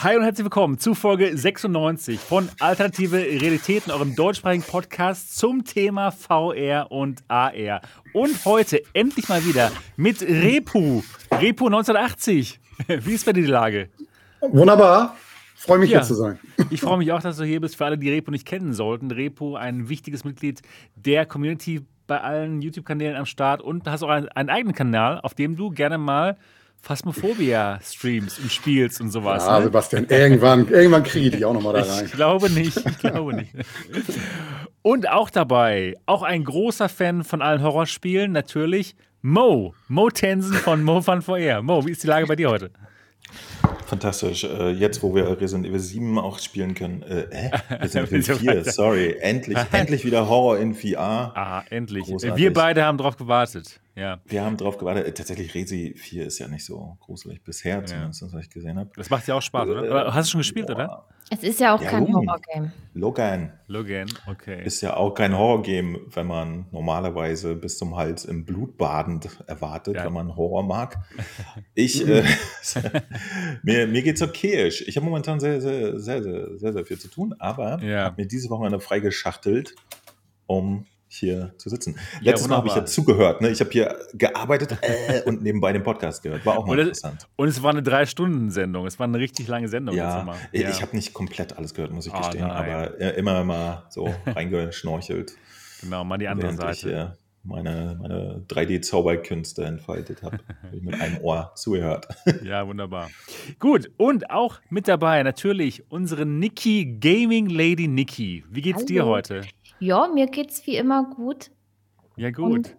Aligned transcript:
Hi 0.00 0.16
und 0.16 0.22
herzlich 0.22 0.44
willkommen 0.44 0.78
zu 0.78 0.94
Folge 0.94 1.36
96 1.36 2.20
von 2.20 2.48
Alternative 2.60 3.16
Realitäten, 3.16 3.90
eurem 3.90 4.14
deutschsprachigen 4.14 4.62
Podcast 4.62 5.36
zum 5.36 5.64
Thema 5.64 6.12
VR 6.12 6.92
und 6.92 7.24
AR. 7.26 7.80
Und 8.12 8.44
heute 8.44 8.80
endlich 8.92 9.28
mal 9.28 9.44
wieder 9.44 9.72
mit 9.96 10.22
Repu. 10.22 11.02
Repu 11.32 11.66
1980. 11.66 12.60
Wie 12.86 13.12
ist 13.12 13.26
bei 13.26 13.32
dir 13.32 13.42
die 13.42 13.50
Lage? 13.50 13.88
Wunderbar. 14.40 15.16
Freue 15.56 15.78
mich 15.80 15.90
ja, 15.90 15.98
hier 15.98 16.06
zu 16.06 16.14
sein. 16.14 16.38
Ich 16.70 16.80
freue 16.80 16.98
mich 16.98 17.10
auch, 17.10 17.20
dass 17.20 17.36
du 17.36 17.42
hier 17.42 17.60
bist. 17.60 17.74
Für 17.74 17.86
alle, 17.86 17.98
die 17.98 18.08
Repo 18.08 18.30
nicht 18.30 18.46
kennen 18.46 18.74
sollten. 18.74 19.10
Repo, 19.10 19.56
ein 19.56 19.88
wichtiges 19.88 20.22
Mitglied 20.22 20.62
der 20.94 21.26
Community 21.26 21.84
bei 22.06 22.20
allen 22.20 22.62
YouTube-Kanälen 22.62 23.16
am 23.16 23.26
Start 23.26 23.62
und 23.62 23.88
hast 23.88 24.04
auch 24.04 24.10
einen, 24.10 24.28
einen 24.28 24.48
eigenen 24.48 24.76
Kanal, 24.76 25.18
auf 25.22 25.34
dem 25.34 25.56
du 25.56 25.70
gerne 25.70 25.98
mal 25.98 26.36
Phasmophobia 26.82 27.80
streams 27.82 28.38
und 28.38 28.50
spielst 28.52 29.00
und 29.00 29.10
sowas. 29.10 29.44
Ja, 29.46 29.58
ne? 29.58 29.64
Sebastian, 29.64 30.06
irgendwann, 30.08 30.68
irgendwann 30.68 31.02
kriege 31.02 31.26
ich 31.26 31.32
dich 31.32 31.44
auch 31.44 31.52
nochmal 31.52 31.74
da 31.74 31.82
rein. 31.82 32.06
Ich 32.06 32.12
glaube 32.12 32.50
nicht, 32.50 32.76
ich 32.76 32.98
glaube 32.98 33.34
nicht. 33.34 33.52
Und 34.82 35.08
auch 35.08 35.30
dabei, 35.30 35.94
auch 36.06 36.22
ein 36.22 36.44
großer 36.44 36.88
Fan 36.88 37.24
von 37.24 37.42
allen 37.42 37.62
Horrorspielen, 37.62 38.32
natürlich 38.32 38.96
Mo. 39.20 39.74
Mo 39.88 40.08
Tensen 40.10 40.54
von 40.54 40.82
Mo 40.82 41.00
Fun 41.02 41.22
VR. 41.22 41.62
Mo, 41.62 41.84
wie 41.84 41.90
ist 41.90 42.02
die 42.02 42.06
Lage 42.06 42.26
bei 42.26 42.36
dir 42.36 42.50
heute? 42.50 42.70
Fantastisch. 43.86 44.44
Äh, 44.44 44.70
jetzt, 44.70 45.02
wo 45.02 45.14
wir 45.14 45.40
Resident 45.40 45.66
Evil 45.66 45.78
7 45.78 46.18
auch 46.18 46.38
spielen 46.38 46.74
können. 46.74 47.02
Äh, 47.02 47.50
Resident 47.70 48.08
Evil 48.12 48.22
4, 48.22 48.64
sorry. 48.64 49.16
Endlich, 49.20 49.58
endlich 49.72 50.04
wieder 50.04 50.28
Horror 50.28 50.58
in 50.58 50.74
VR. 50.74 51.32
Ah, 51.34 51.64
endlich. 51.70 52.04
Großartig. 52.04 52.36
Wir 52.36 52.52
beide 52.52 52.84
haben 52.84 52.98
drauf 52.98 53.16
gewartet. 53.16 53.80
Ja. 53.94 54.20
Wir 54.26 54.44
haben 54.44 54.56
drauf 54.56 54.78
gewartet. 54.78 55.06
Äh, 55.06 55.12
tatsächlich, 55.12 55.54
Resi 55.54 55.94
4 55.96 56.26
ist 56.26 56.38
ja 56.38 56.48
nicht 56.48 56.64
so 56.64 56.96
gruselig 57.00 57.42
bisher, 57.42 57.84
zumindest, 57.84 58.22
was 58.22 58.42
ich 58.42 58.50
gesehen 58.50 58.78
habe. 58.78 58.90
Das 58.94 59.10
macht 59.10 59.26
ja 59.26 59.34
auch 59.34 59.42
Spaß, 59.42 59.68
oder? 59.68 59.82
oder? 59.82 60.14
Hast 60.14 60.28
du 60.28 60.32
schon 60.32 60.40
gespielt, 60.40 60.66
boah. 60.66 60.74
oder? 60.74 61.04
Es 61.30 61.42
ist 61.42 61.60
ja 61.60 61.74
auch 61.74 61.82
ja, 61.82 61.90
kein 61.90 62.12
Horrorgame. 62.12 62.72
Logan. 62.94 63.52
Logan, 63.66 64.08
okay. 64.26 64.64
Ist 64.64 64.80
ja 64.80 64.96
auch 64.96 65.12
kein 65.14 65.36
Horrorgame, 65.36 66.00
wenn 66.12 66.26
man 66.26 66.66
normalerweise 66.72 67.54
bis 67.54 67.76
zum 67.76 67.96
Hals 67.96 68.24
im 68.24 68.44
Blut 68.44 68.78
badend 68.78 69.28
erwartet, 69.46 69.96
ja. 69.96 70.04
wenn 70.04 70.12
man 70.12 70.36
Horror 70.36 70.62
mag. 70.62 70.96
Ich, 71.74 72.06
äh, 72.08 72.24
mir, 73.62 73.86
mir 73.86 74.02
geht's 74.02 74.22
okay. 74.22 74.66
Ich 74.66 74.96
habe 74.96 75.06
momentan 75.06 75.38
sehr, 75.38 75.60
sehr, 75.60 75.98
sehr, 76.00 76.22
sehr, 76.22 76.58
sehr, 76.58 76.72
sehr 76.72 76.84
viel 76.84 76.98
zu 76.98 77.08
tun, 77.08 77.34
aber 77.38 77.80
ja. 77.82 78.04
habe 78.04 78.22
mir 78.22 78.26
diese 78.26 78.50
Woche 78.50 78.66
eine 78.66 78.80
freigeschachtelt, 78.80 79.76
um 80.46 80.86
hier 81.08 81.54
zu 81.56 81.70
sitzen. 81.70 81.96
Ja, 82.20 82.32
Letztes 82.32 82.48
Mal 82.48 82.56
habe 82.56 82.68
ich 82.68 82.74
ja 82.74 82.84
zugehört. 82.84 83.40
Ne? 83.40 83.50
Ich 83.50 83.60
habe 83.60 83.70
hier 83.70 83.98
gearbeitet 84.14 84.76
äh, 84.82 85.22
und 85.22 85.42
nebenbei 85.42 85.72
den 85.72 85.82
Podcast 85.82 86.22
gehört. 86.22 86.44
War 86.44 86.58
auch 86.58 86.66
mal 86.66 86.72
und 86.72 86.78
interessant. 86.78 87.26
und 87.36 87.48
es 87.48 87.62
war 87.62 87.70
eine 87.70 87.82
Drei-Stunden-Sendung. 87.82 88.86
Es 88.86 88.98
war 88.98 89.04
eine 89.04 89.18
richtig 89.18 89.48
lange 89.48 89.68
Sendung. 89.68 89.96
Ja, 89.96 90.24
ja. 90.52 90.68
ich 90.68 90.82
habe 90.82 90.94
nicht 90.94 91.14
komplett 91.14 91.56
alles 91.56 91.74
gehört, 91.74 91.92
muss 91.92 92.06
ich 92.06 92.14
oh, 92.14 92.18
gestehen. 92.18 92.46
Nein. 92.46 92.70
Aber 92.70 93.00
äh, 93.00 93.18
immer 93.18 93.42
mal 93.44 93.84
so 93.88 94.14
reingeschnorchelt. 94.26 95.32
Genau, 95.80 96.04
mal 96.04 96.18
die 96.18 96.28
andere 96.28 96.52
Seite. 96.54 96.88
Ich, 96.88 96.94
äh, 96.94 97.08
meine, 97.44 97.96
meine 98.00 98.44
3D-Zauberkünste 98.48 99.64
entfaltet 99.64 100.22
habe. 100.22 100.38
habe 100.62 100.76
ich 100.76 100.82
mit 100.82 101.00
einem 101.00 101.18
Ohr 101.18 101.52
zugehört. 101.54 102.06
ja, 102.44 102.66
wunderbar. 102.66 103.10
Gut, 103.58 103.90
und 103.96 104.30
auch 104.30 104.60
mit 104.68 104.88
dabei 104.88 105.22
natürlich 105.22 105.90
unsere 105.90 106.26
Niki 106.26 106.98
Gaming 107.00 107.48
Lady 107.48 107.88
Niki. 107.88 108.44
Wie 108.50 108.60
geht's 108.60 108.78
Hallo. 108.78 108.86
dir 108.86 109.06
heute? 109.06 109.42
Ja, 109.80 110.08
mir 110.08 110.26
geht's 110.26 110.66
wie 110.66 110.76
immer 110.76 111.04
gut. 111.04 111.50
Ja, 112.16 112.30
gut. 112.30 112.52
Und 112.52 112.76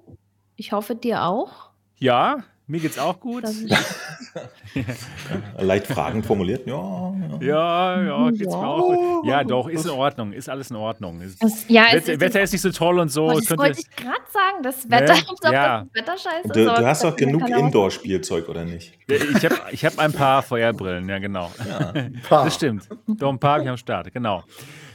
ich 0.55 0.71
hoffe, 0.71 0.95
dir 0.95 1.23
auch. 1.23 1.69
Ja, 1.97 2.43
mir 2.67 2.79
geht's 2.79 2.99
auch 2.99 3.19
gut. 3.19 3.43
Leicht 5.59 5.87
fragend 5.87 6.25
formuliert. 6.25 6.67
Ja, 6.67 7.13
ja, 7.41 8.01
ja, 8.01 8.29
geht's 8.29 8.53
ja. 8.53 8.59
mir 8.59 8.67
auch 8.67 8.95
gut. 8.95 9.25
Ja, 9.25 9.43
doch, 9.43 9.67
ist 9.67 9.85
in 9.85 9.91
Ordnung. 9.91 10.33
Ist 10.33 10.49
alles 10.49 10.69
in 10.69 10.75
Ordnung. 10.75 11.21
Das, 11.39 11.65
ja, 11.67 11.85
Wetter, 11.91 12.13
ist, 12.13 12.19
Wetter 12.19 12.41
ist 12.41 12.51
nicht 12.51 12.61
so 12.61 12.71
toll 12.71 12.99
und 12.99 13.09
so. 13.09 13.27
Das 13.31 13.57
wollte 13.57 13.79
ich 13.79 13.89
gerade 13.95 14.19
sagen. 14.31 14.61
Das 14.61 14.89
Wetter, 14.89 15.13
ne? 15.13 15.21
ob 15.29 15.51
ja. 15.51 15.79
das 15.81 15.95
Wetter 15.95 16.17
scheiße 16.17 16.49
du. 16.49 16.65
Du 16.65 16.85
hast 16.85 17.03
doch 17.03 17.15
genug 17.15 17.49
Indoor-Spielzeug, 17.49 18.47
oder 18.49 18.65
nicht? 18.65 18.93
Ich 19.07 19.45
habe 19.45 19.55
ich 19.71 19.85
hab 19.85 19.97
ein 19.97 20.13
paar 20.13 20.43
Feuerbrillen, 20.43 21.07
ja, 21.09 21.19
genau. 21.19 21.51
Ja, 21.67 21.93
das 22.29 22.55
stimmt. 22.55 22.87
Doch 23.07 23.29
ein 23.29 23.39
paar 23.39 23.53
habe 23.53 23.63
ich 23.63 23.69
am 23.69 23.77
Start, 23.77 24.13
genau. 24.13 24.43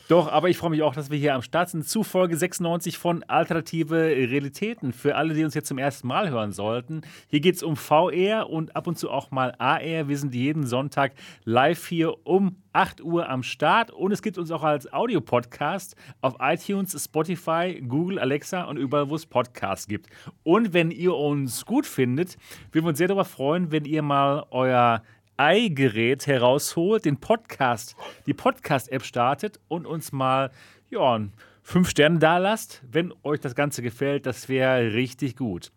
Doch, 0.06 0.30
aber 0.30 0.50
ich 0.50 0.58
freue 0.58 0.68
mich 0.68 0.82
auch, 0.82 0.94
dass 0.94 1.10
wir 1.10 1.16
hier 1.16 1.34
am 1.34 1.40
Start 1.40 1.70
sind 1.70 1.88
zu 1.88 2.02
Folge 2.02 2.36
96 2.36 2.98
von 2.98 3.22
Alternative 3.22 3.96
Realitäten. 3.96 4.92
Für 4.92 5.16
alle, 5.16 5.32
die 5.32 5.42
uns 5.42 5.54
jetzt 5.54 5.68
zum 5.68 5.78
ersten 5.78 6.08
Mal 6.08 6.28
hören 6.28 6.52
sollten, 6.52 7.00
hier 7.28 7.40
geht 7.40 7.54
es 7.54 7.62
um 7.62 7.74
VR 7.74 8.50
und 8.50 8.76
ab 8.76 8.86
und 8.86 8.98
zu 8.98 9.10
auch 9.10 9.30
mal 9.30 9.54
AR. 9.56 10.06
Wir 10.06 10.18
sind 10.18 10.34
jeden 10.34 10.66
Sonntag 10.66 11.14
live 11.44 11.86
hier 11.86 12.26
um 12.26 12.56
8 12.74 13.00
Uhr 13.00 13.30
am 13.30 13.42
Start 13.42 13.92
und 13.92 14.12
es 14.12 14.20
gibt 14.20 14.36
uns 14.36 14.50
auch 14.50 14.62
als 14.62 14.92
Audiopodcast 14.92 15.96
auf 16.20 16.36
iTunes, 16.38 17.02
Spotify, 17.02 17.80
Google, 17.80 18.18
Alexa 18.18 18.64
und 18.64 18.76
überall, 18.76 19.08
wo 19.08 19.14
es 19.14 19.24
Podcasts 19.24 19.88
gibt. 19.88 20.10
Und 20.42 20.74
wenn 20.74 20.90
ihr 20.90 21.14
uns 21.14 21.64
gut 21.64 21.86
findet, 21.86 22.36
würden 22.72 22.84
wir 22.84 22.90
uns 22.90 22.98
sehr 22.98 23.08
darüber 23.08 23.24
freuen, 23.24 23.72
wenn 23.72 23.86
ihr 23.86 24.02
mal 24.02 24.44
euer 24.50 25.02
i-Gerät 25.40 26.26
herausholt, 26.26 27.04
den 27.04 27.18
Podcast, 27.18 27.96
die 28.26 28.34
Podcast-App 28.34 29.04
startet 29.04 29.60
und 29.68 29.86
uns 29.86 30.12
mal 30.12 30.50
ja, 30.90 31.20
fünf 31.62 31.90
Sterne 31.90 32.18
da 32.18 32.38
lasst. 32.38 32.82
Wenn 32.90 33.12
euch 33.22 33.40
das 33.40 33.54
Ganze 33.54 33.82
gefällt, 33.82 34.26
das 34.26 34.48
wäre 34.48 34.92
richtig 34.94 35.36
gut. 35.36 35.72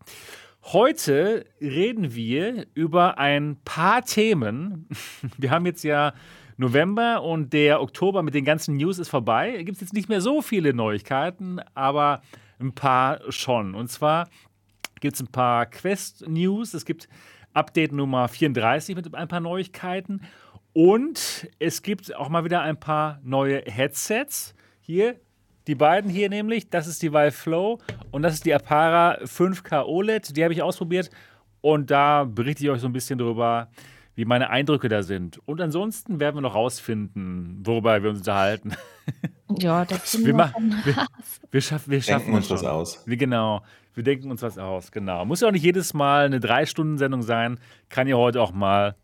Heute 0.63 1.45
reden 1.61 2.13
wir 2.13 2.67
über 2.73 3.17
ein 3.17 3.57
paar 3.63 4.03
Themen. 4.03 4.87
Wir 5.37 5.49
haben 5.49 5.65
jetzt 5.65 5.83
ja 5.83 6.13
November 6.57 7.23
und 7.23 7.53
der 7.53 7.81
Oktober 7.81 8.21
mit 8.21 8.33
den 8.33 8.43
ganzen 8.43 8.75
News 8.75 8.99
ist 8.99 9.09
vorbei. 9.09 9.55
Es 9.57 9.65
gibt 9.65 9.79
jetzt 9.79 9.93
nicht 9.93 10.09
mehr 10.09 10.19
so 10.19 10.41
viele 10.41 10.73
Neuigkeiten, 10.73 11.61
aber 11.73 12.21
ein 12.59 12.73
paar 12.73 13.21
schon. 13.31 13.75
Und 13.75 13.89
zwar 13.89 14.27
gibt 14.99 15.15
es 15.15 15.21
ein 15.21 15.27
paar 15.27 15.67
Quest-News. 15.67 16.73
Es 16.73 16.83
gibt 16.83 17.07
Update 17.57 17.91
Nummer 17.91 18.27
34 18.27 18.95
mit 18.95 19.13
ein 19.15 19.27
paar 19.27 19.39
Neuigkeiten. 19.39 20.21
Und 20.73 21.49
es 21.57 21.81
gibt 21.81 22.15
auch 22.15 22.29
mal 22.29 22.45
wieder 22.45 22.61
ein 22.61 22.79
paar 22.79 23.19
neue 23.23 23.63
Headsets. 23.65 24.53
Hier, 24.79 25.15
die 25.65 25.73
beiden 25.73 26.09
hier 26.09 26.29
nämlich. 26.29 26.69
Das 26.69 26.85
ist 26.85 27.01
die 27.01 27.11
Vive 27.11 27.31
Flow 27.31 27.79
und 28.11 28.21
das 28.21 28.35
ist 28.35 28.45
die 28.45 28.53
Apara 28.53 29.17
5K 29.23 29.85
OLED. 29.85 30.37
Die 30.37 30.43
habe 30.43 30.53
ich 30.53 30.61
ausprobiert 30.61 31.09
und 31.61 31.89
da 31.89 32.25
berichte 32.25 32.63
ich 32.63 32.69
euch 32.69 32.81
so 32.81 32.87
ein 32.87 32.93
bisschen 32.93 33.17
drüber, 33.17 33.69
wie 34.13 34.25
meine 34.25 34.51
Eindrücke 34.51 34.87
da 34.87 35.01
sind. 35.01 35.39
Und 35.47 35.59
ansonsten 35.59 36.19
werden 36.19 36.37
wir 36.37 36.41
noch 36.41 36.55
rausfinden, 36.55 37.61
worüber 37.65 38.03
wir 38.03 38.11
uns 38.11 38.19
unterhalten. 38.19 38.73
Ja, 39.59 39.85
das 39.85 40.23
wir, 40.23 40.33
machen, 40.33 40.75
wir, 40.83 41.07
wir, 41.49 41.61
schaffen, 41.61 41.89
wir 41.89 42.01
schaffen 42.01 42.33
uns 42.33 42.49
was 42.49 42.63
aus. 42.63 43.01
Wir, 43.07 43.17
genau. 43.17 43.63
Wir 43.97 44.03
denken 44.03 44.29
uns 44.29 44.43
was 44.43 44.59
aus, 44.59 44.91
genau. 44.91 45.25
Muss 45.25 45.41
ja 45.41 45.47
auch 45.47 45.51
nicht 45.51 45.63
jedes 45.63 45.95
Mal 45.95 46.27
eine 46.27 46.39
Drei-Stunden-Sendung 46.39 47.23
sein. 47.23 47.59
Kann 47.89 48.07
ja 48.07 48.15
heute 48.15 48.39
auch 48.43 48.51
mal 48.51 48.95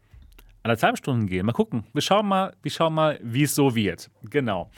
anderthalb 0.62 1.00
Stunden 1.00 1.26
gehen. 1.26 1.48
Mal 1.48 1.52
gucken. 1.52 1.84
Wir 1.94 2.04
schauen 2.04 2.28
mal, 2.28 2.54
wir 2.62 2.70
schauen 2.70 2.94
mal, 2.94 3.20
wie 3.24 3.42
es 3.42 3.56
so 3.56 3.74
wird. 3.74 4.12
Genau. 4.30 4.70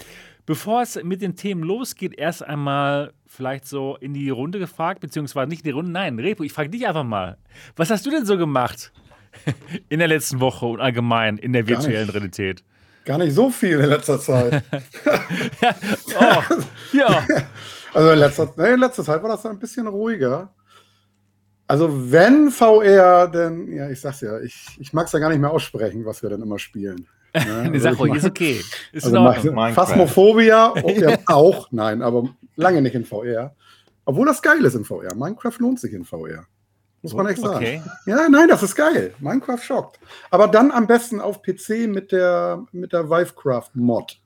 Bevor 0.46 0.84
es 0.84 0.96
mit 1.04 1.22
den 1.22 1.36
Themen 1.36 1.64
losgeht, 1.64 2.18
erst 2.18 2.46
einmal 2.46 3.12
vielleicht 3.26 3.68
so 3.68 3.98
in 4.00 4.14
die 4.14 4.30
Runde 4.30 4.58
gefragt, 4.58 5.02
beziehungsweise 5.02 5.50
nicht 5.50 5.64
in 5.64 5.66
die 5.66 5.72
Runde. 5.72 5.92
Nein, 5.92 6.18
Repo, 6.18 6.44
ich 6.44 6.54
frage 6.54 6.70
dich 6.70 6.88
einfach 6.88 7.04
mal. 7.04 7.38
Was 7.76 7.90
hast 7.90 8.06
du 8.06 8.10
denn 8.10 8.26
so 8.26 8.38
gemacht 8.38 8.94
in 9.90 10.00
der 10.00 10.08
letzten 10.08 10.40
Woche 10.40 10.66
und 10.66 10.80
allgemein 10.80 11.38
in 11.38 11.52
der 11.52 11.68
virtuellen 11.68 12.10
Realität? 12.10 12.64
Gar 13.04 13.18
nicht 13.18 13.34
so 13.34 13.50
viel 13.50 13.82
in 13.82 13.90
letzter 13.90 14.18
Zeit. 14.18 14.64
ja. 15.62 15.76
Oh, 16.22 16.56
ja. 16.94 17.28
Also 17.96 18.12
in 18.12 18.20
letzter, 18.20 18.54
nee, 18.58 18.74
in 18.74 18.80
letzter 18.80 19.04
Zeit 19.04 19.24
war 19.24 19.30
das 19.30 19.46
ein 19.46 19.58
bisschen 19.58 19.88
ruhiger. 19.88 20.54
Also 21.68 22.12
wenn 22.12 22.52
VR, 22.52 23.28
denn, 23.28 23.72
ja, 23.72 23.90
ich 23.90 24.02
sag's 24.02 24.22
ja, 24.22 24.40
ich, 24.42 24.78
ich 24.80 24.94
mag 24.94 25.08
es 25.08 25.14
ja 25.14 25.20
gar 25.20 25.30
nicht 25.30 25.40
mehr 25.40 25.50
aussprechen, 25.50 26.06
was 26.06 26.22
wir 26.22 26.30
dann 26.30 26.42
immer 26.42 26.60
spielen. 26.60 27.08
Ne? 27.36 27.70
also 27.74 27.90
ruhig, 27.90 28.16
ist 28.16 28.26
okay. 28.26 28.62
Ist 28.94 29.14
also 29.14 29.74
Phasmophobia 29.74 30.74
ja, 30.88 31.18
auch, 31.26 31.70
nein, 31.70 32.02
aber 32.02 32.30
lange 32.56 32.82
nicht 32.82 32.96
in 32.96 33.04
VR. 33.04 33.54
Obwohl 34.06 34.26
das 34.26 34.42
geil 34.42 34.64
ist 34.64 34.76
in 34.76 34.86
VR. 34.86 35.14
Minecraft 35.16 35.60
lohnt 35.60 35.82
sich 35.82 35.92
in 35.92 36.06
VR. 36.06 36.46
Muss 37.02 37.14
man 37.14 37.28
echt 37.28 37.42
sagen. 37.42 37.58
Okay. 37.58 37.82
Ja, 38.06 38.30
nein, 38.30 38.48
das 38.48 38.64
ist 38.64 38.74
geil. 38.74 39.14
Minecraft 39.20 39.60
schockt. 39.60 40.00
Aber 40.32 40.48
dann 40.48 40.72
am 40.72 40.88
besten 40.88 41.20
auf 41.20 41.42
PC 41.42 41.88
mit 41.88 42.14
der, 42.14 42.64
mit 42.72 42.94
der 42.94 43.10
Vivecraft 43.10 43.72
Mod. 43.74 44.18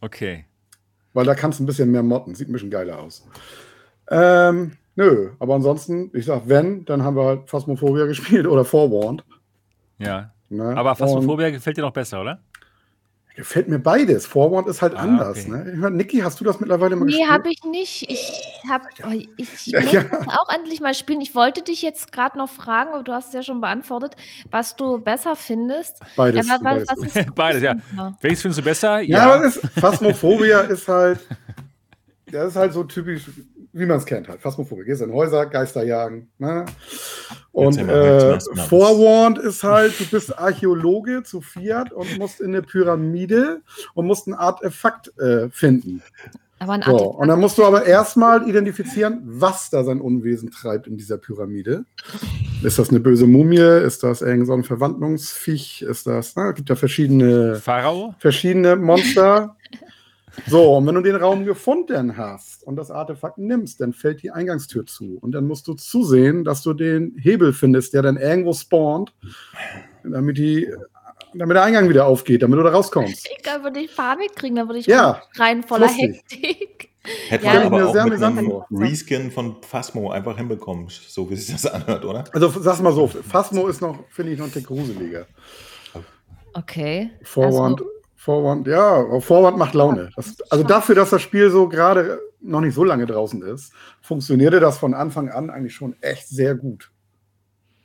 Okay. 0.00 0.46
Weil 1.14 1.26
da 1.26 1.34
kannst 1.34 1.58
du 1.58 1.64
ein 1.64 1.66
bisschen 1.66 1.90
mehr 1.90 2.02
modden. 2.02 2.34
Sieht 2.34 2.48
ein 2.48 2.52
bisschen 2.52 2.70
geiler 2.70 2.98
aus. 2.98 3.26
Ähm, 4.10 4.72
nö, 4.96 5.30
aber 5.38 5.54
ansonsten, 5.54 6.10
ich 6.14 6.24
sag, 6.24 6.42
wenn, 6.46 6.84
dann 6.84 7.02
haben 7.02 7.16
wir 7.16 7.24
halt 7.24 7.48
Phasmophobia 7.48 8.06
gespielt 8.06 8.46
oder 8.46 8.64
Forewarned. 8.64 9.24
Ja. 9.98 10.32
Ne? 10.48 10.76
Aber 10.76 10.94
Phasmophobia 10.94 11.50
gefällt 11.50 11.76
dir 11.76 11.82
noch 11.82 11.92
besser, 11.92 12.20
oder? 12.20 12.40
Gefällt 13.34 13.66
mir 13.68 13.78
beides. 13.78 14.26
Forward 14.26 14.66
ist 14.66 14.82
halt 14.82 14.94
ah, 14.94 14.98
anders. 14.98 15.46
Okay. 15.46 15.50
Ne? 15.50 15.70
Ich 15.72 15.78
meine, 15.78 15.96
Niki, 15.96 16.18
hast 16.18 16.38
du 16.38 16.44
das 16.44 16.60
mittlerweile 16.60 16.96
mal 16.96 17.06
nee, 17.06 17.12
gespielt? 17.12 17.28
Nee, 17.28 17.34
habe 17.34 17.50
ich 17.50 17.64
nicht. 17.64 18.10
Ich, 18.10 18.60
hab, 18.68 18.82
oh, 19.06 19.10
ich 19.10 19.66
ja, 19.66 19.80
muss 19.82 19.92
ja. 19.92 20.04
auch 20.38 20.54
endlich 20.54 20.80
mal 20.80 20.92
spielen. 20.92 21.22
Ich 21.22 21.34
wollte 21.34 21.62
dich 21.62 21.80
jetzt 21.80 22.12
gerade 22.12 22.36
noch 22.36 22.50
fragen, 22.50 22.90
aber 22.92 23.02
du 23.02 23.12
hast 23.12 23.28
es 23.28 23.32
ja 23.32 23.42
schon 23.42 23.62
beantwortet, 23.62 24.16
was 24.50 24.76
du 24.76 24.98
besser 24.98 25.34
findest. 25.34 26.00
Beides. 26.14 26.46
Ja, 26.46 26.54
was, 26.54 26.62
beides. 26.62 26.88
Was 26.88 27.26
beides, 27.34 27.62
ja. 27.62 27.74
Welches 28.20 28.42
findest 28.42 28.60
du 28.60 28.64
besser? 28.64 29.00
Ja, 29.00 29.36
ja 29.36 29.44
ist, 29.46 29.60
Phasmophobia 29.80 30.60
ist 30.62 30.86
halt, 30.88 31.20
das 32.30 32.48
ist 32.48 32.56
halt 32.56 32.74
so 32.74 32.84
typisch, 32.84 33.30
wie 33.72 33.86
man 33.86 33.98
es 33.98 34.06
kennt 34.06 34.28
halt. 34.28 34.40
Phasmophobia. 34.40 34.84
Gehst 34.84 35.02
in 35.02 35.12
Häuser, 35.12 35.46
Geister 35.46 35.82
jagen. 35.82 36.30
Ne? 36.38 36.66
Und 37.52 37.78
äh, 37.78 38.38
Forewarned 38.68 39.38
ist 39.38 39.62
halt, 39.62 39.98
du 39.98 40.04
bist 40.06 40.38
Archäologe 40.38 41.22
zu 41.22 41.40
Fiat 41.40 41.92
und 41.92 42.18
musst 42.18 42.40
in 42.40 42.48
eine 42.48 42.62
Pyramide 42.62 43.62
und 43.94 44.06
musst 44.06 44.26
ein 44.26 44.34
Artefakt 44.34 45.16
äh, 45.18 45.48
finden. 45.50 46.02
Aber 46.58 46.74
ein 46.74 46.82
so, 46.82 46.96
und 46.96 47.26
dann 47.26 47.40
musst 47.40 47.58
du 47.58 47.64
aber 47.64 47.86
erstmal 47.86 48.48
identifizieren, 48.48 49.20
was 49.24 49.68
da 49.68 49.82
sein 49.82 50.00
Unwesen 50.00 50.52
treibt 50.52 50.86
in 50.86 50.96
dieser 50.96 51.18
Pyramide. 51.18 51.84
Ist 52.62 52.78
das 52.78 52.90
eine 52.90 53.00
böse 53.00 53.26
Mumie? 53.26 53.56
Ist 53.56 54.04
das 54.04 54.22
irgend 54.22 54.46
so 54.46 54.52
ein 54.52 54.62
Verwandlungsviech? 54.62 55.82
Ist 55.82 56.06
das, 56.06 56.36
na, 56.36 56.50
es 56.50 56.54
gibt 56.54 56.68
ja 56.68 56.76
verschiedene, 56.76 57.56
Pharao? 57.56 58.14
verschiedene 58.18 58.76
Monster. 58.76 59.56
So, 60.46 60.76
und 60.76 60.86
wenn 60.86 60.94
du 60.94 61.02
den 61.02 61.16
Raum 61.16 61.44
gefunden 61.44 62.16
hast 62.16 62.64
und 62.64 62.76
das 62.76 62.90
Artefakt 62.90 63.38
nimmst, 63.38 63.80
dann 63.80 63.92
fällt 63.92 64.22
die 64.22 64.30
Eingangstür 64.30 64.86
zu. 64.86 65.18
Und 65.20 65.32
dann 65.32 65.46
musst 65.46 65.68
du 65.68 65.74
zusehen, 65.74 66.44
dass 66.44 66.62
du 66.62 66.72
den 66.72 67.16
Hebel 67.18 67.52
findest, 67.52 67.94
der 67.94 68.02
dann 68.02 68.16
irgendwo 68.16 68.52
spawnt, 68.54 69.12
damit, 70.04 70.38
die, 70.38 70.72
damit 71.34 71.56
der 71.56 71.64
Eingang 71.64 71.88
wieder 71.88 72.06
aufgeht, 72.06 72.42
damit 72.42 72.58
du 72.58 72.62
da 72.62 72.70
rauskommst. 72.70 73.28
Ich 73.30 73.42
glaube, 73.42 73.64
würde 73.64 73.80
ich 73.80 73.94
Panik 73.94 74.34
kriegen, 74.34 74.56
dann 74.56 74.68
würde 74.68 74.80
ich 74.80 74.86
ja, 74.86 75.22
rein 75.36 75.62
voller 75.62 75.88
Hektik. 75.88 76.90
Hätte 77.28 77.46
ja, 77.46 77.54
man 77.54 77.82
aber 77.82 77.88
auch 77.88 78.04
mit 78.04 78.22
einem 78.22 78.62
Reskin 78.70 79.30
von 79.30 79.56
Phasmo 79.62 80.12
einfach 80.12 80.36
hinbekommen, 80.36 80.86
so 80.88 81.28
wie 81.28 81.34
sich 81.34 81.52
das 81.52 81.66
anhört, 81.66 82.04
oder? 82.04 82.24
Also 82.32 82.48
sag's 82.48 82.80
mal 82.80 82.92
so, 82.92 83.08
Phasmo 83.08 83.66
ist 83.66 83.80
noch, 83.80 84.04
finde 84.08 84.32
ich, 84.32 84.38
noch 84.38 84.46
ein 84.46 84.52
Tick 84.52 84.66
gruseliger. 84.66 85.26
Okay. 86.54 87.10
Vorwand. 87.22 87.80
Also, 87.80 87.90
Vorwand, 88.22 88.68
ja, 88.68 89.18
Vorwand 89.18 89.58
macht 89.58 89.74
Laune. 89.74 90.10
Das, 90.14 90.40
also 90.48 90.62
dafür, 90.62 90.94
dass 90.94 91.10
das 91.10 91.20
Spiel 91.20 91.50
so 91.50 91.68
gerade 91.68 92.20
noch 92.40 92.60
nicht 92.60 92.72
so 92.72 92.84
lange 92.84 93.04
draußen 93.04 93.42
ist, 93.42 93.72
funktionierte 94.00 94.60
das 94.60 94.78
von 94.78 94.94
Anfang 94.94 95.28
an 95.28 95.50
eigentlich 95.50 95.74
schon 95.74 95.96
echt 96.00 96.28
sehr 96.28 96.54
gut. 96.54 96.92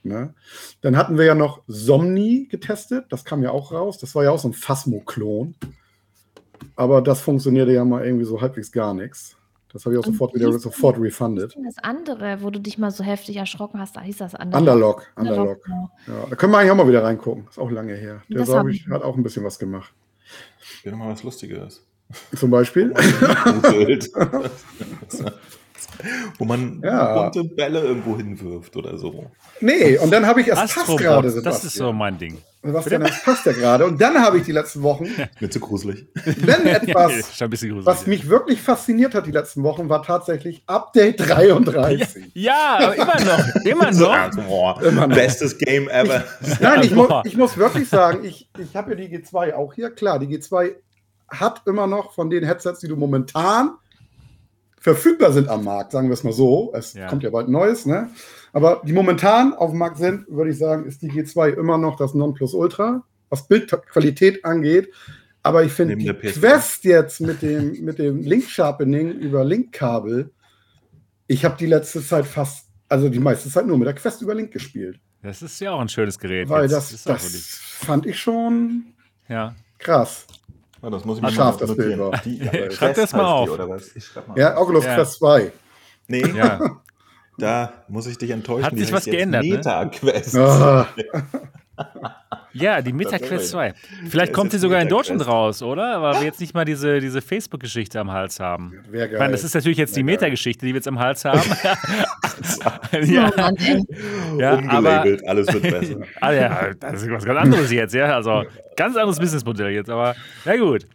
Ne? 0.03 0.35
Dann 0.81 0.95
hatten 0.95 1.17
wir 1.17 1.25
ja 1.25 1.33
noch 1.33 1.63
Somni 1.65 2.47
getestet, 2.51 3.05
das 3.09 3.25
kam 3.25 3.41
ja 3.41 3.49
auch 3.49 3.71
raus. 3.71 3.97
Das 3.97 4.13
war 4.13 4.25
ja 4.25 4.29
auch 4.29 4.37
so 4.37 4.49
ein 4.49 4.53
Phasmo-Klon. 4.53 5.55
Aber 6.75 7.01
das 7.01 7.19
funktionierte 7.19 7.71
ja 7.71 7.83
mal 7.83 8.05
irgendwie 8.05 8.25
so 8.25 8.39
halbwegs 8.39 8.71
gar 8.71 8.93
nichts. 8.93 9.37
Das 9.73 9.85
habe 9.85 9.95
ich 9.95 9.99
auch 9.99 10.05
sofort 10.05 10.35
wieder 10.35 10.51
sofort 10.59 10.99
refunded. 10.99 11.57
Das 11.65 11.79
andere, 11.81 12.43
wo 12.43 12.51
du 12.51 12.59
dich 12.59 12.77
mal 12.77 12.91
so 12.91 13.03
heftig 13.03 13.37
erschrocken 13.37 13.79
hast, 13.79 13.95
da 13.95 14.01
hieß 14.01 14.17
das 14.17 14.35
andere. 14.35 14.59
Underlock. 14.59 15.11
Underlock. 15.15 15.39
Underlock. 15.39 15.63
Genau. 15.65 15.91
Ja, 16.05 16.29
da 16.29 16.35
können 16.35 16.53
wir 16.53 16.59
eigentlich 16.59 16.71
auch 16.71 16.75
mal 16.75 16.87
wieder 16.87 17.03
reingucken. 17.03 17.47
Ist 17.49 17.57
auch 17.57 17.71
lange 17.71 17.95
her. 17.95 18.21
Der, 18.29 18.43
glaube 18.43 18.71
ich, 18.71 18.87
hat 18.87 19.01
auch 19.01 19.17
ein 19.17 19.23
bisschen 19.23 19.43
was 19.43 19.57
gemacht. 19.57 19.91
Wäre 20.83 20.95
nochmal 20.95 21.13
was 21.13 21.23
Lustiges. 21.23 21.83
Zum 22.35 22.51
Beispiel? 22.51 22.93
Wo 26.37 26.45
man 26.45 26.81
ja. 26.83 27.29
bunte 27.29 27.43
Bälle 27.43 27.81
irgendwo 27.81 28.17
hinwirft 28.17 28.75
oder 28.75 28.97
so. 28.97 29.31
Nee, 29.59 29.97
und 29.97 30.11
dann 30.11 30.25
habe 30.25 30.41
ich 30.41 30.47
erst 30.47 30.75
Pass 30.75 30.97
gerade. 30.97 31.41
Das 31.41 31.63
ist 31.63 31.75
so 31.75 31.91
mein 31.91 32.17
Ding. 32.17 32.37
Was 32.73 32.85
denn, 32.85 33.01
das 33.01 33.23
passt 33.23 33.45
ja 33.45 33.53
gerade. 33.53 33.85
Und 33.85 34.01
dann 34.01 34.19
habe 34.19 34.37
ich 34.37 34.43
die 34.43 34.51
letzten 34.51 34.81
Wochen. 34.83 35.05
Mir 35.39 35.49
zu 35.49 35.59
gruselig. 35.59 36.07
Wenn 36.25 36.65
etwas, 36.67 37.37
gruselig, 37.37 37.85
was 37.85 38.07
mich 38.07 38.27
wirklich 38.27 38.61
fasziniert 38.61 39.15
hat 39.15 39.25
die 39.25 39.31
letzten 39.31 39.63
Wochen, 39.63 39.89
war 39.89 40.03
tatsächlich 40.03 40.63
Update 40.65 41.19
33. 41.19 42.31
Ja, 42.33 42.79
ja 42.79 42.91
immer 42.91 43.19
noch. 43.25 43.55
Immer 43.63 43.91
noch. 43.91 44.35
Boah, 44.47 44.83
immer 44.83 45.07
noch. 45.07 45.15
Bestes 45.15 45.57
Game 45.57 45.87
ever. 45.87 46.23
Ich, 46.41 46.59
nein, 46.59 46.83
ich, 46.83 46.93
mu 46.93 47.07
ich 47.23 47.37
muss 47.37 47.57
wirklich 47.57 47.87
sagen, 47.87 48.25
ich, 48.25 48.49
ich 48.57 48.75
habe 48.75 48.91
ja 48.91 48.95
die 48.97 49.17
G2 49.17 49.53
auch 49.53 49.73
hier. 49.73 49.91
Klar, 49.91 50.19
die 50.19 50.27
G2 50.27 50.75
hat 51.29 51.61
immer 51.65 51.87
noch 51.87 52.13
von 52.13 52.29
den 52.29 52.43
Headsets, 52.43 52.79
die 52.79 52.87
du 52.87 52.95
momentan 52.95 53.75
verfügbar 54.87 55.33
sind 55.33 55.49
am 55.49 55.65
Markt, 55.65 55.91
sagen 55.91 56.07
wir 56.07 56.13
es 56.13 56.23
mal 56.23 56.31
so. 56.31 56.71
Es 56.73 56.93
ja. 56.93 57.07
kommt 57.07 57.21
ja 57.21 57.29
bald 57.29 57.49
Neues, 57.49 57.85
ne? 57.85 58.09
Aber 58.53 58.81
die 58.85 58.93
momentan 58.93 59.53
auf 59.53 59.71
dem 59.71 59.79
Markt 59.79 59.97
sind, 59.97 60.25
würde 60.29 60.51
ich 60.51 60.57
sagen, 60.57 60.85
ist 60.85 61.01
die 61.01 61.11
G2 61.11 61.49
immer 61.49 61.77
noch 61.77 61.97
das 61.97 62.13
Nonplusultra, 62.13 63.03
was 63.29 63.47
Bildqualität 63.49 64.45
angeht. 64.45 64.93
Aber 65.43 65.65
ich 65.65 65.73
finde 65.73 65.97
die 65.97 66.13
Quest 66.13 66.85
jetzt 66.85 67.19
mit 67.19 67.41
dem, 67.41 67.83
mit 67.83 67.99
dem 67.99 68.21
Link-Sharpening 68.21 69.11
über 69.11 69.43
Link-Kabel, 69.43 70.31
ich 71.27 71.43
habe 71.43 71.57
die 71.57 71.65
letzte 71.65 72.01
Zeit 72.01 72.25
fast, 72.25 72.69
also 72.87 73.09
die 73.09 73.19
meiste 73.19 73.49
Zeit 73.49 73.67
nur 73.67 73.77
mit 73.77 73.87
der 73.87 73.95
Quest 73.95 74.21
über 74.21 74.33
Link 74.33 74.51
gespielt. 74.51 75.01
Das 75.21 75.41
ist 75.41 75.59
ja 75.59 75.71
auch 75.71 75.81
ein 75.81 75.89
schönes 75.89 76.17
Gerät. 76.17 76.47
Weil 76.47 76.63
jetzt. 76.63 76.93
das, 76.93 77.03
das 77.03 77.59
fand 77.59 78.05
ich 78.05 78.17
schon 78.17 78.93
ja. 79.27 79.53
krass. 79.79 80.25
Ja, 80.81 80.89
das 80.89 81.05
muss 81.05 81.17
ich 81.17 81.23
mir 81.23 81.31
scharf 81.31 81.57
das 81.57 81.75
Bild 81.75 81.97
war. 81.99 82.11
Schreib 82.71 82.95
das 82.95 83.13
mal 83.13 83.25
auf. 83.25 83.49
Die, 83.85 84.01
ja, 84.35 84.57
Oculus 84.57 84.85
ja. 84.85 84.95
Quest 84.95 85.13
2. 85.13 85.51
Nee, 86.07 86.25
ja. 86.35 86.79
da 87.37 87.73
muss 87.87 88.07
ich 88.07 88.17
dich 88.17 88.29
enttäuschen. 88.31 88.65
Hat 88.65 88.77
sich 88.77 88.91
was 88.91 89.05
geändert. 89.05 89.43
Ne? 89.43 89.55
Meta-Quest. 89.55 90.35
Ne? 90.35 90.87
Ja, 92.59 92.81
die 92.81 92.93
MetaQuest 92.93 93.49
2. 93.49 93.73
Vielleicht 94.09 94.33
kommt 94.33 94.51
sie 94.51 94.57
sogar 94.57 94.81
in 94.81 94.89
Deutschland 94.89 95.25
raus, 95.27 95.61
oder? 95.61 96.01
Weil 96.01 96.15
wir 96.15 96.23
jetzt 96.23 96.39
nicht 96.39 96.53
mal 96.53 96.65
diese, 96.65 96.99
diese 96.99 97.21
Facebook-Geschichte 97.21 97.99
am 97.99 98.11
Hals 98.11 98.39
haben. 98.39 98.73
Wäre 98.89 99.07
geil. 99.07 99.13
Ich 99.13 99.19
meine, 99.19 99.31
das 99.31 99.43
ist 99.43 99.53
natürlich 99.53 99.77
jetzt 99.77 99.95
die 99.95 100.03
Meta-Geschichte, 100.03 100.65
die 100.65 100.73
wir 100.73 100.77
jetzt 100.77 100.87
am 100.87 100.99
Hals 100.99 101.25
haben. 101.25 101.41
ja, 102.91 103.31
ja 104.37 104.53
Umgelabelt, 104.55 105.21
aber, 105.21 105.29
alles 105.29 105.53
wird 105.53 105.63
besser. 105.63 105.95
ah, 106.21 106.31
ja, 106.31 106.73
das 106.79 107.01
ist 107.01 107.11
was 107.11 107.25
ganz 107.25 107.39
anderes 107.39 107.71
jetzt, 107.71 107.93
ja. 107.93 108.15
Also 108.15 108.43
ganz 108.75 108.95
anderes 108.95 109.19
Businessmodell 109.19 109.71
jetzt, 109.71 109.89
aber 109.89 110.15
na 110.45 110.55
gut. 110.55 110.85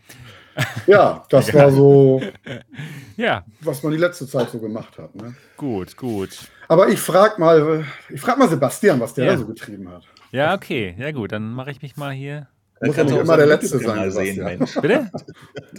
Ja, 0.87 1.25
das 1.31 1.53
war 1.55 1.71
so, 1.71 2.21
ja. 3.17 3.45
was 3.61 3.83
man 3.83 3.93
die 3.93 3.99
letzte 3.99 4.27
Zeit 4.27 4.51
so 4.51 4.59
gemacht 4.59 4.99
hat. 4.99 5.15
Ne? 5.15 5.35
Gut, 5.57 5.97
gut. 5.97 6.31
Aber 6.69 6.89
ich 6.89 7.01
frage 7.01 7.41
mal, 7.41 7.85
ich 8.11 8.21
frag 8.21 8.39
mal 8.39 8.49
Sebastian, 8.49 9.01
was 9.01 9.15
der 9.15 9.25
ja. 9.27 9.33
da 9.33 9.39
so 9.39 9.47
getrieben 9.47 9.89
hat. 9.89 10.03
Ja, 10.33 10.55
okay. 10.55 10.95
Ja, 10.99 11.13
gut, 11.13 11.33
dann 11.33 11.53
mache 11.53 11.71
ich 11.71 11.83
mich 11.83 11.97
mal 11.97 12.13
hier. 12.13 12.49
Das 12.81 12.89
muss 12.89 12.97
ja 12.97 13.05
nicht 13.05 13.17
immer 13.17 13.37
der 13.37 13.47
Letzte 13.47 13.79
sein. 13.79 14.11
Sehen, 14.11 14.43
Mensch. 14.43 14.75
Bitte? 14.81 15.11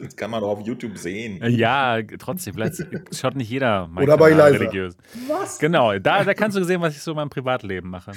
Das 0.02 0.16
kann 0.16 0.32
man 0.32 0.42
doch 0.42 0.50
auf 0.50 0.62
YouTube 0.66 0.98
sehen. 0.98 1.40
Ja, 1.50 2.00
trotzdem. 2.20 2.54
Vielleicht 2.54 2.76
schaut 3.14 3.36
nicht 3.36 3.50
jeder 3.50 3.88
mein 3.88 4.04
Oder 4.04 4.18
bei 4.18 4.30
Eliza. 4.32 4.46
religiös. 4.46 4.98
Was? 5.28 5.60
Genau, 5.60 5.98
da, 6.00 6.24
da 6.24 6.34
kannst 6.34 6.58
du 6.58 6.64
sehen, 6.64 6.82
was 6.82 6.96
ich 6.96 7.02
so 7.02 7.12
in 7.12 7.18
meinem 7.18 7.30
Privatleben 7.30 7.90
mache. 7.90 8.12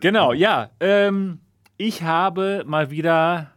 Genau, 0.00 0.32
ja. 0.32 0.70
Ähm, 0.80 1.40
ich 1.76 2.02
habe 2.02 2.64
mal 2.66 2.90
wieder 2.90 3.52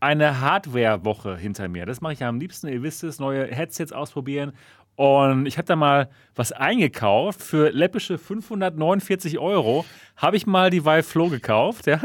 eine 0.00 0.40
Hardware-Woche 0.40 1.36
hinter 1.36 1.68
mir. 1.68 1.86
Das 1.86 2.00
mache 2.00 2.12
ich 2.14 2.24
am 2.24 2.38
liebsten. 2.40 2.68
Ihr 2.68 2.82
wisst 2.82 3.04
es, 3.04 3.18
neue 3.18 3.46
Headsets 3.46 3.92
ausprobieren. 3.92 4.52
Und 4.96 5.46
ich 5.46 5.58
habe 5.58 5.66
da 5.66 5.76
mal 5.76 6.10
was 6.34 6.52
eingekauft 6.52 7.42
für 7.42 7.70
läppische 7.70 8.18
549 8.18 9.38
Euro. 9.38 9.84
Habe 10.16 10.36
ich 10.36 10.46
mal 10.46 10.70
die 10.70 10.84
Vive 10.84 11.02
Flow 11.02 11.28
gekauft, 11.28 11.86
ja. 11.86 12.00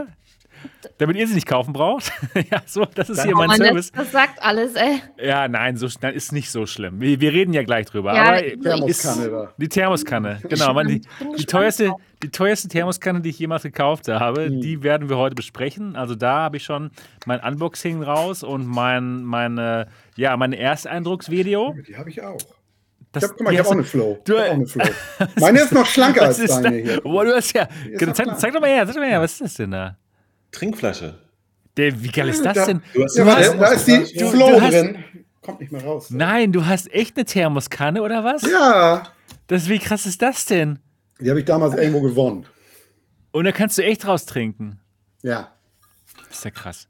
Damit 0.97 1.17
ihr 1.17 1.27
sie 1.27 1.35
nicht 1.35 1.47
kaufen 1.47 1.73
braucht. 1.73 2.11
ja, 2.51 2.61
so, 2.65 2.85
das 2.85 3.09
ist 3.09 3.19
Dann 3.19 3.27
hier 3.27 3.35
mein 3.35 3.51
Service. 3.51 3.91
Das, 3.91 4.05
das, 4.05 4.11
sagt 4.11 4.41
alles, 4.41 4.73
ey. 4.75 5.01
Ja, 5.21 5.47
nein, 5.47 5.77
so 5.77 5.87
nein, 6.01 6.15
ist 6.15 6.31
nicht 6.31 6.49
so 6.49 6.65
schlimm. 6.65 6.99
Wir, 6.99 7.19
wir 7.19 7.31
reden 7.31 7.53
ja 7.53 7.63
gleich 7.63 7.85
drüber. 7.85 8.15
Ja, 8.15 8.29
aber 8.29 8.41
Thermoskanne 8.41 9.29
da. 9.29 9.53
Die 9.57 9.69
Thermoskanne, 9.69 10.39
genau. 10.49 10.73
Man, 10.73 10.87
die, 10.87 11.01
die, 11.37 11.45
teuerste, 11.45 11.93
die 12.23 12.29
teuerste 12.29 12.67
Thermoskanne, 12.67 13.21
die 13.21 13.29
ich 13.29 13.39
jemals 13.39 13.63
gekauft 13.63 14.07
habe, 14.07 14.49
mhm. 14.49 14.61
die 14.61 14.81
werden 14.81 15.09
wir 15.09 15.17
heute 15.17 15.35
besprechen. 15.35 15.95
Also 15.95 16.15
da 16.15 16.39
habe 16.39 16.57
ich 16.57 16.63
schon 16.63 16.89
mein 17.25 17.39
Unboxing 17.39 18.01
raus 18.01 18.43
und 18.43 18.65
mein, 18.65 19.23
meine, 19.23 19.87
ja, 20.15 20.35
mein 20.37 20.53
Ersteindrucksvideo. 20.53 21.75
Die 21.87 21.95
habe 21.95 22.09
ich 22.09 22.23
auch. 22.23 22.39
Das, 23.11 23.23
ich 23.23 23.29
habe 23.29 23.57
hab 23.57 23.65
auch 23.67 23.71
eine 23.71 23.83
Flow. 23.83 24.19
Du, 24.25 24.37
auch 24.37 24.51
eine 24.51 24.67
Flow. 24.67 24.83
Meine 25.39 25.61
ist 25.61 25.71
noch 25.71 25.85
schlanker 25.85 26.23
als 26.23 26.37
deine 26.37 26.77
hier. 26.77 27.01
Boah, 27.01 27.25
du 27.25 27.35
hast 27.35 27.53
ja. 27.53 27.67
Zeig, 28.13 28.39
zeig, 28.39 28.53
doch 28.53 28.61
mal 28.61 28.69
her, 28.69 28.85
zeig 28.85 28.95
doch 28.95 29.01
mal 29.01 29.09
her, 29.09 29.21
was 29.21 29.33
ist 29.33 29.41
das 29.41 29.53
denn 29.55 29.71
da? 29.71 29.97
Trinkflasche. 30.51 31.17
Der, 31.77 32.03
wie 32.03 32.09
geil 32.09 32.29
ist 32.29 32.43
das 32.43 32.65
denn? 32.65 32.81
Du 32.93 33.03
hast, 33.03 33.17
ja, 33.17 33.23
du 33.23 33.31
hast, 33.31 33.59
da 33.59 33.67
ist 33.67 33.87
die 34.13 34.17
du, 34.17 34.29
Flow 34.29 34.59
hast, 34.59 34.73
drin. 34.73 35.03
Kommt 35.41 35.61
nicht 35.61 35.71
mehr 35.71 35.83
raus. 35.83 36.09
Nein, 36.09 36.51
du 36.51 36.65
hast 36.65 36.91
echt 36.91 37.15
eine 37.15 37.25
Thermoskanne 37.25 38.01
oder 38.01 38.23
was? 38.23 38.41
Ja. 38.41 39.03
Das, 39.47 39.69
wie 39.69 39.79
krass 39.79 40.05
ist 40.05 40.21
das 40.21 40.45
denn? 40.45 40.79
Die 41.21 41.29
habe 41.29 41.39
ich 41.39 41.45
damals 41.45 41.75
irgendwo 41.75 42.01
gewonnen. 42.01 42.45
Und 43.31 43.45
da 43.45 43.51
kannst 43.51 43.77
du 43.77 43.83
echt 43.83 44.07
raus 44.07 44.25
trinken. 44.25 44.79
Ja. 45.21 45.51
Das 46.27 46.39
ist 46.39 46.45
ja 46.45 46.51
krass. 46.51 46.87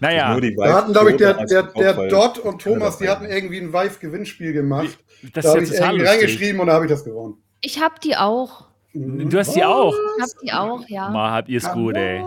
Naja. 0.00 0.38
Da 0.38 0.74
hatten, 0.74 0.92
glaube 0.92 1.10
ich, 1.10 1.16
der, 1.18 1.44
der, 1.44 1.64
der 1.64 2.08
Dot 2.08 2.38
und 2.38 2.62
Thomas, 2.62 2.98
die 2.98 3.08
hatten 3.08 3.26
irgendwie 3.26 3.58
ein 3.58 3.72
Vive-Gewinnspiel 3.72 4.52
gemacht. 4.52 4.98
Das 5.32 5.44
da 5.44 5.50
habe 5.52 5.62
ich 5.62 5.72
irgendwie 5.72 6.04
reingeschrieben 6.04 6.60
und 6.60 6.66
da 6.68 6.74
habe 6.74 6.86
ich 6.86 6.90
das 6.90 7.04
gewonnen. 7.04 7.34
Ich 7.60 7.80
habe 7.80 7.94
die 8.02 8.16
auch. 8.16 8.66
Du 8.92 9.38
hast 9.38 9.54
die 9.54 9.64
auch? 9.64 9.94
Ich 10.16 10.22
habe 10.22 10.32
die 10.42 10.52
auch, 10.52 10.88
ja. 10.88 11.08
Mal 11.10 11.30
habt 11.30 11.48
ihr 11.48 11.58
es 11.58 11.70
gut, 11.70 11.96
ey. 11.96 12.24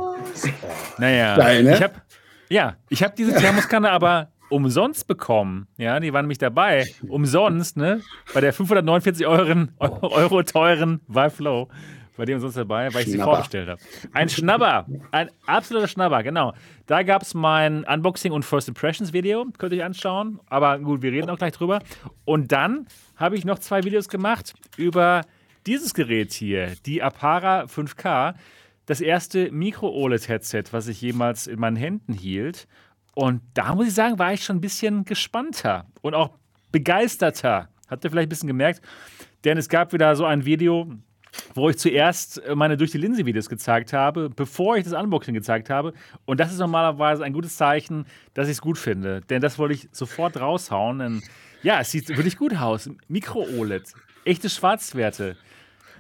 Naja. 0.98 1.36
Deine? 1.36 1.74
Ich 1.74 1.82
habe 1.82 1.96
Ja, 2.50 2.76
ich 2.90 3.04
habe 3.04 3.14
diese 3.18 3.34
Thermoskanne 3.34 3.90
aber 3.90 4.30
umsonst 4.50 5.08
bekommen. 5.08 5.68
Ja, 5.78 6.00
die 6.00 6.14
waren 6.14 6.26
nämlich 6.26 6.38
dabei. 6.38 6.88
Umsonst, 7.08 7.78
ne? 7.78 8.02
Bei 8.34 8.42
der 8.42 8.54
549 8.54 9.26
Euro, 9.26 9.68
Euro 9.80 10.44
teuren 10.44 11.02
Vive 11.08 11.32
Flow 11.32 11.70
bei 12.16 12.26
dem 12.26 12.40
sonst 12.40 12.56
dabei, 12.56 12.94
weil 12.94 13.04
ich 13.04 13.12
sie 13.12 13.18
vorgestellt 13.18 13.70
habe. 13.70 13.82
Ein 14.14 14.30
Schnabber, 14.30 14.86
ein 15.12 15.30
absoluter 15.46 15.88
Schnabber, 15.88 16.24
genau. 16.24 16.54
Da 16.86 17.04
gab 17.04 17.22
es 17.22 17.34
mein 17.34 17.84
Unboxing 17.86 18.32
und 18.32 18.44
First 18.44 18.68
Impressions 18.68 19.14
Video, 19.14 19.46
könnt 19.58 19.74
ihr 19.74 19.80
euch 19.80 19.86
anschauen. 19.86 20.40
Aber 20.48 20.80
gut, 20.80 21.02
wir 21.02 21.12
reden 21.12 21.30
auch 21.30 21.38
gleich 21.38 21.54
drüber. 21.54 21.80
Und 22.26 22.52
dann 22.52 22.88
habe 23.16 23.36
ich 23.36 23.46
noch 23.46 23.60
zwei 23.60 23.84
Videos 23.84 24.10
gemacht 24.10 24.54
über 24.78 25.22
dieses 25.66 25.94
Gerät 25.94 26.34
hier, 26.34 26.74
die 26.86 27.02
Apara 27.02 27.64
5K. 27.64 28.36
Das 28.86 29.00
erste 29.00 29.50
Micro-OLED-Headset, 29.52 30.66
was 30.72 30.88
ich 30.88 31.02
jemals 31.02 31.48
in 31.48 31.60
meinen 31.60 31.78
Händen 31.78 32.14
hielt. 32.14 32.68
Und 33.16 33.42
da 33.54 33.76
muss 33.76 33.88
ich 33.88 33.94
sagen, 33.94 34.20
war 34.20 34.34
ich 34.34 34.44
schon 34.44 34.58
ein 34.58 34.62
bisschen 34.62 35.06
gespannter 35.06 35.86
und 36.02 36.16
auch 36.16 36.32
begeisterter. 36.72 37.70
Habt 37.88 38.04
ihr 38.04 38.10
vielleicht 38.10 38.28
ein 38.28 38.30
bisschen 38.30 38.48
gemerkt? 38.48 38.82
Denn 39.46 39.58
es 39.58 39.70
gab 39.70 39.94
wieder 39.94 40.16
so 40.16 40.26
ein 40.26 40.46
Video, 40.46 40.92
wo 41.54 41.70
ich 41.70 41.78
zuerst 41.78 42.44
äh, 42.44 42.56
meine 42.56 42.78
durch 42.78 42.92
die 42.92 42.98
Linse 42.98 43.26
Videos 43.26 43.50
gezeigt 43.50 43.94
habe, 43.94 44.30
bevor 44.30 44.78
ich 44.78 44.84
das 44.84 44.94
Unboxing 44.94 45.34
gezeigt 45.34 45.70
habe. 45.70 45.94
Und 46.26 46.40
das 46.40 46.52
ist 46.52 46.60
normalerweise 46.60 47.24
ein 47.24 47.34
gutes 47.34 47.58
Zeichen, 47.58 48.06
dass 48.34 48.48
ich 48.48 48.54
es 48.54 48.62
gut 48.62 48.78
finde. 48.78 49.22
Denn 49.30 49.42
das 49.42 49.58
wollte 49.60 49.76
ich 49.76 49.90
sofort 49.92 50.40
raushauen. 50.40 51.00
Denn 51.00 51.24
ja, 51.62 51.80
es 51.80 51.92
sieht 51.92 52.10
wirklich 52.10 52.38
gut 52.38 52.56
aus. 52.56 52.90
Mikro-OLED. 53.08 53.94
Echte 54.26 54.50
Schwarzwerte. 54.50 55.38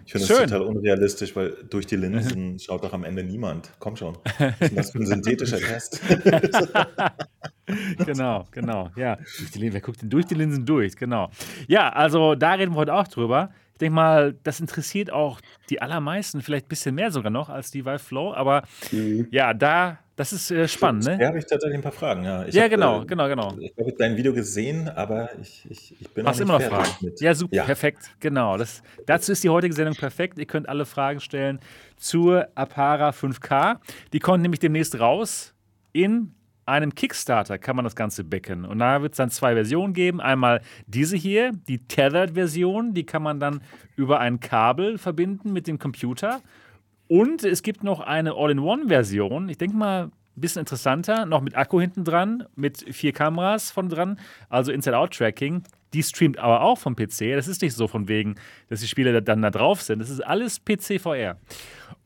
Ich 0.05 0.11
finde 0.11 0.27
das 0.27 0.37
total 0.37 0.61
unrealistisch, 0.63 1.35
weil 1.35 1.55
durch 1.69 1.87
die 1.87 1.95
Linsen 1.95 2.59
schaut 2.59 2.83
doch 2.83 2.93
am 2.93 3.05
Ende 3.05 3.23
niemand. 3.23 3.71
Komm 3.79 3.95
schon. 3.95 4.17
Das 4.59 4.89
ist 4.89 4.95
ein 4.95 5.05
synthetischer 5.05 5.59
Test. 5.59 6.01
genau, 8.05 8.45
genau. 8.51 8.89
Ja, 8.97 9.17
wer 9.55 9.81
guckt 9.81 10.01
denn 10.01 10.09
durch 10.09 10.25
die 10.25 10.35
Linsen 10.35 10.65
durch? 10.65 10.97
Genau. 10.97 11.29
Ja, 11.67 11.89
also 11.89 12.35
da 12.35 12.53
reden 12.53 12.73
wir 12.73 12.79
heute 12.79 12.93
auch 12.93 13.07
drüber. 13.07 13.51
Ich 13.73 13.79
denke 13.79 13.95
mal, 13.95 14.35
das 14.43 14.59
interessiert 14.59 15.11
auch 15.11 15.39
die 15.69 15.81
allermeisten, 15.81 16.41
vielleicht 16.41 16.67
ein 16.67 16.69
bisschen 16.69 16.95
mehr 16.95 17.11
sogar 17.11 17.31
noch 17.31 17.49
als 17.49 17.71
die 17.71 17.85
Vive 17.85 17.99
Flow. 17.99 18.33
Aber 18.33 18.63
mhm. 18.91 19.27
ja, 19.31 19.53
da, 19.53 19.97
das 20.15 20.31
ist 20.31 20.51
äh, 20.51 20.67
spannend. 20.67 21.05
Ne? 21.05 21.17
Da 21.17 21.27
habe 21.27 21.39
ich 21.39 21.45
tatsächlich 21.45 21.77
ein 21.77 21.81
paar 21.81 21.91
Fragen. 21.91 22.23
Ja, 22.23 22.45
ja 22.45 22.63
hab, 22.63 22.69
genau, 22.69 23.01
äh, 23.01 23.05
genau, 23.05 23.27
genau. 23.27 23.57
Ich 23.59 23.73
habe 23.77 23.93
dein 23.97 24.15
Video 24.15 24.31
gesehen, 24.31 24.87
aber 24.89 25.29
ich, 25.41 25.65
ich, 25.69 25.99
ich 25.99 26.09
bin 26.09 26.25
Hast 26.27 26.39
noch 26.39 26.45
immer 26.45 26.59
noch 26.59 26.65
Fragen? 26.65 26.91
Mit. 27.01 27.19
Ja, 27.19 27.33
super, 27.33 27.55
ja. 27.55 27.63
perfekt. 27.63 28.11
Genau. 28.19 28.57
Das, 28.57 28.83
dazu 29.07 29.31
ist 29.31 29.43
die 29.43 29.49
heutige 29.49 29.73
Sendung 29.73 29.95
perfekt. 29.95 30.37
Ihr 30.37 30.45
könnt 30.45 30.69
alle 30.69 30.85
Fragen 30.85 31.19
stellen 31.19 31.59
zur 31.97 32.47
Apara 32.53 33.09
5K. 33.09 33.77
Die 34.13 34.19
kommt 34.19 34.43
nämlich 34.43 34.59
demnächst 34.59 34.99
raus 34.99 35.55
in 35.93 36.35
einem 36.65 36.95
Kickstarter 36.95 37.57
kann 37.57 37.75
man 37.75 37.85
das 37.85 37.95
Ganze 37.95 38.23
backen. 38.23 38.65
Und 38.65 38.79
da 38.79 39.01
wird 39.01 39.13
es 39.13 39.17
dann 39.17 39.29
zwei 39.29 39.53
Versionen 39.53 39.93
geben. 39.93 40.21
Einmal 40.21 40.61
diese 40.87 41.17
hier, 41.17 41.51
die 41.67 41.79
Tethered-Version, 41.79 42.93
die 42.93 43.05
kann 43.05 43.23
man 43.23 43.39
dann 43.39 43.61
über 43.95 44.19
ein 44.19 44.39
Kabel 44.39 44.97
verbinden 44.97 45.53
mit 45.53 45.67
dem 45.67 45.79
Computer. 45.79 46.41
Und 47.07 47.43
es 47.43 47.63
gibt 47.63 47.83
noch 47.83 47.99
eine 47.99 48.33
All-in-One-Version. 48.33 49.49
Ich 49.49 49.57
denke 49.57 49.75
mal, 49.75 50.09
ein 50.35 50.41
bisschen 50.41 50.61
interessanter, 50.61 51.25
noch 51.25 51.41
mit 51.41 51.55
Akku 51.55 51.79
hinten 51.79 52.03
dran, 52.03 52.45
mit 52.55 52.85
vier 52.93 53.13
Kameras 53.13 53.71
von 53.71 53.87
dran, 53.89 54.19
also 54.49 54.71
Inside-Out-Tracking. 54.71 55.63
Die 55.93 56.01
streamt 56.01 56.39
aber 56.39 56.61
auch 56.61 56.79
vom 56.79 56.95
PC. 56.95 57.35
Das 57.35 57.47
ist 57.47 57.61
nicht 57.61 57.75
so 57.75 57.87
von 57.87 58.07
wegen, 58.07 58.35
dass 58.67 58.81
die 58.81 58.87
Spiele 58.87 59.21
dann 59.21 59.43
da 59.43 59.51
drauf 59.51 59.81
sind. 59.81 59.99
Das 59.99 60.09
ist 60.09 60.21
alles 60.21 60.59
PC-VR. 60.65 61.37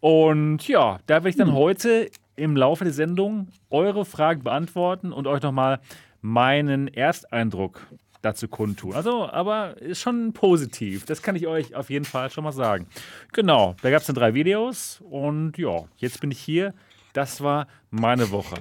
Und 0.01 0.67
ja, 0.67 0.99
da 1.05 1.15
werde 1.15 1.29
ich 1.29 1.37
dann 1.37 1.47
hm. 1.47 1.55
heute 1.55 2.09
im 2.38 2.56
Laufe 2.56 2.86
der 2.86 2.94
Sendung 2.94 3.50
eure 3.70 4.06
Fragen 4.06 4.44
beantworten 4.44 5.12
und 5.12 5.27
euch 5.27 5.41
nochmal 5.41 5.79
meinen 6.22 6.88
Ersteindruck 6.88 7.86
dazu 8.22 8.48
kundtun. 8.48 8.94
Also, 8.94 9.29
aber 9.29 9.82
ist 9.82 10.00
schon 10.01 10.34
positiv. 10.34 11.06
Das 11.06 11.22
kann 11.22 11.36
ich 11.36 11.48
euch 11.48 11.75
auf 11.75 11.89
jeden 11.89 12.06
Fall 12.06 12.29
schon 12.29 12.44
mal 12.44 12.51
sagen. 12.51 12.88
Genau, 13.34 13.75
da 13.82 13.89
gab 13.89 14.01
es 14.01 14.08
dann 14.08 14.15
drei 14.15 14.34
Videos 14.34 15.01
und 15.10 15.58
ja, 15.58 15.86
jetzt 15.98 16.22
bin 16.22 16.32
ich 16.32 16.39
hier. 16.39 16.74
Das 17.13 17.41
war 17.41 17.67
meine 17.89 18.29
Woche. 18.32 18.56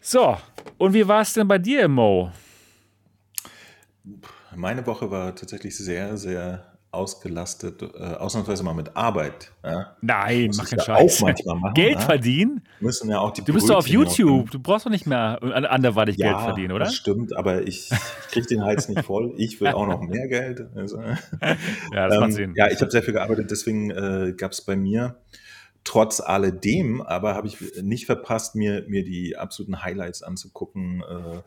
So, 0.00 0.36
und 0.78 0.94
wie 0.94 1.06
war 1.06 1.20
es 1.20 1.34
denn 1.34 1.46
bei 1.46 1.58
dir, 1.58 1.86
Mo? 1.88 2.32
Meine 4.56 4.86
Woche 4.86 5.10
war 5.10 5.34
tatsächlich 5.36 5.76
sehr, 5.76 6.16
sehr 6.16 6.69
ausgelastet, 6.92 7.82
äh, 7.82 8.14
ausnahmsweise 8.14 8.64
mal 8.64 8.74
mit 8.74 8.96
Arbeit. 8.96 9.52
Ja? 9.62 9.96
Nein, 10.00 10.50
mach 10.56 10.68
keinen 10.68 10.80
Scheiß. 10.80 11.20
Auch 11.20 11.26
manchmal 11.26 11.56
machen, 11.56 11.74
Geld 11.74 11.94
ja? 11.94 12.00
verdienen? 12.00 12.62
Müssen 12.80 13.10
ja 13.10 13.20
auch 13.20 13.30
die 13.30 13.42
du 13.42 13.52
bist 13.52 13.68
doch 13.68 13.76
auf 13.76 13.86
YouTube. 13.86 14.50
Du 14.50 14.58
brauchst 14.58 14.86
doch 14.86 14.90
nicht 14.90 15.06
mehr 15.06 15.38
anderweitig 15.42 16.16
ja, 16.16 16.32
Geld 16.32 16.42
verdienen, 16.42 16.72
oder? 16.72 16.86
Das 16.86 16.94
stimmt, 16.94 17.36
aber 17.36 17.62
ich, 17.62 17.90
ich 17.92 18.28
kriege 18.32 18.46
den 18.46 18.64
Hals 18.64 18.88
nicht 18.88 19.04
voll. 19.04 19.34
Ich 19.36 19.60
will 19.60 19.68
auch 19.68 19.86
noch 19.86 20.00
mehr 20.00 20.26
Geld. 20.26 20.66
Also, 20.74 21.00
ja, 21.02 21.16
das 21.92 22.14
ähm, 22.14 22.20
macht 22.20 22.32
Sinn. 22.32 22.54
Ja, 22.56 22.68
ich 22.68 22.80
habe 22.80 22.90
sehr 22.90 23.02
viel 23.02 23.14
gearbeitet, 23.14 23.50
deswegen 23.50 23.90
äh, 23.90 24.34
gab 24.36 24.52
es 24.52 24.62
bei 24.62 24.74
mir 24.74 25.16
trotz 25.84 26.20
alledem, 26.20 27.00
aber 27.00 27.34
habe 27.34 27.46
ich 27.46 27.56
nicht 27.82 28.06
verpasst, 28.06 28.54
mir, 28.54 28.84
mir 28.88 29.04
die 29.04 29.36
absoluten 29.36 29.82
Highlights 29.82 30.22
anzugucken. 30.22 31.02
Äh, 31.02 31.40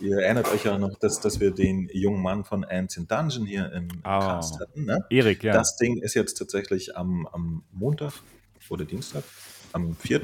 Ihr 0.00 0.18
erinnert 0.18 0.50
euch 0.52 0.64
ja 0.64 0.78
noch, 0.78 0.98
dass, 0.98 1.20
dass 1.20 1.40
wir 1.40 1.50
den 1.50 1.88
jungen 1.92 2.22
Mann 2.22 2.44
von 2.44 2.64
Ancient 2.64 3.10
Dungeon 3.10 3.46
hier 3.46 3.70
im 3.72 3.88
oh. 3.98 4.02
Cast 4.02 4.58
hatten. 4.60 4.86
Ne? 4.86 5.04
Erik, 5.10 5.42
ja. 5.42 5.52
Das 5.52 5.76
Ding 5.76 5.98
ist 5.98 6.14
jetzt 6.14 6.34
tatsächlich 6.34 6.96
am, 6.96 7.26
am 7.26 7.64
Montag 7.72 8.14
oder 8.70 8.84
Dienstag, 8.84 9.24
am 9.72 9.94
4. 9.96 10.22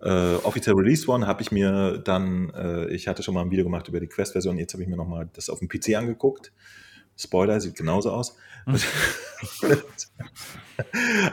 Äh, 0.00 0.34
offiziell 0.42 0.74
released 0.74 1.06
worden, 1.08 1.26
habe 1.26 1.42
ich 1.42 1.52
mir 1.52 1.98
dann, 1.98 2.50
äh, 2.50 2.88
ich 2.88 3.08
hatte 3.08 3.22
schon 3.22 3.34
mal 3.34 3.42
ein 3.42 3.50
Video 3.50 3.64
gemacht 3.64 3.88
über 3.88 4.00
die 4.00 4.06
Quest-Version, 4.06 4.58
jetzt 4.58 4.72
habe 4.72 4.82
ich 4.82 4.88
mir 4.88 4.96
nochmal 4.96 5.28
das 5.32 5.50
auf 5.50 5.58
dem 5.58 5.68
PC 5.68 5.94
angeguckt. 5.96 6.52
Spoiler, 7.16 7.60
sieht 7.60 7.76
genauso 7.76 8.10
aus. 8.10 8.36
Hm. 8.64 8.78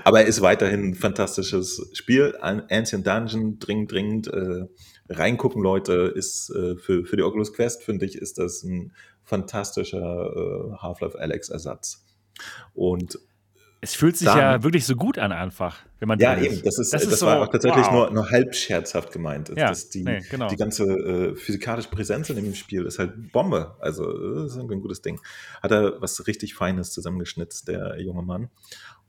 Aber 0.03 0.25
ist 0.25 0.41
weiterhin 0.41 0.89
ein 0.89 0.95
fantastisches 0.95 1.89
Spiel. 1.93 2.37
Ancient 2.41 3.05
Dungeon, 3.05 3.59
dringend, 3.59 3.91
dringend. 3.91 4.27
Äh, 4.27 4.67
reingucken, 5.09 5.61
Leute, 5.61 6.13
ist 6.15 6.49
äh, 6.49 6.75
für, 6.75 7.05
für 7.05 7.17
die 7.17 7.23
Oculus 7.23 7.53
Quest, 7.53 7.83
finde 7.83 8.05
ich, 8.05 8.17
ist 8.17 8.37
das 8.37 8.63
ein 8.63 8.93
fantastischer 9.23 9.99
äh, 9.99 10.75
Half-Life 10.77 11.19
Alex-Ersatz. 11.19 12.05
Und 12.73 13.19
es 13.83 13.95
fühlt 13.95 14.15
sich 14.15 14.27
dann, 14.27 14.37
ja 14.37 14.63
wirklich 14.63 14.85
so 14.85 14.95
gut 14.95 15.19
an, 15.19 15.33
einfach, 15.33 15.79
wenn 15.99 16.07
man 16.07 16.17
Ja, 16.17 16.37
eben. 16.37 16.61
Das, 16.63 16.79
ist, 16.79 16.93
das, 16.93 17.03
das 17.03 17.15
ist 17.15 17.21
war 17.21 17.35
so, 17.35 17.43
auch 17.43 17.47
tatsächlich 17.49 17.85
wow. 17.87 17.91
nur, 17.91 18.11
nur 18.11 18.29
halb 18.31 18.55
scherzhaft 18.55 19.11
gemeint. 19.11 19.49
Ja, 19.49 19.67
das 19.67 19.89
die, 19.89 20.03
nee, 20.05 20.21
genau. 20.29 20.47
die 20.47 20.55
ganze 20.55 20.85
äh, 20.85 21.35
physikalische 21.35 21.89
Präsenz 21.89 22.29
in 22.29 22.37
dem 22.37 22.55
Spiel 22.55 22.85
ist 22.85 22.97
halt 22.97 23.33
Bombe. 23.33 23.75
Also, 23.81 24.05
das 24.35 24.53
ist 24.53 24.57
ein 24.57 24.67
gutes 24.69 25.01
Ding. 25.01 25.19
Hat 25.61 25.71
er 25.71 26.01
was 26.01 26.25
richtig 26.27 26.53
Feines 26.53 26.91
zusammengeschnitzt, 26.93 27.67
der 27.67 27.99
junge 27.99 28.23
Mann. 28.23 28.49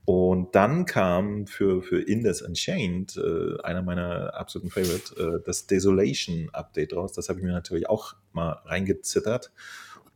Und 0.05 0.55
dann 0.55 0.85
kam 0.85 1.47
für, 1.47 1.83
für 1.83 2.01
Indes 2.01 2.43
Unchained, 2.43 3.17
äh, 3.17 3.61
einer 3.63 3.83
meiner 3.83 4.35
absoluten 4.35 4.71
Favorite, 4.71 5.17
äh, 5.17 5.43
das 5.45 5.67
Desolation 5.67 6.51
Update 6.53 6.95
raus. 6.95 7.13
Das 7.13 7.29
habe 7.29 7.39
ich 7.39 7.45
mir 7.45 7.53
natürlich 7.53 7.89
auch 7.89 8.15
mal 8.33 8.61
reingezittert 8.67 9.51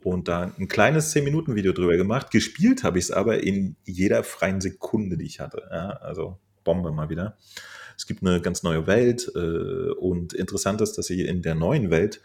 und 0.03 0.29
da 0.29 0.53
ein 0.59 0.69
kleines 0.69 1.15
10-Minuten-Video 1.15 1.73
drüber 1.73 1.97
gemacht. 1.97 2.31
Gespielt 2.31 2.85
habe 2.85 2.99
ich 2.99 3.07
es 3.07 3.11
aber 3.11 3.43
in 3.43 3.77
jeder 3.85 4.25
freien 4.25 4.61
Sekunde, 4.61 5.17
die 5.17 5.25
ich 5.25 5.41
hatte. 5.41 5.69
Ja, 5.71 5.89
also 5.89 6.39
Bombe 6.65 6.93
mal 6.93 7.09
wieder. 7.09 7.37
Es 7.97 8.07
gibt 8.07 8.23
eine 8.23 8.41
ganz 8.41 8.63
neue 8.63 8.87
Welt 8.87 9.31
äh, 9.35 9.91
und 9.93 10.35
interessant 10.35 10.81
ist, 10.83 10.99
dass 10.99 11.07
sie 11.07 11.23
in 11.23 11.43
der 11.43 11.55
neuen 11.55 11.91
Welt 11.91 12.21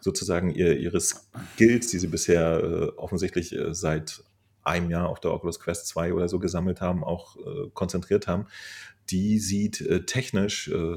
sozusagen 0.00 0.50
ihr, 0.54 0.76
ihre 0.78 1.00
Skills, 1.00 1.88
die 1.88 1.98
sie 1.98 2.08
bisher 2.08 2.60
äh, 2.62 2.98
offensichtlich 2.98 3.54
äh, 3.54 3.74
seit 3.74 4.24
einem 4.64 4.90
Jahr 4.90 5.08
auf 5.08 5.20
der 5.20 5.32
Oculus 5.32 5.60
Quest 5.60 5.86
2 5.88 6.12
oder 6.12 6.28
so 6.28 6.38
gesammelt 6.38 6.80
haben, 6.80 7.04
auch 7.04 7.36
äh, 7.36 7.70
konzentriert 7.74 8.26
haben, 8.26 8.46
die 9.10 9.38
sieht 9.38 9.80
äh, 9.82 10.04
technisch 10.06 10.68
äh, 10.68 10.96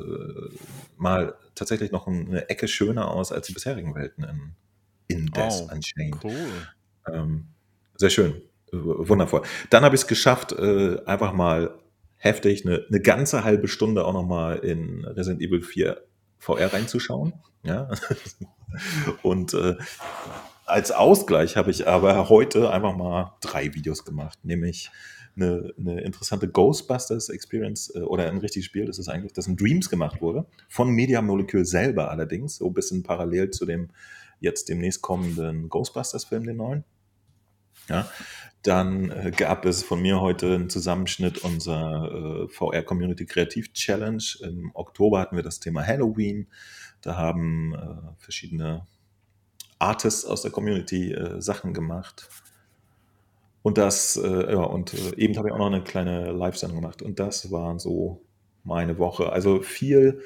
mal 0.95 1.35
tatsächlich 1.55 1.91
noch 1.91 2.07
eine 2.07 2.49
Ecke 2.49 2.67
schöner 2.67 3.11
aus 3.11 3.31
als 3.31 3.47
die 3.47 3.53
bisherigen 3.53 3.95
Welten 3.95 4.23
in, 4.23 4.55
in 5.07 5.25
Death 5.27 5.67
oh, 5.67 5.73
Unchained. 5.73 6.17
Cool. 6.23 6.47
Ähm, 7.11 7.47
sehr 7.95 8.09
schön, 8.09 8.41
wundervoll. 8.71 9.41
Dann 9.69 9.83
habe 9.83 9.95
ich 9.95 10.01
es 10.01 10.07
geschafft, 10.07 10.53
äh, 10.53 11.01
einfach 11.05 11.33
mal 11.33 11.77
heftig 12.17 12.65
eine, 12.65 12.85
eine 12.87 13.01
ganze 13.01 13.43
halbe 13.43 13.67
Stunde 13.67 14.05
auch 14.05 14.13
nochmal 14.13 14.57
in 14.59 15.05
Resident 15.05 15.41
Evil 15.41 15.61
4 15.61 16.01
VR 16.39 16.73
reinzuschauen. 16.73 17.33
Ja. 17.63 17.89
Und 19.23 19.53
äh, 19.53 19.75
als 20.67 20.91
Ausgleich 20.91 21.55
habe 21.55 21.71
ich 21.71 21.87
aber 21.87 22.29
heute 22.29 22.71
einfach 22.71 22.95
mal 22.95 23.37
drei 23.41 23.73
Videos 23.73 24.03
gemacht, 24.05 24.37
nämlich 24.43 24.91
eine, 25.35 25.73
eine 25.77 26.01
interessante 26.01 26.49
Ghostbusters 26.49 27.29
Experience 27.29 27.93
äh, 27.95 27.99
oder 27.99 28.29
ein 28.29 28.37
richtiges 28.37 28.65
Spiel, 28.65 28.85
das 28.85 28.99
ist 28.99 29.07
eigentlich, 29.07 29.33
das 29.33 29.47
in 29.47 29.55
Dreams 29.55 29.89
gemacht 29.89 30.21
wurde, 30.21 30.45
von 30.67 30.89
Media 30.89 31.21
Molecule 31.21 31.65
selber 31.65 32.11
allerdings, 32.11 32.57
so 32.57 32.67
ein 32.67 32.73
bisschen 32.73 33.03
parallel 33.03 33.51
zu 33.51 33.65
dem 33.65 33.89
jetzt 34.39 34.69
demnächst 34.69 35.01
kommenden 35.01 35.69
Ghostbusters-Film, 35.69 36.43
den 36.43 36.57
neuen. 36.57 36.83
Ja, 37.89 38.09
dann 38.63 39.09
äh, 39.11 39.31
gab 39.31 39.65
es 39.65 39.83
von 39.83 40.01
mir 40.01 40.19
heute 40.19 40.55
einen 40.55 40.69
Zusammenschnitt 40.69 41.37
unserer 41.37 42.43
äh, 42.43 42.47
VR 42.49 42.83
Community 42.83 43.25
Kreativ 43.25 43.71
Challenge. 43.71 44.23
Im 44.41 44.71
Oktober 44.73 45.21
hatten 45.21 45.37
wir 45.37 45.43
das 45.43 45.61
Thema 45.61 45.85
Halloween. 45.85 46.47
Da 47.01 47.15
haben 47.15 47.73
äh, 47.73 48.13
verschiedene 48.17 48.85
Artists 49.79 50.25
aus 50.25 50.41
der 50.41 50.51
Community 50.51 51.13
äh, 51.13 51.41
Sachen 51.41 51.73
gemacht. 51.73 52.29
Und 53.61 53.77
das, 53.77 54.15
äh, 54.17 54.53
ja, 54.53 54.63
und 54.63 54.93
äh, 54.93 55.15
eben 55.17 55.37
habe 55.37 55.49
ich 55.49 55.53
auch 55.53 55.59
noch 55.59 55.67
eine 55.67 55.83
kleine 55.83 56.31
Live-Sendung 56.31 56.81
gemacht. 56.81 57.01
Und 57.01 57.19
das 57.19 57.51
war 57.51 57.79
so 57.79 58.21
meine 58.63 58.97
Woche. 58.97 59.31
Also 59.31 59.61
viel 59.61 60.21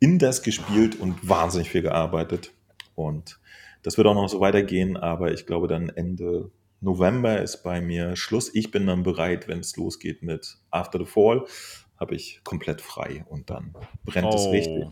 in 0.00 0.18
das 0.18 0.42
gespielt 0.42 0.98
und 1.00 1.28
wahnsinnig 1.28 1.70
viel 1.70 1.82
gearbeitet. 1.82 2.52
Und 2.94 3.38
das 3.82 3.96
wird 3.96 4.06
auch 4.06 4.14
noch 4.14 4.28
so 4.28 4.40
weitergehen, 4.40 4.96
aber 4.96 5.32
ich 5.32 5.46
glaube 5.46 5.68
dann 5.68 5.88
Ende 5.90 6.50
November 6.80 7.40
ist 7.40 7.62
bei 7.62 7.80
mir 7.80 8.16
Schluss. 8.16 8.54
Ich 8.54 8.70
bin 8.70 8.86
dann 8.86 9.02
bereit, 9.02 9.48
wenn 9.48 9.60
es 9.60 9.76
losgeht 9.76 10.22
mit 10.22 10.58
After 10.70 10.98
the 10.98 11.04
Fall, 11.04 11.44
habe 11.98 12.14
ich 12.14 12.40
komplett 12.44 12.80
frei 12.80 13.24
und 13.28 13.48
dann 13.50 13.74
brennt 14.04 14.28
oh. 14.30 14.36
es 14.36 14.50
richtig. 14.50 14.88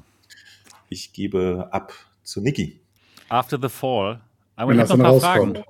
Ich 0.89 1.13
gebe 1.13 1.69
ab 1.73 1.93
zu 2.23 2.41
Niki. 2.41 2.81
After 3.29 3.59
the 3.61 3.69
Fall. 3.69 4.21
Aber 4.57 4.73
ich 4.73 4.81
habe 4.81 4.99
noch 4.99 5.15
ein 5.15 5.21
paar 5.21 5.21
Fragen. 5.21 5.65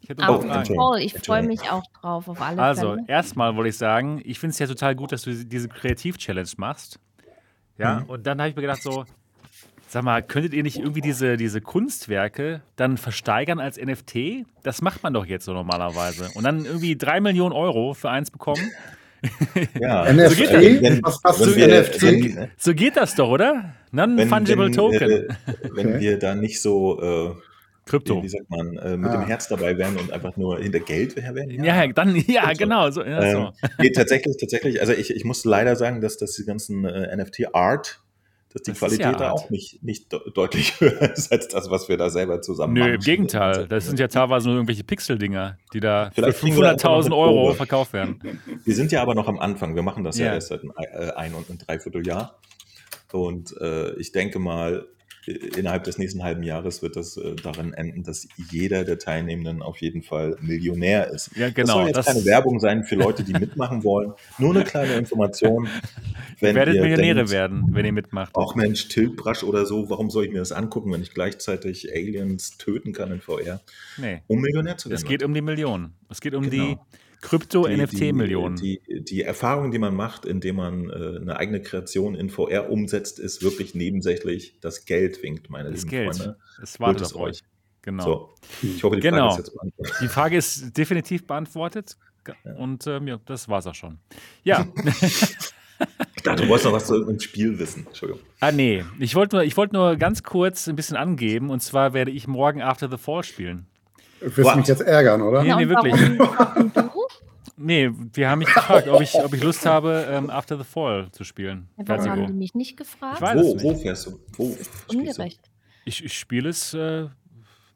Ich 0.00 0.08
hätte 0.08 0.22
oh, 0.28 0.40
Fragen. 0.40 0.98
Ich 1.00 1.14
freue 1.14 1.42
mich 1.42 1.62
auch 1.70 1.82
drauf, 2.00 2.28
auf 2.28 2.40
alle 2.40 2.62
Also, 2.62 2.94
Fälle. 2.94 3.04
erstmal 3.08 3.56
wollte 3.56 3.70
ich 3.70 3.78
sagen, 3.78 4.20
ich 4.24 4.38
finde 4.38 4.52
es 4.52 4.58
ja 4.58 4.66
total 4.66 4.94
gut, 4.94 5.12
dass 5.12 5.22
du 5.22 5.32
diese 5.34 5.68
Kreativ-Challenge 5.68 6.48
machst. 6.58 7.00
Ja, 7.78 8.00
mhm. 8.00 8.04
und 8.06 8.26
dann 8.26 8.38
habe 8.38 8.50
ich 8.50 8.56
mir 8.56 8.62
gedacht, 8.62 8.82
so, 8.82 9.04
Sag 9.88 10.02
mal, 10.02 10.20
könntet 10.20 10.52
ihr 10.52 10.64
nicht 10.64 10.78
irgendwie 10.78 11.00
diese, 11.00 11.36
diese 11.36 11.60
Kunstwerke 11.60 12.60
dann 12.74 12.96
versteigern 12.96 13.60
als 13.60 13.78
NFT? 13.78 14.44
Das 14.64 14.82
macht 14.82 15.04
man 15.04 15.14
doch 15.14 15.24
jetzt 15.24 15.44
so 15.44 15.52
normalerweise. 15.52 16.28
Und 16.34 16.42
dann 16.42 16.64
irgendwie 16.64 16.96
drei 16.96 17.20
Millionen 17.20 17.52
Euro 17.52 17.94
für 17.94 18.10
eins 18.10 18.32
bekommen. 18.32 18.72
Ja, 19.80 20.12
NFT? 20.12 20.30
So 20.30 20.36
geht 20.36 20.52
das, 20.52 20.82
wenn, 20.82 21.02
was 21.02 21.22
passt 21.22 21.38
so, 21.38 21.50
NFT? 21.50 22.00
So, 22.00 22.48
so, 22.58 22.74
geht 22.74 22.96
das 22.96 23.14
doch, 23.14 23.28
oder? 23.28 23.74
Non-fungible 23.92 24.70
Token. 24.70 25.10
Äh, 25.10 25.28
wenn 25.72 25.88
okay. 25.88 26.00
wir 26.00 26.18
da 26.18 26.34
nicht 26.34 26.60
so 26.60 27.00
äh, 27.00 27.34
Krypto. 27.86 28.20
Wie 28.20 28.28
sagt 28.28 28.50
man, 28.50 28.76
äh, 28.78 28.96
mit 28.96 29.10
ah. 29.10 29.18
dem 29.18 29.26
Herz 29.26 29.46
dabei 29.46 29.78
wären 29.78 29.96
und 29.96 30.12
einfach 30.12 30.36
nur 30.36 30.58
hinter 30.58 30.80
Geld 30.80 31.14
wären. 31.14 31.50
Ja, 31.50 31.84
ja 31.84 31.92
dann, 31.92 32.16
ja, 32.26 32.48
so. 32.48 32.58
genau. 32.58 32.90
So, 32.90 33.04
ja, 33.04 33.22
ähm, 33.22 33.48
nee, 33.78 33.90
tatsächlich, 33.90 34.36
tatsächlich, 34.38 34.80
also 34.80 34.92
ich, 34.92 35.10
ich 35.10 35.24
muss 35.24 35.44
leider 35.44 35.76
sagen, 35.76 36.00
dass, 36.00 36.16
dass 36.16 36.32
die 36.32 36.44
ganzen 36.44 36.84
äh, 36.84 37.16
NFT-Art 37.16 38.00
dass 38.52 38.62
die 38.62 38.70
das 38.70 38.78
Qualität 38.78 39.06
ja 39.06 39.12
da 39.12 39.30
auch 39.32 39.50
nicht, 39.50 39.82
nicht 39.82 40.12
deutlich 40.34 40.80
höher 40.80 41.12
ist 41.12 41.30
als 41.30 41.48
das, 41.48 41.70
was 41.70 41.88
wir 41.88 41.96
da 41.96 42.10
selber 42.10 42.40
zusammen 42.40 42.74
Nö, 42.74 42.80
machen. 42.80 42.94
im 42.94 43.00
Gegenteil. 43.00 43.66
Das 43.68 43.86
sind 43.86 43.98
ja 43.98 44.08
teilweise 44.08 44.48
nur 44.48 44.56
irgendwelche 44.56 44.84
Pixel-Dinger, 44.84 45.58
die 45.72 45.80
da 45.80 46.10
Vielleicht 46.14 46.38
für 46.38 46.46
500.000 46.46 47.16
Euro 47.16 47.52
verkauft 47.54 47.92
werden. 47.92 48.20
Wir 48.64 48.74
sind 48.74 48.92
ja 48.92 49.02
aber 49.02 49.14
noch 49.14 49.28
am 49.28 49.38
Anfang. 49.38 49.74
Wir 49.74 49.82
machen 49.82 50.04
das 50.04 50.18
ja, 50.18 50.26
ja 50.26 50.34
erst 50.34 50.48
seit 50.48 50.62
ein, 50.62 50.70
äh, 50.76 51.12
ein 51.12 51.34
und 51.34 51.50
ein 51.50 51.58
Dreivierteljahr. 51.58 52.38
Und 53.12 53.54
äh, 53.60 53.94
ich 53.96 54.12
denke 54.12 54.38
mal, 54.38 54.86
innerhalb 55.26 55.84
des 55.84 55.98
nächsten 55.98 56.22
halben 56.22 56.42
Jahres 56.42 56.82
wird 56.82 56.96
das 56.96 57.16
äh, 57.16 57.34
darin 57.36 57.72
enden, 57.72 58.04
dass 58.04 58.28
jeder 58.50 58.84
der 58.84 58.98
Teilnehmenden 58.98 59.62
auf 59.62 59.78
jeden 59.78 60.02
Fall 60.02 60.36
Millionär 60.40 61.10
ist. 61.10 61.30
Ja, 61.36 61.50
genau. 61.50 61.66
Das 61.66 61.72
soll 61.72 61.86
jetzt 61.86 61.96
das 61.96 62.06
keine 62.06 62.24
Werbung 62.24 62.60
sein 62.60 62.84
für 62.84 62.94
Leute, 62.94 63.24
die 63.24 63.32
mitmachen 63.32 63.82
wollen. 63.82 64.12
Nur 64.38 64.54
eine 64.54 64.64
kleine 64.64 64.94
Information. 64.94 65.68
Wenn 66.40 66.50
ihr 66.50 66.54
werdet 66.54 66.74
ihr 66.74 66.82
Millionäre 66.82 67.14
denkt, 67.16 67.30
werden, 67.30 67.68
wenn 67.70 67.86
ihr 67.86 67.92
mitmacht. 67.92 68.34
Auch 68.34 68.54
Mensch, 68.56 68.88
Tiltbrush 68.88 69.42
oder 69.42 69.64
so, 69.64 69.88
warum 69.88 70.10
soll 70.10 70.26
ich 70.26 70.32
mir 70.32 70.40
das 70.40 70.52
angucken, 70.52 70.92
wenn 70.92 71.00
ich 71.00 71.14
gleichzeitig 71.14 71.90
Aliens 71.90 72.58
töten 72.58 72.92
kann 72.92 73.10
in 73.10 73.22
VR? 73.22 73.60
Nee. 73.96 74.20
Um 74.26 74.42
Millionär 74.42 74.76
zu 74.76 74.90
werden. 74.90 74.96
Es 74.96 75.08
geht 75.08 75.22
um 75.22 75.32
die 75.32 75.40
Millionen. 75.40 75.94
Es 76.10 76.20
geht 76.20 76.34
um 76.34 76.50
genau. 76.50 76.74
die 76.74 76.76
Krypto-NFT-Millionen. 77.22 78.56
Die, 78.56 78.80
die, 78.86 79.04
die, 79.04 79.22
Erfahrung, 79.22 79.70
die 79.70 79.78
man 79.78 79.94
macht, 79.94 80.24
indem 80.24 80.56
man 80.56 80.90
äh, 80.90 81.18
eine 81.20 81.36
eigene 81.36 81.60
Kreation 81.60 82.14
in 82.14 82.30
VR 82.30 82.70
umsetzt, 82.70 83.18
ist 83.18 83.42
wirklich 83.42 83.74
nebensächlich. 83.74 84.58
Das 84.60 84.84
Geld 84.84 85.22
winkt, 85.22 85.50
meine 85.50 85.70
das 85.70 85.80
lieben 85.80 85.90
Geld. 85.90 86.16
Freunde. 86.16 86.36
Es 86.62 86.80
wartet 86.80 87.06
auf 87.06 87.16
euch. 87.16 87.42
Genau. 87.82 88.04
So, 88.04 88.34
ich 88.62 88.82
hoffe, 88.82 88.96
die 88.96 89.02
genau. 89.02 89.30
Frage 89.30 89.32
ist 89.32 89.38
jetzt 89.38 89.54
beantwortet. 89.54 89.96
Die 90.00 90.08
Frage 90.08 90.36
ist 90.36 90.76
definitiv 90.76 91.26
beantwortet. 91.26 91.96
Und 92.58 92.86
ähm, 92.88 93.06
ja, 93.06 93.20
das 93.24 93.48
war's 93.48 93.66
auch 93.66 93.74
schon. 93.74 93.98
Ja. 94.44 94.66
Ich 96.16 96.22
dachte, 96.22 96.44
du 96.44 96.48
wolltest 96.48 96.64
noch 96.64 96.72
was 96.72 96.86
zu 96.86 97.20
Spiel 97.20 97.58
wissen. 97.58 97.86
Entschuldigung. 97.86 98.22
Ah, 98.40 98.50
nee. 98.50 98.82
Ich 98.98 99.14
wollte 99.14 99.36
nur, 99.36 99.56
wollt 99.56 99.72
nur 99.74 99.96
ganz 99.96 100.22
kurz 100.22 100.66
ein 100.68 100.74
bisschen 100.74 100.96
angeben. 100.96 101.50
Und 101.50 101.60
zwar 101.60 101.92
werde 101.92 102.10
ich 102.10 102.26
morgen 102.26 102.62
After 102.62 102.90
the 102.90 102.96
Fall 102.96 103.22
spielen. 103.22 103.66
Du 104.20 104.34
wirst 104.38 104.56
mich 104.56 104.66
jetzt 104.66 104.80
ärgern, 104.80 105.20
oder? 105.20 105.42
Nee, 105.42 105.54
nee, 105.54 105.68
wirklich. 105.68 105.94
nee, 107.56 107.90
wir 108.12 108.30
haben 108.30 108.40
mich 108.40 108.52
gefragt, 108.52 108.88
ob 108.88 109.00
ich, 109.00 109.14
ob 109.14 109.32
ich 109.32 109.42
Lust 109.42 109.66
habe, 109.66 110.06
ähm, 110.10 110.30
After 110.30 110.56
the 110.58 110.64
Fall 110.64 111.10
zu 111.12 111.24
spielen. 111.24 111.68
Ja, 111.76 111.84
warum 111.88 112.10
haben 112.10 112.26
die 112.26 112.32
mich 112.32 112.54
nicht 112.54 112.76
gefragt? 112.76 113.16
Ich 113.16 113.22
weiß 113.22 113.42
wo, 113.42 113.54
nicht. 113.54 113.64
wo 113.64 113.74
fährst 113.74 114.06
du? 114.06 114.20
Wo 114.36 114.56
Ungerecht. 114.88 115.40
Ich, 115.84 116.04
ich 116.04 116.18
spiele 116.18 116.48
es 116.48 116.74
äh, 116.74 117.08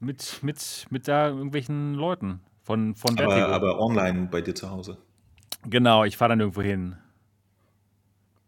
mit, 0.00 0.40
mit, 0.42 0.86
mit 0.90 1.08
da 1.08 1.28
irgendwelchen 1.28 1.94
Leuten 1.94 2.40
von, 2.62 2.94
von 2.94 3.18
aber, 3.18 3.48
aber 3.48 3.80
online 3.80 4.28
bei 4.30 4.40
dir 4.40 4.54
zu 4.54 4.70
Hause. 4.70 4.98
Genau, 5.64 6.04
ich 6.04 6.16
fahre 6.16 6.30
dann 6.30 6.40
irgendwo 6.40 6.62
hin. 6.62 6.96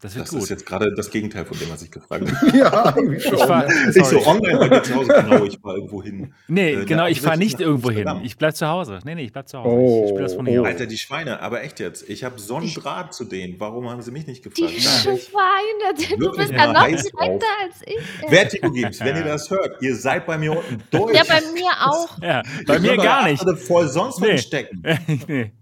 Das, 0.03 0.15
das 0.15 0.33
ist 0.33 0.49
jetzt 0.49 0.67
gerade 0.67 0.93
das 0.97 1.13
Gegenteil 1.13 1.45
von 1.45 1.57
dem, 1.57 1.71
was 1.71 1.81
ich 1.81 1.93
gefragt 1.93 2.25
habe. 2.29 2.59
ja, 2.59 2.93
irgendwie 2.97 3.21
schon. 3.21 3.35
Ich, 3.35 3.45
fahr, 3.45 3.69
ich 3.69 4.05
so 4.05 4.27
online 4.27 4.59
bei 4.59 4.69
mir 4.69 4.83
zu 4.83 4.97
Hause, 4.97 5.13
genau, 5.15 5.45
ich 5.45 5.59
fahre 5.61 5.77
irgendwo 5.77 6.03
hin. 6.03 6.35
Nee, 6.49 6.73
äh, 6.73 6.85
genau, 6.85 7.07
ich 7.07 7.21
fahre 7.21 7.39
nicht 7.39 7.61
irgendwo 7.61 7.93
hin. 7.93 8.09
Ich 8.25 8.37
bleibe 8.37 8.53
zu 8.53 8.67
Hause. 8.67 8.99
Nee, 9.05 9.15
nee, 9.15 9.23
ich 9.23 9.33
bleibe 9.33 9.47
zu 9.47 9.59
Hause. 9.59 9.69
Oh, 9.71 10.03
ich 10.03 10.09
spiele 10.09 10.25
das 10.25 10.35
von 10.35 10.47
hier. 10.47 10.63
Oh. 10.63 10.65
Alter, 10.65 10.87
die 10.87 10.99
Schweine, 10.99 11.41
aber 11.41 11.63
echt 11.63 11.79
jetzt. 11.79 12.11
Ich 12.11 12.25
habe 12.25 12.41
so 12.41 12.57
einen 12.57 12.75
Draht 12.75 13.15
zu 13.15 13.25
denen. 13.25 13.61
Warum 13.61 13.89
haben 13.89 14.03
sie 14.03 14.11
mich 14.11 14.27
nicht 14.27 14.43
gefragt? 14.43 14.73
Die 14.73 14.81
Schweine, 14.81 16.19
du 16.19 16.33
bist 16.33 16.51
ja 16.51 16.73
noch 16.73 16.85
direkter 16.85 17.47
als 17.63 17.83
ich. 17.87 18.29
Vertigo 18.29 18.73
Games, 18.73 18.99
wenn 18.99 19.15
ihr 19.15 19.25
das 19.25 19.49
hört, 19.51 19.81
ihr 19.83 19.95
seid 19.95 20.27
bei 20.27 20.37
mir 20.37 20.51
unten 20.51 20.83
durch. 20.91 21.15
Ja, 21.15 21.23
bei 21.29 21.41
mir 21.53 21.71
auch. 21.79 22.21
Ja, 22.21 22.43
bei 22.67 22.81
mir 22.81 22.97
gar 22.97 23.29
nicht. 23.29 23.45
voll 23.61 23.87
sonst 23.87 24.21
nee. 24.21 24.37
stecken. 24.37 24.83
nee. 25.29 25.53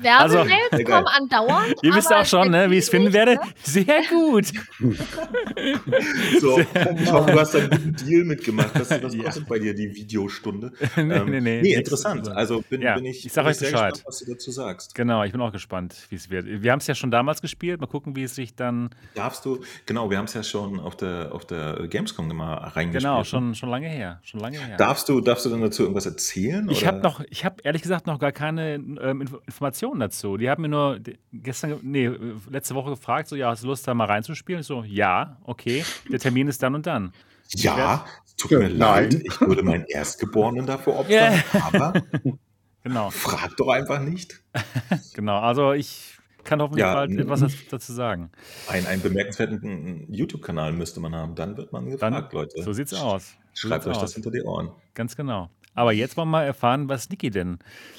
Werbemails 0.00 0.72
also, 0.72 0.84
kommen 0.84 1.06
andauernd. 1.06 1.74
Ihr 1.82 1.94
wisst 1.94 2.12
auch 2.12 2.26
schon, 2.26 2.50
ne, 2.50 2.70
wie 2.70 2.78
ich 2.78 2.84
es 2.84 2.88
finden 2.88 3.12
werde. 3.12 3.34
Ne? 3.34 3.40
Sehr 3.62 4.02
gut. 4.10 4.46
so, 6.40 6.60
Tom, 7.06 7.26
du 7.26 7.40
hast 7.40 7.54
einen 7.54 7.70
guten 7.70 7.94
Deal 7.94 8.24
mitgemacht. 8.24 8.70
Was, 8.74 8.90
was 9.02 9.14
ja. 9.14 9.24
kostet 9.24 9.46
bei 9.46 9.58
dir 9.58 9.74
die 9.74 9.94
Videostunde? 9.94 10.72
nee, 10.96 11.02
ähm, 11.02 11.30
nee, 11.30 11.40
nee, 11.40 11.60
nee, 11.62 11.74
interessant. 11.74 12.28
Also 12.28 12.62
bin, 12.68 12.82
ja, 12.82 12.96
bin 12.96 13.06
ich, 13.06 13.24
ich 13.24 13.32
sag 13.32 13.46
euch 13.46 13.58
Bescheid. 13.58 13.92
Gespannt, 13.92 14.02
was 14.06 14.18
du 14.18 14.32
dazu 14.32 14.50
sagst. 14.50 14.94
Genau, 14.94 15.22
ich 15.22 15.32
bin 15.32 15.40
auch 15.40 15.52
gespannt, 15.52 16.06
wie 16.08 16.16
es 16.16 16.30
wird. 16.30 16.46
Wir 16.46 16.72
haben 16.72 16.80
es 16.80 16.86
ja 16.86 16.94
schon 16.94 17.10
damals 17.10 17.40
gespielt. 17.40 17.80
Mal 17.80 17.86
gucken, 17.86 18.16
wie 18.16 18.24
es 18.24 18.34
sich 18.34 18.54
dann. 18.54 18.90
Darfst 19.14 19.44
du, 19.44 19.60
genau, 19.86 20.10
wir 20.10 20.18
haben 20.18 20.26
es 20.26 20.34
ja 20.34 20.42
schon 20.42 20.80
auf 20.80 20.96
der, 20.96 21.32
auf 21.32 21.44
der 21.44 21.86
Gamescom 21.88 22.28
mal 22.34 22.54
reingespielt. 22.54 23.02
Genau, 23.02 23.18
ne? 23.18 23.24
schon, 23.24 23.54
schon 23.54 23.68
lange 23.68 23.88
her. 23.88 24.20
Schon 24.22 24.40
lange 24.40 24.58
her. 24.58 24.76
Darfst 24.76 25.08
du, 25.08 25.20
darfst 25.20 25.46
du 25.46 25.50
dann 25.50 25.60
dazu 25.60 25.82
irgendwas 25.82 26.06
erzählen? 26.06 26.68
Ich 26.70 26.86
habe 26.86 26.98
noch, 26.98 27.20
ich 27.28 27.44
habe 27.44 27.56
ehrlich 27.62 27.82
gesagt 27.82 28.06
noch 28.06 28.18
gar 28.18 28.32
keine 28.32 28.74
ähm, 28.74 29.24
Informationen 29.46 30.00
dazu. 30.00 30.36
Die 30.36 30.48
haben 30.48 30.62
mir 30.62 30.68
nur 30.68 31.00
gestern, 31.32 31.78
nee, 31.82 32.10
letzte 32.50 32.74
Woche 32.74 32.90
gefragt, 32.90 33.28
so, 33.28 33.36
ja, 33.36 33.50
hast 33.50 33.62
du 33.62 33.68
Lust, 33.68 33.86
da 33.86 33.94
mal 33.94 34.06
reinzuspielen? 34.06 34.60
Ich 34.60 34.66
so, 34.66 34.82
ja, 34.84 35.38
okay, 35.44 35.84
der 36.10 36.18
Termin 36.18 36.48
ist 36.48 36.62
dann 36.62 36.74
und 36.74 36.86
dann. 36.86 37.12
Ja, 37.48 38.04
tut 38.36 38.52
mir 38.52 38.68
leid, 38.68 39.14
ich 39.14 39.40
würde 39.40 39.62
meinen 39.62 39.84
Erstgeborenen 39.84 40.66
dafür 40.66 40.96
opfern, 41.00 41.32
yeah. 41.32 41.42
aber 41.72 41.92
genau. 42.82 43.10
frag 43.10 43.56
doch 43.56 43.68
einfach 43.68 44.00
nicht. 44.00 44.42
genau, 45.14 45.38
also 45.38 45.72
ich 45.72 46.18
kann 46.44 46.60
hoffentlich 46.60 46.84
ja, 46.84 46.94
bald 46.94 47.12
etwas 47.12 47.42
dazu 47.70 47.92
sagen. 47.92 48.30
Ein, 48.68 48.86
einen 48.86 49.02
bemerkenswerten 49.02 50.06
YouTube-Kanal 50.12 50.72
müsste 50.72 51.00
man 51.00 51.14
haben, 51.14 51.34
dann 51.34 51.56
wird 51.56 51.72
man 51.72 51.86
gefragt, 51.86 52.14
dann, 52.14 52.28
Leute. 52.32 52.62
So 52.62 52.72
sieht's 52.72 52.94
aus. 52.94 53.34
So 53.52 53.68
Schreibt 53.68 53.84
sieht's 53.84 53.96
euch 53.96 54.02
aus. 54.02 54.10
das 54.10 54.14
hinter 54.14 54.30
die 54.30 54.42
Ohren. 54.42 54.70
Ganz 54.94 55.16
genau. 55.16 55.50
Aber 55.74 55.92
jetzt 55.92 56.16
wollen 56.16 56.28
wir 56.28 56.38
mal 56.38 56.44
erfahren, 56.44 56.88
was 56.88 57.10
Niki 57.10 57.30
denn 57.30 57.58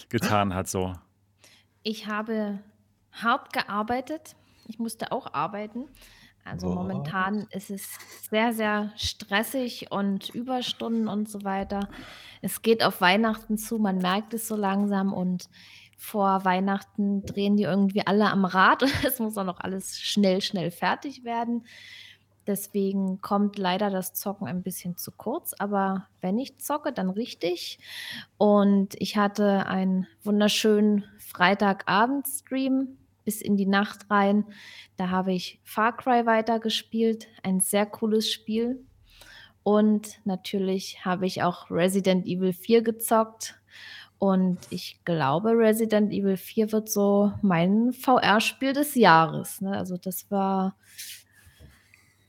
getan 0.09 0.53
hat 0.53 0.67
so. 0.69 0.93
Ich 1.87 2.07
habe 2.07 2.57
hart 3.11 3.53
gearbeitet. 3.53 4.35
Ich 4.67 4.79
musste 4.79 5.11
auch 5.11 5.35
arbeiten. 5.35 5.85
Also 6.43 6.69
oh. 6.69 6.73
momentan 6.73 7.45
ist 7.51 7.69
es 7.69 7.99
sehr, 8.31 8.53
sehr 8.53 8.91
stressig 8.95 9.91
und 9.91 10.29
Überstunden 10.29 11.07
und 11.07 11.29
so 11.29 11.43
weiter. 11.43 11.87
Es 12.41 12.63
geht 12.63 12.83
auf 12.83 13.01
Weihnachten 13.01 13.59
zu, 13.59 13.77
man 13.77 13.99
merkt 13.99 14.33
es 14.33 14.47
so 14.47 14.55
langsam 14.55 15.13
und 15.13 15.47
vor 15.95 16.43
Weihnachten 16.43 17.23
drehen 17.23 17.55
die 17.55 17.63
irgendwie 17.63 18.05
alle 18.07 18.31
am 18.31 18.45
Rad 18.45 18.81
und 18.81 18.91
es 19.05 19.19
muss 19.19 19.37
auch 19.37 19.43
noch 19.43 19.59
alles 19.59 19.99
schnell, 19.99 20.41
schnell 20.41 20.71
fertig 20.71 21.23
werden. 21.23 21.67
Deswegen 22.47 23.21
kommt 23.21 23.57
leider 23.57 23.89
das 23.89 24.13
Zocken 24.13 24.47
ein 24.47 24.61
bisschen 24.61 24.97
zu 24.97 25.11
kurz, 25.11 25.53
aber 25.57 26.07
wenn 26.21 26.37
ich 26.37 26.59
zocke, 26.59 26.93
dann 26.93 27.09
richtig. 27.09 27.79
Und 28.37 28.93
ich 28.99 29.17
hatte 29.17 29.65
einen 29.67 30.07
wunderschönen 30.23 31.05
Freitagabend-Stream 31.17 32.97
bis 33.23 33.41
in 33.41 33.57
die 33.57 33.65
Nacht 33.65 34.09
rein. 34.11 34.45
Da 34.95 35.09
habe 35.09 35.33
ich 35.33 35.59
Far 35.63 35.97
Cry 35.97 36.25
weitergespielt, 36.25 37.27
ein 37.43 37.59
sehr 37.59 37.85
cooles 37.85 38.31
Spiel. 38.31 38.85
Und 39.63 40.19
natürlich 40.25 41.03
habe 41.03 41.25
ich 41.25 41.41
auch 41.41 41.71
Resident 41.71 42.27
Evil 42.27 42.53
4 42.53 42.83
gezockt. 42.83 43.55
Und 44.19 44.59
ich 44.69 45.01
glaube, 45.03 45.49
Resident 45.49 46.13
Evil 46.13 46.37
4 46.37 46.71
wird 46.71 46.89
so 46.89 47.33
mein 47.41 47.91
VR-Spiel 47.91 48.73
des 48.73 48.95
Jahres. 48.95 49.61
Ne? 49.61 49.75
Also 49.75 49.97
das 49.97 50.29
war, 50.29 50.75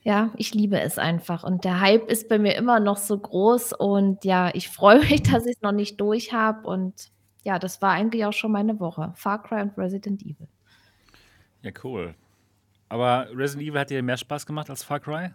ja, 0.06 0.30
ich 0.36 0.54
liebe 0.54 0.80
es 0.80 0.98
einfach. 0.98 1.42
Und 1.42 1.64
der 1.64 1.80
Hype 1.80 2.08
ist 2.08 2.28
bei 2.28 2.38
mir 2.38 2.54
immer 2.54 2.78
noch 2.78 2.96
so 2.96 3.18
groß. 3.18 3.72
Und 3.72 4.24
ja, 4.24 4.54
ich 4.54 4.68
freue 4.68 5.00
mich, 5.10 5.24
dass 5.24 5.46
ich 5.46 5.56
es 5.56 5.62
noch 5.62 5.72
nicht 5.72 6.00
durch 6.00 6.32
habe. 6.32 6.64
Und 6.68 7.10
ja, 7.42 7.58
das 7.58 7.82
war 7.82 7.90
eigentlich 7.90 8.24
auch 8.24 8.32
schon 8.32 8.52
meine 8.52 8.78
Woche. 8.78 9.12
Far 9.16 9.42
Cry 9.42 9.62
und 9.62 9.76
Resident 9.76 10.22
Evil. 10.22 10.46
Ja, 11.62 11.72
cool. 11.82 12.14
Aber 12.88 13.26
Resident 13.34 13.68
Evil 13.68 13.80
hat 13.80 13.90
dir 13.90 14.00
mehr 14.00 14.16
Spaß 14.16 14.46
gemacht 14.46 14.70
als 14.70 14.84
Far 14.84 15.00
Cry? 15.00 15.30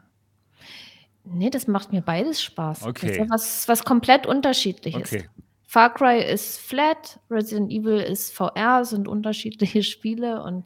Nee, 1.26 1.50
das 1.50 1.68
macht 1.68 1.92
mir 1.92 2.02
beides 2.02 2.42
Spaß. 2.42 2.84
Okay. 2.84 3.08
Das 3.08 3.12
ist 3.12 3.18
ja 3.18 3.26
was, 3.30 3.68
was 3.68 3.84
komplett 3.84 4.26
unterschiedliches. 4.26 5.12
Okay. 5.12 5.30
Far 5.68 5.94
Cry 5.94 6.24
ist 6.24 6.60
flat, 6.60 7.20
Resident 7.30 7.74
Evil 7.74 8.00
ist 8.00 8.34
VR, 8.34 8.86
sind 8.86 9.10
unterschiedliche 9.10 9.84
Spiele 9.84 10.42
und 10.42 10.64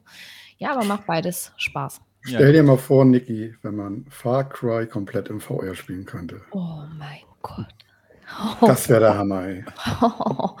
ja, 0.58 0.70
aber 0.70 0.84
macht 0.84 1.06
beides 1.06 1.52
Spaß. 1.56 2.00
Ja. 2.26 2.38
Stell 2.38 2.52
dir 2.52 2.62
mal 2.62 2.76
vor, 2.76 3.04
Niki, 3.04 3.54
wenn 3.62 3.76
man 3.76 4.04
Far 4.10 4.48
Cry 4.48 4.86
komplett 4.86 5.28
im 5.28 5.40
VR 5.40 5.74
spielen 5.74 6.04
könnte. 6.04 6.40
Oh 6.50 6.82
mein 6.98 7.20
Gott. 7.42 7.66
Das 8.60 8.88
wäre 8.88 9.00
der 9.00 9.18
Hammer, 9.18 9.46
ey. 9.46 9.64
Oh, 10.00 10.56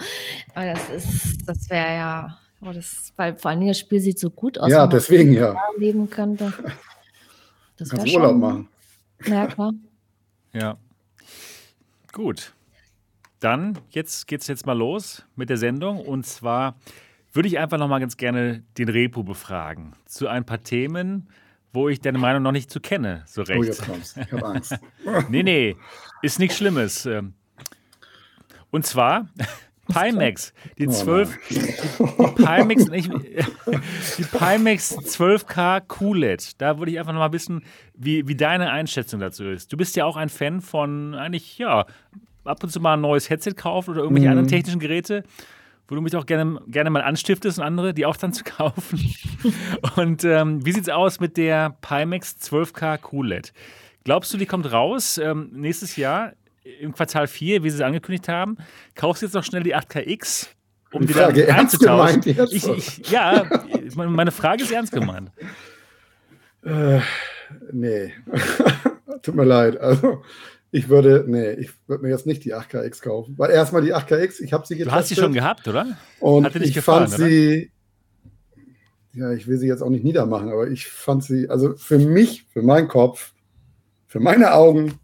das 0.54 0.88
ist, 0.90 1.48
das 1.48 1.68
wäre 1.68 1.94
ja, 1.94 2.38
oh, 2.62 2.70
das, 2.72 3.12
weil 3.16 3.36
vor 3.36 3.50
allem 3.50 3.66
das 3.66 3.78
Spiel 3.78 4.00
sieht 4.00 4.18
so 4.18 4.30
gut 4.30 4.58
aus. 4.58 4.70
Ja, 4.70 4.86
deswegen 4.86 5.32
ja. 5.32 5.54
Leben 5.76 6.08
könnte. 6.08 6.52
Das 7.76 7.90
Kannst 7.90 8.06
Urlaub 8.06 8.30
schon, 8.30 8.40
machen. 8.40 8.68
Ja, 9.26 9.46
klar. 9.46 9.72
Ja. 10.52 10.78
Gut. 12.12 12.54
Dann, 13.40 13.78
jetzt 13.90 14.26
geht 14.26 14.40
es 14.40 14.46
jetzt 14.46 14.64
mal 14.64 14.78
los 14.78 15.26
mit 15.34 15.50
der 15.50 15.58
Sendung. 15.58 16.00
Und 16.00 16.24
zwar 16.24 16.76
würde 17.32 17.48
ich 17.48 17.58
einfach 17.58 17.76
noch 17.76 17.88
mal 17.88 17.98
ganz 17.98 18.16
gerne 18.16 18.62
den 18.78 18.88
Repo 18.88 19.22
befragen 19.22 19.94
zu 20.06 20.26
ein 20.28 20.46
paar 20.46 20.62
Themen, 20.62 21.28
wo 21.76 21.88
ich 21.88 22.00
deine 22.00 22.18
Meinung 22.18 22.42
noch 22.42 22.52
nicht 22.52 22.70
zu 22.70 22.80
kenne, 22.80 23.22
so 23.26 23.42
recht. 23.42 23.60
Oh, 23.60 23.62
jetzt 23.62 23.86
kommst. 23.86 24.16
Ich 24.16 24.32
habe 24.32 24.44
Angst. 24.46 24.74
nee, 25.28 25.42
nee, 25.42 25.76
ist 26.22 26.38
nichts 26.38 26.56
Schlimmes. 26.56 27.06
Ähm, 27.06 27.34
und 28.70 28.86
zwar 28.86 29.28
Pimax, 29.88 30.52
die 30.78 30.88
12, 30.88 31.38
oh 32.00 32.32
die 32.36 32.42
Pimax, 32.42 32.86
die 32.86 34.24
Pimax 34.24 34.98
12K 34.98 35.80
QLED. 35.82 36.60
Da 36.60 36.78
würde 36.78 36.90
ich 36.90 36.98
einfach 36.98 37.12
noch 37.12 37.20
mal 37.20 37.32
wissen, 37.32 37.62
wie, 37.94 38.26
wie 38.26 38.34
deine 38.34 38.70
Einschätzung 38.70 39.20
dazu 39.20 39.44
ist. 39.44 39.72
Du 39.72 39.76
bist 39.76 39.94
ja 39.96 40.06
auch 40.06 40.16
ein 40.16 40.28
Fan 40.28 40.60
von 40.60 41.14
eigentlich, 41.14 41.58
ja, 41.58 41.86
ab 42.44 42.62
und 42.64 42.70
zu 42.70 42.80
mal 42.80 42.94
ein 42.94 43.00
neues 43.02 43.30
Headset 43.30 43.52
kaufen 43.52 43.90
oder 43.90 44.00
irgendwelche 44.02 44.28
mhm. 44.28 44.32
anderen 44.32 44.48
technischen 44.48 44.80
Geräte, 44.80 45.24
wo 45.88 45.94
du 45.94 46.00
mich 46.00 46.14
auch 46.16 46.26
gerne, 46.26 46.60
gerne 46.66 46.90
mal 46.90 47.02
anstiftest 47.02 47.58
und 47.58 47.64
andere, 47.64 47.94
die 47.94 48.06
auch 48.06 48.16
dann 48.16 48.32
zu 48.32 48.44
kaufen. 48.44 49.14
und 49.96 50.24
ähm, 50.24 50.64
wie 50.64 50.78
es 50.78 50.88
aus 50.88 51.20
mit 51.20 51.36
der 51.36 51.76
Pimax 51.80 52.36
12K 52.42 52.98
QLED? 52.98 53.52
Glaubst 54.04 54.32
du, 54.32 54.38
die 54.38 54.46
kommt 54.46 54.70
raus 54.72 55.18
ähm, 55.18 55.50
nächstes 55.52 55.96
Jahr? 55.96 56.32
im 56.80 56.92
Quartal 56.92 57.26
4, 57.26 57.62
wie 57.62 57.70
sie 57.70 57.76
es 57.76 57.82
angekündigt 57.82 58.28
haben, 58.28 58.56
kaufst 58.94 59.22
du 59.22 59.26
jetzt 59.26 59.34
noch 59.34 59.44
schnell 59.44 59.62
die 59.62 59.76
8KX, 59.76 60.48
um 60.92 61.02
die, 61.02 61.08
die 61.08 61.12
Frage 61.12 61.46
dann 61.46 61.56
einzutauschen. 61.56 62.22
Ich, 62.50 62.66
ich, 62.66 63.10
ja, 63.10 63.44
meine 63.94 64.32
Frage 64.32 64.64
ist 64.64 64.72
ernst 64.72 64.92
gemeint. 64.92 65.30
Äh, 66.64 67.00
nee, 67.72 68.12
tut 69.22 69.34
mir 69.34 69.44
leid. 69.44 69.78
Also, 69.80 70.22
ich 70.76 70.90
würde, 70.90 71.24
nee, 71.26 71.52
ich 71.52 71.70
würde 71.86 72.04
mir 72.04 72.10
jetzt 72.10 72.26
nicht 72.26 72.44
die 72.44 72.54
8KX 72.54 73.02
kaufen. 73.02 73.34
Weil 73.38 73.50
erstmal 73.50 73.80
die 73.80 73.94
8KX, 73.94 74.42
ich 74.42 74.52
habe 74.52 74.66
sie 74.66 74.74
getestet. 74.74 74.92
Du 74.92 74.98
hast 74.98 75.08
sie 75.08 75.14
schon 75.14 75.32
gehabt, 75.32 75.66
oder? 75.66 75.96
Und 76.20 76.54
ich 76.56 76.74
gefallen, 76.74 77.08
fand 77.08 77.22
sie, 77.22 77.70
ja, 79.14 79.32
ich 79.32 79.48
will 79.48 79.56
sie 79.56 79.66
jetzt 79.66 79.82
auch 79.82 79.88
nicht 79.88 80.04
niedermachen, 80.04 80.50
aber 80.50 80.68
ich 80.68 80.86
fand 80.86 81.24
sie, 81.24 81.48
also 81.48 81.74
für 81.76 81.98
mich, 81.98 82.44
für 82.52 82.60
meinen 82.60 82.88
Kopf, 82.88 83.32
für 84.06 84.20
meine 84.20 84.52
Augen 84.52 84.98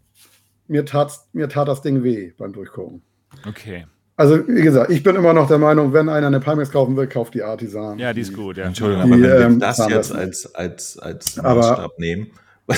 mir 0.67 0.85
tat, 0.85 1.11
mir 1.33 1.49
tat 1.49 1.67
das 1.67 1.81
Ding 1.81 2.03
weh 2.03 2.33
beim 2.37 2.53
Durchgucken. 2.53 3.01
Okay. 3.47 3.87
Also, 4.15 4.47
wie 4.47 4.61
gesagt, 4.61 4.91
ich 4.91 5.01
bin 5.01 5.15
immer 5.15 5.33
noch 5.33 5.47
der 5.47 5.57
Meinung, 5.57 5.91
wenn 5.91 6.07
einer 6.07 6.27
eine 6.27 6.39
Pimax 6.39 6.69
kaufen 6.69 6.95
will, 6.95 7.07
kauft 7.07 7.33
die 7.33 7.41
Artisan. 7.41 7.97
Ja, 7.97 8.13
die 8.13 8.21
ist 8.21 8.35
gut, 8.35 8.57
ja. 8.57 8.65
Entschuldigung, 8.65 9.07
die, 9.07 9.13
aber 9.13 9.21
wenn 9.23 9.39
wir 9.39 9.45
ähm, 9.47 9.59
das 9.59 9.79
jetzt 9.89 10.13
als, 10.13 10.53
als, 10.53 10.99
als 10.99 11.37
Maßstab 11.37 11.97
nehmen. 11.97 12.27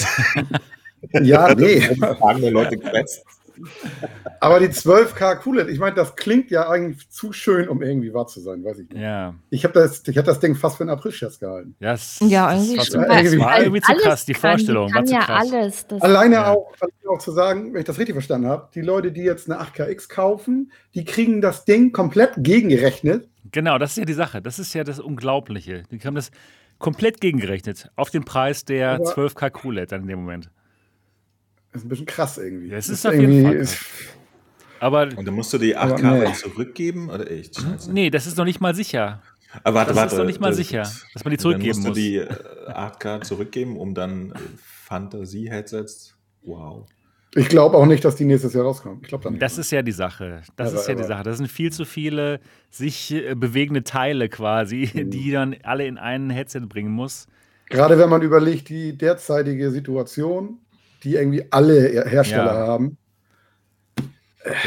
ja, 1.21 1.53
nee. 1.55 1.81
Fragende 1.81 2.49
Leute 2.49 2.77
quetzt. 2.77 3.25
Aber 4.39 4.59
die 4.59 4.67
12K 4.67 5.35
QLED, 5.37 5.69
ich 5.69 5.79
meine, 5.79 5.95
das 5.95 6.15
klingt 6.15 6.51
ja 6.51 6.69
eigentlich 6.69 7.09
zu 7.09 7.31
schön, 7.31 7.67
um 7.69 7.81
irgendwie 7.81 8.13
wahr 8.13 8.27
zu 8.27 8.41
sein, 8.41 8.63
weiß 8.63 8.79
ich 8.79 8.89
nicht. 8.89 9.01
Ja. 9.01 9.33
Ich 9.49 9.63
habe 9.63 9.73
das, 9.73 10.03
hab 10.05 10.25
das 10.25 10.39
Ding 10.39 10.55
fast 10.55 10.77
für 10.77 10.83
einen 10.83 10.91
April-Scherz 10.91 11.39
gehalten. 11.39 11.75
Yes. 11.79 12.19
Ja, 12.21 12.53
irgendwie 12.53 12.83
schon. 12.85 13.01
Ja, 13.01 13.17
irgendwie, 13.17 13.39
war 13.39 13.59
irgendwie 13.59 13.81
zu 13.81 13.93
krass, 13.93 14.25
die 14.25 14.33
Vorstellung. 14.33 14.91
Kann, 14.91 15.05
war 15.05 15.11
ja 15.11 15.25
krass. 15.25 15.51
alles. 15.51 15.85
Alleine 16.01 16.35
ja. 16.35 16.53
auch, 16.53 16.73
auch 17.07 17.19
zu 17.19 17.31
sagen, 17.31 17.73
wenn 17.73 17.81
ich 17.81 17.85
das 17.85 17.97
richtig 17.97 18.13
verstanden 18.13 18.47
habe, 18.47 18.69
die 18.75 18.81
Leute, 18.81 19.11
die 19.11 19.23
jetzt 19.23 19.49
eine 19.49 19.61
8KX 19.61 20.09
kaufen, 20.09 20.71
die 20.93 21.05
kriegen 21.05 21.41
das 21.41 21.65
Ding 21.65 21.91
komplett 21.91 22.33
gegengerechnet. 22.37 23.29
Genau, 23.51 23.77
das 23.77 23.91
ist 23.91 23.97
ja 23.97 24.05
die 24.05 24.13
Sache. 24.13 24.41
Das 24.41 24.59
ist 24.59 24.73
ja 24.73 24.83
das 24.83 24.99
Unglaubliche. 24.99 25.83
Die 25.91 25.99
haben 25.99 26.15
das 26.15 26.31
komplett 26.77 27.21
gegengerechnet 27.21 27.89
auf 27.95 28.09
den 28.09 28.25
Preis 28.25 28.65
der 28.65 28.95
Aber 28.95 29.05
12K 29.05 29.49
QLED 29.49 29.91
dann 29.91 30.01
in 30.01 30.07
dem 30.07 30.19
Moment. 30.19 30.49
Das 31.75 31.81
ist 31.81 31.87
ein 31.87 31.89
bisschen 31.89 32.05
krass 32.05 32.37
irgendwie. 32.37 32.69
Ja, 32.69 32.77
es 32.77 32.87
ist, 32.87 32.99
ist 32.99 33.05
auf 33.05 33.13
jeden 33.13 33.43
Fall. 33.43 33.55
Ist, 33.55 33.77
aber, 34.79 35.09
und 35.17 35.25
dann 35.25 35.33
musst 35.33 35.51
du 35.51 35.57
die 35.57 35.77
8K 35.77 36.25
nee. 36.25 36.33
zurückgeben? 36.33 37.09
Oder 37.09 37.29
echt? 37.29 37.59
Scheiße. 37.59 37.91
Nee, 37.91 38.09
das 38.09 38.27
ist 38.27 38.37
noch 38.37 38.45
nicht 38.45 38.61
mal 38.61 38.73
sicher. 38.73 39.21
Aber 39.65 39.75
warte, 39.75 39.89
das 39.89 39.97
warte. 39.97 40.15
ist 40.15 40.19
noch 40.19 40.25
nicht 40.25 40.39
mal 40.39 40.47
das, 40.49 40.55
sicher, 40.57 40.89
dass 41.13 41.25
man 41.25 41.31
die 41.31 41.37
zurückgeben 41.37 41.83
dann 41.83 41.89
musst 41.89 41.89
muss. 41.89 41.95
du 41.97 42.01
die 42.01 42.21
8K 42.71 43.21
zurückgeben, 43.23 43.75
um 43.75 43.93
dann 43.93 44.33
Fantasie-Headsets. 44.85 46.15
Wow. 46.43 46.87
Ich 47.35 47.49
glaube 47.49 47.75
auch 47.75 47.85
nicht, 47.85 48.05
dass 48.05 48.15
die 48.15 48.23
nächstes 48.23 48.53
Jahr 48.53 48.63
rauskommen. 48.63 48.99
Ich 49.01 49.09
glaube 49.09 49.29
nicht. 49.29 49.41
Das 49.41 49.57
ist 49.57 49.69
ja 49.69 49.81
die 49.81 49.91
Sache. 49.91 50.43
Das 50.55 50.69
aber, 50.69 50.79
ist 50.79 50.87
ja 50.87 50.95
die 50.95 51.03
Sache. 51.03 51.23
Das 51.23 51.35
sind 51.37 51.51
viel 51.51 51.73
zu 51.73 51.83
viele 51.83 52.39
sich 52.69 53.11
äh, 53.11 53.35
bewegende 53.35 53.83
Teile 53.83 54.29
quasi, 54.29 54.89
mhm. 54.93 55.09
die 55.09 55.31
dann 55.31 55.57
alle 55.63 55.85
in 55.85 55.97
ein 55.97 56.29
Headset 56.29 56.61
bringen 56.61 56.91
muss. 56.91 57.27
Gerade 57.69 57.97
wenn 57.97 58.09
man 58.09 58.21
überlegt, 58.21 58.69
die 58.69 58.97
derzeitige 58.97 59.71
Situation, 59.71 60.59
die 61.05 61.15
irgendwie 61.15 61.45
alle 61.51 62.05
Hersteller 62.09 62.53
ja. 62.53 62.67
haben. 62.67 62.97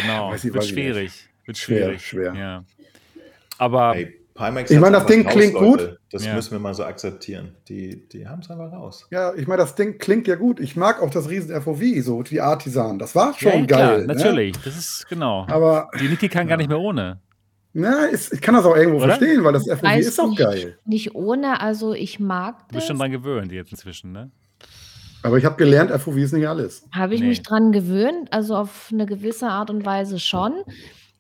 Genau, 0.01 0.31
weiß 0.31 0.44
ich, 0.44 0.55
wird 0.55 0.64
schwierig. 0.64 1.29
Wird 1.44 1.59
schwierig. 1.59 2.05
Schwer, 2.07 2.33
schwer. 2.33 2.40
Ja. 2.40 2.64
Aber 3.59 3.94
hey, 3.94 4.18
Pimax 4.35 4.70
ich 4.70 4.79
meine, 4.79 4.98
das 4.98 5.07
Ding 5.07 5.24
raus, 5.24 5.35
klingt 5.35 5.55
Leute. 5.55 5.66
gut. 5.66 5.98
Das 6.11 6.24
ja. 6.24 6.35
müssen 6.35 6.53
wir 6.53 6.59
mal 6.59 6.72
so 6.72 6.85
akzeptieren. 6.85 7.57
Die, 7.68 8.09
die 8.09 8.27
haben 8.27 8.40
es 8.40 8.51
einfach 8.51 8.72
raus. 8.72 9.07
Ja, 9.11 9.35
ich 9.35 9.46
meine, 9.46 9.62
das 9.62 9.74
Ding 9.74 9.98
klingt 9.98 10.27
ja 10.29 10.37
gut. 10.37 10.61
Ich 10.61 10.77
mag 10.77 11.03
auch 11.03 11.11
das 11.11 11.29
riesen 11.29 11.61
FOV, 11.61 11.83
so 12.01 12.22
die 12.22 12.40
Artisan. 12.40 12.98
Das 12.98 13.14
war 13.14 13.35
schon 13.35 13.51
ja, 13.51 13.57
geil. 13.59 13.66
Klar, 13.66 13.98
ne? 13.98 14.07
natürlich, 14.07 14.57
das 14.59 14.79
ist 14.79 15.07
genau. 15.09 15.44
Aber 15.48 15.90
die 16.01 16.09
Niki 16.09 16.29
kann 16.29 16.46
gar 16.46 16.57
nicht 16.57 16.68
mehr 16.68 16.79
ohne. 16.79 17.20
Na, 17.72 18.07
ist, 18.07 18.33
ich 18.33 18.40
kann 18.40 18.55
das 18.55 18.64
auch 18.64 18.77
irgendwo 18.77 18.98
Oder? 18.98 19.16
verstehen, 19.16 19.44
weil 19.44 19.53
das 19.53 19.66
FOV 19.68 19.96
ist 19.98 20.18
auch 20.18 20.29
nicht, 20.29 20.38
geil. 20.38 20.79
Nicht 20.85 21.14
ohne, 21.14 21.61
also 21.61 21.92
ich 21.92 22.18
mag 22.18 22.59
das. 22.61 22.68
Du 22.68 22.74
bist 22.77 22.87
schon 22.87 22.98
dran 22.98 23.11
gewöhnt 23.11 23.53
jetzt 23.53 23.72
inzwischen, 23.72 24.12
ne? 24.12 24.31
Aber 25.29 25.37
ich 25.37 25.45
habe 25.45 25.57
gelernt, 25.57 25.91
FOV 25.91 26.17
ist 26.17 26.33
nicht 26.33 26.49
alles. 26.49 26.88
Habe 26.91 27.14
ich 27.14 27.21
nee. 27.21 27.29
mich 27.29 27.43
dran 27.43 27.71
gewöhnt, 27.71 28.33
also 28.33 28.57
auf 28.57 28.88
eine 28.91 29.05
gewisse 29.05 29.49
Art 29.49 29.69
und 29.69 29.85
Weise 29.85 30.19
schon. 30.19 30.55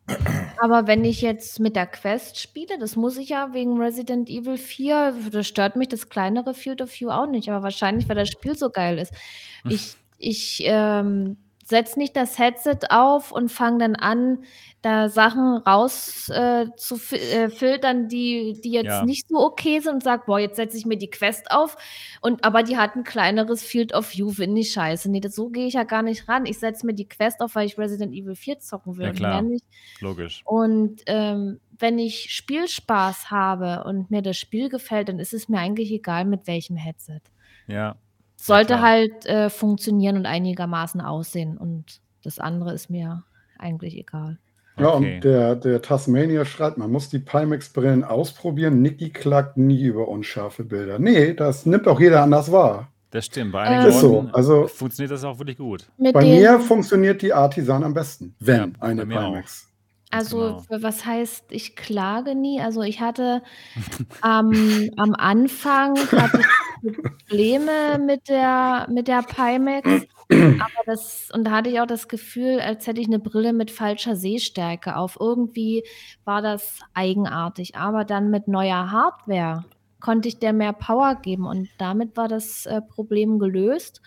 Aber 0.62 0.86
wenn 0.86 1.04
ich 1.04 1.20
jetzt 1.20 1.60
mit 1.60 1.76
der 1.76 1.86
Quest 1.86 2.38
spiele, 2.40 2.78
das 2.78 2.96
muss 2.96 3.18
ich 3.18 3.28
ja 3.28 3.52
wegen 3.52 3.78
Resident 3.78 4.30
Evil 4.30 4.56
4, 4.56 5.14
das 5.30 5.46
stört 5.46 5.76
mich 5.76 5.88
das 5.88 6.08
kleinere 6.08 6.54
Field 6.54 6.80
of 6.80 6.90
View 6.98 7.10
auch 7.10 7.26
nicht, 7.26 7.50
aber 7.50 7.62
wahrscheinlich, 7.62 8.08
weil 8.08 8.16
das 8.16 8.30
Spiel 8.30 8.56
so 8.56 8.70
geil 8.70 8.98
ist. 8.98 9.12
Hm. 9.62 9.70
Ich, 9.70 9.96
ich 10.16 10.62
ähm, 10.64 11.36
setze 11.68 11.98
nicht 11.98 12.16
das 12.16 12.38
Headset 12.38 12.78
auf 12.90 13.30
und 13.30 13.50
fange 13.50 13.78
dann 13.78 13.94
an, 13.94 14.44
da 14.80 15.08
Sachen 15.08 15.58
raus 15.58 16.28
äh, 16.30 16.66
zu 16.76 16.96
äh, 17.14 17.50
filtern, 17.50 18.08
die, 18.08 18.60
die 18.64 18.70
jetzt 18.70 18.86
ja. 18.86 19.04
nicht 19.04 19.28
so 19.28 19.38
okay 19.38 19.80
sind 19.80 19.94
und 19.94 20.02
sage, 20.02 20.22
boah, 20.26 20.38
jetzt 20.38 20.56
setze 20.56 20.78
ich 20.78 20.86
mir 20.86 20.96
die 20.96 21.10
Quest 21.10 21.50
auf. 21.50 21.76
Und 22.20 22.44
aber 22.44 22.62
die 22.62 22.76
hat 22.76 22.96
ein 22.96 23.04
kleineres 23.04 23.62
Field 23.62 23.92
of 23.92 24.14
View, 24.14 24.30
finde 24.30 24.60
ich 24.60 24.72
scheiße. 24.72 25.10
Nee, 25.10 25.20
das, 25.20 25.34
so 25.34 25.50
gehe 25.50 25.66
ich 25.66 25.74
ja 25.74 25.84
gar 25.84 26.02
nicht 26.02 26.28
ran. 26.28 26.46
Ich 26.46 26.58
setze 26.58 26.86
mir 26.86 26.94
die 26.94 27.08
Quest 27.08 27.40
auf, 27.40 27.54
weil 27.54 27.66
ich 27.66 27.76
Resident 27.76 28.14
Evil 28.14 28.34
4 28.34 28.60
zocken 28.60 28.96
will. 28.96 29.06
Ja, 29.06 29.12
klar. 29.12 29.44
Logisch. 30.00 30.42
Und 30.44 31.02
ähm, 31.06 31.60
wenn 31.78 31.98
ich 31.98 32.32
Spielspaß 32.34 33.30
habe 33.30 33.84
und 33.84 34.10
mir 34.10 34.22
das 34.22 34.38
Spiel 34.38 34.68
gefällt, 34.68 35.08
dann 35.08 35.18
ist 35.18 35.34
es 35.34 35.48
mir 35.48 35.58
eigentlich 35.58 35.90
egal, 35.92 36.24
mit 36.24 36.46
welchem 36.46 36.76
Headset. 36.76 37.20
Ja. 37.66 37.96
Sollte 38.40 38.74
ja, 38.74 38.80
halt 38.80 39.26
äh, 39.26 39.50
funktionieren 39.50 40.16
und 40.16 40.26
einigermaßen 40.26 41.00
aussehen. 41.00 41.58
Und 41.58 42.00
das 42.22 42.38
andere 42.38 42.72
ist 42.72 42.88
mir 42.88 43.24
eigentlich 43.58 43.96
egal. 43.96 44.38
Ja, 44.78 44.94
okay. 44.94 45.16
und 45.16 45.24
der, 45.24 45.56
der 45.56 45.82
Tasmania 45.82 46.44
schreibt, 46.44 46.78
man 46.78 46.90
muss 46.90 47.08
die 47.08 47.18
Pimax-Brillen 47.18 48.04
ausprobieren. 48.04 48.80
Niki 48.80 49.10
klagt 49.10 49.56
nie 49.56 49.82
über 49.82 50.06
unscharfe 50.06 50.62
Bilder. 50.62 51.00
Nee, 51.00 51.34
das 51.34 51.66
nimmt 51.66 51.88
auch 51.88 51.98
jeder 51.98 52.22
anders 52.22 52.52
wahr. 52.52 52.92
Das 53.10 53.26
stimmt. 53.26 53.52
Bei 53.52 53.62
einigen 53.62 53.88
äh, 53.88 53.92
so. 53.92 54.28
also, 54.32 54.68
funktioniert 54.68 55.10
das 55.10 55.24
auch 55.24 55.38
wirklich 55.38 55.56
gut. 55.56 55.86
bei 55.96 56.22
mir 56.22 56.60
funktioniert 56.60 57.22
die 57.22 57.32
Artisan 57.32 57.82
am 57.82 57.94
besten, 57.94 58.34
wenn 58.38 58.56
ja, 58.56 58.68
eine 58.80 59.06
Pimax. 59.06 59.67
Also, 60.10 60.62
genau. 60.68 60.82
was 60.82 61.04
heißt, 61.04 61.46
ich 61.50 61.76
klage 61.76 62.34
nie? 62.34 62.60
Also, 62.60 62.82
ich 62.82 63.00
hatte 63.00 63.42
ähm, 64.24 64.90
am 64.96 65.14
Anfang 65.14 65.96
hatte 66.12 66.40
ich 66.40 66.46
Probleme 67.28 67.98
mit 67.98 68.28
der, 68.28 68.86
mit 68.90 69.08
der 69.08 69.22
Pimax, 69.22 70.06
aber 70.30 70.82
das, 70.86 71.28
und 71.32 71.44
da 71.44 71.50
hatte 71.52 71.70
ich 71.70 71.80
auch 71.80 71.86
das 71.86 72.08
Gefühl, 72.08 72.60
als 72.60 72.86
hätte 72.86 73.00
ich 73.00 73.06
eine 73.06 73.18
Brille 73.18 73.52
mit 73.52 73.70
falscher 73.70 74.16
Sehstärke 74.16 74.96
auf. 74.96 75.16
Irgendwie 75.20 75.84
war 76.24 76.42
das 76.42 76.78
eigenartig. 76.94 77.76
Aber 77.76 78.04
dann 78.04 78.30
mit 78.30 78.48
neuer 78.48 78.90
Hardware 78.90 79.64
konnte 80.00 80.28
ich 80.28 80.38
der 80.38 80.52
mehr 80.52 80.72
Power 80.72 81.16
geben 81.16 81.46
und 81.46 81.68
damit 81.78 82.16
war 82.16 82.28
das 82.28 82.66
äh, 82.66 82.80
Problem 82.82 83.38
gelöst. 83.38 84.00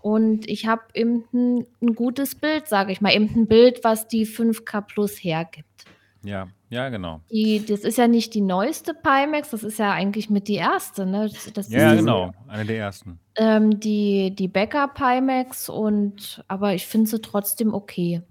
Und 0.00 0.48
ich 0.48 0.66
habe 0.66 0.82
eben 0.94 1.24
ein, 1.32 1.66
ein 1.82 1.94
gutes 1.94 2.34
Bild, 2.34 2.68
sage 2.68 2.92
ich 2.92 3.00
mal, 3.00 3.12
eben 3.14 3.30
ein 3.34 3.46
Bild, 3.46 3.82
was 3.82 4.08
die 4.08 4.26
5K 4.26 4.82
Plus 4.82 5.16
hergibt. 5.16 5.84
Ja, 6.22 6.48
ja, 6.70 6.88
genau. 6.88 7.20
Die, 7.30 7.64
das 7.64 7.80
ist 7.80 7.98
ja 7.98 8.08
nicht 8.08 8.34
die 8.34 8.40
neueste 8.40 8.92
Pimax, 8.92 9.50
das 9.50 9.62
ist 9.62 9.78
ja 9.78 9.92
eigentlich 9.92 10.28
mit 10.28 10.48
die 10.48 10.56
erste, 10.56 11.06
ne? 11.06 11.30
Das 11.54 11.70
ja, 11.70 11.94
genau, 11.94 12.32
eine 12.48 12.64
der 12.64 12.78
ersten. 12.78 13.18
Ähm, 13.36 13.80
die, 13.80 14.34
die 14.34 14.48
Becker 14.48 14.88
Pimax 14.88 15.68
und 15.68 16.44
aber 16.48 16.74
ich 16.74 16.86
finde 16.86 17.08
sie 17.08 17.20
trotzdem 17.20 17.72
okay. 17.72 18.22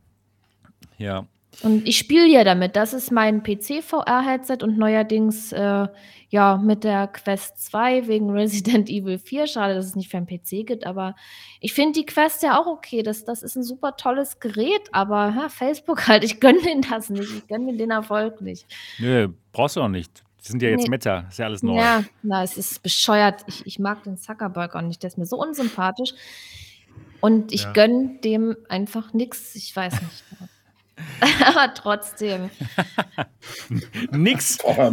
Ja. 0.97 1.25
Und 1.63 1.87
ich 1.87 1.97
spiele 1.97 2.27
ja 2.27 2.43
damit. 2.43 2.75
Das 2.75 2.93
ist 2.93 3.11
mein 3.11 3.41
PC-VR-Headset 3.41 4.59
und 4.61 4.77
neuerdings 4.77 5.51
äh, 5.53 5.87
ja 6.29 6.57
mit 6.57 6.83
der 6.83 7.07
Quest 7.07 7.63
2 7.65 8.07
wegen 8.07 8.29
Resident 8.31 8.89
Evil 8.89 9.17
4. 9.17 9.47
Schade, 9.47 9.73
dass 9.73 9.85
es 9.85 9.95
nicht 9.95 10.09
für 10.09 10.17
einen 10.17 10.27
PC 10.27 10.67
gibt, 10.67 10.85
aber 10.85 11.15
ich 11.59 11.73
finde 11.73 11.99
die 11.99 12.05
Quest 12.05 12.43
ja 12.43 12.59
auch 12.59 12.67
okay. 12.67 13.01
Das, 13.01 13.25
das 13.25 13.41
ist 13.41 13.55
ein 13.55 13.63
super 13.63 13.97
tolles 13.97 14.39
Gerät, 14.39 14.89
aber 14.91 15.33
ja, 15.35 15.49
Facebook 15.49 16.07
halt, 16.07 16.23
ich 16.23 16.39
gönne 16.39 16.61
denen 16.61 16.81
das 16.81 17.09
nicht. 17.09 17.31
Ich 17.31 17.47
gönne 17.47 17.75
den 17.75 17.91
Erfolg 17.91 18.41
nicht. 18.41 18.67
Nö, 18.99 19.29
brauchst 19.51 19.75
du 19.75 19.81
auch 19.81 19.87
nicht. 19.87 20.23
Die 20.45 20.51
sind 20.51 20.61
ja 20.61 20.69
jetzt 20.69 20.83
nee. 20.83 20.89
Meta, 20.89 21.25
ist 21.27 21.39
ja 21.39 21.45
alles 21.45 21.63
neu. 21.63 21.75
Ja, 21.75 22.03
na, 22.21 22.43
es 22.43 22.55
ist 22.55 22.81
bescheuert. 22.83 23.43
Ich, 23.47 23.65
ich 23.65 23.79
mag 23.79 24.03
den 24.03 24.17
Zuckerberg 24.17 24.75
auch 24.75 24.81
nicht. 24.81 25.01
Der 25.03 25.09
ist 25.09 25.17
mir 25.17 25.25
so 25.25 25.37
unsympathisch. 25.37 26.13
Und 27.19 27.51
ich 27.51 27.63
ja. 27.63 27.73
gönne 27.73 28.19
dem 28.23 28.55
einfach 28.69 29.11
nichts. 29.13 29.55
Ich 29.55 29.75
weiß 29.75 29.93
nicht. 29.93 30.23
Aber 31.45 31.73
trotzdem. 31.73 32.49
nix. 34.11 34.57
Oh 34.63 34.91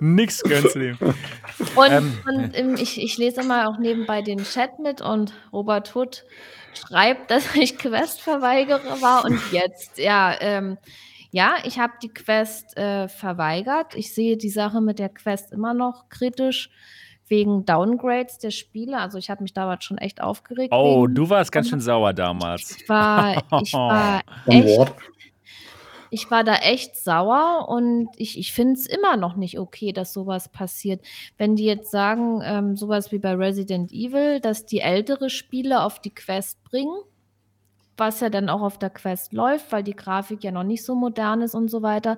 nix 0.00 0.42
gönnst 0.42 0.74
du 0.74 0.78
dem. 0.78 0.98
Und, 1.74 1.90
ähm. 1.90 2.18
und 2.26 2.80
ich, 2.80 3.02
ich 3.02 3.18
lese 3.18 3.42
mal 3.42 3.66
auch 3.66 3.78
nebenbei 3.78 4.22
den 4.22 4.44
Chat 4.44 4.78
mit 4.78 5.00
und 5.00 5.32
Robert 5.52 5.94
Hood 5.94 6.24
schreibt, 6.74 7.30
dass 7.30 7.54
ich 7.54 7.78
Questverweigerer 7.78 9.00
war 9.00 9.24
und 9.24 9.40
jetzt, 9.52 9.98
ja, 9.98 10.34
ähm, 10.40 10.78
ja, 11.30 11.56
ich 11.64 11.78
habe 11.78 11.92
die 12.02 12.08
Quest 12.08 12.76
äh, 12.78 13.08
verweigert. 13.08 13.94
Ich 13.94 14.14
sehe 14.14 14.38
die 14.38 14.48
Sache 14.48 14.80
mit 14.80 14.98
der 14.98 15.10
Quest 15.10 15.52
immer 15.52 15.74
noch 15.74 16.08
kritisch 16.08 16.70
wegen 17.28 17.66
Downgrades 17.66 18.38
der 18.38 18.50
Spiele. 18.50 18.98
Also 18.98 19.18
ich 19.18 19.28
habe 19.28 19.42
mich 19.42 19.52
damals 19.52 19.84
schon 19.84 19.98
echt 19.98 20.22
aufgeregt. 20.22 20.72
Oh, 20.72 21.06
du 21.06 21.28
warst 21.28 21.52
ganz 21.52 21.68
schön 21.68 21.80
sauer 21.80 22.14
damals. 22.14 22.78
Ich 22.78 22.88
war, 22.88 23.42
ich 23.62 23.72
war 23.74 24.22
echt, 24.46 24.94
ich 26.10 26.30
war 26.30 26.44
da 26.44 26.56
echt 26.56 26.96
sauer 26.96 27.68
und 27.68 28.08
ich, 28.16 28.38
ich 28.38 28.52
finde 28.52 28.74
es 28.74 28.86
immer 28.86 29.16
noch 29.16 29.36
nicht 29.36 29.58
okay, 29.58 29.92
dass 29.92 30.12
sowas 30.12 30.48
passiert. 30.50 31.04
Wenn 31.36 31.56
die 31.56 31.64
jetzt 31.64 31.90
sagen, 31.90 32.40
ähm, 32.44 32.76
sowas 32.76 33.12
wie 33.12 33.18
bei 33.18 33.34
Resident 33.34 33.92
Evil, 33.92 34.40
dass 34.40 34.66
die 34.66 34.80
ältere 34.80 35.30
Spiele 35.30 35.82
auf 35.82 36.00
die 36.00 36.14
Quest 36.14 36.62
bringen, 36.64 36.96
was 37.96 38.20
ja 38.20 38.30
dann 38.30 38.48
auch 38.48 38.62
auf 38.62 38.78
der 38.78 38.90
Quest 38.90 39.32
läuft, 39.32 39.72
weil 39.72 39.82
die 39.82 39.96
Grafik 39.96 40.44
ja 40.44 40.52
noch 40.52 40.64
nicht 40.64 40.84
so 40.84 40.94
modern 40.94 41.42
ist 41.42 41.54
und 41.54 41.70
so 41.70 41.82
weiter. 41.82 42.16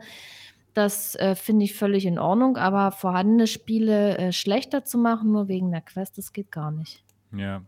Das 0.74 1.16
äh, 1.16 1.34
finde 1.34 1.64
ich 1.64 1.74
völlig 1.74 2.06
in 2.06 2.18
Ordnung, 2.18 2.56
aber 2.56 2.92
vorhandene 2.92 3.46
Spiele 3.46 4.16
äh, 4.18 4.32
schlechter 4.32 4.84
zu 4.84 4.98
machen, 4.98 5.32
nur 5.32 5.48
wegen 5.48 5.72
der 5.72 5.80
Quest, 5.80 6.16
das 6.18 6.32
geht 6.32 6.52
gar 6.52 6.70
nicht. 6.70 7.02
Ja, 7.32 7.62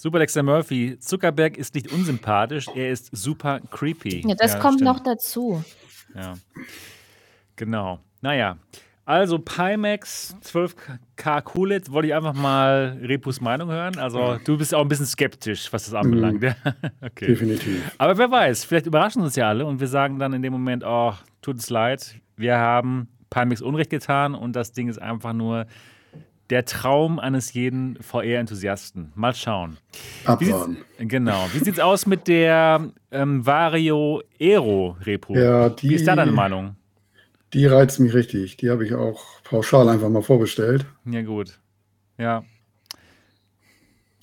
Super 0.00 0.20
Dexter 0.20 0.42
Murphy, 0.42 0.98
Zuckerberg 0.98 1.58
ist 1.58 1.74
nicht 1.74 1.92
unsympathisch, 1.92 2.68
er 2.74 2.90
ist 2.90 3.14
super 3.14 3.60
creepy. 3.70 4.26
Ja, 4.26 4.34
das 4.34 4.54
ja, 4.54 4.58
kommt 4.58 4.76
stimmt. 4.80 4.90
noch 4.90 5.00
dazu. 5.00 5.62
Ja, 6.14 6.38
genau. 7.54 8.00
Naja, 8.22 8.56
also 9.04 9.38
Pimax 9.38 10.34
12K 10.42 11.42
QLED 11.42 11.92
wollte 11.92 12.08
ich 12.08 12.14
einfach 12.14 12.32
mal 12.32 12.98
Repus 13.02 13.42
Meinung 13.42 13.68
hören. 13.68 13.98
Also 13.98 14.38
du 14.42 14.56
bist 14.56 14.74
auch 14.74 14.80
ein 14.80 14.88
bisschen 14.88 15.04
skeptisch, 15.04 15.70
was 15.70 15.84
das 15.84 15.92
anbelangt. 15.92 16.40
Mhm. 16.40 16.54
okay. 17.02 17.26
Definitiv. 17.26 17.94
Aber 17.98 18.16
wer 18.16 18.30
weiß, 18.30 18.64
vielleicht 18.64 18.86
überraschen 18.86 19.20
uns 19.20 19.36
ja 19.36 19.50
alle 19.50 19.66
und 19.66 19.80
wir 19.80 19.88
sagen 19.88 20.18
dann 20.18 20.32
in 20.32 20.40
dem 20.40 20.54
Moment, 20.54 20.82
oh, 20.82 21.12
tut 21.42 21.58
es 21.58 21.68
leid, 21.68 22.14
wir 22.36 22.56
haben 22.56 23.06
Pimax 23.28 23.60
Unrecht 23.60 23.90
getan 23.90 24.34
und 24.34 24.56
das 24.56 24.72
Ding 24.72 24.88
ist 24.88 24.96
einfach 24.98 25.34
nur 25.34 25.66
der 26.50 26.64
Traum 26.64 27.18
eines 27.18 27.52
jeden 27.52 27.96
VR-Enthusiasten. 28.02 29.12
Mal 29.14 29.34
schauen. 29.34 29.78
Abwarten. 30.24 30.78
Genau. 30.98 31.46
Wie 31.52 31.58
sieht 31.58 31.74
es 31.74 31.80
aus 31.80 32.06
mit 32.06 32.26
der 32.26 32.90
ähm, 33.12 33.46
Vario 33.46 34.22
Aero 34.40 34.96
Repo? 35.00 35.36
Ja, 35.36 35.68
die, 35.68 35.90
Wie 35.90 35.94
ist 35.94 36.06
da 36.06 36.16
deine 36.16 36.32
Meinung? 36.32 36.76
Die 37.52 37.66
reizt 37.66 38.00
mich 38.00 38.14
richtig. 38.14 38.56
Die 38.56 38.70
habe 38.70 38.84
ich 38.84 38.94
auch 38.94 39.24
pauschal 39.44 39.88
einfach 39.88 40.08
mal 40.08 40.22
vorbestellt. 40.22 40.86
Ja, 41.04 41.22
gut. 41.22 41.58
Ja. 42.18 42.44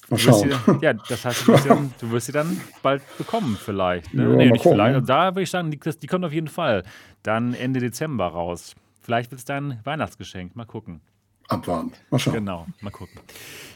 Mal 0.09 0.17
schauen. 0.17 0.51
Sie, 0.51 0.85
ja, 0.85 0.93
das 0.93 1.25
heißt, 1.25 1.47
du 1.47 1.53
wirst, 1.53 1.63
sie 1.63 1.69
dann, 1.69 1.93
du 1.99 2.11
wirst 2.11 2.25
sie 2.27 2.31
dann 2.31 2.61
bald 2.81 3.01
bekommen, 3.17 3.57
vielleicht. 3.59 4.13
Ne? 4.13 4.23
Ja, 4.23 4.29
nee, 4.29 4.51
nicht 4.51 4.63
gucken, 4.63 4.77
vielleicht. 4.77 5.09
Da 5.09 5.31
würde 5.31 5.41
ich 5.41 5.49
sagen, 5.49 5.71
die, 5.71 5.79
die 5.79 6.07
kommt 6.07 6.23
auf 6.23 6.31
jeden 6.31 6.47
Fall 6.47 6.83
dann 7.23 7.53
Ende 7.53 7.79
Dezember 7.79 8.27
raus. 8.27 8.75
Vielleicht 9.01 9.31
wird 9.31 9.39
es 9.39 9.45
dein 9.45 9.79
Weihnachtsgeschenk. 9.83 10.55
Mal 10.55 10.65
gucken 10.65 11.01
abwarten. 11.47 11.93
Mal 12.09 12.19
schauen. 12.19 12.33
Genau, 12.33 12.67
mal 12.81 12.91
gucken. 12.91 13.19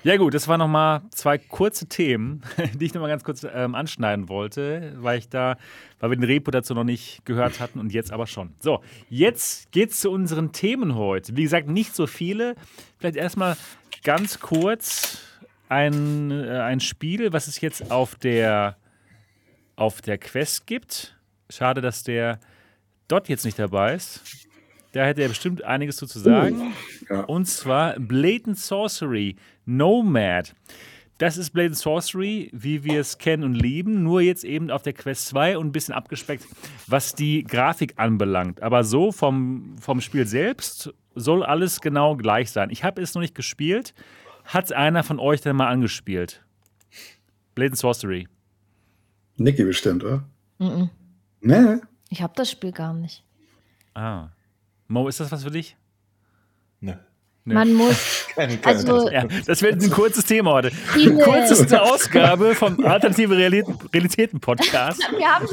Ja 0.04 0.18
gut, 0.18 0.34
das 0.34 0.48
waren 0.48 0.60
nochmal 0.60 1.02
zwei 1.12 1.38
kurze 1.38 1.88
Themen, 1.88 2.42
die 2.74 2.86
ich 2.86 2.94
nochmal 2.94 3.10
ganz 3.10 3.24
kurz 3.24 3.46
ähm, 3.54 3.76
anschneiden 3.76 4.30
wollte, 4.30 4.94
weil 4.98 5.20
ich 5.20 5.30
da, 5.30 5.58
weil 6.00 6.10
wir 6.10 6.18
den 6.18 6.26
Repo 6.26 6.52
dazu 6.52 6.74
noch 6.74 6.84
nicht 6.84 7.26
gehört 7.26 7.60
hatten 7.60 7.80
und 7.80 7.94
jetzt 7.94 8.12
aber 8.12 8.28
schon. 8.28 8.54
So, 8.60 8.82
jetzt 9.10 9.72
geht's 9.72 10.00
zu 10.00 10.12
unseren 10.12 10.52
Themen 10.52 10.96
heute. 10.96 11.36
Wie 11.38 11.44
gesagt, 11.44 11.68
nicht 11.68 11.96
so 11.96 12.08
viele. 12.08 12.56
Vielleicht 12.98 13.16
erstmal 13.16 13.56
ganz 14.04 14.40
kurz 14.40 15.20
ein, 15.70 16.32
äh, 16.32 16.60
ein 16.60 16.80
Spiel, 16.80 17.32
was 17.32 17.48
es 17.48 17.62
jetzt 17.62 17.92
auf 17.92 18.16
der, 18.16 18.78
auf 19.76 20.02
der 20.02 20.18
Quest 20.18 20.68
gibt. 20.68 21.18
Schade, 21.50 21.82
dass 21.82 22.04
der 22.04 22.40
dort 23.08 23.30
jetzt 23.30 23.46
nicht 23.46 23.60
dabei 23.60 23.96
ist. 23.96 24.22
Da 24.92 25.06
hätte 25.06 25.22
er 25.22 25.30
bestimmt 25.30 25.64
einiges 25.64 25.96
zu 25.96 26.06
sagen. 26.06 26.74
Uh, 27.10 27.14
ja. 27.14 27.22
Und 27.22 27.46
zwar 27.46 27.98
Blatant 28.00 28.58
Sorcery 28.58 29.36
Nomad. 29.66 30.54
Das 31.18 31.38
ist 31.38 31.52
Blatant 31.52 31.78
Sorcery, 31.78 32.50
wie 32.52 32.84
wir 32.84 33.00
es 33.00 33.18
kennen 33.18 33.44
und 33.44 33.54
lieben, 33.54 34.04
nur 34.04 34.22
jetzt 34.22 34.44
eben 34.44 34.72
auf 34.72 34.82
der 34.82 34.94
Quest 34.94 35.28
2 35.28 35.58
und 35.58 35.68
ein 35.68 35.72
bisschen 35.72 35.94
abgespeckt, 35.94 36.48
was 36.88 37.14
die 37.14 37.44
Grafik 37.44 37.94
anbelangt. 37.98 38.64
Aber 38.64 38.84
so 38.84 39.12
vom, 39.12 39.76
vom 39.80 40.02
Spiel 40.02 40.26
selbst 40.26 40.92
soll 41.14 41.44
alles 41.44 41.80
genau 41.80 42.16
gleich 42.16 42.50
sein. 42.50 42.72
Ich 42.72 42.84
habe 42.84 43.02
es 43.02 43.14
noch 43.14 43.22
nicht 43.22 43.36
gespielt. 43.36 43.94
Hat 44.46 44.74
einer 44.74 45.04
von 45.04 45.20
euch 45.20 45.42
denn 45.42 45.56
mal 45.56 45.68
angespielt? 45.68 46.44
Blatant 47.54 47.78
Sorcery. 47.78 48.28
Niki 49.38 49.64
bestimmt, 49.64 50.04
oder? 50.04 50.24
Mm, 50.58 50.66
-mm. 50.66 50.90
Nee. 51.42 51.82
Ich 52.10 52.22
habe 52.22 52.34
das 52.36 52.50
Spiel 52.50 52.72
gar 52.72 52.94
nicht. 52.94 53.24
Ah. 53.94 54.30
Mo, 54.92 55.08
ist 55.08 55.22
das 55.22 55.32
was 55.32 55.44
für 55.44 55.52
dich? 55.52 55.78
Ne. 56.82 57.00
Nee. 57.46 57.54
Man 57.54 57.74
muss. 57.74 58.28
also, 58.64 59.10
ja, 59.10 59.26
das 59.46 59.62
wird 59.62 59.82
ein 59.82 59.90
kurzes 59.90 60.26
Thema 60.26 60.52
heute. 60.52 60.72
Die 60.96 61.10
kürzeste 61.10 61.82
Ausgabe 61.82 62.54
vom 62.56 62.86
Alternative 62.86 63.38
Realitäten 63.38 64.42
Podcast. 64.42 65.00
Wir 65.18 65.34
haben, 65.34 65.48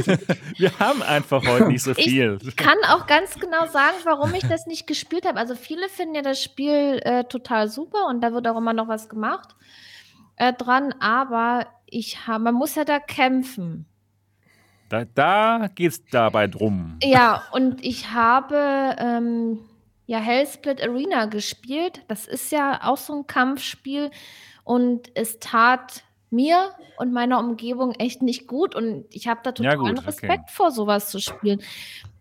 Wir 0.57 0.79
haben 0.81 1.03
einfach 1.03 1.46
heute 1.46 1.68
nicht 1.68 1.85
so 1.85 1.94
viel. 1.94 2.38
Ich 2.42 2.57
kann 2.57 2.77
auch 2.88 3.07
ganz 3.07 3.38
genau 3.38 3.68
sagen, 3.68 3.96
warum 4.03 4.35
ich 4.35 4.42
das 4.42 4.66
nicht 4.66 4.88
gespielt 4.88 5.24
habe. 5.24 5.38
Also, 5.38 5.55
viele 5.55 5.88
finden 5.88 6.16
ja 6.16 6.22
das 6.22 6.42
Spiel 6.42 7.01
äh, 7.05 7.22
total 7.22 7.68
super 7.68 8.09
und 8.09 8.20
da 8.20 8.33
wird 8.33 8.48
auch 8.48 8.57
immer 8.59 8.72
noch 8.72 8.88
was 8.88 9.09
gemacht 9.09 9.55
äh, 10.35 10.53
dran. 10.53 10.92
Aber 10.98 11.68
ich 11.87 12.27
hab, 12.27 12.42
man 12.42 12.57
muss 12.57 12.74
ja 12.74 12.85
da 12.85 12.98
kämpfen. 12.98 13.87
Da, 14.88 15.05
da 15.05 15.68
geht 15.74 15.92
es 15.92 16.05
dabei 16.07 16.46
drum. 16.46 16.96
Ja, 17.03 17.44
und 17.53 17.85
ich 17.85 18.11
habe 18.12 18.96
ähm, 18.98 19.59
ja 20.07 20.18
Hellsplit 20.18 20.83
Arena 20.83 21.27
gespielt. 21.27 22.03
Das 22.09 22.27
ist 22.27 22.51
ja 22.53 22.81
auch 22.83 22.96
so 22.96 23.14
ein 23.14 23.27
Kampfspiel. 23.27 24.11
Und 24.64 25.11
es 25.14 25.38
tat 25.38 26.05
mir 26.31 26.70
und 26.98 27.12
meiner 27.12 27.38
Umgebung 27.38 27.92
echt 27.92 28.22
nicht 28.22 28.46
gut. 28.46 28.74
Und 28.74 29.05
ich 29.11 29.29
habe 29.29 29.40
da 29.42 29.53
totalen 29.53 29.96
ja, 29.96 30.03
Respekt 30.03 30.44
okay. 30.44 30.53
vor, 30.53 30.70
sowas 30.70 31.11
zu 31.11 31.20
spielen. 31.20 31.61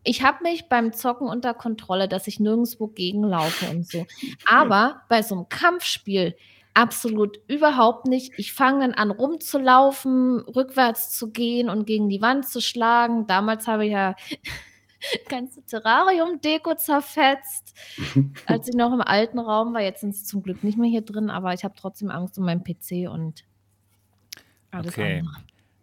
Ich 0.04 0.24
habe 0.24 0.44
mich 0.44 0.70
beim 0.70 0.94
Zocken 0.94 1.28
unter 1.28 1.54
Kontrolle, 1.54 2.08
dass 2.08 2.28
ich 2.28 2.40
nirgendwo 2.40 2.88
gegenlaufe 2.88 3.70
und 3.70 3.88
so. 3.88 4.06
Aber 4.46 5.02
bei 5.10 5.22
so 5.22 5.36
einem 5.36 5.50
Kampfspiel, 5.50 6.36
absolut 6.78 7.40
überhaupt 7.48 8.06
nicht. 8.06 8.34
Ich 8.38 8.54
fange 8.54 8.82
dann 8.82 8.94
an 8.94 9.10
rumzulaufen, 9.10 10.42
rückwärts 10.42 11.10
zu 11.10 11.32
gehen 11.32 11.70
und 11.70 11.88
gegen 11.88 12.08
die 12.08 12.22
Wand 12.22 12.48
zu 12.48 12.62
schlagen. 12.62 13.26
Damals 13.26 13.66
habe 13.66 13.88
ich 13.88 13.94
ja 13.94 14.16
ganze 15.28 15.66
Terrarium-Deko 15.66 16.76
zerfetzt, 16.76 17.76
als 18.46 18.68
ich 18.68 18.76
noch 18.76 18.94
im 18.94 19.02
alten 19.02 19.40
Raum 19.40 19.74
war. 19.74 19.82
Jetzt 19.82 20.02
sind 20.02 20.16
sie 20.16 20.24
zum 20.24 20.44
Glück 20.44 20.64
nicht 20.64 20.78
mehr 20.78 20.90
hier 20.90 21.02
drin, 21.02 21.32
aber 21.32 21.54
ich 21.54 21.64
habe 21.64 21.74
trotzdem 21.76 22.12
Angst 22.12 22.38
um 22.38 22.46
meinen 22.46 22.64
PC 22.64 23.10
und 23.12 23.44
alles 24.70 24.94
okay. 24.94 25.20
andere. 25.20 25.36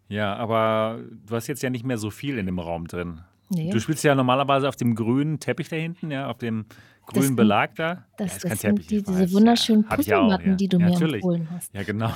Ja, 0.09 0.37
aber 0.37 1.01
du 1.27 1.35
hast 1.35 1.49
jetzt 1.49 1.63
ja 1.65 1.71
nicht 1.71 1.85
mehr 1.85 1.99
so 1.99 2.11
viel 2.11 2.39
in 2.39 2.47
dem 2.47 2.61
Raum 2.61 2.87
drin. 2.87 3.23
Nee. 3.51 3.71
Du 3.71 3.81
spielst 3.81 4.05
ja 4.05 4.15
normalerweise 4.15 4.69
auf 4.69 4.77
dem 4.77 4.95
grünen 4.95 5.39
Teppich 5.39 5.69
da 5.69 5.77
hinten, 5.77 6.11
ja, 6.11 6.29
auf 6.29 6.39
dem 6.39 6.67
grünen 7.07 7.29
das, 7.29 7.37
Belag 7.37 7.75
da. 7.77 8.05
Das, 8.17 8.43
ja, 8.43 8.49
das, 8.49 8.51
das 8.51 8.61
sind 8.61 8.91
die, 8.91 9.03
diese 9.03 9.33
wunderschönen 9.33 9.87
ja, 9.89 9.97
Puzzlematten, 9.97 10.51
ja. 10.51 10.57
die 10.57 10.69
du 10.69 10.79
mir 10.79 10.91
natürlich. 10.91 11.15
empfohlen 11.17 11.49
hast. 11.51 11.75
Ja, 11.75 11.83
genau. 11.83 12.11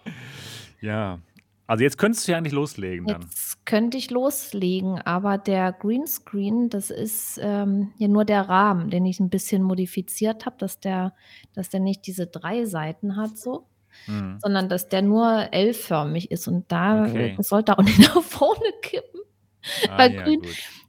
ja. 0.80 1.18
Also 1.66 1.82
jetzt 1.82 1.96
könntest 1.96 2.28
du 2.28 2.32
ja 2.32 2.38
eigentlich 2.38 2.52
loslegen 2.52 3.06
dann. 3.06 3.22
Jetzt 3.22 3.64
könnte 3.64 3.96
ich 3.96 4.10
loslegen, 4.10 5.00
aber 5.00 5.38
der 5.38 5.72
Greenscreen, 5.72 6.68
das 6.68 6.90
ist 6.90 7.40
ähm, 7.42 7.92
ja 7.96 8.06
nur 8.06 8.26
der 8.26 8.42
Rahmen, 8.42 8.90
den 8.90 9.06
ich 9.06 9.18
ein 9.18 9.30
bisschen 9.30 9.62
modifiziert 9.62 10.44
habe, 10.44 10.56
dass 10.58 10.78
der, 10.80 11.14
dass 11.54 11.70
der 11.70 11.80
nicht 11.80 12.06
diese 12.06 12.26
drei 12.26 12.66
Seiten 12.66 13.16
hat 13.16 13.38
so, 13.38 13.66
mhm. 14.06 14.38
sondern 14.42 14.68
dass 14.68 14.88
der 14.88 15.00
nur 15.00 15.48
L-förmig 15.52 16.30
ist 16.30 16.48
und 16.48 16.70
da 16.70 17.04
okay. 17.04 17.34
sollte 17.38 17.78
auch 17.78 17.82
nicht 17.82 17.98
nach 18.14 18.22
vorne 18.22 18.72
kippen. 18.82 19.20
Ah, 19.88 19.98
Weil 19.98 20.14
ja, 20.14 20.24
grün, 20.24 20.42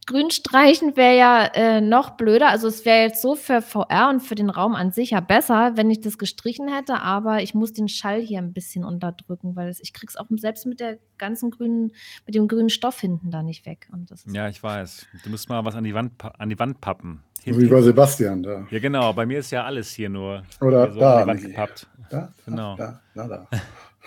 grün 0.05 0.31
streichen 0.31 0.95
wäre 0.95 1.17
ja 1.17 1.45
äh, 1.45 1.81
noch 1.81 2.11
blöder. 2.11 2.49
Also 2.49 2.67
es 2.67 2.85
wäre 2.85 3.03
jetzt 3.03 3.21
so 3.21 3.35
für 3.35 3.61
VR 3.61 4.09
und 4.09 4.21
für 4.21 4.35
den 4.35 4.49
Raum 4.49 4.75
an 4.75 4.91
sich 4.91 5.11
ja 5.11 5.19
besser, 5.19 5.73
wenn 5.75 5.89
ich 5.89 6.01
das 6.01 6.17
gestrichen 6.17 6.67
hätte, 6.67 7.01
aber 7.01 7.41
ich 7.41 7.53
muss 7.53 7.73
den 7.73 7.88
Schall 7.88 8.21
hier 8.21 8.39
ein 8.39 8.53
bisschen 8.53 8.83
unterdrücken, 8.83 9.55
weil 9.55 9.69
es, 9.69 9.79
ich 9.79 9.93
krieg's 9.93 10.15
auch 10.15 10.27
selbst 10.31 10.65
mit 10.65 10.79
der 10.79 10.97
ganzen 11.17 11.51
grünen, 11.51 11.91
mit 12.25 12.35
dem 12.35 12.47
grünen 12.47 12.69
Stoff 12.69 12.99
hinten 12.99 13.31
da 13.31 13.41
nicht 13.43 13.65
weg. 13.65 13.88
ja, 14.27 14.47
ich 14.49 14.61
weiß. 14.61 15.07
Du 15.23 15.29
musst 15.29 15.49
mal 15.49 15.63
was 15.65 15.75
an 15.75 15.83
die 15.83 15.93
Wand, 15.93 16.13
an 16.38 16.49
die 16.49 16.59
Wand 16.59 16.81
pappen. 16.81 17.23
Hinten. 17.43 17.61
Wie 17.61 17.67
bei 17.67 17.81
Sebastian 17.81 18.41
da. 18.41 18.65
Ja, 18.71 18.79
genau. 18.79 19.13
Bei 19.13 19.25
mir 19.25 19.39
ist 19.39 19.51
ja 19.51 19.63
alles 19.65 19.91
hier 19.91 20.09
nur 20.09 20.43
Oder 20.61 20.91
so 20.91 20.99
da, 20.99 21.17
an 21.17 21.21
die 21.21 21.27
Wand 21.27 21.41
gepappt. 21.43 21.88
Da? 22.09 22.33
Genau. 22.45 22.75
Da, 22.75 23.01
da, 23.13 23.27
da. 23.27 23.47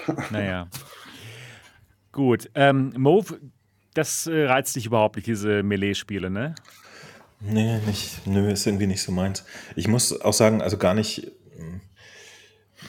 naja. 0.30 0.68
Gut. 2.10 2.50
Ähm, 2.54 2.92
Move, 2.96 3.38
das 3.94 4.26
äh, 4.26 4.44
reizt 4.44 4.76
dich 4.76 4.86
überhaupt 4.86 5.16
nicht, 5.16 5.26
diese 5.26 5.62
Melee-Spiele, 5.62 6.30
ne? 6.30 6.54
Nee, 7.40 7.78
nicht. 7.86 8.26
Nö, 8.26 8.50
ist 8.50 8.66
irgendwie 8.66 8.86
nicht 8.86 9.02
so 9.02 9.12
meins. 9.12 9.44
Ich 9.76 9.88
muss 9.88 10.20
auch 10.20 10.32
sagen, 10.32 10.60
also 10.60 10.76
gar 10.76 10.94
nicht. 10.94 11.30
Hm, 11.56 11.80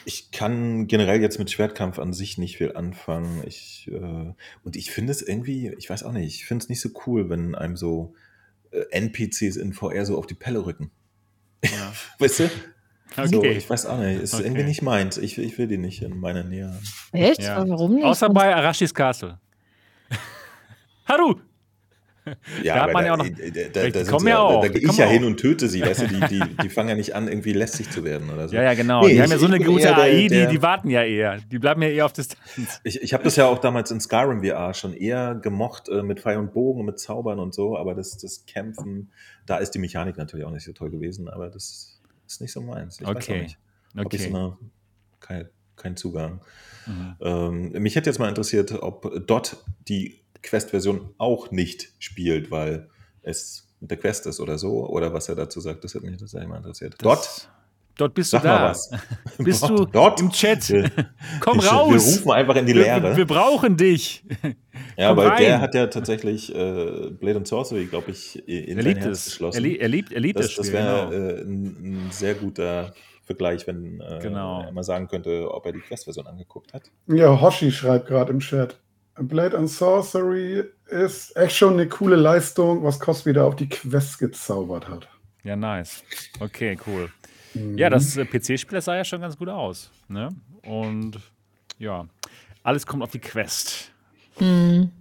ich 0.06 0.32
kann 0.32 0.88
generell 0.88 1.22
jetzt 1.22 1.40
mit 1.40 1.52
Schwertkampf 1.52 2.00
an 2.00 2.14
sich 2.14 2.38
nicht 2.38 2.58
viel 2.58 2.76
anfangen. 2.76 3.44
Ich, 3.46 3.90
äh, 3.92 4.34
und 4.64 4.76
ich 4.76 4.92
finde 4.92 5.12
es 5.12 5.22
irgendwie, 5.22 5.74
ich 5.78 5.90
weiß 5.90 6.04
auch 6.04 6.12
nicht, 6.12 6.28
ich 6.28 6.46
finde 6.46 6.64
es 6.64 6.70
nicht 6.70 6.82
so 6.82 6.90
cool, 7.06 7.30
wenn 7.30 7.56
einem 7.56 7.76
so 7.76 8.14
äh, 8.72 8.84
NPCs 8.92 9.56
in 9.56 9.74
VR 9.74 10.06
so 10.06 10.18
auf 10.18 10.28
die 10.28 10.36
Pelle 10.36 10.66
rücken. 10.66 10.92
Ja. 11.64 11.94
weißt 12.20 12.40
du? 12.42 12.50
Okay. 13.18 13.28
So, 13.28 13.44
ich 13.44 13.70
weiß 13.70 13.86
auch 13.88 14.00
nicht, 14.00 14.22
ist 14.22 14.36
okay. 14.36 14.44
irgendwie 14.44 14.64
nicht 14.64 14.82
meins. 14.84 15.18
Ich, 15.18 15.38
ich 15.38 15.58
will 15.58 15.68
die 15.68 15.80
nicht 15.80 16.04
in 16.04 16.20
meiner 16.20 16.44
Nähe 16.44 16.68
haben. 16.68 16.84
Echt? 17.12 17.42
Ja. 17.42 17.68
Warum 17.68 17.96
nicht? 17.96 18.06
Außer 18.06 18.30
bei 18.30 18.56
Arashis 18.56 18.94
Castle. 18.94 19.40
Haru! 21.10 21.36
Ja, 22.64 22.76
da 22.76 22.82
hat 22.84 22.94
man 22.94 23.06
ja 23.06 23.14
auch 23.14 23.18
noch. 23.18 23.28
Da, 23.28 23.90
da, 23.90 24.04
kommen 24.04 24.28
ja, 24.28 24.40
auch. 24.40 24.62
Da, 24.62 24.68
da 24.68 24.80
gehe 24.80 24.90
ich 24.90 24.98
ja 24.98 25.06
hin 25.06 25.24
und 25.24 25.38
töte 25.38 25.68
sie, 25.68 25.82
weißt 25.82 26.02
du, 26.02 26.08
die, 26.08 26.20
die, 26.20 26.58
die 26.64 26.70
fangen 26.70 26.90
ja 26.90 26.96
nicht 26.96 27.16
an, 27.16 27.28
irgendwie 27.28 27.54
lästig 27.54 27.90
zu 27.90 28.04
werden 28.04 28.30
oder 28.30 28.48
so. 28.48 28.56
Ja, 28.56 28.64
ja, 28.64 28.74
genau. 28.74 29.02
Nee, 29.06 29.14
die 29.14 29.22
haben 29.22 29.32
ja 29.32 29.38
so 29.38 29.48
eine 29.48 29.60
gute 29.60 29.96
AI, 29.96 30.28
der, 30.28 30.48
die, 30.48 30.58
die 30.58 30.62
warten 30.62 30.90
ja 30.90 31.04
eher. 31.04 31.38
Die 31.38 31.60
bleiben 31.60 31.82
ja 31.82 31.90
eher 31.90 32.06
auf 32.06 32.14
Distanz. 32.14 32.82
Ich, 32.84 33.02
ich 33.02 33.14
habe 33.14 33.24
das 33.24 33.36
ja 33.36 33.48
auch 33.48 33.60
damals 33.60 33.92
in 33.92 34.00
Skyrim 34.00 34.44
VR 34.44 34.74
schon 34.74 34.94
eher 34.94 35.36
gemocht 35.36 35.90
äh, 35.90 36.04
mit 36.04 36.20
Pfeil 36.20 36.38
und 36.38 36.54
Bogen 36.54 36.82
und 36.82 36.86
mit 36.86 37.00
Zaubern 37.00 37.40
und 37.40 37.54
so, 37.54 37.78
aber 37.78 37.96
das, 37.96 38.18
das 38.18 38.46
Kämpfen, 38.46 39.12
da 39.46 39.58
ist 39.58 39.72
die 39.72 39.80
Mechanik 39.80 40.18
natürlich 40.18 40.46
auch 40.46 40.52
nicht 40.52 40.66
so 40.66 40.74
toll 40.74 40.90
gewesen, 40.92 41.30
aber 41.30 41.50
das 41.50 42.00
ist 42.28 42.42
nicht 42.42 42.52
so 42.52 42.62
meins. 42.62 43.00
Ich 43.02 43.08
okay. 43.08 43.16
weiß 43.16 43.30
auch 43.30 43.34
nicht. 43.36 43.58
Okay. 43.98 44.16
Ich 44.18 44.24
so 44.24 44.36
eine, 44.36 44.58
kein, 45.20 45.50
kein 45.76 45.98
Zugang. 45.98 46.42
Mhm. 46.86 47.16
Ähm, 47.22 47.72
mich 47.82 47.96
hätte 47.96 48.10
jetzt 48.10 48.20
mal 48.20 48.30
interessiert, 48.30 48.72
ob 48.72 49.26
dort 49.26 49.64
die 49.88 50.19
Quest-Version 50.42 51.14
auch 51.18 51.52
nicht 51.52 51.94
spielt, 52.00 52.52
weil 52.52 52.90
es 53.22 53.68
mit 53.80 53.92
der 53.92 53.98
Quest 53.98 54.26
ist 54.26 54.40
oder 54.40 54.58
so, 54.58 54.88
oder 54.88 55.14
was 55.14 55.30
er 55.30 55.36
dazu 55.36 55.60
sagt, 55.60 55.84
das 55.84 55.96
hat 55.96 56.04
mich 56.04 56.18
tatsächlich 56.18 56.50
mal 56.50 56.58
interessiert. 56.58 56.96
Das, 56.98 57.04
dort 57.04 57.50
Dort 58.00 58.14
bist 58.14 58.32
Sag 58.32 58.44
du 58.44 58.48
da. 58.48 58.64
Was. 58.70 58.90
Bist 59.38 59.68
du 59.68 59.86
dort 59.92 60.22
im 60.22 60.32
Chat? 60.32 60.70
Komm 61.42 61.60
ich, 61.60 61.70
raus. 61.70 61.92
Wir 61.92 62.00
rufen 62.00 62.32
einfach 62.32 62.56
in 62.56 62.66
die 62.66 62.72
Leere. 62.72 63.04
Wir, 63.04 63.18
wir 63.18 63.28
brauchen 63.28 63.76
dich. 63.76 64.24
Ja, 64.96 65.18
weil 65.18 65.36
der 65.36 65.60
hat 65.60 65.76
ja 65.76 65.88
tatsächlich 65.88 66.50
äh, 66.56 67.10
Blade 67.10 67.38
and 67.40 67.48
Sorcery, 67.48 67.88
glaube 67.88 68.12
ich, 68.12 68.42
in 68.48 68.78
er 68.78 68.84
sein 68.84 68.98
Herz 68.98 69.18
es. 69.18 69.26
geschlossen. 69.26 69.66
Er, 69.66 69.82
er, 69.82 69.88
liebt, 69.90 70.14
er 70.14 70.22
liebt 70.22 70.40
das. 70.40 70.56
Das, 70.56 70.68
das 70.68 70.72
wäre 70.72 71.10
genau. 71.10 71.28
äh, 71.28 71.42
ein, 71.42 71.66
ein, 72.08 72.12
sehr 72.12 72.36
guter 72.36 72.94
Vergleich, 73.26 73.68
wenn 73.68 74.00
äh, 74.00 74.20
genau. 74.22 74.62
er 74.62 74.72
mal 74.72 74.84
sagen 74.84 75.10
könnte, 75.10 75.54
ob 75.54 75.66
er 75.66 75.74
die 75.74 75.82
Quest-Version 75.82 76.26
angeguckt 76.26 76.74
hat. 76.74 76.84
Ja, 77.08 77.42
Hoshi 77.42 77.70
schreibt 77.70 78.08
gerade 78.08 78.32
im 78.32 78.40
Chat. 78.40 78.80
Blade 79.20 79.58
and 79.58 79.70
Sorcery 79.70 80.64
ist 80.88 81.36
echt 81.36 81.56
schon 81.56 81.74
eine 81.74 81.88
coole 81.88 82.16
Leistung, 82.16 82.84
was 82.84 83.00
Kost 83.00 83.26
wieder 83.26 83.46
auf 83.46 83.56
die 83.56 83.70
Quest 83.70 84.20
gezaubert 84.20 84.88
hat. 84.88 85.08
Ja, 85.44 85.56
nice. 85.56 86.04
Okay, 86.40 86.78
cool. 86.88 87.10
Mhm. 87.54 87.78
Ja, 87.78 87.90
das 87.90 88.18
äh, 88.18 88.26
PC-Spiel 88.26 88.82
sah 88.82 88.96
ja 88.96 89.04
schon 89.04 89.22
ganz 89.22 89.38
gut 89.38 89.50
aus. 89.50 89.92
Ne? 90.08 90.30
Und 90.64 91.20
ja, 91.78 92.08
alles 92.64 92.86
kommt 92.86 93.04
auf 93.04 93.12
die 93.12 93.20
Quest. 93.20 93.92
Mhm. 94.40 94.92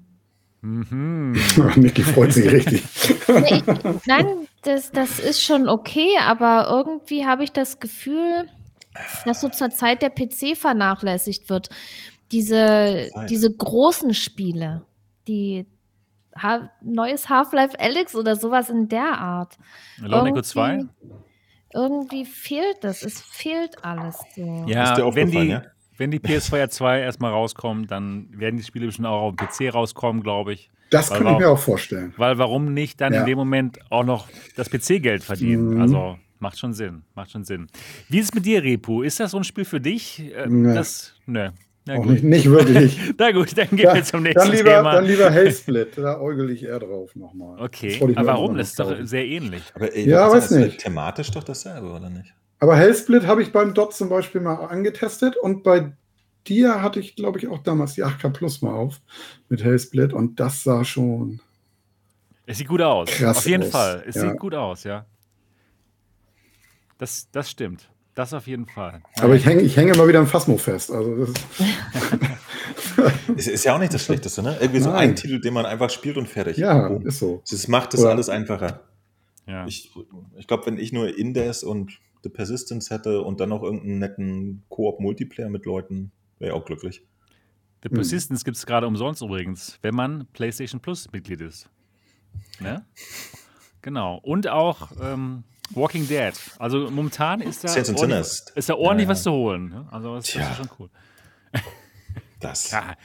Mhm. 0.60 1.32
Niki 1.76 2.02
freut 2.02 2.32
sich 2.32 2.50
richtig. 2.50 2.82
Nee, 3.28 3.62
nein, 4.06 4.26
das, 4.62 4.90
das 4.90 5.20
ist 5.20 5.42
schon 5.42 5.68
okay, 5.68 6.16
aber 6.20 6.66
irgendwie 6.68 7.24
habe 7.24 7.44
ich 7.44 7.52
das 7.52 7.78
Gefühl, 7.78 8.48
dass 9.24 9.40
so 9.40 9.48
zur 9.48 9.70
Zeit 9.70 10.02
der 10.02 10.10
PC 10.10 10.56
vernachlässigt 10.56 11.48
wird 11.48 11.70
diese, 12.32 13.10
diese 13.28 13.54
großen 13.54 14.14
Spiele, 14.14 14.82
die 15.26 15.66
ha 16.36 16.70
neues 16.82 17.28
Half-Life 17.28 17.78
Alyx 17.78 18.14
oder 18.14 18.36
sowas 18.36 18.70
in 18.70 18.88
der 18.88 19.18
Art. 19.18 19.56
Echo 20.02 20.42
2? 20.42 20.84
Irgendwie 21.74 22.24
fehlt 22.24 22.78
das. 22.82 23.02
Es 23.02 23.20
fehlt 23.20 23.84
alles 23.84 24.16
so. 24.34 24.64
Ja, 24.66 24.96
wenn 25.14 25.30
die, 25.30 25.48
ja? 25.48 25.62
wenn 25.96 26.10
die 26.10 26.20
PS4 26.20 26.68
2 26.68 27.00
erstmal 27.00 27.32
rauskommt, 27.32 27.90
dann 27.90 28.28
werden 28.32 28.56
die 28.56 28.62
Spiele 28.62 28.86
bestimmt 28.86 29.08
auch 29.08 29.22
auf 29.22 29.36
dem 29.36 29.46
PC 29.46 29.74
rauskommen, 29.74 30.22
glaube 30.22 30.54
ich. 30.54 30.70
Das 30.90 31.10
kann 31.10 31.26
ich 31.26 31.38
mir 31.38 31.50
auch 31.50 31.58
vorstellen. 31.58 32.14
Weil 32.16 32.38
warum 32.38 32.72
nicht 32.72 33.00
dann 33.00 33.12
ja. 33.12 33.20
in 33.20 33.26
dem 33.26 33.36
Moment 33.36 33.78
auch 33.90 34.04
noch 34.04 34.28
das 34.56 34.70
PC-Geld 34.70 35.22
verdienen? 35.22 35.74
Mhm. 35.74 35.80
Also 35.82 36.18
macht 36.38 36.58
schon 36.58 36.72
Sinn, 36.72 37.02
macht 37.14 37.30
schon 37.30 37.44
Sinn. 37.44 37.66
Wie 38.08 38.18
ist 38.18 38.26
es 38.26 38.34
mit 38.34 38.46
dir, 38.46 38.62
Repu? 38.62 39.02
Ist 39.02 39.20
das 39.20 39.32
so 39.32 39.36
ein 39.36 39.44
Spiel 39.44 39.66
für 39.66 39.80
dich? 39.80 40.32
Äh, 40.34 40.46
nee. 40.48 40.74
Das, 40.74 41.14
nö. 41.88 42.00
Auch 42.00 42.04
nicht, 42.04 42.24
nicht 42.24 42.50
wirklich. 42.50 42.98
Na 43.18 43.32
gut, 43.32 43.56
dann 43.56 43.68
gehen 43.70 43.92
wir 43.92 44.04
zum 44.04 44.22
nächsten 44.22 44.40
dann 44.40 44.52
lieber, 44.52 44.76
Thema. 44.76 44.92
Dann 44.92 45.04
lieber 45.06 45.30
Hellsplit, 45.32 45.98
da 45.98 46.20
äugel 46.20 46.50
ich 46.50 46.64
eher 46.64 46.78
drauf 46.78 47.16
nochmal. 47.16 47.60
Okay, 47.60 47.98
aber 48.14 48.26
warum? 48.26 48.56
Das 48.56 48.68
ist 48.68 48.78
doch 48.78 48.94
sehr 49.02 49.26
ähnlich. 49.26 49.62
Aber 49.74 49.94
ey, 49.94 50.08
ja, 50.08 50.30
weiß 50.30 50.50
nicht. 50.52 50.78
thematisch 50.78 51.30
doch 51.30 51.44
dasselbe, 51.44 51.90
oder 51.90 52.10
nicht? 52.10 52.34
Aber 52.60 52.76
Hellsplit 52.76 53.26
habe 53.26 53.42
ich 53.42 53.52
beim 53.52 53.74
Dot 53.74 53.94
zum 53.94 54.08
Beispiel 54.08 54.40
mal 54.40 54.54
angetestet 54.54 55.36
und 55.36 55.62
bei 55.62 55.92
dir 56.46 56.82
hatte 56.82 57.00
ich, 57.00 57.16
glaube 57.16 57.38
ich, 57.38 57.48
auch 57.48 57.62
damals 57.62 57.94
die 57.94 58.04
8K 58.04 58.30
Plus 58.30 58.62
mal 58.62 58.72
auf 58.72 59.00
mit 59.48 59.62
Hellsplit 59.62 60.12
und 60.12 60.40
das 60.40 60.64
sah 60.64 60.84
schon. 60.84 61.40
Es 62.46 62.58
sieht 62.58 62.68
gut 62.68 62.80
aus. 62.80 63.10
Krass 63.10 63.38
Auf 63.38 63.46
jeden 63.46 63.64
aus. 63.64 63.70
Fall. 63.70 64.04
Es 64.06 64.16
ja. 64.16 64.22
sieht 64.22 64.38
gut 64.38 64.54
aus, 64.54 64.84
ja. 64.84 65.04
Das, 66.96 67.30
das 67.30 67.50
stimmt. 67.50 67.88
Das 68.18 68.34
auf 68.34 68.48
jeden 68.48 68.66
Fall. 68.66 69.00
Aber 69.20 69.36
ich 69.36 69.46
hänge, 69.46 69.62
ich 69.62 69.76
hänge 69.76 69.92
immer 69.92 70.08
wieder 70.08 70.18
im 70.18 70.26
Phasmo 70.26 70.58
fest. 70.58 70.90
Also 70.90 71.26
das 71.26 71.34
ist, 73.36 73.46
ist 73.46 73.64
ja 73.64 73.76
auch 73.76 73.78
nicht 73.78 73.94
das 73.94 74.04
Schlechteste, 74.04 74.42
ne? 74.42 74.58
Irgendwie 74.60 74.80
so 74.80 74.90
ein 74.90 75.14
Titel, 75.14 75.40
den 75.40 75.54
man 75.54 75.64
einfach 75.64 75.88
spielt 75.88 76.16
und 76.16 76.28
fertig. 76.28 76.56
Ja, 76.56 76.88
Boom. 76.88 77.06
ist 77.06 77.20
so. 77.20 77.44
Das 77.48 77.68
macht 77.68 77.94
das 77.94 78.00
Oder 78.00 78.10
alles 78.10 78.28
einfacher. 78.28 78.80
Ja. 79.46 79.68
Ich, 79.68 79.92
ich 80.36 80.48
glaube, 80.48 80.66
wenn 80.66 80.78
ich 80.78 80.92
nur 80.92 81.16
Indes 81.16 81.62
und 81.62 82.00
The 82.24 82.28
Persistence 82.28 82.90
hätte 82.90 83.22
und 83.22 83.38
dann 83.38 83.50
noch 83.50 83.62
irgendeinen 83.62 84.00
netten 84.00 84.64
Koop-Multiplayer 84.68 85.48
mit 85.48 85.64
Leuten, 85.64 86.10
wäre 86.40 86.50
ich 86.50 86.60
auch 86.60 86.64
glücklich. 86.64 87.06
The 87.84 87.88
Persistence 87.88 88.40
hm. 88.40 88.44
gibt 88.46 88.56
es 88.56 88.66
gerade 88.66 88.88
umsonst 88.88 89.22
übrigens, 89.22 89.78
wenn 89.82 89.94
man 89.94 90.26
PlayStation 90.32 90.80
Plus 90.80 91.08
Mitglied 91.12 91.40
ist. 91.40 91.70
Ne? 92.58 92.84
Genau. 93.80 94.18
Und 94.24 94.48
auch 94.48 94.90
ähm, 95.00 95.44
Walking 95.70 96.06
Dead. 96.06 96.32
Also 96.58 96.90
momentan 96.90 97.40
ist 97.40 97.64
da, 97.64 97.68
ordentlich, 97.68 98.42
ist 98.54 98.68
da 98.68 98.74
ordentlich 98.74 99.06
ja. 99.06 99.10
was 99.10 99.22
zu 99.22 99.32
holen. 99.32 99.68
Ne? 99.68 99.86
Also 99.90 100.14
das, 100.14 100.32
das, 100.32 100.50
ist 100.50 100.56
schon 100.56 100.70
cool. 100.78 100.90
Das. 102.40 102.70
Ja. 102.70 102.96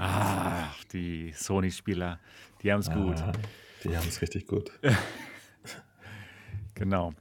Ach, 0.00 0.84
die 0.92 1.32
Sony-Spieler, 1.32 2.18
die 2.62 2.72
haben 2.72 2.80
es 2.80 2.88
ah, 2.88 2.94
gut. 2.94 3.16
Die 3.84 3.96
haben 3.96 4.08
es 4.08 4.20
richtig 4.20 4.46
gut. 4.46 4.70
genau. 6.74 7.12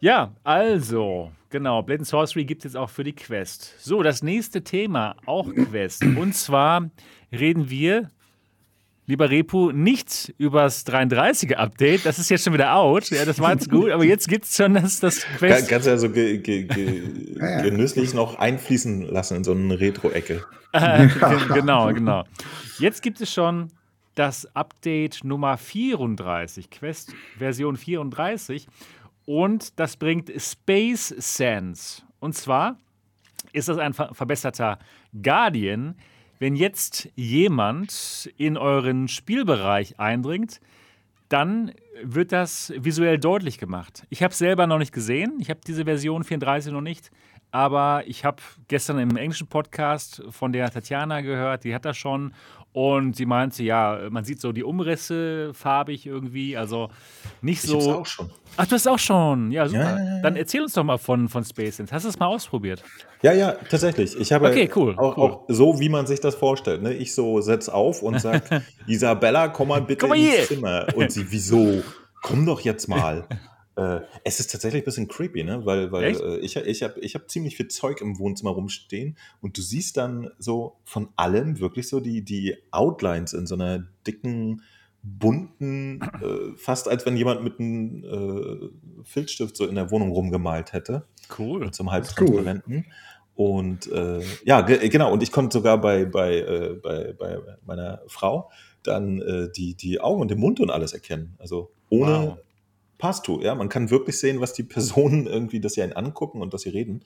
Ja, 0.00 0.32
also, 0.44 1.32
genau, 1.50 1.82
Blade 1.82 2.04
Sorcery 2.04 2.44
gibt 2.44 2.64
es 2.64 2.72
jetzt 2.72 2.76
auch 2.76 2.90
für 2.90 3.04
die 3.04 3.14
Quest. 3.14 3.74
So, 3.80 4.02
das 4.02 4.22
nächste 4.22 4.62
Thema, 4.62 5.16
auch 5.26 5.52
Quest. 5.52 6.04
Und 6.04 6.34
zwar 6.34 6.90
reden 7.32 7.68
wir 7.68 8.10
lieber 9.08 9.30
Repu, 9.30 9.72
nicht 9.72 10.34
übers 10.36 10.86
33er 10.86 11.54
Update. 11.54 12.04
Das 12.04 12.18
ist 12.18 12.28
jetzt 12.28 12.44
schon 12.44 12.52
wieder 12.52 12.74
out. 12.74 13.08
Ja, 13.10 13.24
das 13.24 13.40
war 13.40 13.52
jetzt 13.52 13.70
gut, 13.70 13.90
aber 13.90 14.04
jetzt 14.04 14.28
gibt 14.28 14.44
es 14.44 14.54
schon 14.54 14.74
das, 14.74 15.00
das 15.00 15.22
Quest. 15.38 15.68
Kannst 15.68 15.86
du 15.86 15.90
ja 15.90 15.98
so 15.98 16.10
ge, 16.10 16.38
ge, 16.38 16.64
ge, 16.64 17.02
genüsslich 17.62 18.12
noch 18.12 18.38
einfließen 18.38 19.02
lassen 19.02 19.38
in 19.38 19.44
so 19.44 19.52
eine 19.52 19.80
Retro-Ecke. 19.80 20.44
genau, 21.54 21.92
genau. 21.92 22.24
Jetzt 22.78 23.02
gibt 23.02 23.20
es 23.22 23.32
schon 23.32 23.68
das 24.14 24.46
Update 24.54 25.24
Nummer 25.24 25.56
34, 25.56 26.68
Quest 26.70 27.14
Version 27.38 27.78
34. 27.78 28.66
Und 29.24 29.78
das 29.80 29.96
bringt 29.96 30.30
Space 30.36 31.14
Sense. 31.16 32.02
Und 32.20 32.34
zwar 32.34 32.76
ist 33.52 33.70
das 33.70 33.78
ein 33.78 33.94
verbesserter 33.94 34.78
Guardian, 35.22 35.94
wenn 36.38 36.56
jetzt 36.56 37.08
jemand 37.14 38.30
in 38.36 38.56
euren 38.56 39.08
Spielbereich 39.08 39.98
eindringt, 39.98 40.60
dann 41.28 41.72
wird 42.02 42.32
das 42.32 42.72
visuell 42.76 43.18
deutlich 43.18 43.58
gemacht. 43.58 44.06
Ich 44.08 44.22
habe 44.22 44.32
es 44.32 44.38
selber 44.38 44.66
noch 44.66 44.78
nicht 44.78 44.92
gesehen. 44.92 45.38
Ich 45.40 45.50
habe 45.50 45.60
diese 45.66 45.84
Version 45.84 46.24
34 46.24 46.72
noch 46.72 46.80
nicht. 46.80 47.10
Aber 47.50 48.02
ich 48.06 48.24
habe 48.24 48.42
gestern 48.68 48.98
im 48.98 49.16
englischen 49.16 49.46
Podcast 49.46 50.22
von 50.30 50.52
der 50.52 50.70
Tatjana 50.70 51.22
gehört, 51.22 51.64
die 51.64 51.74
hat 51.74 51.84
das 51.84 51.96
schon. 51.96 52.34
Und 52.78 53.16
sie 53.16 53.26
meinte, 53.26 53.64
ja, 53.64 54.02
man 54.08 54.22
sieht 54.22 54.40
so 54.40 54.52
die 54.52 54.62
Umrisse 54.62 55.52
farbig 55.52 56.06
irgendwie, 56.06 56.56
also 56.56 56.90
nicht 57.42 57.60
so. 57.60 57.76
Ich 57.76 57.88
hab's 57.88 57.96
auch 57.96 58.06
schon. 58.06 58.30
Ach, 58.56 58.66
du 58.68 58.74
hast 58.76 58.86
auch 58.86 59.00
schon. 59.00 59.50
Ja, 59.50 59.66
super. 59.66 59.82
Ja, 59.82 59.98
ja, 59.98 60.14
ja. 60.14 60.22
Dann 60.22 60.36
erzähl 60.36 60.62
uns 60.62 60.74
doch 60.74 60.84
mal 60.84 60.96
von, 60.96 61.28
von 61.28 61.44
Space 61.44 61.78
Sense. 61.78 61.92
Hast 61.92 62.04
du 62.04 62.08
es 62.08 62.20
mal 62.20 62.26
ausprobiert? 62.26 62.84
Ja, 63.22 63.32
ja, 63.32 63.56
tatsächlich. 63.68 64.16
Ich 64.20 64.30
habe 64.30 64.46
okay, 64.46 64.70
cool, 64.76 64.94
auch, 64.96 65.16
cool. 65.16 65.24
auch 65.24 65.44
so, 65.48 65.80
wie 65.80 65.88
man 65.88 66.06
sich 66.06 66.20
das 66.20 66.36
vorstellt. 66.36 66.80
Ne? 66.80 66.94
Ich 66.94 67.16
so 67.16 67.40
setz 67.40 67.68
auf 67.68 68.00
und 68.00 68.20
sag, 68.20 68.44
Isabella, 68.86 69.48
komm 69.48 69.66
mal 69.66 69.82
bitte 69.82 69.98
komm 69.98 70.10
mal 70.10 70.18
ins 70.18 70.46
Zimmer. 70.46 70.86
Und 70.94 71.10
sie, 71.10 71.26
wieso? 71.32 71.82
Komm 72.22 72.46
doch 72.46 72.60
jetzt 72.60 72.86
mal. 72.86 73.26
Äh, 73.78 74.00
es 74.24 74.40
ist 74.40 74.50
tatsächlich 74.50 74.82
ein 74.82 74.84
bisschen 74.84 75.06
creepy, 75.06 75.44
ne? 75.44 75.64
Weil, 75.64 75.92
weil 75.92 76.16
äh, 76.16 76.38
ich, 76.38 76.56
ich 76.56 76.82
habe 76.82 76.98
ich 77.00 77.14
hab 77.14 77.30
ziemlich 77.30 77.56
viel 77.56 77.68
Zeug 77.68 78.00
im 78.00 78.18
Wohnzimmer 78.18 78.50
rumstehen 78.50 79.16
und 79.40 79.56
du 79.56 79.62
siehst 79.62 79.96
dann 79.96 80.30
so 80.38 80.76
von 80.84 81.10
allem 81.14 81.60
wirklich 81.60 81.88
so 81.88 82.00
die, 82.00 82.24
die 82.24 82.56
Outlines 82.72 83.34
in 83.34 83.46
so 83.46 83.54
einer 83.54 83.86
dicken, 84.04 84.62
bunten, 85.04 86.00
äh, 86.02 86.56
fast 86.56 86.88
als 86.88 87.06
wenn 87.06 87.16
jemand 87.16 87.44
mit 87.44 87.60
einem 87.60 88.02
äh, 88.02 89.04
Filzstift 89.04 89.56
so 89.56 89.66
in 89.66 89.76
der 89.76 89.92
Wohnung 89.92 90.10
rumgemalt 90.10 90.72
hätte. 90.72 91.04
Cool. 91.38 91.70
Zum 91.70 91.92
halbtransparenten. 91.92 92.84
Cool. 92.84 92.92
Und 93.36 93.86
äh, 93.92 94.20
ja, 94.44 94.62
genau, 94.62 95.12
und 95.12 95.22
ich 95.22 95.30
konnte 95.30 95.56
sogar 95.56 95.80
bei, 95.80 96.04
bei, 96.04 96.38
äh, 96.38 96.74
bei, 96.82 97.12
bei 97.16 97.38
meiner 97.64 98.02
Frau 98.08 98.50
dann 98.82 99.22
äh, 99.22 99.48
die, 99.52 99.76
die 99.76 100.00
Augen 100.00 100.20
und 100.20 100.32
den 100.32 100.40
Mund 100.40 100.58
und 100.58 100.70
alles 100.70 100.92
erkennen. 100.92 101.36
Also 101.38 101.70
ohne, 101.88 102.12
wow. 102.12 102.38
Pastu, 102.98 103.40
ja, 103.40 103.54
man 103.54 103.68
kann 103.68 103.90
wirklich 103.90 104.18
sehen, 104.18 104.40
was 104.40 104.52
die 104.52 104.62
Personen 104.64 105.26
irgendwie, 105.26 105.60
dass 105.60 105.74
sie 105.74 105.82
einen 105.82 105.92
angucken 105.92 106.42
und 106.42 106.52
dass 106.52 106.62
sie 106.62 106.70
reden. 106.70 107.04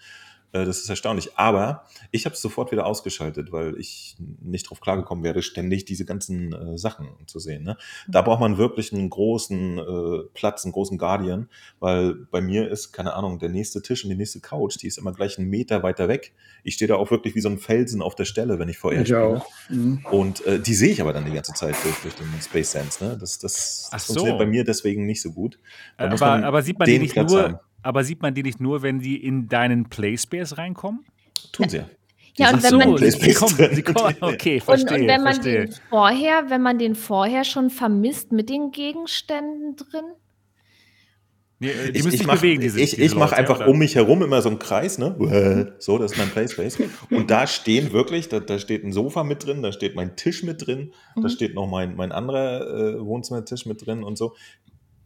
Äh, 0.52 0.64
das 0.64 0.78
ist 0.78 0.88
erstaunlich. 0.88 1.30
Aber 1.36 1.84
ich 2.10 2.24
habe 2.24 2.34
es 2.34 2.42
sofort 2.42 2.72
wieder 2.72 2.86
ausgeschaltet, 2.86 3.52
weil 3.52 3.78
ich 3.78 4.16
nicht 4.18 4.70
drauf 4.70 4.80
klargekommen 4.80 5.24
wäre, 5.24 5.42
ständig 5.42 5.84
diese 5.84 6.04
ganzen 6.04 6.52
äh, 6.52 6.78
Sachen 6.78 7.08
zu 7.26 7.38
sehen. 7.38 7.64
Ne? 7.64 7.76
Da 8.06 8.22
braucht 8.22 8.40
man 8.40 8.58
wirklich 8.58 8.92
einen 8.92 9.10
großen 9.10 9.78
äh, 9.78 10.18
Platz, 10.34 10.64
einen 10.64 10.72
großen 10.72 10.98
Guardian, 10.98 11.48
weil 11.80 12.14
bei 12.14 12.40
mir 12.40 12.70
ist, 12.70 12.92
keine 12.92 13.14
Ahnung, 13.14 13.38
der 13.38 13.48
nächste 13.48 13.82
Tisch 13.82 14.04
und 14.04 14.10
die 14.10 14.16
nächste 14.16 14.40
Couch, 14.40 14.76
die 14.80 14.86
ist 14.86 14.98
immer 14.98 15.12
gleich 15.12 15.38
einen 15.38 15.48
Meter 15.48 15.82
weiter 15.82 16.08
weg. 16.08 16.32
Ich 16.62 16.74
stehe 16.74 16.88
da 16.88 16.96
auch 16.96 17.10
wirklich 17.10 17.34
wie 17.34 17.40
so 17.40 17.48
ein 17.48 17.58
Felsen 17.58 18.02
auf 18.02 18.14
der 18.14 18.24
Stelle, 18.24 18.58
wenn 18.58 18.68
ich 18.68 18.78
vorher 18.78 19.02
ich 19.02 19.08
spiele. 19.08 19.38
Auch. 19.38 19.48
Mhm. 19.68 20.04
Und 20.10 20.46
äh, 20.46 20.60
die 20.60 20.74
sehe 20.74 20.90
ich 20.90 21.00
aber 21.00 21.12
dann 21.12 21.24
die 21.24 21.32
ganze 21.32 21.54
Zeit 21.54 21.74
durch, 21.82 21.96
durch 22.02 22.14
den 22.14 22.28
Space 22.40 22.72
Sense. 22.72 23.04
Ne? 23.04 23.16
Das, 23.18 23.38
das, 23.38 23.88
das 23.90 24.06
so. 24.06 24.14
funktioniert 24.14 24.38
bei 24.38 24.46
mir 24.46 24.64
deswegen 24.64 25.06
nicht 25.06 25.22
so 25.22 25.32
gut. 25.32 25.58
aber, 25.96 26.44
aber 26.44 26.62
sieht 26.62 26.78
man 26.78 26.86
die 26.86 26.98
nicht 26.98 27.16
nur... 27.16 27.42
Haben 27.42 27.58
aber 27.82 28.04
sieht 28.04 28.22
man 28.22 28.34
die 28.34 28.42
nicht 28.42 28.60
nur, 28.60 28.82
wenn 28.82 29.00
die 29.00 29.22
in 29.24 29.48
deinen 29.48 29.88
Playspace 29.88 30.58
reinkommen? 30.58 31.04
Tun 31.52 31.68
sie 31.68 31.78
ja. 31.78 31.86
Ja, 32.38 32.50
und 32.50 32.62
wenn 32.62 32.70
so, 32.70 32.78
man 32.78 32.96
sie 32.96 33.34
kommen, 33.34 33.74
sie 33.74 33.82
kommen, 33.82 34.16
okay, 34.22 34.58
verstehe. 34.58 34.94
Und, 34.94 35.00
und 35.02 35.08
wenn 35.08 35.22
man 35.22 35.34
verstehe. 35.34 35.66
den 35.66 35.74
vorher, 35.90 36.44
wenn 36.48 36.62
man 36.62 36.78
den 36.78 36.94
vorher 36.94 37.44
schon 37.44 37.68
vermisst 37.68 38.32
mit 38.32 38.48
den 38.48 38.70
Gegenständen 38.70 39.76
drin? 39.76 40.04
Nee, 41.62 41.68
äh, 41.68 41.92
die 41.92 42.00
ich, 42.00 42.06
ich 42.14 42.26
mache 42.26 42.46
ich, 42.46 42.98
ich 42.98 43.14
mach 43.14 43.30
einfach 43.32 43.60
ja, 43.60 43.66
um 43.66 43.78
mich 43.78 43.94
herum 43.94 44.22
immer 44.22 44.42
so 44.42 44.48
einen 44.48 44.58
Kreis, 44.58 44.98
ne? 44.98 45.76
So, 45.78 45.96
das 45.96 46.12
ist 46.12 46.18
mein 46.18 46.28
Playspace. 46.28 46.78
Und 47.10 47.30
da 47.30 47.46
stehen 47.46 47.92
wirklich, 47.92 48.28
da, 48.28 48.40
da, 48.40 48.58
steht 48.58 48.82
ein 48.82 48.92
Sofa 48.92 49.22
mit 49.22 49.46
drin, 49.46 49.62
da 49.62 49.70
steht 49.70 49.94
mein 49.94 50.16
Tisch 50.16 50.42
mit 50.42 50.66
drin, 50.66 50.92
mhm. 51.14 51.22
da 51.22 51.28
steht 51.28 51.54
noch 51.54 51.68
mein, 51.68 51.94
mein 51.94 52.10
anderer 52.10 52.96
äh, 52.96 53.04
Wohnzimmertisch 53.04 53.66
mit 53.66 53.86
drin 53.86 54.02
und 54.02 54.18
so. 54.18 54.34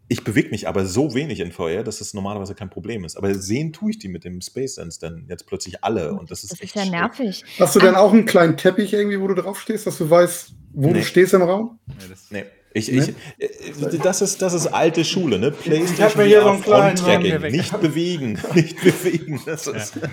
Ich 0.08 0.22
bewege 0.22 0.50
mich 0.50 0.68
aber 0.68 0.86
so 0.86 1.14
wenig 1.14 1.40
in 1.40 1.50
VR, 1.50 1.82
dass 1.82 2.00
es 2.00 2.14
normalerweise 2.14 2.54
kein 2.54 2.70
Problem 2.70 3.04
ist. 3.04 3.16
Aber 3.16 3.34
sehen 3.34 3.72
tue 3.72 3.90
ich 3.90 3.98
die 3.98 4.08
mit 4.08 4.24
dem 4.24 4.40
Space 4.40 4.76
Sense 4.76 5.00
dann 5.00 5.26
jetzt 5.28 5.46
plötzlich 5.46 5.82
alle 5.82 6.12
und 6.12 6.30
das 6.30 6.44
ist 6.44 6.52
das 6.52 6.60
echt 6.60 6.76
ist 6.76 6.84
ja 6.84 6.90
nervig. 6.90 7.44
Hast 7.58 7.74
du 7.74 7.80
denn 7.80 7.96
auch 7.96 8.12
einen 8.12 8.24
kleinen 8.24 8.56
Teppich 8.56 8.92
irgendwie, 8.92 9.20
wo 9.20 9.26
du 9.26 9.34
drauf 9.34 9.60
stehst, 9.60 9.86
dass 9.86 9.98
du 9.98 10.08
weißt, 10.08 10.54
wo 10.72 10.88
nee. 10.88 11.00
du 11.00 11.04
stehst 11.04 11.34
im 11.34 11.42
Raum? 11.42 11.78
Nee, 11.86 11.94
das, 12.08 12.30
nee. 12.30 12.44
Ich, 12.76 12.92
ich, 12.92 13.08
äh, 13.38 13.98
das, 14.02 14.20
ist, 14.20 14.42
das 14.42 14.52
ist 14.52 14.66
alte 14.66 15.02
Schule, 15.02 15.38
ne? 15.38 15.50
PlayStation 15.50 16.08
ich 16.08 16.16
mir 16.16 16.24
hier 16.24 16.42
so 16.42 16.50
einen 16.50 16.62
kleinen 16.62 16.96
Tracking. 16.96 17.40
Nicht 17.50 17.80
bewegen, 17.80 18.38
nicht 18.54 18.80
bewegen. 18.82 19.40
Das 19.46 19.66
ist 19.66 19.96
ja. 19.96 20.10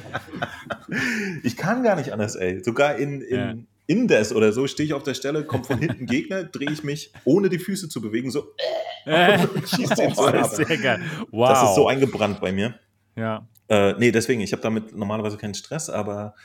ich 1.43 1.57
kann 1.57 1.83
gar 1.83 1.97
nicht 1.97 2.13
anders, 2.13 2.35
ey. 2.35 2.63
Sogar 2.63 2.95
in, 2.95 3.21
in. 3.21 3.67
Indes 3.88 4.34
oder 4.34 4.53
so 4.53 4.67
stehe 4.67 4.88
ich 4.88 4.93
auf 4.93 5.03
der 5.03 5.13
Stelle, 5.13 5.43
kommt 5.43 5.67
von 5.67 5.77
hinten 5.77 6.05
Gegner, 6.05 6.43
drehe 6.43 6.71
ich 6.71 6.84
mich, 6.84 7.11
ohne 7.25 7.49
die 7.49 7.59
Füße 7.59 7.89
zu 7.89 8.01
bewegen, 8.01 8.31
so 8.31 8.53
äh, 9.05 9.39
schießt 9.75 9.97
den 9.97 10.13
so 10.15 10.25
ab. 10.25 10.49
Sehr 10.49 10.77
geil. 10.77 11.01
Wow. 11.31 11.49
Das 11.49 11.69
ist 11.69 11.75
so 11.75 11.88
eingebrannt 11.88 12.39
bei 12.39 12.51
mir. 12.51 12.75
Ja. 13.15 13.47
Äh, 13.69 13.93
nee, 13.97 14.11
deswegen, 14.11 14.41
ich 14.41 14.51
habe 14.51 14.61
damit 14.61 14.95
normalerweise 14.95 15.38
keinen 15.38 15.53
Stress, 15.53 15.89
aber 15.89 16.36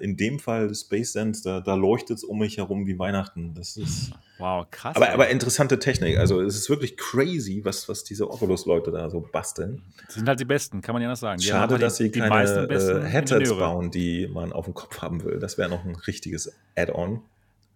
in 0.00 0.16
dem 0.16 0.38
Fall 0.38 0.74
Space 0.74 1.12
Sense, 1.12 1.42
da, 1.42 1.60
da 1.60 1.74
leuchtet 1.74 2.18
es 2.18 2.24
um 2.24 2.38
mich 2.38 2.58
herum 2.58 2.86
wie 2.86 2.98
Weihnachten. 2.98 3.54
Das 3.54 3.76
ist. 3.76 4.12
Wow, 4.40 4.66
krass. 4.70 4.96
Aber, 4.96 5.10
aber 5.10 5.28
interessante 5.28 5.78
Technik. 5.78 6.16
Also 6.16 6.40
es 6.40 6.56
ist 6.56 6.70
wirklich 6.70 6.96
crazy, 6.96 7.60
was, 7.62 7.90
was 7.90 8.04
diese 8.04 8.30
Oculus-Leute 8.30 8.90
da 8.90 9.10
so 9.10 9.20
basteln. 9.20 9.82
Das 10.06 10.14
sind 10.14 10.26
halt 10.26 10.40
die 10.40 10.46
Besten, 10.46 10.80
kann 10.80 10.94
man 10.94 11.02
ja 11.02 11.10
noch 11.10 11.16
sagen. 11.16 11.38
Die 11.40 11.46
Schade, 11.46 11.78
dass 11.78 11.96
sie 11.96 12.10
die 12.10 12.20
keine 12.20 12.66
äh, 12.70 13.02
Headsets 13.06 13.50
bauen, 13.50 13.90
die 13.90 14.28
man 14.32 14.54
auf 14.54 14.64
dem 14.64 14.72
Kopf 14.72 15.02
haben 15.02 15.22
will. 15.24 15.38
Das 15.40 15.58
wäre 15.58 15.68
noch 15.68 15.84
ein 15.84 15.94
richtiges 15.94 16.50
Add-on. 16.74 17.20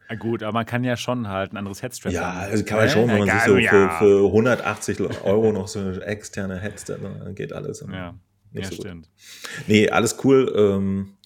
Na 0.09 0.17
gut, 0.17 0.43
aber 0.43 0.53
man 0.53 0.67
kann 0.67 0.85
ja 0.85 0.97
schon 0.97 1.29
halt 1.29 1.53
ein 1.53 1.57
anderes 1.57 1.83
Headstrap 1.83 2.13
Ja, 2.13 2.33
also 2.33 2.65
kann 2.65 2.79
man 2.79 2.89
schon, 2.89 3.09
wenn 3.09 3.27
man 3.27 3.29
sich 3.29 3.43
so 3.47 3.57
für, 3.57 3.91
für 3.99 4.27
180 4.27 5.01
Euro 5.25 5.53
noch 5.53 5.69
so 5.69 5.81
eine 5.81 6.03
externe 6.03 6.59
Headset, 6.59 6.97
dann 7.03 7.35
geht 7.35 7.53
alles. 7.53 7.85
Ja, 7.91 8.15
nicht 8.53 8.65
ja 8.65 8.71
so 8.71 8.83
stimmt. 8.83 9.09
Gut. 9.09 9.69
Nee, 9.69 9.89
alles 9.89 10.17
cool. 10.25 10.53
Ähm, 10.57 11.17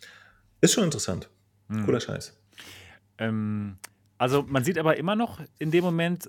ist 0.60 0.72
schon 0.72 0.84
interessant. 0.84 1.28
Hm. 1.68 1.84
Cooler 1.84 2.00
Scheiß. 2.00 2.36
Ähm, 3.18 3.76
also 4.16 4.44
man 4.46 4.64
sieht 4.64 4.78
aber 4.78 4.96
immer 4.96 5.16
noch 5.16 5.40
in 5.58 5.70
dem 5.70 5.84
Moment 5.84 6.28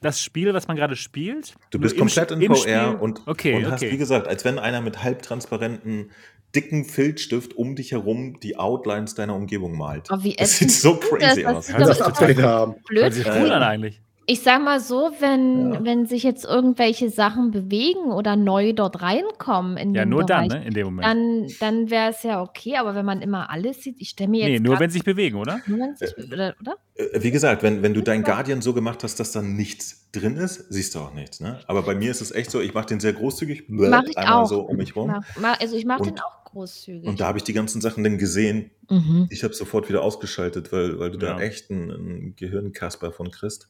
das 0.00 0.20
Spiel, 0.20 0.52
was 0.52 0.68
man 0.68 0.76
gerade 0.76 0.96
spielt. 0.96 1.54
Du 1.70 1.78
bist 1.78 1.96
komplett 1.96 2.30
in 2.30 2.54
VR 2.54 3.00
und, 3.00 3.22
okay, 3.26 3.54
und 3.54 3.64
okay. 3.64 3.72
hast, 3.72 3.82
wie 3.82 3.96
gesagt, 3.96 4.28
als 4.28 4.44
wenn 4.44 4.58
einer 4.58 4.80
mit 4.80 5.02
halbtransparenten 5.02 6.10
dicken 6.54 6.84
Filzstift 6.84 7.54
um 7.54 7.74
dich 7.74 7.92
herum 7.92 8.38
die 8.40 8.56
Outlines 8.56 9.14
deiner 9.14 9.34
Umgebung 9.34 9.76
malt. 9.76 10.08
Oh, 10.12 10.18
wie 10.22 10.34
das 10.34 10.58
sieht 10.58 10.70
so 10.70 10.96
crazy 10.96 11.42
das, 11.42 11.56
aus. 11.56 11.66
Das, 11.66 11.76
das, 11.76 11.98
das, 11.98 12.18
das, 12.18 12.36
das 12.36 12.74
blöd. 12.86 13.02
Hört 13.02 13.14
sich 13.14 13.26
cool 13.26 13.50
an 13.50 13.62
eigentlich. 13.62 14.00
Ich 14.26 14.40
sag 14.40 14.62
mal 14.62 14.80
so, 14.80 15.10
wenn, 15.20 15.74
ja. 15.74 15.84
wenn 15.84 16.06
sich 16.06 16.22
jetzt 16.22 16.44
irgendwelche 16.44 17.10
Sachen 17.10 17.50
bewegen 17.50 18.12
oder 18.12 18.36
neu 18.36 18.72
dort 18.72 19.02
reinkommen 19.02 19.76
in 19.76 19.94
Ja, 19.94 20.04
den 20.04 20.10
nur 20.10 20.24
Bereich, 20.24 20.48
dann, 20.48 20.60
ne, 20.60 20.66
in 20.66 20.74
dem 20.74 20.86
Moment. 20.86 21.06
dann, 21.06 21.46
dann 21.60 21.90
wäre 21.90 22.10
es 22.10 22.22
ja 22.22 22.42
okay, 22.42 22.76
aber 22.76 22.94
wenn 22.94 23.04
man 23.04 23.20
immer 23.20 23.50
alles 23.50 23.82
sieht, 23.82 24.00
ich 24.00 24.10
stelle 24.10 24.30
mir 24.30 24.48
jetzt. 24.48 24.62
Nee, 24.62 24.68
nur 24.68 24.80
wenn 24.80 24.90
sie 24.90 24.94
sich 24.94 25.04
bewegen, 25.04 25.36
oder? 25.36 25.60
Nur 25.66 25.78
wenn 25.78 25.96
sich, 25.96 26.16
oder, 26.16 26.54
oder? 26.60 26.76
Äh, 26.94 27.22
wie 27.22 27.30
gesagt, 27.30 27.62
wenn, 27.62 27.82
wenn 27.82 27.92
du 27.92 28.02
dein 28.02 28.22
Guardian 28.22 28.62
so 28.62 28.72
gemacht 28.72 29.04
hast, 29.04 29.20
dass 29.20 29.32
da 29.32 29.42
nichts 29.42 30.10
drin 30.12 30.36
ist, 30.36 30.72
siehst 30.72 30.94
du 30.94 31.00
auch 31.00 31.12
nichts. 31.12 31.40
Ne? 31.40 31.60
Aber 31.66 31.82
bei 31.82 31.94
mir 31.94 32.10
ist 32.10 32.20
es 32.20 32.30
echt 32.30 32.50
so, 32.50 32.60
ich 32.60 32.72
mache 32.72 32.86
den 32.86 33.00
sehr 33.00 33.12
großzügig, 33.12 33.64
mach 33.68 34.04
ich 34.04 34.16
einmal 34.16 34.44
auch. 34.44 34.48
so 34.48 34.62
um 34.62 34.76
mich 34.76 34.96
rum. 34.96 35.22
Mach, 35.38 35.60
also 35.60 35.76
ich 35.76 35.84
mache 35.84 36.04
den 36.04 36.18
auch 36.20 36.44
großzügig. 36.44 37.08
Und 37.08 37.20
da 37.20 37.26
habe 37.26 37.38
ich 37.38 37.44
die 37.44 37.52
ganzen 37.52 37.80
Sachen 37.80 38.04
dann 38.04 38.16
gesehen. 38.16 38.70
Mhm. 38.88 39.26
Ich 39.30 39.44
habe 39.44 39.54
sofort 39.54 39.88
wieder 39.88 40.02
ausgeschaltet, 40.02 40.72
weil, 40.72 40.98
weil 40.98 41.10
du 41.10 41.18
ja. 41.18 41.34
da 41.34 41.40
echt 41.40 41.70
einen, 41.70 41.90
einen 41.90 42.36
Gehirnkasper 42.36 43.12
von 43.12 43.30
kriegst. 43.30 43.68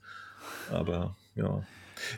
Aber 0.71 1.17
ja. 1.35 1.63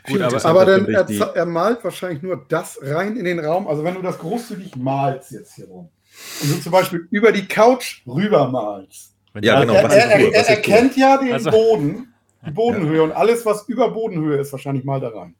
Gut, 0.03 0.21
aber, 0.21 0.45
aber 0.45 0.65
dann 0.65 0.87
er, 0.87 1.35
er, 1.35 1.45
malt 1.45 1.83
wahrscheinlich 1.83 2.21
nur 2.21 2.45
das 2.49 2.79
rein 2.81 3.15
in 3.15 3.25
den 3.25 3.39
Raum. 3.39 3.67
Also 3.67 3.83
wenn 3.83 3.95
du 3.95 4.01
das 4.01 4.17
großzügig 4.17 4.75
malst 4.75 5.31
jetzt 5.31 5.55
hier 5.55 5.67
rum 5.67 5.89
und 6.41 6.51
du 6.51 6.61
zum 6.61 6.71
Beispiel 6.71 7.07
über 7.11 7.31
die 7.31 7.47
Couch 7.47 8.01
rüber 8.07 8.49
malst. 8.49 9.13
Ja, 9.41 9.61
genau. 9.61 9.73
Er, 9.73 9.91
er, 9.91 10.33
er 10.33 10.49
erkennt 10.49 10.97
ja 10.97 11.17
den 11.17 11.33
also, 11.33 11.51
Boden, 11.51 12.13
die 12.45 12.51
Bodenhöhe 12.51 12.97
ja. 12.97 13.03
und 13.03 13.11
alles, 13.11 13.45
was 13.45 13.67
über 13.69 13.91
Bodenhöhe 13.91 14.39
ist, 14.39 14.51
wahrscheinlich 14.51 14.83
mal 14.83 14.99
da 14.99 15.09
rein. 15.09 15.35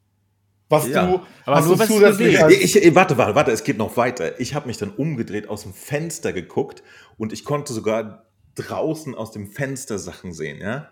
Was 0.70 0.88
ja. 0.88 1.08
du, 1.08 1.22
aber 1.46 1.62
nur 1.62 1.78
du 1.78 1.86
zusätzlich 1.86 2.36
ich, 2.36 2.76
ich, 2.76 2.96
warte, 2.96 3.18
warte, 3.18 3.36
warte, 3.36 3.52
es 3.52 3.64
geht 3.64 3.78
noch 3.78 3.96
weiter. 3.96 4.40
Ich 4.40 4.54
habe 4.54 4.68
mich 4.68 4.78
dann 4.78 4.90
umgedreht, 4.92 5.50
aus 5.50 5.64
dem 5.64 5.74
Fenster 5.74 6.34
geguckt 6.34 6.84
und 7.18 7.32
ich 7.32 7.46
konnte 7.46 7.72
sogar 7.72 8.27
draußen 8.58 9.16
aus 9.16 9.32
dem 9.32 9.48
Fenster 9.48 10.00
Sachen 10.00 10.34
sehen, 10.34 10.60
ja? 10.60 10.92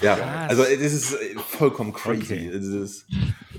ja, 0.00 0.46
also 0.48 0.62
das 0.62 0.92
ist 0.92 1.16
vollkommen 1.48 1.92
crazy. 1.92 2.22
Okay. 2.22 2.50
Das 2.52 2.64
ist, 2.64 3.06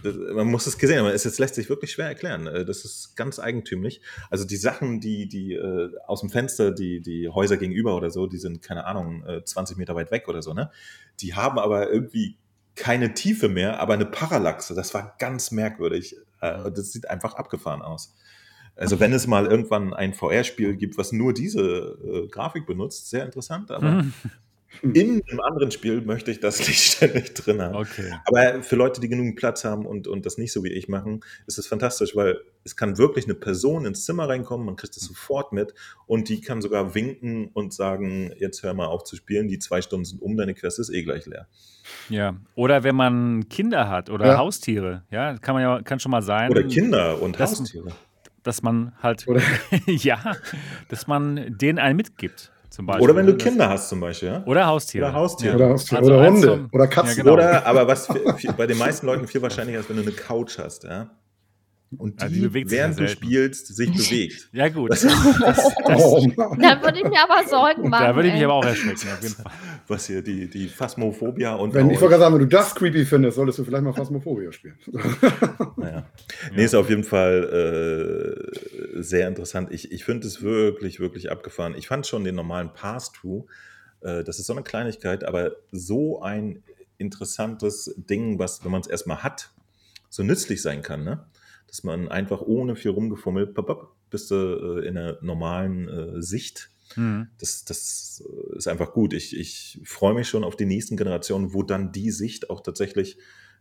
das, 0.03 0.15
man 0.15 0.47
muss 0.47 0.67
es 0.67 0.77
gesehen 0.77 0.99
haben, 0.99 1.07
es 1.07 1.39
lässt 1.39 1.55
sich 1.55 1.69
wirklich 1.69 1.91
schwer 1.91 2.07
erklären. 2.07 2.47
Äh, 2.47 2.63
das 2.63 2.85
ist 2.85 3.15
ganz 3.15 3.39
eigentümlich. 3.39 4.01
Also 4.29 4.45
die 4.45 4.55
Sachen, 4.55 5.01
die, 5.01 5.27
die 5.27 5.53
äh, 5.53 5.91
aus 6.07 6.21
dem 6.21 6.29
Fenster, 6.29 6.71
die, 6.71 7.01
die 7.01 7.27
Häuser 7.27 7.57
gegenüber 7.57 7.95
oder 7.95 8.11
so, 8.11 8.27
die 8.27 8.37
sind, 8.37 8.61
keine 8.61 8.85
Ahnung, 8.85 9.23
20 9.43 9.75
äh, 9.75 9.79
Meter 9.79 9.95
weit 9.95 10.11
weg 10.11 10.27
oder 10.27 10.41
so, 10.41 10.53
ne? 10.53 10.71
Die 11.19 11.35
haben 11.35 11.59
aber 11.59 11.91
irgendwie 11.91 12.37
keine 12.75 13.13
Tiefe 13.13 13.49
mehr, 13.49 13.79
aber 13.79 13.93
eine 13.93 14.05
Parallaxe. 14.05 14.73
Das 14.73 14.93
war 14.93 15.15
ganz 15.19 15.51
merkwürdig. 15.51 16.15
Äh, 16.39 16.71
das 16.71 16.91
sieht 16.91 17.09
einfach 17.09 17.35
abgefahren 17.35 17.81
aus. 17.81 18.15
Also 18.75 18.99
wenn 18.99 19.13
es 19.13 19.27
mal 19.27 19.45
irgendwann 19.45 19.93
ein 19.93 20.13
VR-Spiel 20.13 20.75
gibt, 20.75 20.97
was 20.97 21.11
nur 21.11 21.33
diese 21.33 21.97
äh, 22.03 22.27
Grafik 22.27 22.65
benutzt, 22.65 23.09
sehr 23.09 23.25
interessant, 23.25 23.69
aber 23.71 24.05
in 24.81 25.21
einem 25.27 25.39
anderen 25.41 25.71
Spiel 25.71 26.01
möchte 26.01 26.31
ich 26.31 26.39
das 26.39 26.59
nicht 26.67 26.81
ständig 26.81 27.33
drin 27.33 27.61
haben. 27.61 27.75
Okay. 27.75 28.11
Aber 28.25 28.63
für 28.63 28.75
Leute, 28.75 29.01
die 29.01 29.09
genug 29.09 29.35
Platz 29.35 29.63
haben 29.63 29.85
und, 29.85 30.07
und 30.07 30.25
das 30.25 30.37
nicht 30.37 30.51
so 30.53 30.63
wie 30.63 30.71
ich 30.71 30.87
machen, 30.87 31.21
ist 31.45 31.59
es 31.59 31.67
fantastisch, 31.67 32.15
weil 32.15 32.39
es 32.63 32.75
kann 32.75 32.97
wirklich 32.97 33.25
eine 33.25 33.35
Person 33.35 33.85
ins 33.85 34.05
Zimmer 34.05 34.29
reinkommen, 34.29 34.65
man 34.65 34.75
kriegt 34.75 34.95
es 34.95 35.03
sofort 35.03 35.51
mit 35.51 35.73
und 36.07 36.29
die 36.29 36.41
kann 36.41 36.61
sogar 36.61 36.95
winken 36.95 37.49
und 37.53 37.73
sagen, 37.73 38.33
jetzt 38.39 38.63
hör 38.63 38.73
mal 38.73 38.87
auf 38.87 39.03
zu 39.03 39.15
spielen, 39.15 39.47
die 39.47 39.59
zwei 39.59 39.81
Stunden 39.81 40.05
sind 40.05 40.21
um, 40.21 40.37
deine 40.37 40.53
Quest 40.53 40.79
ist 40.79 40.89
eh 40.89 41.03
gleich 41.03 41.25
leer. 41.25 41.47
Ja, 42.09 42.35
oder 42.55 42.83
wenn 42.83 42.95
man 42.95 43.49
Kinder 43.49 43.89
hat 43.89 44.09
oder 44.09 44.27
ja. 44.27 44.37
Haustiere, 44.37 45.03
ja, 45.11 45.37
kann 45.37 45.55
man 45.55 45.63
ja 45.63 45.81
kann 45.81 45.99
schon 45.99 46.11
mal 46.11 46.21
sein. 46.21 46.49
Oder 46.49 46.63
Kinder 46.63 47.21
und 47.21 47.37
Haustiere. 47.37 47.91
Dass 48.43 48.61
man 48.63 48.93
halt, 49.01 49.25
ja, 49.85 50.19
dass 50.89 51.07
man 51.07 51.57
denen 51.57 51.77
einen 51.77 51.97
mitgibt. 51.97 52.51
Oder 52.99 53.15
wenn 53.15 53.27
du 53.27 53.35
Kinder 53.35 53.69
hast 53.69 53.89
zum 53.89 53.99
Beispiel, 53.99 54.29
ja? 54.29 54.43
Oder 54.45 54.65
Haustiere. 54.65 55.05
Oder 55.05 55.13
Haustiere. 55.13 55.51
Ja. 55.51 55.65
Oder, 55.65 55.73
Haustiere. 55.73 55.99
Also 55.99 56.13
oder 56.13 56.27
Hunde. 56.27 56.47
Zum, 56.47 56.69
oder 56.71 56.87
Katzen. 56.87 57.17
Ja, 57.17 57.23
genau. 57.23 57.33
Oder, 57.33 57.65
aber 57.65 57.87
was 57.87 58.07
für, 58.07 58.37
für, 58.37 58.53
bei 58.53 58.65
den 58.65 58.77
meisten 58.77 59.05
Leuten 59.05 59.27
viel 59.27 59.41
wahrscheinlicher 59.41 59.79
ist, 59.79 59.89
wenn 59.89 59.97
du 59.97 60.03
eine 60.03 60.11
Couch 60.13 60.57
hast, 60.57 60.85
ja? 60.85 61.09
Und 61.97 62.21
die, 62.21 62.47
die 62.47 62.71
während 62.71 62.97
du 62.97 63.07
spielst, 63.07 63.75
sich 63.75 63.91
bewegt. 63.91 64.49
Ja, 64.53 64.69
gut. 64.69 64.91
Das, 64.91 65.01
das, 65.01 65.39
das, 65.39 65.65
oh, 65.85 66.25
da 66.37 66.81
würde 66.81 66.99
ich 66.99 67.03
mir 67.03 67.21
aber 67.21 67.47
Sorgen 67.47 67.89
machen. 67.89 68.05
Da 68.05 68.15
würde 68.15 68.29
ich 68.29 68.33
mich 68.33 68.43
aber 68.43 68.53
auch 68.53 68.65
erschrecken, 68.65 69.09
auf 69.11 69.21
jeden 69.21 69.35
Fall. 69.35 69.51
Was 69.87 70.07
hier, 70.07 70.21
die, 70.21 70.49
die 70.49 70.69
Phasmophobia 70.69 71.55
und. 71.55 71.73
Wenn, 71.73 71.89
ich 71.89 71.99
wollte 71.99 72.17
sagen, 72.17 72.33
wenn 72.35 72.41
du 72.41 72.47
das 72.47 72.73
creepy 72.75 73.05
findest, 73.05 73.35
solltest 73.35 73.59
du 73.59 73.65
vielleicht 73.65 73.83
mal 73.83 73.93
Phasmophobia 73.93 74.51
spielen. 74.53 74.77
naja. 75.77 76.05
Nee, 76.55 76.63
ist 76.63 76.75
auf 76.75 76.89
jeden 76.89 77.03
Fall 77.03 78.47
äh, 78.95 79.01
sehr 79.01 79.27
interessant. 79.27 79.69
Ich, 79.71 79.91
ich 79.91 80.05
finde 80.05 80.27
es 80.27 80.41
wirklich, 80.41 81.01
wirklich 81.01 81.29
abgefahren. 81.29 81.75
Ich 81.77 81.87
fand 81.87 82.07
schon 82.07 82.23
den 82.23 82.35
normalen 82.35 82.71
Pass-Through, 82.73 83.47
äh, 84.01 84.23
das 84.23 84.39
ist 84.39 84.47
so 84.47 84.53
eine 84.53 84.63
Kleinigkeit, 84.63 85.25
aber 85.25 85.51
so 85.71 86.21
ein 86.21 86.63
interessantes 86.97 87.93
Ding, 87.97 88.39
was, 88.39 88.63
wenn 88.63 88.71
man 88.71 88.81
es 88.81 88.87
erstmal 88.87 89.23
hat, 89.23 89.51
so 90.09 90.23
nützlich 90.23 90.61
sein 90.61 90.81
kann, 90.81 91.03
ne? 91.03 91.25
Dass 91.71 91.83
man 91.83 92.09
einfach 92.09 92.41
ohne 92.41 92.75
viel 92.75 92.91
rumgefummelt, 92.91 93.57
bist 94.09 94.29
du 94.29 94.35
äh, 94.35 94.87
in 94.87 94.97
einer 94.97 95.17
normalen 95.21 95.87
äh, 95.87 96.21
Sicht. 96.21 96.69
Mhm. 96.97 97.29
Das, 97.39 97.63
das 97.63 98.21
ist 98.55 98.67
einfach 98.67 98.91
gut. 98.91 99.13
Ich, 99.13 99.35
ich 99.35 99.79
freue 99.85 100.13
mich 100.13 100.27
schon 100.27 100.43
auf 100.43 100.57
die 100.57 100.65
nächsten 100.65 100.97
Generationen, 100.97 101.53
wo 101.53 101.63
dann 101.63 101.93
die 101.93 102.11
Sicht 102.11 102.49
auch 102.49 102.59
tatsächlich 102.59 103.17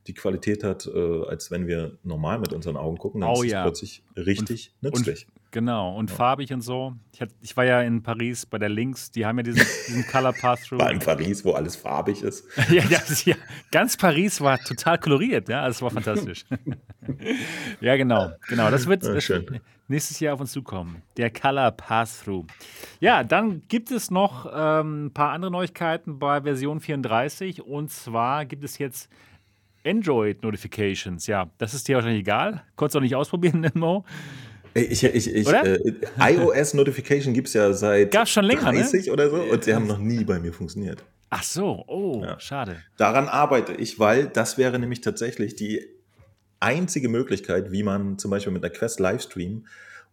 die 0.08 0.14
Qualität 0.14 0.64
hat, 0.64 0.86
äh, 0.92 1.24
als 1.24 1.52
wenn 1.52 1.68
wir 1.68 1.98
normal 2.02 2.40
mit 2.40 2.52
unseren 2.52 2.76
Augen 2.76 2.98
gucken. 2.98 3.20
Dann 3.20 3.30
oh, 3.30 3.42
ist 3.44 3.52
ja. 3.52 3.60
es 3.60 3.64
plötzlich 3.64 4.02
richtig 4.16 4.72
und, 4.82 4.92
nützlich. 4.92 5.26
Und, 5.26 5.39
genau, 5.50 5.96
und 5.96 6.10
ja. 6.10 6.16
farbig 6.16 6.52
und 6.52 6.60
so. 6.60 6.94
Ich, 7.12 7.20
hat, 7.20 7.30
ich, 7.40 7.56
war 7.56 7.64
ja 7.64 7.82
in 7.82 8.02
Paris 8.02 8.46
bei 8.46 8.58
der 8.58 8.68
Links, 8.68 9.10
die 9.10 9.26
haben 9.26 9.38
ja 9.38 9.42
diesen, 9.42 9.66
diesen 9.88 10.06
Color 10.06 10.32
Pass-Through. 10.32 10.78
War 10.78 10.90
in 10.90 10.98
Paris, 10.98 11.44
wo 11.44 11.52
alles 11.52 11.76
farbig 11.76 12.22
ist. 12.22 12.44
ja, 12.70 12.82
ja, 12.84 13.00
ja, 13.24 13.34
ganz 13.70 13.96
Paris 13.96 14.40
war 14.40 14.58
total 14.58 14.98
koloriert, 14.98 15.48
ja, 15.48 15.66
das 15.66 15.80
war 15.82 15.90
fantastisch. 15.90 16.44
ja, 17.80 17.96
genau, 17.96 18.30
genau. 18.48 18.70
Das 18.70 18.86
wird, 18.86 19.04
das 19.04 19.32
nächstes 19.88 20.20
Jahr 20.20 20.34
auf 20.34 20.40
uns 20.40 20.52
zukommen. 20.52 21.02
Der 21.16 21.30
Color 21.30 21.72
Pass-Through. 21.72 22.46
Ja, 23.00 23.24
dann 23.24 23.62
gibt 23.68 23.90
es 23.90 24.10
noch 24.10 24.50
ähm, 24.54 25.06
ein 25.06 25.12
paar 25.12 25.32
andere 25.32 25.50
Neuigkeiten 25.50 26.18
bei 26.18 26.42
Version 26.42 26.80
34 26.80 27.62
und 27.62 27.90
zwar 27.90 28.44
gibt 28.44 28.64
es 28.64 28.78
jetzt 28.78 29.10
Android-Notifications, 29.84 31.26
ja, 31.26 31.50
das 31.58 31.74
ist 31.74 31.88
dir 31.88 31.96
wahrscheinlich 31.96 32.20
egal. 32.20 32.62
Konntest 32.76 32.94
du 32.94 32.98
auch 32.98 33.02
nicht 33.02 33.16
ausprobieren, 33.16 33.70
Mo. 33.74 34.04
Ich, 34.74 35.02
ich, 35.02 35.34
ich, 35.34 35.48
äh, 35.48 35.78
iOS-Notification 36.18 37.34
gibt 37.34 37.48
es 37.48 37.54
ja 37.54 37.72
seit 37.72 38.12
Gab's 38.12 38.30
schon 38.30 38.44
länger, 38.44 38.70
30 38.72 39.06
ne? 39.06 39.12
oder 39.12 39.30
so 39.30 39.36
und 39.36 39.64
sie 39.64 39.74
haben 39.74 39.86
noch 39.86 39.98
nie 39.98 40.24
bei 40.24 40.38
mir 40.38 40.52
funktioniert. 40.52 41.02
Ach 41.30 41.42
so, 41.42 41.84
oh, 41.86 42.22
ja. 42.24 42.38
schade. 42.40 42.76
Daran 42.96 43.28
arbeite 43.28 43.72
ich, 43.72 43.98
weil 43.98 44.26
das 44.26 44.58
wäre 44.58 44.78
nämlich 44.78 45.00
tatsächlich 45.00 45.54
die 45.54 45.86
einzige 46.58 47.08
Möglichkeit, 47.08 47.72
wie 47.72 47.82
man 47.82 48.18
zum 48.18 48.30
Beispiel 48.30 48.52
mit 48.52 48.64
einer 48.64 48.72
Quest 48.72 49.00
Livestream 49.00 49.66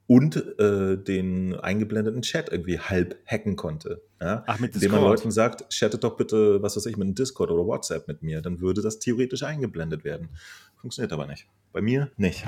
und 0.07 0.37
äh, 0.59 0.97
den 0.97 1.55
eingeblendeten 1.55 2.21
Chat 2.21 2.49
irgendwie 2.49 2.79
halb 2.79 3.17
hacken 3.25 3.57
konnte. 3.57 4.01
Ja? 4.21 4.43
Ach, 4.47 4.59
mit 4.59 4.73
Discord. 4.73 4.83
Indem 4.83 5.01
man 5.01 5.11
Leuten 5.11 5.31
sagt, 5.31 5.69
chattet 5.69 6.03
doch 6.03 6.15
bitte, 6.15 6.61
was 6.61 6.77
weiß 6.77 6.85
ich, 6.85 6.97
mit 6.97 7.05
einem 7.05 7.15
Discord 7.15 7.51
oder 7.51 7.65
WhatsApp 7.65 8.07
mit 8.07 8.23
mir, 8.23 8.41
dann 8.41 8.61
würde 8.61 8.81
das 8.81 8.99
theoretisch 8.99 9.43
eingeblendet 9.43 10.05
werden. 10.05 10.29
Funktioniert 10.77 11.11
aber 11.11 11.27
nicht. 11.27 11.45
Bei 11.73 11.81
mir 11.81 12.09
nicht. 12.15 12.45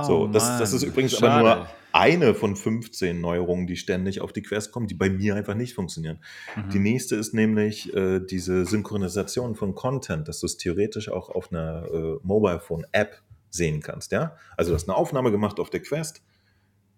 Oh, 0.00 0.06
so, 0.06 0.26
das, 0.26 0.58
das, 0.58 0.72
ist 0.72 0.82
übrigens 0.82 1.12
Schade. 1.12 1.32
aber 1.32 1.56
nur 1.56 1.66
eine 1.92 2.34
von 2.34 2.56
15 2.56 3.20
Neuerungen, 3.20 3.66
die 3.66 3.76
ständig 3.76 4.20
auf 4.20 4.32
die 4.32 4.42
Quest 4.42 4.72
kommen, 4.72 4.88
die 4.88 4.94
bei 4.94 5.08
mir 5.08 5.36
einfach 5.36 5.54
nicht 5.54 5.74
funktionieren. 5.74 6.18
Mhm. 6.56 6.70
Die 6.70 6.78
nächste 6.80 7.14
ist 7.14 7.34
nämlich 7.34 7.94
äh, 7.94 8.18
diese 8.18 8.66
Synchronisation 8.66 9.54
von 9.54 9.74
Content, 9.76 10.26
dass 10.26 10.40
du 10.40 10.46
es 10.46 10.56
theoretisch 10.56 11.08
auch 11.08 11.28
auf 11.28 11.52
einer 11.52 11.86
äh, 11.92 12.16
Mobile 12.22 12.58
Phone 12.58 12.84
App 12.90 13.22
sehen 13.50 13.80
kannst. 13.80 14.10
Ja? 14.10 14.36
Also 14.56 14.72
du 14.72 14.74
hast 14.74 14.88
eine 14.88 14.96
Aufnahme 14.96 15.30
gemacht 15.30 15.60
auf 15.60 15.70
der 15.70 15.80
Quest, 15.80 16.24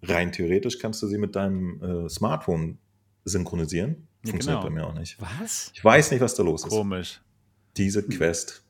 rein 0.02 0.32
theoretisch 0.32 0.78
kannst 0.78 1.02
du 1.02 1.08
sie 1.08 1.18
mit 1.18 1.36
deinem 1.36 2.06
äh, 2.06 2.08
Smartphone 2.08 2.78
synchronisieren. 3.24 4.08
Funktioniert 4.24 4.62
genau. 4.62 4.74
bei 4.74 4.80
mir 4.82 4.86
auch 4.86 4.94
nicht. 4.94 5.18
Was? 5.20 5.70
Ich 5.74 5.84
weiß 5.84 6.10
nicht, 6.10 6.20
was 6.20 6.34
da 6.34 6.42
los 6.42 6.64
ist. 6.64 6.70
Komisch. 6.70 7.20
Diese 7.76 8.02
Quest. 8.02 8.65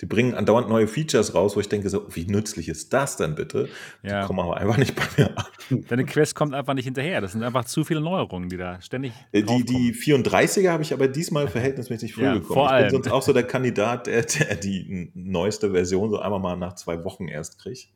Die 0.00 0.06
bringen 0.06 0.34
andauernd 0.34 0.68
neue 0.68 0.86
Features 0.86 1.34
raus, 1.34 1.56
wo 1.56 1.60
ich 1.60 1.68
denke, 1.68 1.88
so, 1.88 2.06
wie 2.14 2.26
nützlich 2.26 2.68
ist 2.68 2.92
das 2.92 3.16
denn 3.16 3.34
bitte? 3.34 3.68
Ja. 4.02 4.20
Die 4.20 4.26
kommen 4.26 4.40
aber 4.40 4.56
einfach 4.56 4.76
nicht 4.76 4.94
bei 4.94 5.04
mir 5.16 5.38
an. 5.38 5.84
Deine 5.88 6.04
Quest 6.04 6.34
kommt 6.34 6.54
einfach 6.54 6.74
nicht 6.74 6.84
hinterher. 6.84 7.20
Das 7.20 7.32
sind 7.32 7.42
einfach 7.42 7.64
zu 7.64 7.84
viele 7.84 8.00
Neuerungen, 8.00 8.48
die 8.48 8.56
da 8.56 8.80
ständig. 8.80 9.12
Äh, 9.32 9.42
die, 9.42 9.64
die 9.64 9.94
34er 9.94 10.70
habe 10.70 10.82
ich 10.82 10.92
aber 10.92 11.08
diesmal 11.08 11.48
verhältnismäßig 11.48 12.14
früh 12.14 12.24
ja, 12.24 12.34
bekommen. 12.34 12.54
Vor 12.54 12.70
allem. 12.70 12.86
Ich 12.86 12.92
bin 12.92 13.02
sonst 13.02 13.12
auch 13.12 13.22
so 13.22 13.32
der 13.32 13.44
Kandidat, 13.44 14.06
der, 14.06 14.22
der 14.22 14.56
die 14.56 15.10
neueste 15.14 15.70
Version 15.70 16.10
so 16.10 16.18
einmal 16.18 16.40
mal 16.40 16.56
nach 16.56 16.74
zwei 16.74 17.04
Wochen 17.04 17.28
erst 17.28 17.58
kriegt. 17.58 17.88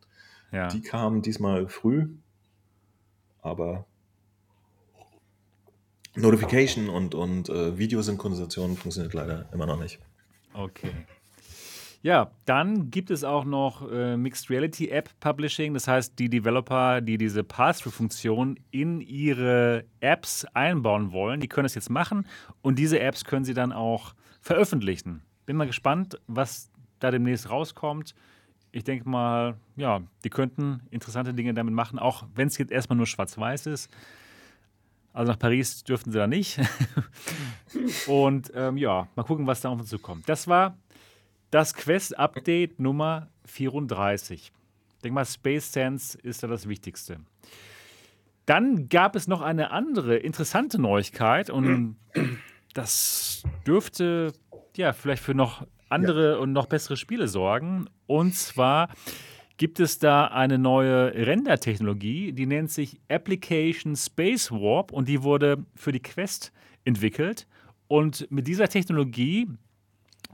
Ja. 0.52 0.68
Die 0.68 0.80
kamen 0.80 1.22
diesmal 1.22 1.68
früh, 1.68 2.08
aber 3.40 3.86
Notification 6.16 6.88
und, 6.88 7.14
und 7.14 7.48
äh, 7.48 7.78
Videosynchronisation 7.78 8.76
funktioniert 8.76 9.14
leider 9.14 9.48
immer 9.52 9.66
noch 9.66 9.78
nicht. 9.78 10.00
Okay. 10.54 10.90
Ja, 12.02 12.30
dann 12.46 12.90
gibt 12.90 13.10
es 13.10 13.24
auch 13.24 13.44
noch 13.44 13.90
äh, 13.90 14.16
Mixed 14.16 14.48
Reality 14.48 14.88
App 14.88 15.10
Publishing. 15.20 15.74
Das 15.74 15.86
heißt, 15.86 16.18
die 16.18 16.30
Developer, 16.30 17.02
die 17.02 17.18
diese 17.18 17.44
Pass-Through-Funktion 17.44 18.58
in 18.70 19.02
ihre 19.02 19.84
Apps 20.00 20.46
einbauen 20.54 21.12
wollen, 21.12 21.40
die 21.40 21.48
können 21.48 21.64
das 21.64 21.74
jetzt 21.74 21.90
machen 21.90 22.26
und 22.62 22.78
diese 22.78 23.00
Apps 23.00 23.24
können 23.24 23.44
sie 23.44 23.54
dann 23.54 23.72
auch 23.72 24.14
veröffentlichen. 24.40 25.22
Bin 25.44 25.56
mal 25.56 25.66
gespannt, 25.66 26.18
was 26.26 26.70
da 27.00 27.10
demnächst 27.10 27.50
rauskommt 27.50 28.14
ich 28.72 28.84
denke 28.84 29.08
mal, 29.08 29.56
ja, 29.76 30.02
die 30.24 30.30
könnten 30.30 30.82
interessante 30.90 31.34
Dinge 31.34 31.54
damit 31.54 31.74
machen, 31.74 31.98
auch 31.98 32.24
wenn 32.34 32.48
es 32.48 32.58
jetzt 32.58 32.70
erstmal 32.70 32.96
nur 32.96 33.06
schwarz-weiß 33.06 33.66
ist. 33.66 33.90
Also 35.12 35.32
nach 35.32 35.38
Paris 35.38 35.82
dürften 35.82 36.12
sie 36.12 36.18
da 36.18 36.26
nicht. 36.26 36.60
Und 38.06 38.52
ähm, 38.54 38.76
ja, 38.76 39.08
mal 39.16 39.24
gucken, 39.24 39.46
was 39.46 39.60
da 39.60 39.70
auf 39.70 39.80
uns 39.80 39.88
zukommt. 39.88 40.28
Das 40.28 40.46
war 40.46 40.76
das 41.50 41.74
Quest-Update 41.74 42.78
Nummer 42.80 43.28
34. 43.46 44.52
Ich 44.96 45.02
denke 45.02 45.14
mal, 45.14 45.24
Space 45.24 45.72
Sense 45.72 46.18
ist 46.18 46.42
da 46.42 46.46
das 46.46 46.68
Wichtigste. 46.68 47.20
Dann 48.46 48.88
gab 48.88 49.16
es 49.16 49.28
noch 49.28 49.42
eine 49.42 49.70
andere 49.70 50.16
interessante 50.16 50.80
Neuigkeit 50.80 51.50
und 51.50 51.96
das 52.74 53.42
dürfte 53.66 54.32
ja 54.76 54.92
vielleicht 54.92 55.22
für 55.22 55.34
noch 55.34 55.66
andere 55.88 56.32
ja. 56.32 56.36
und 56.38 56.52
noch 56.52 56.66
bessere 56.66 56.96
Spiele 56.96 57.28
sorgen. 57.28 57.86
Und 58.06 58.34
zwar 58.34 58.88
gibt 59.56 59.80
es 59.80 59.98
da 59.98 60.26
eine 60.26 60.58
neue 60.58 61.14
Render-Technologie, 61.14 62.32
die 62.32 62.46
nennt 62.46 62.70
sich 62.70 63.00
Application 63.08 63.96
Space 63.96 64.50
Warp 64.50 64.92
und 64.92 65.08
die 65.08 65.22
wurde 65.22 65.64
für 65.74 65.92
die 65.92 66.00
Quest 66.00 66.52
entwickelt. 66.84 67.46
Und 67.88 68.30
mit 68.30 68.46
dieser 68.46 68.68
Technologie 68.68 69.48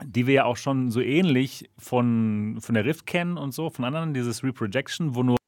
die 0.05 0.27
wir 0.27 0.35
ja 0.35 0.45
auch 0.45 0.57
schon 0.57 0.91
so 0.91 1.01
ähnlich 1.01 1.71
von, 1.79 2.59
von 2.61 2.75
der 2.75 2.85
Rift 2.85 3.07
kennen 3.07 3.39
und 3.39 3.53
so, 3.53 3.71
von 3.71 3.85
anderen, 3.85 4.15
dieses 4.15 4.43
Reprojection, 4.43 5.15
wo 5.15 5.23
nur 5.23 5.39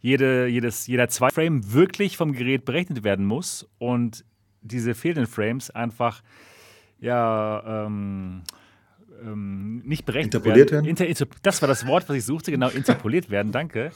jede, 0.00 0.46
jedes, 0.46 0.86
jeder 0.86 1.08
zwei 1.08 1.30
Frame 1.30 1.72
wirklich 1.72 2.16
vom 2.16 2.32
Gerät 2.32 2.64
berechnet 2.64 3.02
werden 3.02 3.26
muss 3.26 3.68
und 3.78 4.24
diese 4.62 4.94
fehlenden 4.94 5.26
Frames 5.26 5.70
einfach 5.70 6.22
ja 7.00 7.86
ähm, 7.86 8.42
ähm, 9.22 9.82
nicht 9.84 10.04
berechnet 10.04 10.34
interpoliert 10.34 10.70
werden. 10.70 10.86
werden. 10.86 11.06
Inter, 11.06 11.26
das 11.42 11.62
war 11.62 11.68
das 11.68 11.86
Wort, 11.86 12.08
was 12.08 12.16
ich 12.16 12.24
suchte, 12.24 12.50
genau, 12.50 12.68
interpoliert 12.68 13.30
werden, 13.30 13.52
danke. 13.52 13.92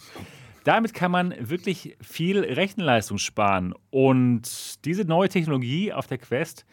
Damit 0.65 0.95
kann 0.95 1.11
man 1.11 1.35
wirklich 1.41 1.97
viel 2.01 2.39
Rechenleistung 2.39 3.19
sparen. 3.19 3.75
Und 3.91 4.85
diese 4.85 5.05
neue 5.05 5.29
Technologie 5.29 5.93
auf 5.93 6.07
der 6.07 6.19
Quest 6.19 6.65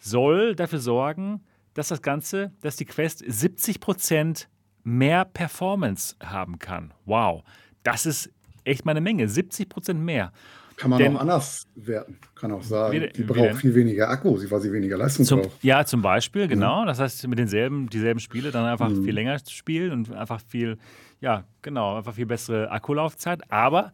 soll 0.00 0.56
dafür 0.56 0.80
sorgen, 0.80 1.40
dass 1.78 1.88
das 1.88 2.02
Ganze, 2.02 2.50
dass 2.60 2.74
die 2.74 2.84
Quest 2.84 3.22
70% 3.22 4.46
mehr 4.82 5.24
Performance 5.24 6.16
haben 6.20 6.58
kann. 6.58 6.92
Wow, 7.04 7.44
das 7.84 8.04
ist 8.04 8.30
echt 8.64 8.84
mal 8.84 8.90
eine 8.90 9.00
Menge, 9.00 9.26
70% 9.26 9.94
mehr. 9.94 10.32
Kann 10.76 10.90
man 10.90 10.98
Denn, 10.98 11.16
auch 11.16 11.20
anders 11.20 11.66
werten. 11.76 12.18
Kann 12.34 12.50
auch 12.52 12.62
sagen, 12.62 13.00
wie, 13.00 13.08
die 13.08 13.22
braucht 13.22 13.56
viel 13.56 13.74
weniger 13.74 14.08
Akku, 14.08 14.36
weil 14.50 14.60
sie 14.60 14.72
weniger 14.72 14.96
Leistung 14.96 15.24
zum, 15.24 15.42
braucht. 15.42 15.62
Ja, 15.62 15.84
zum 15.84 16.02
Beispiel, 16.02 16.46
mhm. 16.46 16.50
genau. 16.50 16.84
Das 16.84 16.98
heißt, 16.98 17.26
mit 17.28 17.38
denselben, 17.38 17.88
dieselben 17.88 18.20
Spiele 18.20 18.50
dann 18.50 18.64
einfach 18.64 18.88
mhm. 18.88 19.04
viel 19.04 19.14
länger 19.14 19.38
spielen 19.48 19.92
und 19.92 20.12
einfach 20.12 20.40
viel, 20.40 20.78
ja, 21.20 21.44
genau, 21.62 21.96
einfach 21.96 22.14
viel 22.14 22.26
bessere 22.26 22.70
Akkulaufzeit. 22.72 23.50
Aber 23.52 23.92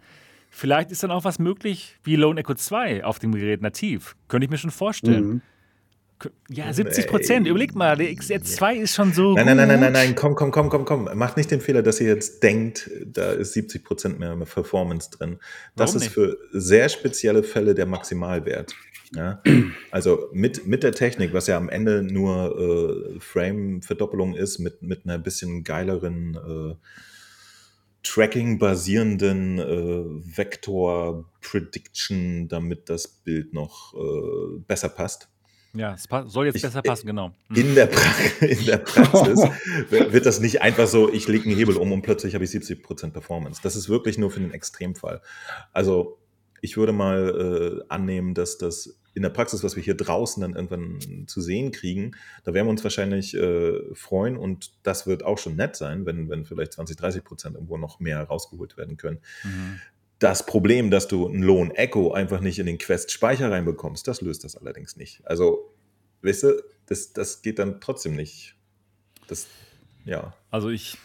vielleicht 0.49 0.91
ist 0.91 1.03
dann 1.03 1.11
auch 1.11 1.24
was 1.24 1.39
möglich 1.39 1.99
wie 2.03 2.16
Lone 2.16 2.41
Echo 2.41 2.55
2 2.55 3.05
auf 3.05 3.18
dem 3.18 3.32
Gerät 3.32 3.61
nativ. 3.61 4.16
Könnte 4.28 4.47
ich 4.47 4.51
mir 4.51 4.59
schon 4.59 4.70
vorstellen. 4.70 5.26
Mhm. 5.26 5.43
Ja, 6.48 6.72
70 6.72 7.06
Prozent. 7.06 7.46
Überleg 7.46 7.74
mal, 7.74 7.96
der 7.96 8.08
XZ2 8.08 8.76
ist 8.76 8.94
schon 8.94 9.12
so. 9.12 9.34
Nein, 9.34 9.46
nein, 9.46 9.56
nein, 9.56 9.68
nein, 9.68 9.80
nein, 9.80 9.92
nein, 9.92 10.14
komm, 10.14 10.34
komm, 10.34 10.50
komm, 10.50 10.68
komm, 10.68 10.84
komm. 10.84 11.08
Macht 11.14 11.36
nicht 11.36 11.50
den 11.50 11.60
Fehler, 11.60 11.82
dass 11.82 12.00
ihr 12.00 12.08
jetzt 12.08 12.42
denkt, 12.42 12.90
da 13.06 13.32
ist 13.32 13.52
70 13.52 13.84
Prozent 13.84 14.18
mehr 14.18 14.34
Performance 14.36 15.10
drin. 15.10 15.38
Das 15.76 15.90
Warum 15.90 15.96
ist 15.96 16.02
nicht? 16.02 16.12
für 16.12 16.38
sehr 16.52 16.88
spezielle 16.88 17.42
Fälle 17.42 17.74
der 17.74 17.86
Maximalwert. 17.86 18.74
Ja? 19.14 19.40
Also 19.90 20.28
mit, 20.32 20.66
mit 20.66 20.82
der 20.82 20.92
Technik, 20.92 21.32
was 21.32 21.46
ja 21.46 21.56
am 21.56 21.68
Ende 21.68 22.02
nur 22.02 23.16
äh, 23.16 23.20
Frame-Verdoppelung 23.20 24.34
ist, 24.34 24.58
mit, 24.58 24.82
mit 24.82 25.04
einer 25.04 25.18
bisschen 25.18 25.62
geileren 25.64 26.34
äh, 26.34 26.74
Tracking-basierenden 28.02 29.58
äh, 29.58 30.04
Vektor-Prediction, 30.36 32.48
damit 32.48 32.90
das 32.90 33.08
Bild 33.08 33.54
noch 33.54 33.94
äh, 33.94 34.58
besser 34.66 34.90
passt. 34.90 35.28
Ja, 35.74 35.94
es 35.94 36.06
soll 36.32 36.46
jetzt 36.46 36.56
ich, 36.56 36.62
besser 36.62 36.82
passen, 36.82 37.06
genau. 37.06 37.32
Hm. 37.48 37.56
In 37.56 37.74
der, 37.74 37.86
pra 37.86 38.00
in 38.40 38.64
der 38.64 38.78
Praxis 38.78 39.40
wird 39.90 40.24
das 40.24 40.40
nicht 40.40 40.62
einfach 40.62 40.86
so, 40.86 41.12
ich 41.12 41.26
lege 41.26 41.48
einen 41.48 41.56
Hebel 41.56 41.76
um 41.76 41.90
und 41.92 42.02
plötzlich 42.02 42.34
habe 42.34 42.44
ich 42.44 42.50
70% 42.50 43.10
Performance. 43.10 43.60
Das 43.62 43.74
ist 43.74 43.88
wirklich 43.88 44.16
nur 44.16 44.30
für 44.30 44.40
den 44.40 44.52
Extremfall. 44.52 45.20
Also 45.72 46.18
ich 46.60 46.76
würde 46.76 46.92
mal 46.92 47.82
äh, 47.82 47.84
annehmen, 47.92 48.34
dass 48.34 48.56
das 48.56 48.98
in 49.14 49.22
der 49.22 49.30
Praxis, 49.30 49.62
was 49.62 49.76
wir 49.76 49.82
hier 49.82 49.96
draußen 49.96 50.40
dann 50.40 50.54
irgendwann 50.54 51.26
zu 51.28 51.40
sehen 51.40 51.70
kriegen, 51.70 52.16
da 52.42 52.52
werden 52.52 52.66
wir 52.66 52.70
uns 52.70 52.82
wahrscheinlich 52.82 53.34
äh, 53.34 53.94
freuen 53.94 54.36
und 54.36 54.72
das 54.82 55.06
wird 55.06 55.24
auch 55.24 55.38
schon 55.38 55.56
nett 55.56 55.76
sein, 55.76 56.04
wenn, 56.04 56.28
wenn 56.28 56.44
vielleicht 56.44 56.72
20, 56.72 56.96
30 56.96 57.24
Prozent 57.24 57.54
irgendwo 57.54 57.76
noch 57.78 58.00
mehr 58.00 58.22
rausgeholt 58.24 58.76
werden 58.76 58.96
können. 58.96 59.20
Mhm. 59.44 59.80
Das 60.18 60.46
Problem, 60.46 60.90
dass 60.90 61.08
du 61.08 61.26
ein 61.26 61.42
Lohn 61.42 61.70
Echo 61.72 62.12
einfach 62.12 62.40
nicht 62.40 62.58
in 62.58 62.66
den 62.66 62.78
Quest-Speicher 62.78 63.50
reinbekommst, 63.50 64.06
das 64.06 64.20
löst 64.20 64.44
das 64.44 64.56
allerdings 64.56 64.96
nicht. 64.96 65.26
Also, 65.26 65.74
weißt 66.22 66.44
du, 66.44 66.62
das, 66.86 67.12
das 67.12 67.42
geht 67.42 67.58
dann 67.58 67.80
trotzdem 67.80 68.14
nicht. 68.14 68.54
Das, 69.26 69.46
ja. 70.04 70.34
Also 70.50 70.70
ich, 70.70 70.96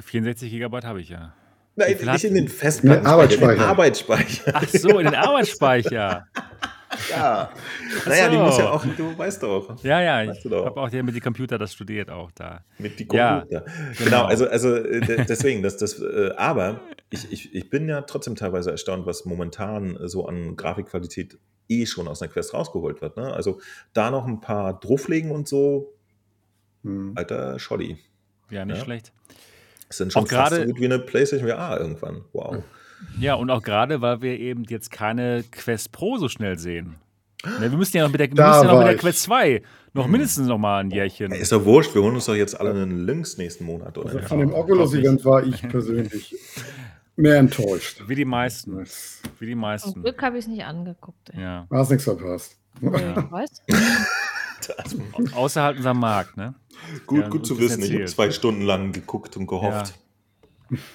64 0.00 0.50
Gigabyte 0.50 0.84
habe 0.84 1.00
ich 1.00 1.10
ja. 1.10 1.34
Nein, 1.76 1.96
nicht 2.00 2.24
in 2.24 2.34
den 2.34 2.48
Festplatten, 2.48 3.04
Arbeitsspeicher. 3.04 3.52
in 3.52 3.58
den 3.58 3.66
Arbeitsspeicher. 3.66 4.52
Ach 4.54 4.68
so, 4.68 4.98
in 4.98 5.06
den 5.06 5.14
Arbeitsspeicher. 5.14 6.26
ja. 7.10 7.50
Naja, 8.06 8.24
so. 8.24 8.30
die 8.30 8.36
muss 8.36 8.58
ja 8.58 8.70
auch, 8.70 8.84
du 8.84 9.16
weißt 9.16 9.42
doch. 9.42 9.82
Ja, 9.82 10.00
ja, 10.00 10.32
ich 10.32 10.44
habe 10.44 10.80
auch 10.80 10.88
hier 10.88 11.02
mit 11.02 11.14
die 11.14 11.20
Computer 11.20 11.58
das 11.58 11.72
studiert 11.72 12.10
auch 12.10 12.30
da. 12.32 12.64
Mit 12.78 12.98
die 12.98 13.06
Computer. 13.06 13.46
Ja, 13.48 13.60
genau. 13.60 13.94
genau, 13.98 14.24
also, 14.24 14.48
also 14.48 14.74
äh, 14.74 15.24
deswegen, 15.26 15.62
das, 15.62 15.76
das, 15.76 16.00
äh, 16.00 16.32
aber 16.36 16.80
ich, 17.10 17.32
ich, 17.32 17.54
ich 17.54 17.70
bin 17.70 17.88
ja 17.88 18.02
trotzdem 18.02 18.34
teilweise 18.36 18.70
erstaunt, 18.70 19.06
was 19.06 19.24
momentan 19.24 19.98
so 20.02 20.26
an 20.26 20.56
Grafikqualität 20.56 21.38
eh 21.68 21.86
schon 21.86 22.08
aus 22.08 22.22
einer 22.22 22.30
Quest 22.30 22.54
rausgeholt 22.54 23.00
wird. 23.00 23.16
Ne? 23.16 23.32
Also 23.32 23.60
da 23.92 24.10
noch 24.10 24.26
ein 24.26 24.40
paar 24.40 24.78
drauflegen 24.78 25.30
und 25.30 25.48
so, 25.48 25.94
hm. 26.82 27.12
alter 27.14 27.58
Schoddy. 27.58 27.98
Ja, 28.50 28.64
nicht 28.64 28.78
ja? 28.78 28.84
schlecht. 28.84 29.12
Das 29.88 29.98
sind 29.98 30.12
schon 30.12 30.24
auch 30.24 30.28
fast 30.28 30.56
so 30.56 30.64
gut 30.64 30.80
wie 30.80 30.86
eine 30.86 30.98
PlayStation 30.98 31.48
VR 31.48 31.80
irgendwann. 31.80 32.24
Wow. 32.32 32.62
Ja, 33.18 33.34
und 33.34 33.50
auch 33.50 33.62
gerade, 33.62 34.00
weil 34.00 34.22
wir 34.22 34.38
eben 34.38 34.64
jetzt 34.64 34.90
keine 34.90 35.44
Quest 35.50 35.92
Pro 35.92 36.18
so 36.18 36.28
schnell 36.28 36.58
sehen. 36.58 36.96
Ne, 37.60 37.70
wir 37.70 37.78
müssen 37.78 37.96
ja 37.96 38.04
noch 38.04 38.10
mit 38.10 38.20
der, 38.20 38.28
müssen 38.28 38.38
ja 38.40 38.64
noch 38.64 38.78
mit 38.78 38.86
der 38.86 38.96
Quest 38.96 39.22
2 39.22 39.62
noch 39.92 40.06
mindestens 40.08 40.48
noch 40.48 40.58
mal 40.58 40.80
ein 40.80 40.90
Jährchen. 40.90 41.30
Ist 41.32 41.52
doch 41.52 41.64
wurscht, 41.64 41.94
wir 41.94 42.02
holen 42.02 42.14
uns 42.14 42.26
doch 42.26 42.34
jetzt 42.34 42.58
alle 42.58 42.70
einen 42.70 43.06
Links 43.06 43.38
nächsten 43.38 43.64
Monat. 43.64 43.96
Oder? 43.96 44.08
Also 44.08 44.20
von 44.20 44.40
dem 44.40 44.52
Oculus-Event 44.52 45.24
war 45.24 45.44
ich 45.44 45.62
persönlich 45.68 46.34
mehr 47.16 47.38
enttäuscht. 47.38 48.02
Wie 48.06 48.14
die 48.14 48.24
meisten. 48.24 48.84
Wie 49.38 49.46
die 49.46 49.54
meisten. 49.54 49.92
Zum 49.92 50.02
Glück 50.02 50.20
habe 50.22 50.38
ich 50.38 50.44
es 50.44 50.50
nicht 50.50 50.64
angeguckt. 50.64 51.30
Ey. 51.32 51.42
Ja. 51.42 51.66
Hast 51.70 51.90
nichts 51.90 52.04
verpasst. 52.04 52.56
Ja. 52.80 53.28
Was? 53.30 53.62
Außerhalb 55.34 55.76
unserem 55.76 56.00
Markt, 56.00 56.36
ne? 56.36 56.54
Gut, 57.06 57.20
ja, 57.20 57.28
gut 57.28 57.46
zu 57.46 57.58
wissen. 57.58 57.82
Erzählt. 57.82 57.90
Ich 57.92 58.00
habe 58.00 58.04
zwei 58.06 58.30
Stunden 58.30 58.62
lang 58.62 58.92
geguckt 58.92 59.36
und 59.36 59.46
gehofft. 59.46 59.88
Ja. 59.88 60.03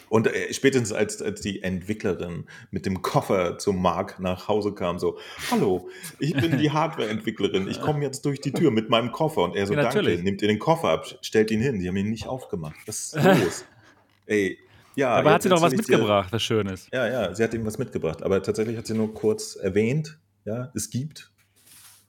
Und 0.09 0.28
äh, 0.28 0.53
spätestens 0.53 0.91
als, 0.91 1.22
als 1.22 1.41
die 1.41 1.61
Entwicklerin 1.61 2.45
mit 2.72 2.86
dem 2.86 3.01
Koffer 3.01 3.57
zum 3.57 3.82
Mark 3.82 4.20
nach 4.20 4.47
Hause 4.47 4.74
kam, 4.74 4.99
so, 4.99 5.17
hallo, 5.51 5.89
ich 6.20 6.34
bin 6.34 6.57
die 6.57 6.72
Hardware-Entwicklerin, 6.74 7.67
ich 7.67 7.80
komme 7.82 8.03
jetzt 8.03 8.26
durch 8.26 8.41
die 8.41 8.51
Tür 8.51 8.72
mit 8.72 8.89
meinem 8.89 9.11
Koffer. 9.11 9.41
Und 9.43 9.55
er 9.55 9.67
so, 9.67 9.74
ja, 9.74 9.84
danke, 9.84 10.22
nimmt 10.22 10.41
ihr 10.41 10.47
den 10.47 10.59
Koffer 10.59 10.89
ab, 10.89 11.05
stellt 11.22 11.51
ihn 11.51 11.61
hin. 11.61 11.80
Die 11.80 11.88
haben 11.88 11.95
ihn 11.95 12.09
nicht 12.09 12.28
aufgemacht. 12.28 12.76
Was 12.86 13.13
ist 13.13 13.24
los? 13.24 13.65
Ey, 14.26 14.59
ja. 14.95 15.11
Aber 15.11 15.32
hat 15.32 15.43
sie 15.43 15.49
doch 15.49 15.61
was 15.61 15.74
mitgebracht, 15.74 16.32
was 16.32 16.43
Schönes. 16.43 16.88
Ja, 16.91 17.07
ja, 17.07 17.34
sie 17.34 17.43
hat 17.43 17.53
ihm 17.53 17.65
was 17.65 17.78
mitgebracht. 17.78 18.24
Aber 18.24 18.41
tatsächlich 18.41 18.78
hat 18.78 18.88
sie 18.88 18.95
nur 18.95 19.13
kurz 19.13 19.55
erwähnt, 19.55 20.20
ja, 20.45 20.72
es 20.76 20.89
gibt 20.89 21.32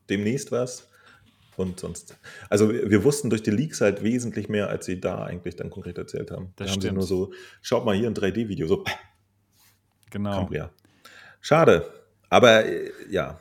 demnächst 0.09 0.51
was 0.51 0.90
und 1.61 1.79
sonst. 1.79 2.17
Also 2.49 2.71
wir, 2.71 3.05
wussten 3.05 3.31
durch 3.31 3.43
die 3.43 3.51
Leaks 3.51 3.81
halt 3.81 4.03
wesentlich 4.03 4.49
mehr, 4.49 4.69
als 4.69 4.87
sie 4.87 5.01
da 5.01 5.25
eigentlich 5.25 5.57
dann 5.57 5.71
konkret 5.71 5.99
erzählt 5.99 6.31
haben. 6.31 6.53
Das 6.57 6.67
da 6.67 6.73
haben 6.73 6.81
sie 6.81 6.93
nur 6.93 7.05
so, 7.05 7.33
schaut 7.63 7.85
mal 7.85 7.95
hier 7.95 8.09
ein 8.09 8.15
3D-Video, 8.15 8.67
so. 8.67 8.85
Genau. 10.11 10.39
Cambria. 10.39 10.71
Schade. 11.41 11.93
Aber 12.29 12.65
äh, 12.65 12.91
ja. 13.09 13.41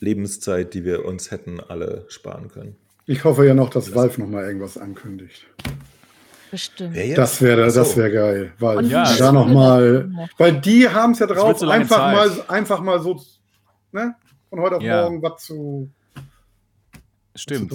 Lebenszeit, 0.00 0.74
die 0.74 0.84
wir 0.84 1.04
uns 1.04 1.30
hätten 1.30 1.60
alle 1.60 2.04
sparen 2.08 2.48
können. 2.48 2.76
Ich 3.06 3.24
hoffe 3.24 3.46
ja 3.46 3.54
noch, 3.54 3.70
dass 3.70 3.86
das 3.86 3.94
Valve 3.94 4.20
noch 4.20 4.28
mal 4.28 4.44
irgendwas 4.44 4.78
ankündigt. 4.78 5.46
Bestimmt. 6.50 6.96
Das 7.16 7.42
wäre 7.42 7.66
das 7.66 7.96
wäre 7.96 8.12
geil, 8.12 8.52
weil 8.60 8.86
ja, 8.86 9.12
da 9.16 9.32
noch 9.32 9.48
mal, 9.48 10.08
weil 10.38 10.60
die 10.60 10.88
haben 10.88 11.12
es 11.12 11.18
ja 11.18 11.26
drauf, 11.26 11.58
so 11.58 11.68
einfach 11.68 11.98
mal 11.98 12.30
einfach 12.46 12.80
mal 12.80 13.00
so, 13.00 13.20
ne, 13.90 14.14
von 14.50 14.60
heute 14.60 14.76
auf 14.76 14.82
ja. 14.82 15.02
morgen 15.02 15.20
was 15.20 15.42
zu 15.42 15.90
Stimmt. 17.34 17.72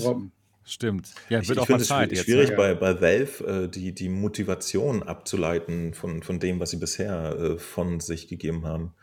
Stimmt. 0.65 1.09
Ja, 1.29 1.39
ich, 1.39 1.49
wird 1.49 1.57
ich 1.57 1.63
auch 1.63 1.69
mal 1.69 1.79
Zeit 1.79 2.11
es 2.11 2.23
schwierig 2.23 2.49
jetzt, 2.49 2.51
ne? 2.51 2.57
bei, 2.57 2.73
bei 2.75 3.01
Valve 3.01 3.63
äh, 3.63 3.67
die, 3.67 3.93
die 3.93 4.07
Motivation 4.07 5.01
abzuleiten 5.01 5.95
von, 5.95 6.21
von 6.21 6.39
dem, 6.39 6.59
was 6.59 6.69
sie 6.69 6.77
bisher 6.77 7.35
äh, 7.35 7.57
von 7.57 7.99
sich 7.99 8.27
gegeben 8.27 8.65
haben. 8.67 8.93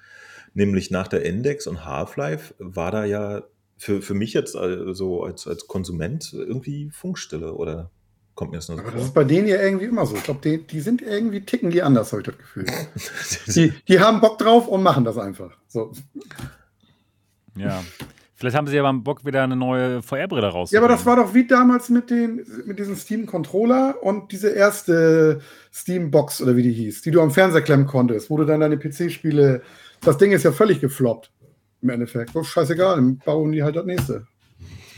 Nämlich 0.55 0.93
nach 0.93 1.09
der 1.09 1.25
Index 1.25 1.67
und 1.67 1.85
Half-Life 1.85 2.55
war 2.59 2.93
da 2.93 3.05
ja 3.05 3.43
für, 3.77 4.01
für 4.01 4.15
mich 4.15 4.33
jetzt 4.33 4.57
also 4.57 5.25
als, 5.25 5.47
als 5.47 5.67
Konsument 5.67 6.33
irgendwie 6.33 6.91
Funkstille 6.91 7.53
oder 7.53 7.91
kommt 8.35 8.53
mir 8.53 8.59
das 8.59 8.69
nur 8.69 8.79
so 8.79 8.83
Aber 8.83 8.93
vor? 8.93 9.01
Das 9.01 9.09
ist 9.09 9.15
bei 9.15 9.25
denen 9.25 9.49
ja 9.49 9.61
irgendwie 9.61 9.87
immer 9.87 10.07
so. 10.07 10.15
Ich 10.15 10.23
glaube, 10.23 10.41
die, 10.43 10.65
die 10.65 10.81
sind 10.81 11.03
irgendwie 11.03 11.45
ticken 11.45 11.71
die 11.71 11.83
anders, 11.83 12.13
habe 12.13 12.23
ich 12.23 12.27
das 12.27 12.39
Gefühl. 12.39 12.67
die, 13.49 13.73
die 13.89 14.01
haben 14.01 14.21
Bock 14.21 14.39
drauf 14.39 14.69
und 14.69 14.83
machen 14.83 15.05
das 15.05 15.19
einfach. 15.19 15.57
So. 15.67 15.93
Ja. 17.57 17.83
Vielleicht 18.39 18.55
haben 18.55 18.67
sie 18.67 18.77
ja 18.77 18.83
beim 18.83 19.03
Bock 19.03 19.25
wieder 19.25 19.43
eine 19.43 19.57
neue 19.57 20.03
VR-Brille 20.03 20.49
raus. 20.49 20.71
Ja, 20.71 20.81
aber 20.81 20.89
das 20.89 21.07
war 21.07 21.17
doch 21.17 21.33
wie 21.33 21.47
damals 21.47 21.89
mit, 21.89 22.11
den, 22.11 22.45
mit 22.67 22.79
diesem 22.79 22.95
Steam-Controller 22.95 23.97
und 24.03 24.31
diese 24.31 24.51
erste 24.51 25.41
Steam-Box 25.73 26.43
oder 26.43 26.55
wie 26.55 26.63
die 26.63 26.73
hieß, 26.73 27.01
die 27.01 27.11
du 27.11 27.23
am 27.23 27.31
Fernseher 27.31 27.63
klemmen 27.63 27.87
konntest, 27.87 28.29
wo 28.29 28.37
du 28.37 28.45
dann 28.45 28.61
deine 28.61 28.77
PC-Spiele. 28.77 29.63
Das 30.03 30.19
Ding 30.19 30.33
ist 30.33 30.43
ja 30.43 30.53
völlig 30.53 30.83
gefloppt. 30.83 31.33
Im 31.81 31.89
Endeffekt. 31.89 32.37
Oh, 32.37 32.43
scheißegal, 32.43 32.97
dann 32.97 33.17
bauen 33.19 33.53
die 33.53 33.63
halt 33.63 33.77
das 33.77 33.87
nächste. 33.87 34.27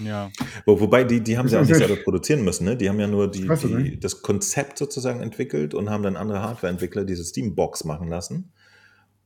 Ja. 0.05 0.30
Wo, 0.66 0.80
wobei, 0.80 1.05
die, 1.05 1.20
die 1.20 1.39
haben 1.39 1.49
sie 1.49 1.57
auch 1.57 1.64
nicht 1.64 1.74
selber 1.76 1.97
produzieren 1.97 2.43
müssen, 2.43 2.64
ne? 2.64 2.76
Die 2.76 2.89
haben 2.89 2.99
ja 2.99 3.07
nur 3.07 3.30
die, 3.30 3.49
die, 3.49 4.01
das 4.01 4.22
Konzept 4.22 4.78
sozusagen 4.78 5.20
entwickelt 5.20 5.74
und 5.74 5.91
haben 5.91 6.03
dann 6.03 6.16
andere 6.16 6.43
Hardware-Entwickler 6.43 7.05
diese 7.05 7.24
Steam-Box 7.24 7.84
machen 7.84 8.09
lassen. 8.09 8.53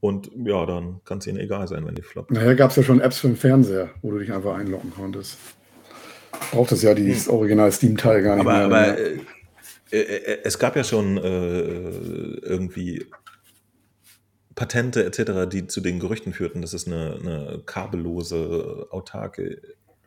Und 0.03 0.33
ja, 0.35 0.67
dann 0.67 1.01
kann 1.05 1.19
es 1.19 1.29
ihnen 1.29 1.39
egal 1.39 1.69
sein, 1.69 1.87
wenn 1.87 1.95
die 1.95 2.03
floppen. 2.03 2.35
Naja, 2.35 2.55
gab 2.55 2.71
es 2.71 2.77
ja 2.77 2.83
schon 2.83 3.01
Apps 3.01 3.21
für 3.21 3.29
den 3.29 3.37
Fernseher, 3.37 3.89
wo 4.03 4.11
du 4.11 4.19
dich 4.19 4.33
einfach 4.33 4.57
einloggen 4.57 4.91
konntest. 4.91 5.39
Braucht 6.51 6.73
es 6.73 6.83
ja 6.83 6.93
dieses 6.93 7.29
Original 7.29 7.71
Steam-Teil 7.71 8.21
gar 8.21 8.35
nicht 8.35 8.45
aber, 8.45 8.67
mehr. 8.67 8.83
Aber 8.83 8.99
äh, 8.99 9.19
äh, 9.93 10.01
äh, 10.01 10.39
es 10.43 10.59
gab 10.59 10.75
ja 10.75 10.83
schon 10.83 11.19
äh, 11.19 11.21
irgendwie 11.21 13.07
Patente 14.57 15.05
etc., 15.05 15.49
die 15.49 15.69
zu 15.69 15.81
den 15.81 16.01
Gerüchten 16.01 16.33
führten, 16.33 16.63
dass 16.63 16.73
es 16.73 16.89
eine, 16.89 17.21
eine 17.21 17.63
kabellose, 17.65 18.89
autarke 18.91 19.63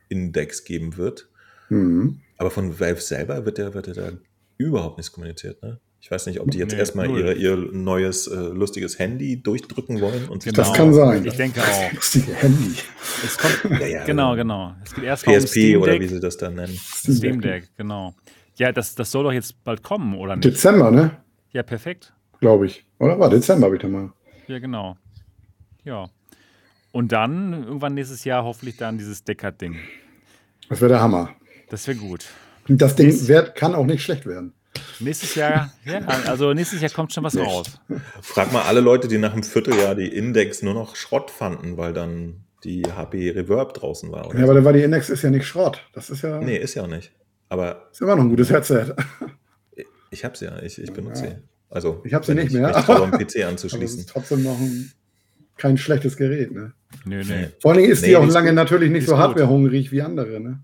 Index 0.09 0.65
geben 0.65 0.97
wird. 0.97 1.29
Mhm. 1.69 2.19
Aber 2.37 2.51
von 2.51 2.81
Valve 2.81 2.99
selber 2.99 3.45
wird 3.45 3.59
ja, 3.59 3.73
wird 3.73 3.87
ja 3.87 3.93
da 3.93 4.11
überhaupt 4.57 4.97
nichts 4.97 5.13
kommuniziert. 5.13 5.63
Ne? 5.63 5.79
Ich 6.05 6.11
weiß 6.11 6.27
nicht, 6.27 6.39
ob 6.39 6.51
die 6.51 6.59
jetzt 6.59 6.73
nee, 6.73 6.77
erstmal 6.77 7.09
ihr, 7.09 7.35
ihr 7.35 7.55
neues 7.71 8.27
äh, 8.27 8.35
lustiges 8.35 8.99
Handy 8.99 9.41
durchdrücken 9.41 10.01
wollen. 10.01 10.29
Und 10.29 10.43
genau. 10.43 10.55
Das 10.55 10.71
kann 10.71 10.93
sein. 10.93 11.25
Ich 11.25 11.33
denke 11.33 11.61
auch. 11.61 11.93
Lustige 11.93 12.31
Handy. 12.31 12.75
Es 13.23 13.35
kommt, 13.39 13.63
ja, 13.81 13.87
ja, 13.87 14.05
genau, 14.05 14.35
genau. 14.35 14.75
Es 14.83 14.93
geht 14.93 15.03
erst 15.03 15.25
PSP 15.25 15.75
um 15.75 15.81
oder 15.81 15.99
wie 15.99 16.07
sie 16.07 16.19
das 16.19 16.37
dann 16.37 16.53
nennen. 16.53 16.77
Steam 16.77 17.41
Deck, 17.41 17.69
genau. 17.75 18.13
Ja, 18.55 18.71
das, 18.71 18.93
das 18.93 19.09
soll 19.09 19.23
doch 19.23 19.31
jetzt 19.31 19.63
bald 19.63 19.81
kommen, 19.81 20.13
oder 20.13 20.35
nicht? 20.35 20.45
Dezember, 20.45 20.91
ne? 20.91 21.09
Ja, 21.53 21.63
perfekt. 21.63 22.13
Glaube 22.39 22.67
ich. 22.67 22.85
Oder 22.99 23.19
war 23.19 23.31
Dezember, 23.31 23.71
bitte 23.71 23.87
mal. 23.87 24.13
Ja, 24.45 24.59
genau. 24.59 24.97
Ja. 25.85 26.11
Und 26.91 27.13
dann 27.13 27.63
irgendwann 27.63 27.95
nächstes 27.95 28.25
Jahr 28.25 28.43
hoffentlich 28.43 28.77
dann 28.77 28.99
dieses 28.99 29.23
Deckard-Ding. 29.23 29.77
Das 30.69 30.81
wäre 30.81 30.89
der 30.89 31.01
Hammer. 31.01 31.31
Das 31.71 31.87
wäre 31.87 31.97
gut. 31.97 32.27
Das 32.67 32.95
Ding 32.95 33.27
wird, 33.27 33.55
kann 33.55 33.73
auch 33.73 33.87
nicht 33.87 34.03
schlecht 34.03 34.27
werden. 34.27 34.53
Nächstes 34.99 35.35
Jahr, 35.35 35.71
ja, 35.83 35.99
also 36.27 36.53
nächstes 36.53 36.81
Jahr 36.81 36.91
kommt 36.91 37.13
schon 37.13 37.23
was 37.23 37.37
raus. 37.37 37.79
Frag 38.21 38.51
mal 38.51 38.63
alle 38.63 38.79
Leute, 38.79 39.07
die 39.07 39.17
nach 39.17 39.33
einem 39.33 39.43
Vierteljahr 39.43 39.95
die 39.95 40.07
Index 40.07 40.61
nur 40.61 40.73
noch 40.73 40.95
Schrott 40.95 41.31
fanden, 41.31 41.77
weil 41.77 41.93
dann 41.93 42.45
die 42.63 42.83
HP 42.83 43.31
Reverb 43.31 43.73
draußen 43.73 44.11
war. 44.11 44.25
ja, 44.33 44.37
so. 44.37 44.43
aber 44.43 44.53
dann 44.55 44.65
war 44.65 44.73
die 44.73 44.83
Index 44.83 45.09
ist 45.09 45.21
ja 45.21 45.29
nicht 45.29 45.45
Schrott. 45.45 45.81
Das 45.93 46.09
ist 46.09 46.21
ja. 46.21 46.39
Nee, 46.39 46.57
ist 46.57 46.75
ja 46.75 46.83
auch 46.83 46.87
nicht. 46.87 47.11
Aber. 47.49 47.87
Ist 47.91 48.01
immer 48.01 48.15
noch 48.15 48.23
ein 48.23 48.29
gutes 48.29 48.49
Headset. 48.49 48.93
Ich 50.11 50.23
hab's 50.23 50.39
ja, 50.39 50.61
ich, 50.61 50.81
ich 50.81 50.93
benutze 50.93 51.25
ja. 51.25 51.29
sie. 51.31 51.37
Also, 51.69 52.01
ich 52.05 52.13
habe 52.13 52.25
sie 52.25 52.35
nicht 52.35 52.51
mehr. 52.53 52.69
Ich 52.69 52.87
am 52.87 53.11
PC 53.11 53.43
anzuschließen. 53.45 53.99
Ist 53.99 54.09
trotzdem 54.09 54.43
noch 54.43 54.57
ein, 54.57 54.91
kein 55.57 55.77
schlechtes 55.77 56.15
Gerät, 56.15 56.51
ne? 56.53 56.73
Nö, 57.03 57.21
nee. 57.23 57.49
Vor 57.59 57.71
allen 57.71 57.81
Dingen 57.81 57.91
ist 57.91 58.01
nee, 58.01 58.09
die 58.09 58.15
auch 58.15 58.25
lange 58.25 58.49
gut. 58.49 58.55
natürlich 58.55 58.91
nicht 58.91 59.07
so 59.07 59.17
hardwarehungrig 59.17 59.91
wie 59.91 60.01
andere, 60.01 60.39
ne? 60.39 60.59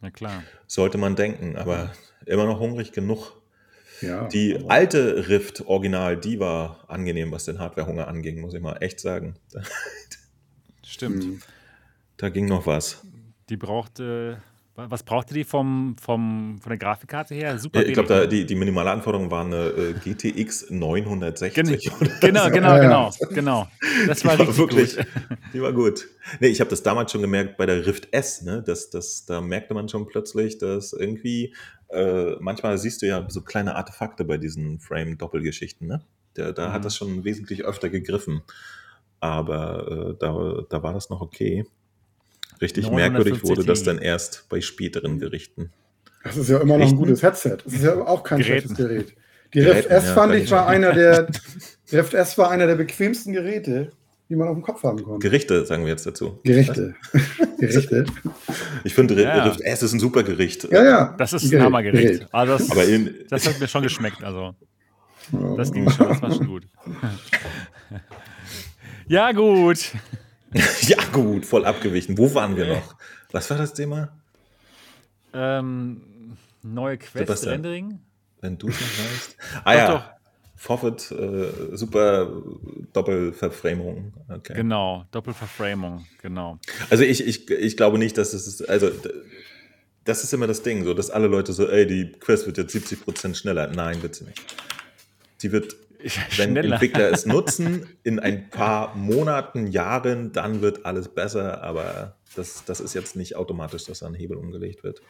Na 0.00 0.10
klar. 0.10 0.42
Sollte 0.66 0.96
man 0.96 1.16
denken, 1.16 1.56
aber 1.56 1.92
immer 2.24 2.46
noch 2.46 2.60
hungrig 2.60 2.92
genug. 2.92 3.32
Ja, 4.06 4.28
die 4.28 4.58
alte 4.68 5.28
Rift 5.28 5.66
Original, 5.66 6.16
die 6.16 6.40
war 6.40 6.84
angenehm, 6.88 7.32
was 7.32 7.44
den 7.44 7.58
Hardwarehunger 7.58 8.08
anging, 8.08 8.40
muss 8.40 8.54
ich 8.54 8.60
mal 8.60 8.76
echt 8.80 9.00
sagen. 9.00 9.34
Stimmt. 10.84 11.24
Hm. 11.24 11.42
Da 12.16 12.28
ging 12.28 12.46
noch 12.46 12.66
was. 12.66 13.02
Die 13.48 13.56
brauchte 13.56 14.40
was 14.76 15.04
brauchte 15.04 15.34
die 15.34 15.44
vom, 15.44 15.94
vom, 16.00 16.58
von 16.60 16.70
der 16.70 16.78
Grafikkarte 16.78 17.32
her? 17.34 17.58
Super. 17.58 17.82
Ja, 17.82 17.86
ich 17.86 17.94
glaube, 17.94 18.26
die, 18.26 18.44
die 18.44 18.56
minimale 18.56 18.90
Anforderung 18.90 19.30
war 19.30 19.44
eine 19.44 19.68
äh, 19.68 19.92
GTX 19.92 20.70
960. 20.70 21.54
Gen 21.54 21.78
genau, 22.20 22.50
genau, 22.50 22.80
genau, 22.80 23.10
genau. 23.30 23.68
Das 24.08 24.24
war, 24.24 24.36
die 24.36 24.46
war 24.46 24.56
wirklich, 24.56 24.96
gut. 24.96 25.06
die 25.54 25.62
war 25.62 25.72
gut. 25.72 26.08
Nee, 26.40 26.48
ich 26.48 26.58
habe 26.58 26.70
das 26.70 26.82
damals 26.82 27.12
schon 27.12 27.20
gemerkt 27.20 27.56
bei 27.56 27.66
der 27.66 27.86
Rift 27.86 28.08
S, 28.12 28.42
ne? 28.42 28.64
Das, 28.66 28.90
das, 28.90 29.24
da 29.26 29.40
merkte 29.40 29.74
man 29.74 29.88
schon 29.88 30.06
plötzlich, 30.06 30.58
dass 30.58 30.92
irgendwie, 30.92 31.54
äh, 31.94 32.36
manchmal 32.40 32.78
siehst 32.78 33.02
du 33.02 33.06
ja 33.06 33.24
so 33.28 33.42
kleine 33.42 33.76
Artefakte 33.76 34.24
bei 34.24 34.38
diesen 34.38 34.80
Frame-Doppelgeschichten, 34.80 35.86
ne? 35.86 36.02
Da, 36.34 36.52
da 36.52 36.68
mhm. 36.68 36.72
hat 36.72 36.84
das 36.84 36.96
schon 36.96 37.24
wesentlich 37.24 37.64
öfter 37.64 37.88
gegriffen. 37.88 38.42
Aber 39.20 40.10
äh, 40.10 40.16
da, 40.18 40.64
da 40.68 40.82
war 40.82 40.92
das 40.92 41.08
noch 41.10 41.20
okay. 41.20 41.64
Richtig 42.60 42.90
merkwürdig 42.90 43.42
wurde 43.44 43.64
das 43.64 43.82
dann 43.82 43.98
erst 43.98 44.48
bei 44.48 44.60
späteren 44.60 45.18
Gerichten. 45.18 45.70
Das 46.22 46.36
ist 46.36 46.48
ja 46.48 46.58
immer 46.58 46.78
noch 46.78 46.88
ein 46.88 46.96
gutes 46.96 47.22
Headset. 47.22 47.58
Das 47.64 47.72
ist 47.72 47.84
ja 47.84 47.94
auch 47.94 48.22
kein 48.22 48.38
Geräten. 48.38 48.68
schlechtes 48.68 48.76
Gerät. 48.76 49.14
Die 49.52 49.60
Rift 49.60 49.88
S 49.88 50.06
ja, 50.06 50.14
fand 50.14 50.34
ich 50.34 50.50
war 50.50 50.66
einer 50.66 50.92
der 50.92 51.28
Rift 51.92 52.14
S 52.14 52.36
war 52.38 52.50
einer 52.50 52.66
der 52.66 52.74
bequemsten 52.74 53.32
Geräte, 53.32 53.92
die 54.28 54.36
man 54.36 54.48
auf 54.48 54.54
dem 54.54 54.62
Kopf 54.62 54.82
haben 54.82 55.02
konnte. 55.02 55.26
Gerichte, 55.26 55.66
sagen 55.66 55.84
wir 55.84 55.90
jetzt 55.90 56.06
dazu. 56.06 56.40
Gerichte. 56.44 56.94
Gerichte. 57.58 58.06
Ich 58.84 58.94
finde, 58.94 59.20
ja. 59.20 59.44
Rift 59.44 59.60
S 59.60 59.82
ist 59.82 59.92
ein 59.92 60.00
super 60.00 60.22
Gericht. 60.22 60.64
Ja, 60.70 60.82
ja. 60.82 61.14
Das 61.18 61.32
ist 61.32 61.52
ein, 61.52 61.58
ein 61.58 61.64
Hammergericht. 61.64 62.26
Also 62.32 62.58
das, 62.58 62.70
Aber 62.70 62.84
in, 62.84 63.14
das 63.28 63.46
hat 63.46 63.60
mir 63.60 63.68
schon 63.68 63.82
geschmeckt. 63.82 64.22
Also. 64.24 64.54
Das 65.56 65.72
ging 65.72 65.90
schon, 65.90 66.08
das 66.08 66.22
war 66.22 66.32
schon 66.32 66.46
gut. 66.46 66.66
ja, 69.08 69.32
gut. 69.32 69.92
ja, 70.82 70.98
gut, 71.12 71.46
voll 71.46 71.64
abgewichen. 71.64 72.16
Wo 72.16 72.32
waren 72.34 72.56
wir 72.56 72.66
noch? 72.66 72.94
Was 73.32 73.50
war 73.50 73.58
das 73.58 73.74
Thema? 73.74 74.16
Ähm, 75.32 76.36
neue 76.62 76.98
Quest-Rendering. 76.98 77.98
Wenn 78.40 78.58
du 78.58 78.68
es 78.68 78.80
noch 78.80 78.86
weißt. 78.86 79.36
Ah 79.64 79.72
doch, 79.72 79.78
ja. 79.78 79.90
Doch. 79.90 80.13
Forfeit, 80.64 81.10
äh, 81.10 81.76
super 81.76 82.42
Doppelverframung. 82.94 84.14
Okay. 84.30 84.54
Genau, 84.54 85.04
Doppelverframung, 85.10 86.06
genau. 86.22 86.58
Also 86.88 87.04
ich, 87.04 87.26
ich, 87.26 87.50
ich 87.50 87.76
glaube 87.76 87.98
nicht, 87.98 88.16
dass 88.16 88.32
es 88.32 88.46
ist, 88.46 88.66
also 88.66 88.90
das 90.04 90.24
ist 90.24 90.32
immer 90.32 90.46
das 90.46 90.62
Ding, 90.62 90.82
so 90.84 90.94
dass 90.94 91.10
alle 91.10 91.26
Leute 91.26 91.52
so, 91.52 91.68
ey, 91.68 91.86
die 91.86 92.12
Quest 92.12 92.46
wird 92.46 92.56
jetzt 92.56 92.74
70% 92.74 93.34
schneller. 93.34 93.66
Nein, 93.74 94.00
wird 94.02 94.14
sie 94.14 94.24
nicht. 94.24 94.40
Sie 95.36 95.52
wird 95.52 95.76
wenn 96.38 96.56
Entwickler 96.56 97.10
es 97.10 97.26
nutzen, 97.26 97.86
in 98.02 98.18
ein 98.18 98.48
paar 98.48 98.96
Monaten, 98.96 99.66
Jahren, 99.66 100.32
dann 100.32 100.62
wird 100.62 100.86
alles 100.86 101.08
besser, 101.08 101.62
aber 101.62 102.16
das, 102.34 102.64
das 102.64 102.80
ist 102.80 102.94
jetzt 102.94 103.16
nicht 103.16 103.36
automatisch, 103.36 103.84
dass 103.84 104.00
da 104.00 104.06
ein 104.06 104.14
Hebel 104.14 104.36
umgelegt 104.36 104.84
wird. 104.84 105.00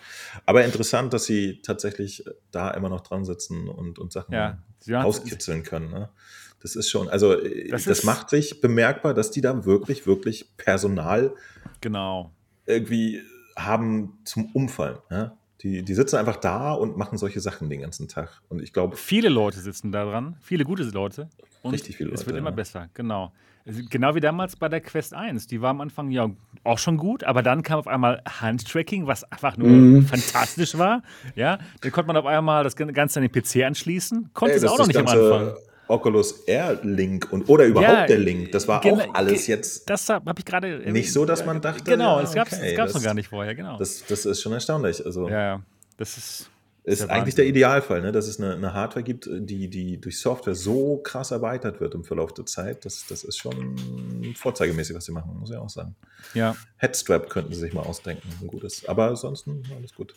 Aber 0.46 0.64
interessant, 0.64 1.12
dass 1.12 1.24
sie 1.24 1.60
tatsächlich 1.62 2.24
da 2.50 2.70
immer 2.70 2.88
noch 2.88 3.00
dran 3.00 3.24
sitzen 3.24 3.68
und, 3.68 3.98
und 3.98 4.12
Sachen 4.12 4.34
ja, 4.34 4.58
auskitzeln 5.02 5.62
können. 5.62 5.90
Ne? 5.90 6.08
Das 6.60 6.76
ist 6.76 6.88
schon, 6.88 7.08
also 7.08 7.36
das, 7.70 7.84
das 7.84 8.04
macht 8.04 8.30
sich 8.30 8.60
bemerkbar, 8.60 9.14
dass 9.14 9.30
die 9.30 9.40
da 9.40 9.64
wirklich, 9.64 10.06
wirklich 10.06 10.56
Personal 10.56 11.34
genau. 11.80 12.32
irgendwie 12.66 13.20
haben 13.56 14.18
zum 14.24 14.46
Umfallen. 14.52 14.98
Ja? 15.10 15.36
Die, 15.60 15.82
die 15.82 15.94
sitzen 15.94 16.16
einfach 16.16 16.36
da 16.36 16.72
und 16.72 16.96
machen 16.96 17.18
solche 17.18 17.40
Sachen 17.40 17.70
den 17.70 17.80
ganzen 17.80 18.08
Tag. 18.08 18.42
Und 18.48 18.62
ich 18.62 18.72
glaube. 18.72 18.96
Viele 18.96 19.28
Leute 19.28 19.60
sitzen 19.60 19.92
da 19.92 20.04
dran, 20.04 20.36
viele 20.40 20.64
gute 20.64 20.82
Leute. 20.84 21.28
Und 21.62 21.72
richtig 21.72 21.96
viele 21.96 22.10
Leute. 22.10 22.20
Es 22.20 22.26
wird 22.26 22.36
ja. 22.36 22.40
immer 22.40 22.52
besser, 22.52 22.90
genau. 22.94 23.32
Genau 23.66 24.14
wie 24.14 24.20
damals 24.20 24.56
bei 24.56 24.68
der 24.68 24.82
Quest 24.82 25.14
1. 25.14 25.46
Die 25.46 25.62
war 25.62 25.70
am 25.70 25.80
Anfang 25.80 26.10
ja 26.10 26.28
auch 26.64 26.78
schon 26.78 26.98
gut, 26.98 27.24
aber 27.24 27.42
dann 27.42 27.62
kam 27.62 27.78
auf 27.78 27.88
einmal 27.88 28.20
Handtracking, 28.28 29.06
was 29.06 29.24
einfach 29.24 29.56
nur 29.56 29.68
mhm. 29.68 30.06
fantastisch 30.06 30.76
war. 30.76 31.02
Ja, 31.34 31.58
dann 31.80 31.90
konnte 31.90 32.08
man 32.08 32.16
auf 32.18 32.26
einmal 32.26 32.62
das 32.62 32.76
Ganze 32.76 33.20
an 33.20 33.28
den 33.28 33.32
PC 33.32 33.64
anschließen. 33.64 34.30
Konnte 34.34 34.56
es 34.56 34.64
auch 34.64 34.78
noch 34.78 34.86
nicht 34.86 34.98
am 34.98 35.06
Anfang. 35.06 35.54
Oculus 35.86 36.44
Air 36.46 36.80
Link 36.82 37.28
und 37.30 37.48
oder 37.48 37.66
überhaupt 37.66 37.90
ja, 37.90 38.06
der 38.06 38.18
Link, 38.18 38.52
das 38.52 38.66
war 38.66 38.84
auch 38.84 39.14
alles 39.14 39.46
jetzt. 39.46 39.88
Das 39.90 40.08
habe 40.08 40.32
ich 40.38 40.44
gerade 40.44 40.90
nicht 40.90 41.12
so, 41.12 41.24
dass 41.26 41.44
man 41.44 41.60
dachte. 41.60 41.84
Genau, 41.84 42.20
es 42.20 42.32
gab 42.32 42.48
es 42.48 42.58
okay, 42.58 42.76
noch 42.76 43.02
gar 43.02 43.14
nicht 43.14 43.28
vorher, 43.28 43.54
genau. 43.54 43.76
Das, 43.76 44.04
das 44.06 44.24
ist 44.24 44.40
schon 44.40 44.52
erstaunlich. 44.52 45.04
Also 45.04 45.28
ja, 45.28 45.60
das 45.98 46.16
ist 46.16 46.50
ist 46.84 47.00
der 47.00 47.10
eigentlich 47.10 47.34
der 47.34 47.46
Idealfall, 47.46 48.02
ne? 48.02 48.12
dass 48.12 48.28
es 48.28 48.38
eine, 48.38 48.54
eine, 48.54 48.74
Hardware 48.74 49.02
gibt, 49.02 49.26
die, 49.30 49.68
die 49.68 49.98
durch 49.98 50.20
Software 50.20 50.54
so 50.54 50.98
krass 50.98 51.30
erweitert 51.30 51.80
wird 51.80 51.94
im 51.94 52.04
Verlauf 52.04 52.34
der 52.34 52.44
Zeit. 52.44 52.84
Das, 52.84 53.06
das 53.08 53.24
ist 53.24 53.38
schon 53.38 54.34
vorzeigemäßig, 54.36 54.94
was 54.94 55.06
sie 55.06 55.12
machen, 55.12 55.34
muss 55.38 55.50
ich 55.50 55.56
auch 55.56 55.70
sagen. 55.70 55.96
Ja. 56.34 56.54
Headstrap 56.76 57.30
könnten 57.30 57.54
sie 57.54 57.60
sich 57.60 57.72
mal 57.72 57.82
ausdenken, 57.82 58.28
ein 58.38 58.46
gutes. 58.46 58.86
Aber 58.86 59.08
ansonsten 59.08 59.62
alles 59.74 59.94
gut. 59.94 60.14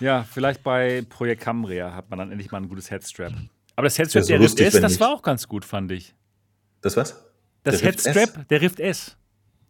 Ja, 0.00 0.24
vielleicht 0.24 0.62
bei 0.62 1.04
Projekt 1.06 1.42
Cambria 1.42 1.94
hat 1.94 2.08
man 2.08 2.18
dann 2.18 2.30
endlich 2.30 2.50
mal 2.50 2.58
ein 2.58 2.68
gutes 2.68 2.90
Headstrap. 2.90 3.34
Aber 3.76 3.84
das 3.84 3.98
Headstrap, 3.98 4.24
der 4.24 4.40
Rift 4.40 4.58
S, 4.58 4.80
das 4.80 5.00
war 5.00 5.12
auch 5.12 5.22
ganz 5.22 5.46
gut, 5.46 5.66
fand 5.66 5.92
ich. 5.92 6.14
Das 6.80 6.96
was? 6.96 7.22
Das 7.62 7.78
der 7.78 7.90
Headstrap, 7.90 8.48
der 8.48 8.60
Rift 8.62 8.80
S. 8.80 9.18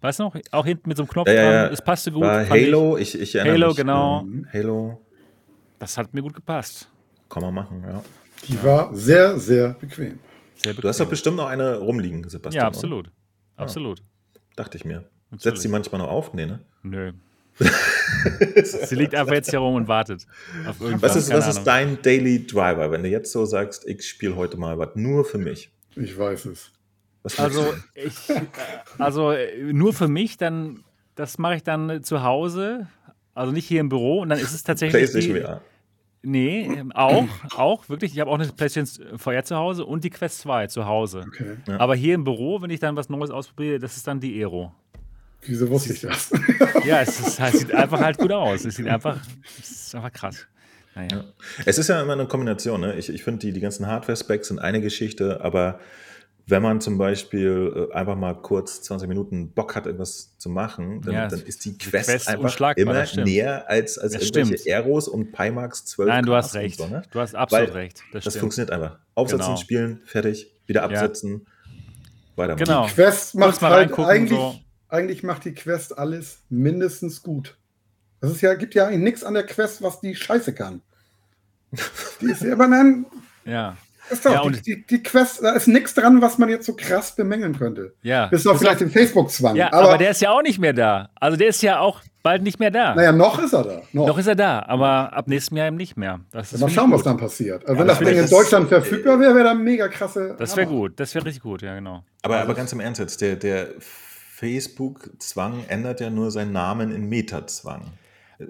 Weißt 0.00 0.20
du 0.20 0.24
noch? 0.24 0.36
Auch 0.52 0.64
hinten 0.64 0.88
mit 0.88 0.96
so 0.96 1.02
einem 1.02 1.10
Knopf 1.10 1.28
ja, 1.28 1.34
ja, 1.34 1.62
dran. 1.62 1.72
Es 1.72 1.82
passte 1.82 2.12
gut. 2.12 2.22
War 2.22 2.48
Halo, 2.48 2.96
ich, 2.96 3.18
ich 3.18 3.34
erinnere 3.34 3.54
Halo, 3.54 3.68
mich. 3.68 3.76
genau. 3.76 4.22
Mhm. 4.22 4.46
Halo. 4.52 5.01
Das 5.82 5.98
hat 5.98 6.14
mir 6.14 6.22
gut 6.22 6.34
gepasst. 6.34 6.88
Kann 7.28 7.42
man 7.42 7.54
machen, 7.54 7.82
ja. 7.84 8.04
Die 8.46 8.62
war 8.62 8.94
sehr, 8.94 9.36
sehr 9.36 9.70
bequem. 9.70 10.20
Sehr 10.54 10.74
bequem. 10.74 10.82
Du 10.82 10.88
hast 10.88 11.00
doch 11.00 11.08
bestimmt 11.08 11.38
noch 11.38 11.48
eine 11.48 11.78
rumliegen, 11.78 12.22
Sebastian. 12.28 12.62
Ja, 12.62 12.68
absolut. 12.68 13.08
Oder? 13.08 13.14
Absolut. 13.56 13.98
Ja, 13.98 14.04
dachte 14.54 14.76
ich 14.78 14.84
mir. 14.84 14.98
Natürlich. 15.32 15.42
Setzt 15.42 15.62
sie 15.62 15.66
manchmal 15.66 16.00
noch 16.00 16.08
auf? 16.08 16.34
Nee, 16.34 16.46
ne? 16.46 16.60
Nö. 16.84 17.10
Sie 18.64 18.94
liegt 18.94 19.16
einfach 19.16 19.32
jetzt 19.32 19.50
hier 19.50 19.58
rum 19.58 19.74
und 19.74 19.88
wartet. 19.88 20.24
Auf 20.68 20.76
was 20.78 21.16
ist, 21.16 21.32
was 21.32 21.48
ist 21.48 21.64
dein 21.64 22.00
Daily 22.00 22.46
Driver, 22.46 22.92
wenn 22.92 23.02
du 23.02 23.08
jetzt 23.08 23.32
so 23.32 23.44
sagst, 23.44 23.84
ich 23.84 24.08
spiele 24.08 24.36
heute 24.36 24.58
mal 24.58 24.78
was 24.78 24.90
nur 24.94 25.24
für 25.24 25.38
mich? 25.38 25.72
Ich 25.96 26.16
weiß 26.16 26.44
es. 26.44 26.70
also, 27.38 27.74
ich, 27.94 28.14
also 28.98 29.34
nur 29.72 29.92
für 29.92 30.06
mich, 30.06 30.36
dann 30.36 30.84
das 31.16 31.38
mache 31.38 31.56
ich 31.56 31.64
dann 31.64 32.04
zu 32.04 32.22
Hause, 32.22 32.86
also 33.34 33.50
nicht 33.52 33.66
hier 33.66 33.80
im 33.80 33.88
Büro 33.88 34.20
und 34.20 34.28
dann 34.28 34.38
ist 34.38 34.54
es 34.54 34.62
tatsächlich. 34.62 35.10
PlayStation 35.10 35.42
VR. 35.42 35.60
Nee, 36.24 36.66
ähm, 36.66 36.92
auch, 36.92 37.26
auch, 37.56 37.88
wirklich. 37.88 38.12
Ich 38.12 38.20
habe 38.20 38.30
auch 38.30 38.38
eine 38.38 38.46
PlayStation 38.46 39.18
VR 39.18 39.42
zu 39.42 39.56
Hause 39.56 39.84
und 39.84 40.04
die 40.04 40.10
Quest 40.10 40.38
2 40.40 40.68
zu 40.68 40.86
Hause. 40.86 41.24
Okay. 41.26 41.56
Ja. 41.66 41.80
Aber 41.80 41.96
hier 41.96 42.14
im 42.14 42.22
Büro, 42.22 42.62
wenn 42.62 42.70
ich 42.70 42.78
dann 42.78 42.94
was 42.94 43.08
Neues 43.08 43.30
ausprobiere, 43.30 43.80
das 43.80 43.96
ist 43.96 44.06
dann 44.06 44.20
die 44.20 44.40
Aero. 44.40 44.72
Wieso 45.44 45.68
wusste 45.68 45.92
ich 45.92 46.00
das? 46.02 46.30
ja, 46.84 47.00
es, 47.00 47.18
ist, 47.18 47.40
es 47.40 47.52
sieht 47.58 47.74
einfach 47.74 48.00
halt 48.00 48.18
gut 48.18 48.30
aus. 48.30 48.64
Es 48.64 48.76
sieht 48.76 48.86
einfach, 48.86 49.18
es 49.58 49.70
ist 49.70 49.94
einfach 49.96 50.12
krass. 50.12 50.46
Naja. 50.94 51.08
Ja. 51.10 51.24
Es 51.64 51.78
ist 51.78 51.88
ja 51.88 52.00
immer 52.00 52.12
eine 52.12 52.26
Kombination. 52.26 52.80
Ne? 52.82 52.94
Ich, 52.94 53.08
ich 53.08 53.24
finde, 53.24 53.40
die, 53.40 53.52
die 53.52 53.60
ganzen 53.60 53.88
Hardware-Specs 53.88 54.48
sind 54.48 54.60
eine 54.60 54.80
Geschichte, 54.80 55.40
aber 55.42 55.80
wenn 56.46 56.62
man 56.62 56.80
zum 56.80 56.98
Beispiel 56.98 57.88
äh, 57.90 57.94
einfach 57.94 58.16
mal 58.16 58.34
kurz 58.34 58.82
20 58.82 59.08
Minuten 59.08 59.52
Bock 59.52 59.76
hat, 59.76 59.86
irgendwas 59.86 60.36
zu 60.38 60.48
machen, 60.48 61.00
dann, 61.02 61.14
ja, 61.14 61.28
dann 61.28 61.40
ist 61.40 61.64
die 61.64 61.78
Quest, 61.78 62.08
Quest 62.08 62.28
einfach 62.28 62.76
immer 62.76 63.04
näher 63.24 63.68
als, 63.68 63.98
als 63.98 64.14
irgendwelche 64.14 64.58
stimmt. 64.58 64.74
Aeros 64.74 65.08
und 65.08 65.32
Pimax 65.32 65.84
12. 65.86 66.08
Nein, 66.08 66.24
du 66.24 66.34
hast 66.34 66.54
recht. 66.54 66.78
So, 66.78 66.86
ne? 66.88 67.02
Du 67.10 67.20
hast 67.20 67.34
absolut 67.34 67.68
Weil 67.68 67.76
recht. 67.76 68.02
Das, 68.12 68.24
das 68.24 68.36
funktioniert 68.36 68.72
einfach. 68.72 68.98
Aufsetzen, 69.14 69.46
genau. 69.46 69.56
spielen, 69.56 70.00
fertig, 70.04 70.52
wieder 70.66 70.82
absetzen, 70.82 71.46
ja. 71.46 71.76
weitermachen. 72.36 72.64
Genau. 72.64 72.86
Die 72.86 72.92
Quest 72.92 73.34
macht 73.36 73.60
halt 73.62 73.98
eigentlich, 73.98 74.38
so. 74.38 74.58
eigentlich 74.88 75.22
macht 75.22 75.44
die 75.44 75.54
Quest 75.54 75.96
alles 75.96 76.40
mindestens 76.48 77.22
gut. 77.22 77.56
Es 78.20 78.30
ist 78.30 78.40
ja, 78.40 78.54
gibt 78.54 78.74
ja 78.74 78.86
eigentlich 78.86 79.02
nichts 79.02 79.24
an 79.24 79.34
der 79.34 79.44
Quest, 79.44 79.82
was 79.82 80.00
die 80.00 80.14
scheiße 80.14 80.54
kann. 80.54 80.80
Die 82.20 82.26
ist 82.26 82.42
ja 82.42 82.52
aber 82.52 82.68
dann. 82.68 83.06
Ja. 83.44 83.76
Ist 84.12 84.26
doch, 84.26 84.32
ja, 84.32 84.50
die, 84.50 84.60
die, 84.60 84.86
die, 84.86 85.02
Quest, 85.02 85.42
da 85.42 85.52
ist 85.52 85.68
nichts 85.68 85.94
dran, 85.94 86.20
was 86.20 86.36
man 86.36 86.50
jetzt 86.50 86.66
so 86.66 86.74
krass 86.76 87.16
bemängeln 87.16 87.58
könnte. 87.58 87.94
Ja. 88.02 88.26
Bis 88.26 88.46
auf 88.46 88.58
vielleicht 88.58 88.80
den 88.80 88.90
Facebook-Zwang. 88.90 89.56
Ja, 89.56 89.72
aber, 89.72 89.88
aber, 89.88 89.98
der 89.98 90.10
ist 90.10 90.20
ja 90.20 90.30
auch 90.30 90.42
nicht 90.42 90.58
mehr 90.58 90.74
da. 90.74 91.08
Also 91.14 91.38
der 91.38 91.48
ist 91.48 91.62
ja 91.62 91.78
auch 91.78 92.02
bald 92.22 92.42
nicht 92.42 92.60
mehr 92.60 92.70
da. 92.70 92.94
Naja, 92.94 93.10
noch 93.10 93.42
ist 93.42 93.54
er 93.54 93.64
da. 93.64 93.82
Noch, 93.92 94.08
noch 94.08 94.18
ist 94.18 94.26
er 94.26 94.34
da, 94.34 94.64
aber 94.66 95.14
ab 95.14 95.28
nächstem 95.28 95.56
Jahr 95.56 95.68
eben 95.68 95.76
nicht 95.76 95.96
mehr. 95.96 96.20
Das 96.30 96.56
mal 96.58 96.68
schauen, 96.68 96.92
was 96.92 97.02
dann 97.02 97.16
passiert. 97.16 97.62
Also 97.62 97.72
ja, 97.72 97.80
wenn 97.80 97.88
das 97.88 97.98
Ding 98.00 98.18
in 98.18 98.28
Deutschland 98.28 98.68
verfügbar 98.68 99.18
wäre, 99.18 99.34
wäre 99.34 99.44
das 99.44 99.56
mega 99.56 99.88
krasse. 99.88 100.36
Das 100.38 100.56
wäre 100.56 100.66
gut, 100.66 101.00
das 101.00 101.14
wäre 101.14 101.24
richtig 101.24 101.42
gut, 101.42 101.62
ja, 101.62 101.74
genau. 101.74 102.04
Aber, 102.20 102.38
aber 102.40 102.54
ganz 102.54 102.72
im 102.72 102.80
Ernst 102.80 103.00
jetzt, 103.00 103.20
der, 103.22 103.36
der 103.36 103.68
Facebook-Zwang 103.80 105.64
ändert 105.68 106.00
ja 106.00 106.10
nur 106.10 106.30
seinen 106.30 106.52
Namen 106.52 106.92
in 106.92 107.08
Meta-Zwang. 107.08 107.82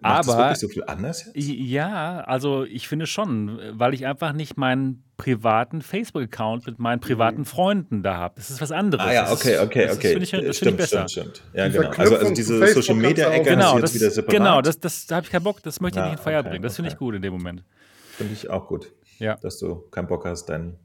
Macht 0.00 0.28
aber 0.28 0.36
das 0.36 0.36
wirklich 0.36 0.58
so 0.58 0.68
viel 0.68 0.84
anders? 0.84 1.30
Jetzt? 1.34 1.48
Ja, 1.48 2.20
also 2.20 2.64
ich 2.64 2.88
finde 2.88 3.06
schon, 3.06 3.58
weil 3.72 3.94
ich 3.94 4.06
einfach 4.06 4.32
nicht 4.32 4.56
meinen 4.56 5.04
privaten 5.16 5.82
Facebook-Account 5.82 6.66
mit 6.66 6.78
meinen 6.78 7.00
privaten 7.00 7.40
mhm. 7.40 7.44
Freunden 7.44 8.02
da 8.02 8.16
habe. 8.16 8.34
Das 8.36 8.50
ist 8.50 8.60
was 8.60 8.72
anderes. 8.72 9.06
Ah 9.06 9.12
ja, 9.12 9.32
okay, 9.32 9.58
okay, 9.58 9.86
das 9.86 9.96
okay. 9.96 10.18
Das 10.18 10.30
finde 10.30 10.40
ich, 10.42 10.46
das 10.46 10.56
stimmt, 10.56 10.58
find 10.58 10.66
ich 10.66 10.76
besser. 10.76 11.08
Stimmt, 11.08 11.36
stimmt. 11.36 11.42
Ja, 11.54 11.68
genau. 11.68 11.90
Also, 11.90 12.16
also 12.16 12.34
diese 12.34 12.66
Social-Media-Ecke 12.74 13.50
genau, 13.50 13.78
jetzt 13.78 13.94
wieder 13.94 14.10
separat. 14.10 14.36
Genau, 14.36 14.62
das, 14.62 14.80
das, 14.80 15.06
da 15.06 15.16
habe 15.16 15.26
ich 15.26 15.32
keinen 15.32 15.44
Bock. 15.44 15.62
Das 15.62 15.80
möchte 15.80 16.00
ich 16.00 16.04
ah, 16.04 16.08
nicht 16.08 16.18
in 16.18 16.24
Feier 16.24 16.40
okay, 16.40 16.50
bringen. 16.50 16.62
Das 16.62 16.76
finde 16.76 16.90
ich 16.90 16.96
gut 16.96 17.14
in 17.14 17.22
dem 17.22 17.32
Moment. 17.32 17.62
Finde 18.16 18.32
ich 18.32 18.50
auch 18.50 18.66
gut. 18.66 18.90
Ja. 19.18 19.36
Dass 19.36 19.58
du 19.58 19.76
keinen 19.90 20.08
Bock 20.08 20.24
hast, 20.24 20.46
dein 20.46 20.76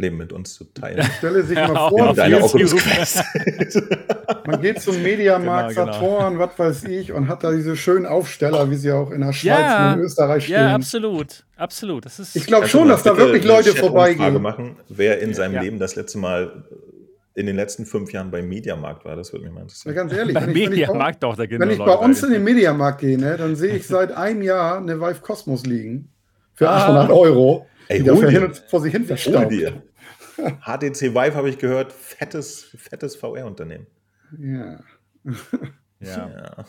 Leben 0.00 0.16
mit 0.16 0.32
uns 0.32 0.54
zu 0.54 0.64
teilen. 0.64 1.04
Stelle 1.18 1.42
sich 1.42 1.56
mal 1.56 1.88
vor, 1.88 2.14
man 4.46 4.60
geht 4.60 4.80
zum 4.80 5.02
Mediamarkt, 5.02 5.76
genau, 5.76 5.86
genau. 5.86 5.92
Saturn, 5.92 6.38
was 6.38 6.58
weiß 6.58 6.84
ich, 6.84 7.12
und 7.12 7.28
hat 7.28 7.44
da 7.44 7.52
diese 7.52 7.76
schönen 7.76 8.06
Aufsteller, 8.06 8.70
wie 8.70 8.76
sie 8.76 8.92
auch 8.92 9.10
in 9.10 9.20
der 9.20 9.32
Schweiz 9.32 9.58
ja, 9.58 9.92
und 9.92 9.98
in 9.98 10.04
Österreich 10.04 10.44
stehen. 10.44 10.54
Ja, 10.54 10.74
absolut, 10.74 11.44
absolut. 11.56 12.06
Das 12.06 12.18
ist 12.18 12.36
ich 12.36 12.46
glaube 12.46 12.68
schon, 12.68 12.88
dass 12.88 13.02
da 13.02 13.16
wirklich 13.16 13.44
Leute 13.44 13.74
vorbeigehen. 13.74 14.40
machen, 14.42 14.76
wer 14.88 15.20
in 15.20 15.34
seinem 15.34 15.54
ja. 15.54 15.62
Leben 15.62 15.78
das 15.78 15.96
letzte 15.96 16.18
Mal 16.18 16.64
in 17.34 17.46
den 17.46 17.56
letzten 17.56 17.86
fünf 17.86 18.12
Jahren 18.12 18.30
beim 18.30 18.48
Mediamarkt 18.48 19.04
war, 19.04 19.16
das 19.16 19.32
würde 19.32 19.44
mich 19.44 19.54
mal 19.54 19.62
interessieren. 19.62 19.94
Ja, 19.94 20.02
ganz 20.02 20.12
ehrlich, 20.12 20.34
beim 20.34 20.52
Mediamarkt 20.52 21.22
doch, 21.22 21.36
da 21.36 21.44
Wenn 21.48 21.70
ich 21.70 21.78
bei 21.78 21.94
uns 21.94 22.22
in 22.22 22.32
den 22.32 22.44
Mediamarkt 22.44 23.00
gehe, 23.00 23.18
ne, 23.18 23.36
dann 23.36 23.56
sehe 23.56 23.76
ich 23.76 23.86
seit 23.86 24.12
einem 24.12 24.42
Jahr 24.42 24.78
eine 24.78 25.00
Vive 25.00 25.20
Cosmos 25.20 25.64
liegen 25.64 26.10
für 26.54 26.68
800 26.68 27.08
ah. 27.08 27.12
Euro, 27.12 27.66
Ey, 27.88 28.00
die 28.00 28.04
dafür 28.04 28.30
hin 28.30 28.44
und 28.44 28.56
vor 28.68 28.80
sich 28.80 28.92
hin 28.92 29.04
verstaubt. 29.04 29.52
HTC 30.60 31.14
Vive 31.14 31.34
habe 31.34 31.48
ich 31.48 31.58
gehört, 31.58 31.92
fettes, 31.92 32.74
fettes 32.76 33.16
VR-Unternehmen. 33.16 33.86
Ja. 34.38 34.80
Ja. 36.02 36.64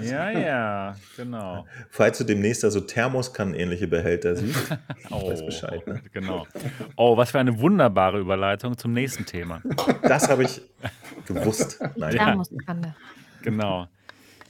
ja. 0.00 0.30
ja, 0.30 0.96
genau. 1.16 1.66
Falls 1.90 2.18
du 2.18 2.24
demnächst 2.24 2.64
also 2.64 2.80
Thermoskannen-ähnliche 2.80 3.88
Behälter 3.88 4.36
siehst, 4.36 4.78
oh, 5.10 5.28
weiß 5.28 5.44
Bescheid. 5.44 5.84
Ne? 5.88 6.00
Genau. 6.12 6.46
Oh, 6.94 7.16
was 7.16 7.32
für 7.32 7.40
eine 7.40 7.58
wunderbare 7.58 8.20
Überleitung 8.20 8.78
zum 8.78 8.92
nächsten 8.92 9.26
Thema. 9.26 9.60
Das 10.02 10.28
habe 10.28 10.44
ich 10.44 10.62
gewusst. 11.26 11.80
Nein. 11.96 12.12
Thermoskanne. 12.12 12.94
Genau. 13.42 13.88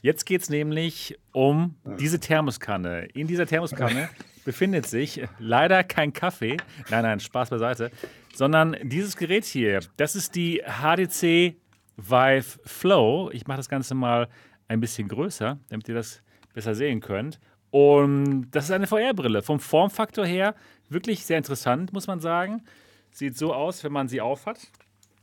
Jetzt 0.03 0.27
geht 0.27 0.43
es 0.43 0.51
nämlich 0.51 1.19
um 1.33 1.77
diese 1.99 2.21
Thermoskanne. 2.21 3.07
In 3.15 3.27
dieser 3.27 3.47
Thermoskanne 3.47 4.11
befindet 4.45 4.87
sich 4.87 5.23
leider 5.39 5.83
kein 5.83 6.13
Kaffee. 6.13 6.59
Nein, 6.91 7.05
nein, 7.05 7.21
Spaß 7.21 7.49
beiseite 7.49 7.91
sondern 8.37 8.77
dieses 8.83 9.17
Gerät 9.17 9.45
hier. 9.45 9.81
Das 9.97 10.15
ist 10.15 10.35
die 10.35 10.63
HDC 10.65 11.57
Vive 11.97 12.59
Flow. 12.65 13.31
Ich 13.33 13.47
mache 13.47 13.57
das 13.57 13.69
Ganze 13.69 13.95
mal 13.95 14.29
ein 14.69 14.81
bisschen 14.81 15.09
größer, 15.09 15.59
damit 15.69 15.89
ihr 15.89 15.95
das 15.95 16.23
besser 16.55 16.75
sehen 16.75 17.01
könnt. 17.01 17.41
Und 17.71 18.51
das 18.51 18.65
ist 18.65 18.71
eine 18.71 18.87
VR-Brille. 18.87 19.43
Vom 19.43 19.61
Formfaktor 19.61 20.27
her 20.27 20.55
wirklich 20.89 21.25
sehr 21.25 21.39
interessant, 21.39 21.93
muss 21.93 22.07
man 22.07 22.21
sagen. 22.21 22.63
Sieht 23.11 23.37
so 23.37 23.55
aus, 23.55 23.83
wenn 23.85 23.93
man 23.93 24.09
sie 24.09 24.21
aufhat. 24.21 24.59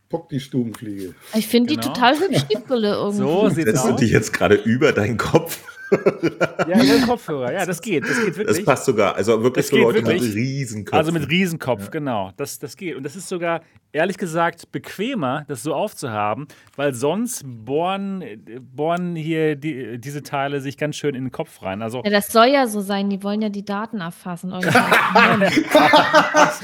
Guck 0.10 0.30
die 0.30 0.40
Stubenfliege. 0.40 1.16
Ich 1.34 1.48
finde 1.48 1.74
genau. 1.74 1.82
die 1.82 1.88
total 1.88 2.20
hübsch, 2.20 2.44
die 2.44 2.58
Brille 2.58 2.94
irgendwie. 2.94 3.18
So 3.18 3.50
sieht 3.50 3.66
Setzt 3.66 3.84
aus. 3.84 3.90
du 3.90 3.96
die 3.96 4.12
jetzt 4.12 4.34
gerade 4.34 4.56
über 4.56 4.92
deinen 4.92 5.18
Kopf? 5.18 5.64
ja, 6.68 6.84
über 6.84 7.06
Kopfhörer, 7.06 7.54
ja, 7.54 7.66
das 7.66 7.82
geht, 7.82 8.04
das 8.04 8.20
geht 8.24 8.38
wirklich. 8.38 8.58
Das 8.58 8.66
passt 8.66 8.86
sogar, 8.86 9.16
also 9.16 9.42
wirklich 9.44 9.68
für 9.68 9.78
Leute 9.78 10.06
wirklich. 10.06 10.22
mit 10.22 10.36
Riesenkopf. 10.36 10.98
Also 10.98 11.12
mit 11.12 11.30
Riesenkopf, 11.30 11.86
ja. 11.86 11.90
genau, 11.90 12.32
das, 12.38 12.60
das 12.60 12.76
geht. 12.76 12.96
Und 12.96 13.04
das 13.04 13.16
ist 13.16 13.28
sogar, 13.28 13.62
ehrlich 13.92 14.18
gesagt, 14.18 14.72
bequemer, 14.72 15.46
das 15.48 15.64
so 15.64 15.74
aufzuhaben, 15.74 16.48
weil 16.76 16.94
sonst 16.94 17.44
bohren, 17.46 18.24
bohren 18.62 19.16
hier 19.16 19.56
die, 19.56 20.00
diese 20.00 20.24
Teile 20.24 20.62
sich 20.62 20.78
ganz 20.78 20.96
schön 20.96 21.16
in 21.16 21.26
den 21.26 21.32
Kopf 21.32 21.62
rein. 21.62 21.82
Also, 21.82 22.02
ja, 22.04 22.10
das 22.10 22.28
soll 22.28 22.48
ja 22.48 22.68
so 22.68 22.82
sein, 22.82 23.10
die 23.10 23.24
wollen 23.24 23.42
ja 23.42 23.50
die 23.50 23.66
Daten 23.66 24.02
erfassen. 24.02 24.52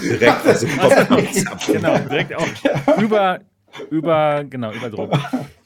direkt 0.02 0.46
also 0.46 0.68
Kopf 0.68 1.68
Genau, 1.68 1.98
direkt 2.00 2.36
auch 2.36 2.48
über, 3.00 3.40
über, 3.90 4.44
genau, 4.44 4.72
über 4.72 4.90
Druck. 4.90 5.12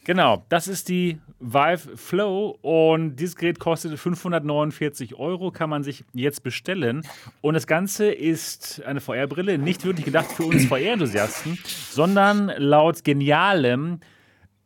Genau, 0.04 0.44
das 0.50 0.68
ist 0.68 0.90
die 0.90 1.18
Vive 1.44 1.98
Flow 1.98 2.58
und 2.62 3.18
dieses 3.18 3.36
Gerät 3.36 3.60
kostet 3.60 4.00
549 4.00 5.16
Euro, 5.16 5.52
kann 5.52 5.70
man 5.70 5.84
sich 5.84 6.06
jetzt 6.14 6.42
bestellen. 6.44 7.06
Und 7.42 7.54
das 7.54 7.68
Ganze 7.68 8.12
ist 8.12 8.82
eine 8.86 9.02
VR-Brille, 9.02 9.58
nicht 9.58 9.86
wirklich 9.86 10.06
gedacht 10.06 10.32
für 10.32 10.44
uns 10.46 10.66
VR-Enthusiasten, 10.66 11.60
sondern 11.90 12.52
laut 12.58 13.04
genialem 13.04 14.00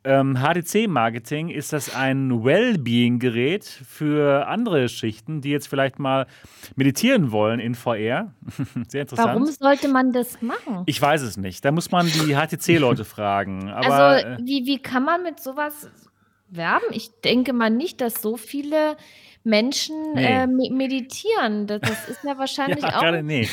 ähm, 0.07 0.37
HDC-Marketing 0.37 1.49
ist 1.49 1.73
das 1.73 1.93
ein 1.93 2.43
Wellbeing-Gerät 2.43 3.65
für 3.65 4.47
andere 4.47 4.87
Schichten, 4.87 5.41
die 5.41 5.49
jetzt 5.49 5.67
vielleicht 5.67 5.99
mal 5.99 6.27
meditieren 6.75 7.31
wollen 7.31 7.59
in 7.59 7.75
VR. 7.75 8.31
Sehr 8.87 9.01
interessant. 9.01 9.27
Warum 9.27 9.45
sollte 9.47 9.89
man 9.89 10.13
das 10.13 10.41
machen? 10.41 10.83
Ich 10.85 11.01
weiß 11.01 11.23
es 11.23 11.35
nicht. 11.35 11.65
Da 11.65 11.71
muss 11.71 11.91
man 11.91 12.07
die 12.07 12.35
HTC-Leute 12.35 13.03
fragen. 13.03 13.69
Aber, 13.69 13.93
also, 13.93 14.45
wie, 14.45 14.65
wie 14.65 14.79
kann 14.79 15.03
man 15.03 15.23
mit 15.23 15.41
sowas 15.41 15.91
werben? 16.49 16.85
Ich 16.91 17.11
denke 17.23 17.53
mal 17.53 17.69
nicht, 17.69 18.01
dass 18.01 18.21
so 18.21 18.37
viele 18.37 18.97
Menschen 19.47 19.95
nee. 20.13 20.43
äh, 20.43 20.45
meditieren. 20.45 21.67
Das, 21.67 21.79
das, 21.79 22.09
ist 22.09 22.23
ja 22.23 22.37
wahrscheinlich 22.37 22.83
ja, 22.83 22.97
auch. 22.97 23.01
Gerade 23.01 23.23
nee. 23.23 23.47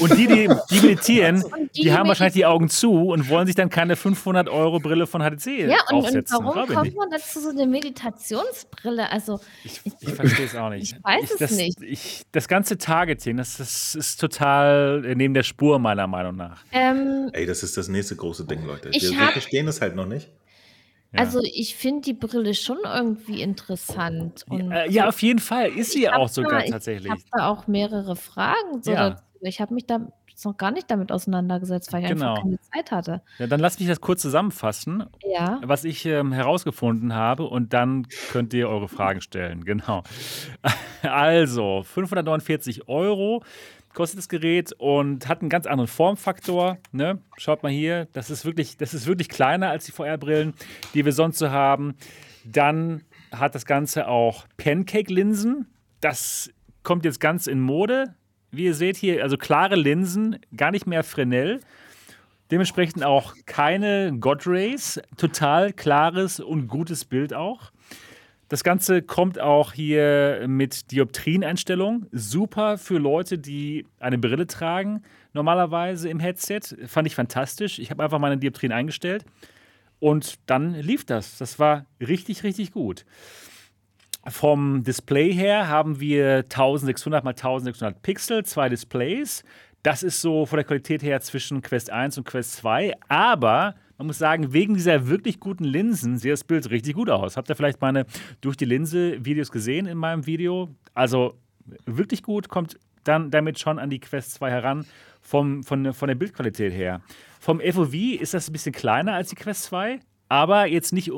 Und 0.00 0.16
die, 0.18 0.26
die, 0.26 0.48
die 0.70 0.80
meditieren, 0.80 1.44
die, 1.76 1.82
die, 1.82 1.92
haben 1.92 2.08
wahrscheinlich 2.08 2.34
die 2.34 2.44
Augen 2.44 2.68
zu 2.68 3.10
und 3.10 3.28
wollen 3.30 3.46
sich 3.46 3.54
dann 3.54 3.70
keine 3.70 3.94
500 3.94 4.48
Euro 4.48 4.80
Brille 4.80 5.06
von 5.06 5.22
HTC 5.22 5.68
ja, 5.68 5.76
und, 5.90 5.98
aufsetzen. 5.98 6.38
Und 6.38 6.46
warum 6.46 6.68
kommt 6.68 6.96
man 6.96 7.08
dazu 7.10 7.40
so 7.40 7.50
eine 7.50 7.66
Meditationsbrille? 7.66 9.10
Also 9.10 9.38
ich, 9.62 9.80
ich, 9.84 9.92
ich 10.00 10.12
verstehe 10.12 10.46
es 10.46 10.56
auch 10.56 10.70
nicht. 10.70 10.96
Ich 10.96 11.04
weiß 11.04 11.34
ich, 11.36 11.40
es 11.40 11.50
nicht. 11.52 12.26
das 12.32 12.48
ganze 12.48 12.76
Targeting, 12.76 13.36
das, 13.36 13.58
das, 13.58 13.94
ist 13.94 14.20
total 14.20 15.02
neben 15.14 15.34
der 15.34 15.44
Spur 15.44 15.78
meiner 15.78 16.08
Meinung 16.08 16.34
nach. 16.34 16.64
Ähm, 16.72 17.30
Ey, 17.32 17.46
das 17.46 17.62
ist 17.62 17.76
das 17.76 17.86
nächste 17.86 18.16
große 18.16 18.44
Ding, 18.44 18.66
Leute. 18.66 18.90
Wir, 18.90 19.00
wir 19.00 19.28
verstehen 19.28 19.68
es 19.68 19.80
halt 19.80 19.94
noch 19.94 20.06
nicht. 20.06 20.28
Also 21.16 21.40
ich 21.42 21.76
finde 21.76 22.02
die 22.02 22.14
Brille 22.14 22.54
schon 22.54 22.78
irgendwie 22.84 23.42
interessant. 23.42 24.44
Und 24.48 24.70
ja, 24.70 24.84
ja, 24.86 25.08
auf 25.08 25.22
jeden 25.22 25.38
Fall 25.38 25.70
ist 25.70 25.92
sie 25.92 26.08
auch 26.08 26.28
sogar 26.28 26.62
da, 26.62 26.70
tatsächlich. 26.70 27.06
Ich 27.06 27.10
habe 27.10 27.22
da 27.32 27.48
auch 27.48 27.66
mehrere 27.66 28.16
Fragen. 28.16 28.82
So 28.82 28.92
ja. 28.92 29.16
Ich 29.42 29.60
habe 29.60 29.74
mich 29.74 29.86
da 29.86 30.00
noch 30.44 30.56
gar 30.56 30.70
nicht 30.70 30.90
damit 30.90 31.10
auseinandergesetzt, 31.12 31.92
weil 31.92 32.02
ich 32.02 32.10
genau. 32.10 32.30
einfach 32.30 32.42
keine 32.42 32.60
Zeit 32.60 32.90
hatte. 32.90 33.22
Ja, 33.38 33.46
dann 33.46 33.60
lass 33.60 33.78
mich 33.78 33.88
das 33.88 34.00
kurz 34.00 34.20
zusammenfassen, 34.22 35.04
ja. 35.22 35.60
was 35.64 35.84
ich 35.84 36.04
ähm, 36.04 36.32
herausgefunden 36.32 37.14
habe 37.14 37.44
und 37.44 37.72
dann 37.72 38.06
könnt 38.30 38.52
ihr 38.52 38.68
eure 38.68 38.88
Fragen 38.88 39.20
stellen. 39.20 39.64
Genau. 39.76 40.04
Also, 41.02 41.82
549 41.82 42.88
Euro 42.88 43.42
kostet 43.96 44.18
das 44.18 44.28
Gerät 44.28 44.72
und 44.74 45.26
hat 45.26 45.40
einen 45.40 45.48
ganz 45.48 45.66
anderen 45.66 45.88
Formfaktor. 45.88 46.76
Ne? 46.92 47.18
Schaut 47.38 47.62
mal 47.62 47.72
hier, 47.72 48.06
das 48.12 48.28
ist, 48.28 48.44
wirklich, 48.44 48.76
das 48.76 48.92
ist 48.92 49.06
wirklich 49.06 49.30
kleiner 49.30 49.70
als 49.70 49.86
die 49.86 49.92
VR-Brillen, 49.92 50.52
die 50.92 51.06
wir 51.06 51.12
sonst 51.12 51.38
so 51.38 51.50
haben. 51.50 51.94
Dann 52.44 53.04
hat 53.32 53.54
das 53.54 53.64
Ganze 53.64 54.06
auch 54.06 54.46
Pancake-Linsen. 54.58 55.66
Das 56.02 56.50
kommt 56.82 57.06
jetzt 57.06 57.20
ganz 57.20 57.46
in 57.46 57.60
Mode. 57.60 58.14
Wie 58.50 58.66
ihr 58.66 58.74
seht 58.74 58.98
hier, 58.98 59.22
also 59.22 59.38
klare 59.38 59.76
Linsen, 59.76 60.40
gar 60.54 60.72
nicht 60.72 60.86
mehr 60.86 61.02
Fresnel. 61.02 61.60
Dementsprechend 62.50 63.02
auch 63.02 63.34
keine 63.46 64.14
God 64.20 64.46
Rays. 64.46 65.00
Total 65.16 65.72
klares 65.72 66.38
und 66.38 66.68
gutes 66.68 67.06
Bild 67.06 67.32
auch. 67.32 67.72
Das 68.48 68.62
Ganze 68.62 69.02
kommt 69.02 69.40
auch 69.40 69.72
hier 69.72 70.44
mit 70.46 70.92
Dioptrieneinstellung. 70.92 72.06
Super 72.12 72.78
für 72.78 72.98
Leute, 72.98 73.38
die 73.38 73.86
eine 73.98 74.18
Brille 74.18 74.46
tragen, 74.46 75.02
normalerweise 75.32 76.08
im 76.08 76.20
Headset. 76.20 76.60
Fand 76.86 77.08
ich 77.08 77.16
fantastisch. 77.16 77.80
Ich 77.80 77.90
habe 77.90 78.04
einfach 78.04 78.20
meine 78.20 78.38
Dioptrien 78.38 78.70
eingestellt 78.70 79.24
und 79.98 80.36
dann 80.46 80.74
lief 80.74 81.04
das. 81.04 81.38
Das 81.38 81.58
war 81.58 81.86
richtig, 82.00 82.44
richtig 82.44 82.72
gut. 82.72 83.04
Vom 84.28 84.84
Display 84.84 85.32
her 85.32 85.68
haben 85.68 85.98
wir 86.00 86.38
1600 86.38 87.24
x 87.24 87.44
1600 87.44 88.02
Pixel, 88.02 88.44
zwei 88.44 88.68
Displays. 88.68 89.42
Das 89.82 90.02
ist 90.02 90.20
so 90.20 90.46
von 90.46 90.56
der 90.56 90.64
Qualität 90.64 91.02
her 91.02 91.20
zwischen 91.20 91.62
Quest 91.62 91.90
1 91.90 92.18
und 92.18 92.24
Quest 92.24 92.54
2. 92.56 92.94
Aber 93.08 93.74
man 93.98 94.08
muss 94.08 94.18
sagen, 94.18 94.52
wegen 94.52 94.74
dieser 94.74 95.08
wirklich 95.08 95.40
guten 95.40 95.64
Linsen 95.64 96.18
sieht 96.18 96.32
das 96.32 96.44
Bild 96.44 96.70
richtig 96.70 96.94
gut 96.94 97.10
aus. 97.10 97.36
Habt 97.36 97.48
ihr 97.48 97.56
vielleicht 97.56 97.80
meine 97.80 98.06
durch 98.40 98.56
die 98.56 98.64
Linse 98.64 99.24
Videos 99.24 99.50
gesehen 99.50 99.86
in 99.86 99.98
meinem 99.98 100.26
Video? 100.26 100.74
Also 100.94 101.34
wirklich 101.86 102.22
gut, 102.22 102.48
kommt 102.48 102.78
dann 103.04 103.30
damit 103.30 103.58
schon 103.58 103.78
an 103.78 103.90
die 103.90 104.00
Quest 104.00 104.32
2 104.32 104.50
heran 104.50 104.86
vom, 105.20 105.62
von, 105.62 105.92
von 105.92 106.08
der 106.08 106.14
Bildqualität 106.14 106.72
her. 106.72 107.00
Vom 107.40 107.60
FOV 107.60 107.94
ist 107.94 108.34
das 108.34 108.48
ein 108.48 108.52
bisschen 108.52 108.72
kleiner 108.72 109.14
als 109.14 109.30
die 109.30 109.36
Quest 109.36 109.64
2, 109.64 110.00
aber 110.28 110.66
jetzt 110.66 110.92
nicht, 110.92 111.10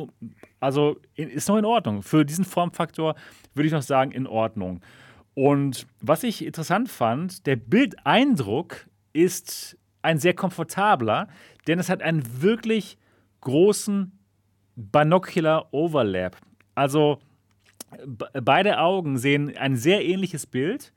also 0.61 0.99
ist 1.15 1.49
noch 1.49 1.57
in 1.57 1.65
Ordnung. 1.65 2.03
Für 2.03 2.25
diesen 2.25 2.45
Formfaktor 2.45 3.15
würde 3.55 3.67
ich 3.67 3.73
noch 3.73 3.83
sagen, 3.83 4.13
in 4.13 4.27
Ordnung. 4.27 4.81
Und 5.35 5.87
was 6.01 6.25
ich 6.25 6.45
interessant 6.45 6.91
fand, 6.91 7.47
der 7.47 7.57
Bildeindruck 7.57 8.87
ist 9.13 9.79
ein 10.09 10.19
sehr 10.19 10.33
komfortabler, 10.33 11.29
denn 11.67 11.79
es 11.79 11.91
hat 11.91 12.03
einen 12.03 12.43
wirklich 12.43 12.97
großen 13.43 14.19
Binocular 14.75 15.69
Overlap. 15.71 16.37
Also 16.75 17.19
beide 18.33 18.79
Augen 18.79 19.19
sehen 19.19 19.55
ein 19.57 19.77
sehr 19.77 20.05
ähnliches 20.05 20.47
Bild. 20.47 20.95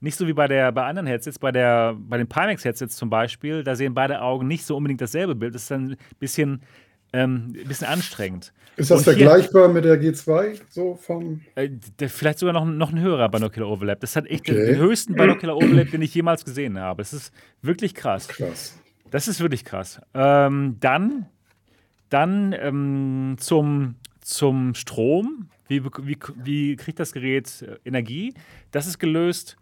Nicht 0.00 0.16
so 0.16 0.26
wie 0.26 0.32
bei, 0.32 0.48
der, 0.48 0.72
bei 0.72 0.84
anderen 0.84 1.06
Headsets, 1.06 1.38
bei, 1.38 1.52
der, 1.52 1.96
bei 1.98 2.18
den 2.18 2.28
Pimax-Headsets 2.28 2.96
zum 2.96 3.10
Beispiel, 3.10 3.62
da 3.62 3.76
sehen 3.76 3.94
beide 3.94 4.20
Augen 4.22 4.48
nicht 4.48 4.64
so 4.64 4.76
unbedingt 4.76 5.00
dasselbe 5.00 5.36
Bild. 5.36 5.54
Das 5.54 5.62
ist 5.62 5.70
dann 5.70 5.92
ein 5.92 5.96
bisschen 6.18 6.62
ähm, 7.12 7.54
ein 7.56 7.68
bisschen 7.68 7.86
anstrengend. 7.86 8.52
Ist 8.76 8.90
das 8.90 9.02
vergleichbar 9.02 9.64
hier, 9.64 9.74
mit 9.74 9.84
der 9.84 10.00
G2? 10.00 10.60
So 10.68 10.94
vom 10.94 11.40
äh, 11.56 11.68
der, 11.98 12.08
vielleicht 12.08 12.38
sogar 12.38 12.52
noch, 12.52 12.64
noch 12.64 12.92
ein 12.92 13.00
höherer 13.00 13.28
Binocular 13.28 13.68
Overlap. 13.68 14.00
Das 14.00 14.14
hat 14.14 14.26
echt 14.26 14.48
okay. 14.48 14.54
den, 14.54 14.66
den, 14.66 14.76
höchsten 14.78 15.14
Binocular 15.14 15.56
Overlap, 15.56 15.90
den 15.90 16.02
ich 16.02 16.14
jemals 16.14 16.44
gesehen 16.44 16.78
habe. 16.78 17.02
Es 17.02 17.12
ist 17.12 17.32
wirklich 17.62 17.94
krass. 17.94 18.28
Krass. 18.28 18.78
Das 19.10 19.26
ist 19.26 19.40
wirklich 19.40 19.64
krass. 19.64 20.00
Ähm, 20.14 20.76
dann 20.80 21.26
dann 22.08 22.54
ähm, 22.58 23.36
zum, 23.38 23.96
zum 24.20 24.74
Strom. 24.74 25.48
Wie, 25.66 25.84
wie, 25.84 26.16
wie 26.42 26.76
kriegt 26.76 26.98
das 26.98 27.12
Gerät 27.12 27.62
äh, 27.62 27.76
Energie? 27.84 28.34
Das 28.70 28.86
ist 28.86 28.98
gelöst 28.98 29.56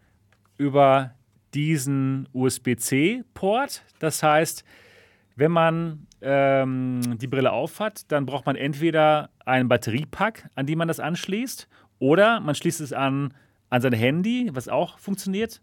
über 0.56 1.14
diesen 1.54 2.28
USB-C-Port. 2.32 3.82
Das 3.98 4.22
heißt, 4.22 4.64
wenn 5.36 5.52
man 5.52 6.06
ähm, 6.22 7.18
die 7.18 7.26
Brille 7.26 7.52
aufhat, 7.52 8.10
dann 8.10 8.26
braucht 8.26 8.46
man 8.46 8.56
entweder 8.56 9.30
einen 9.44 9.68
Batteriepack, 9.68 10.48
an 10.54 10.66
die 10.66 10.76
man 10.76 10.88
das 10.88 10.98
anschließt, 10.98 11.68
oder 11.98 12.40
man 12.40 12.54
schließt 12.54 12.80
es 12.80 12.92
an, 12.92 13.32
an 13.70 13.82
sein 13.82 13.92
Handy, 13.92 14.50
was 14.52 14.68
auch 14.68 14.98
funktioniert, 14.98 15.60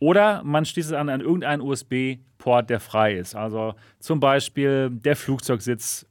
oder 0.00 0.42
man 0.42 0.64
schließt 0.64 0.90
es 0.90 0.94
an, 0.94 1.08
an 1.08 1.20
irgendeinen 1.20 1.62
USB-Port, 1.62 2.68
der 2.68 2.80
frei 2.80 3.14
ist. 3.14 3.34
Also 3.34 3.74
zum 4.00 4.20
Beispiel 4.20 4.90
der 4.90 5.16
Flugzeugsitz 5.16 6.06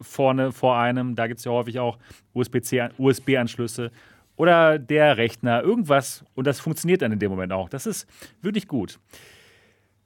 vorne 0.00 0.52
vor 0.52 0.78
einem, 0.78 1.14
da 1.14 1.26
gibt 1.26 1.38
es 1.38 1.44
ja 1.44 1.52
häufig 1.52 1.78
auch 1.78 1.98
USB-Anschlüsse. 2.32 3.90
Oder 4.36 4.78
der 4.78 5.16
Rechner, 5.16 5.62
irgendwas. 5.62 6.24
Und 6.34 6.46
das 6.46 6.60
funktioniert 6.60 7.02
dann 7.02 7.10
in 7.10 7.18
dem 7.18 7.30
Moment 7.30 7.52
auch. 7.52 7.68
Das 7.68 7.86
ist 7.86 8.06
wirklich 8.40 8.68
gut. 8.68 9.00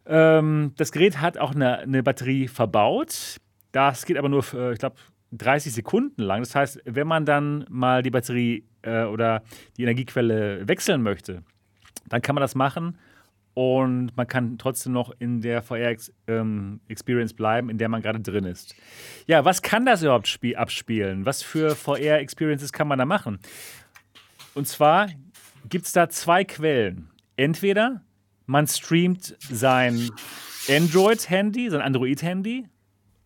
Ähm, 0.07 0.73
das 0.77 0.93
Gerät 0.93 1.21
hat 1.21 1.39
auch 1.39 1.55
eine, 1.55 1.79
eine, 1.79 2.03
Batterie 2.03 2.49
verbaut. 2.49 3.37
Das 3.71 4.05
geht 4.05 4.17
aber 4.17 4.29
nur, 4.29 4.43
für, 4.43 4.73
ich 4.73 4.79
glaube, 4.79 4.97
30 5.33 5.73
Sekunden 5.73 6.23
lang. 6.23 6.41
Das 6.41 6.55
heißt, 6.55 6.83
wenn 6.85 7.07
man 7.07 7.25
dann 7.25 7.65
mal 7.69 8.03
die 8.03 8.11
Batterie 8.11 8.65
äh, 8.83 9.05
oder 9.05 9.43
die 9.77 9.83
Energiequelle 9.83 10.67
wechseln 10.69 11.03
möchte, 11.03 11.43
dann 12.09 12.21
kann 12.21 12.35
man 12.35 12.43
das 12.43 12.55
machen 12.55 12.99
und 13.55 14.17
man 14.17 14.27
kann 14.27 14.57
trotzdem 14.59 14.93
noch 14.93 15.13
in 15.19 15.41
der 15.41 15.63
VR-Experience 15.63 17.33
ähm, 17.33 17.37
bleiben, 17.37 17.71
in 17.71 17.79
der 17.79 17.89
man 17.89 18.01
gerade 18.01 18.21
drin 18.21 18.45
ist. 18.45 18.75
Ja, 19.27 19.45
was 19.45 19.61
kann 19.61 19.85
das 19.85 20.03
überhaupt 20.03 20.39
abspielen? 20.57 21.27
Was 21.27 21.43
für 21.43 21.75
VR-Experiences 21.75 22.73
kann 22.73 22.89
man 22.89 22.99
da 22.99 23.05
machen? 23.05 23.39
Und 24.55 24.69
zwar 24.69 25.09
gibt 25.69 25.87
es 25.87 25.93
da 25.93 26.09
zwei 26.09 26.45
Quellen. 26.45 27.11
Entweder 27.37 28.03
man 28.47 28.67
streamt 28.67 29.37
sein 29.41 30.11
Android-Handy, 30.69 31.71
sein 31.71 31.81
Android-Handy 31.81 32.67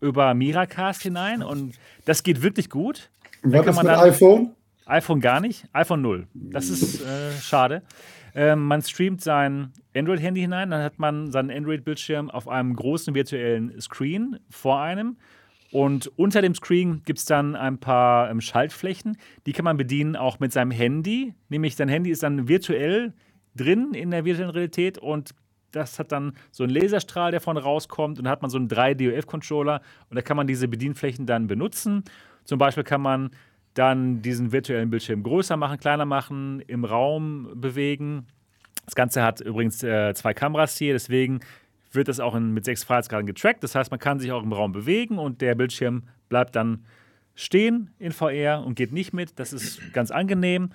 über 0.01 0.33
Miracast 0.33 1.01
hinein 1.03 1.43
und 1.43 1.75
das 2.05 2.23
geht 2.23 2.41
wirklich 2.41 2.69
gut. 2.69 3.09
Was 3.43 3.65
ist 3.65 3.83
mit 3.83 3.91
iPhone? 3.91 4.51
iPhone 4.85 5.19
gar 5.19 5.41
nicht, 5.41 5.67
iPhone 5.73 6.01
0. 6.01 6.27
Das 6.33 6.69
ist 6.69 7.01
äh, 7.01 7.31
schade. 7.41 7.83
Ähm, 8.33 8.65
man 8.65 8.81
streamt 8.81 9.21
sein 9.21 9.73
Android-Handy 9.95 10.41
hinein, 10.41 10.69
dann 10.69 10.83
hat 10.83 10.99
man 10.99 11.31
seinen 11.31 11.51
Android-Bildschirm 11.51 12.29
auf 12.29 12.47
einem 12.47 12.75
großen 12.75 13.15
virtuellen 13.15 13.79
Screen 13.81 14.39
vor 14.49 14.81
einem. 14.81 15.17
Und 15.71 16.07
unter 16.15 16.41
dem 16.41 16.55
Screen 16.55 17.01
gibt 17.03 17.19
es 17.19 17.25
dann 17.25 17.55
ein 17.55 17.77
paar 17.77 18.29
ähm, 18.29 18.39
Schaltflächen, 18.39 19.17
die 19.45 19.53
kann 19.53 19.65
man 19.65 19.75
bedienen 19.75 20.15
auch 20.15 20.39
mit 20.39 20.53
seinem 20.53 20.71
Handy. 20.71 21.33
Nämlich 21.49 21.75
sein 21.75 21.89
Handy 21.89 22.09
ist 22.09 22.23
dann 22.23 22.47
virtuell 22.47 23.13
drin 23.57 23.93
in 23.93 24.11
der 24.11 24.25
virtuellen 24.25 24.51
Realität 24.51 24.97
und 24.97 25.33
das 25.71 25.99
hat 25.99 26.11
dann 26.11 26.33
so 26.51 26.63
einen 26.63 26.73
Laserstrahl, 26.73 27.31
der 27.31 27.41
von 27.41 27.57
rauskommt 27.57 28.17
und 28.17 28.25
dann 28.25 28.31
hat 28.31 28.41
man 28.41 28.49
so 28.49 28.57
einen 28.57 28.69
3DOF-Controller 28.69 29.81
und 30.09 30.15
da 30.15 30.21
kann 30.21 30.37
man 30.37 30.47
diese 30.47 30.67
Bedienflächen 30.67 31.25
dann 31.25 31.47
benutzen. 31.47 32.03
Zum 32.45 32.57
Beispiel 32.57 32.83
kann 32.83 33.01
man 33.01 33.31
dann 33.73 34.21
diesen 34.21 34.51
virtuellen 34.51 34.89
Bildschirm 34.89 35.23
größer 35.23 35.57
machen, 35.57 35.77
kleiner 35.77 36.05
machen, 36.05 36.61
im 36.61 36.85
Raum 36.85 37.51
bewegen. 37.55 38.25
Das 38.85 38.95
Ganze 38.95 39.21
hat 39.21 39.41
übrigens 39.41 39.83
äh, 39.83 40.13
zwei 40.13 40.33
Kameras 40.33 40.77
hier, 40.77 40.93
deswegen 40.93 41.41
wird 41.91 42.07
das 42.07 42.19
auch 42.19 42.35
in, 42.35 42.53
mit 42.53 42.65
sechs 42.65 42.83
Freiheitsgraden 42.83 43.27
getrackt. 43.27 43.63
Das 43.63 43.75
heißt, 43.75 43.91
man 43.91 43.99
kann 43.99 44.19
sich 44.19 44.31
auch 44.31 44.43
im 44.43 44.53
Raum 44.53 44.71
bewegen 44.71 45.17
und 45.17 45.41
der 45.41 45.55
Bildschirm 45.55 46.03
bleibt 46.29 46.55
dann 46.55 46.85
stehen 47.35 47.91
in 47.99 48.11
VR 48.11 48.63
und 48.65 48.75
geht 48.75 48.91
nicht 48.91 49.13
mit. 49.13 49.39
Das 49.39 49.53
ist 49.53 49.93
ganz 49.93 50.11
angenehm. 50.11 50.71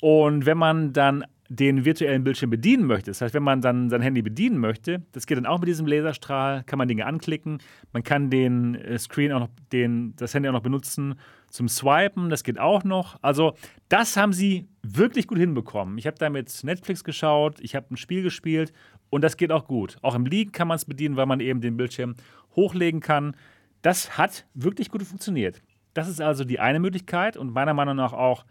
Und 0.00 0.46
wenn 0.46 0.58
man 0.58 0.92
dann 0.92 1.24
den 1.54 1.84
virtuellen 1.84 2.24
Bildschirm 2.24 2.48
bedienen 2.48 2.86
möchte, 2.86 3.10
das 3.10 3.20
heißt, 3.20 3.34
wenn 3.34 3.42
man 3.42 3.60
dann 3.60 3.90
sein 3.90 4.00
Handy 4.00 4.22
bedienen 4.22 4.58
möchte, 4.58 5.02
das 5.12 5.26
geht 5.26 5.36
dann 5.36 5.44
auch 5.44 5.58
mit 5.58 5.68
diesem 5.68 5.86
Laserstrahl, 5.86 6.64
kann 6.64 6.78
man 6.78 6.88
Dinge 6.88 7.04
anklicken, 7.04 7.58
man 7.92 8.02
kann 8.02 8.30
den 8.30 8.74
äh, 8.74 8.98
Screen 8.98 9.32
auch 9.32 9.40
noch, 9.40 9.48
den, 9.70 10.14
das 10.16 10.32
Handy 10.32 10.48
auch 10.48 10.54
noch 10.54 10.62
benutzen 10.62 11.16
zum 11.50 11.68
Swipen, 11.68 12.30
das 12.30 12.42
geht 12.42 12.58
auch 12.58 12.84
noch. 12.84 13.18
Also, 13.20 13.54
das 13.90 14.16
haben 14.16 14.32
sie 14.32 14.66
wirklich 14.82 15.26
gut 15.26 15.36
hinbekommen. 15.36 15.98
Ich 15.98 16.06
habe 16.06 16.16
damit 16.18 16.50
Netflix 16.64 17.04
geschaut, 17.04 17.60
ich 17.60 17.74
habe 17.74 17.88
ein 17.90 17.98
Spiel 17.98 18.22
gespielt 18.22 18.72
und 19.10 19.22
das 19.22 19.36
geht 19.36 19.52
auch 19.52 19.66
gut. 19.66 19.98
Auch 20.00 20.14
im 20.14 20.24
Liegen 20.24 20.52
kann 20.52 20.68
man 20.68 20.76
es 20.76 20.86
bedienen, 20.86 21.16
weil 21.16 21.26
man 21.26 21.40
eben 21.40 21.60
den 21.60 21.76
Bildschirm 21.76 22.14
hochlegen 22.56 23.00
kann. 23.00 23.36
Das 23.82 24.16
hat 24.16 24.46
wirklich 24.54 24.88
gut 24.88 25.02
funktioniert. 25.02 25.60
Das 25.92 26.08
ist 26.08 26.22
also 26.22 26.44
die 26.44 26.60
eine 26.60 26.80
Möglichkeit 26.80 27.36
und 27.36 27.52
meiner 27.52 27.74
Meinung 27.74 27.96
nach 27.96 28.14
auch 28.14 28.46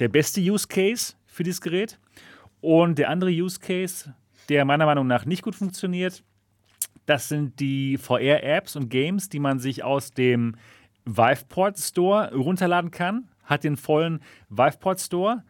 der 0.00 0.08
beste 0.08 0.42
Use 0.42 0.68
Case 0.68 1.14
für 1.36 1.44
dieses 1.44 1.60
Gerät. 1.60 1.98
Und 2.60 2.98
der 2.98 3.10
andere 3.10 3.30
Use 3.30 3.60
Case, 3.60 4.14
der 4.48 4.64
meiner 4.64 4.86
Meinung 4.86 5.06
nach 5.06 5.26
nicht 5.26 5.42
gut 5.42 5.54
funktioniert, 5.54 6.24
das 7.04 7.28
sind 7.28 7.60
die 7.60 7.98
VR-Apps 7.98 8.74
und 8.74 8.88
Games, 8.88 9.28
die 9.28 9.38
man 9.38 9.58
sich 9.58 9.84
aus 9.84 10.10
dem 10.10 10.56
Viveport 11.04 11.78
Store 11.78 12.34
runterladen 12.34 12.90
kann. 12.90 13.28
Hat 13.44 13.62
den 13.62 13.76
vollen 13.76 14.20
Viveport 14.48 15.00
Store. 15.00 15.44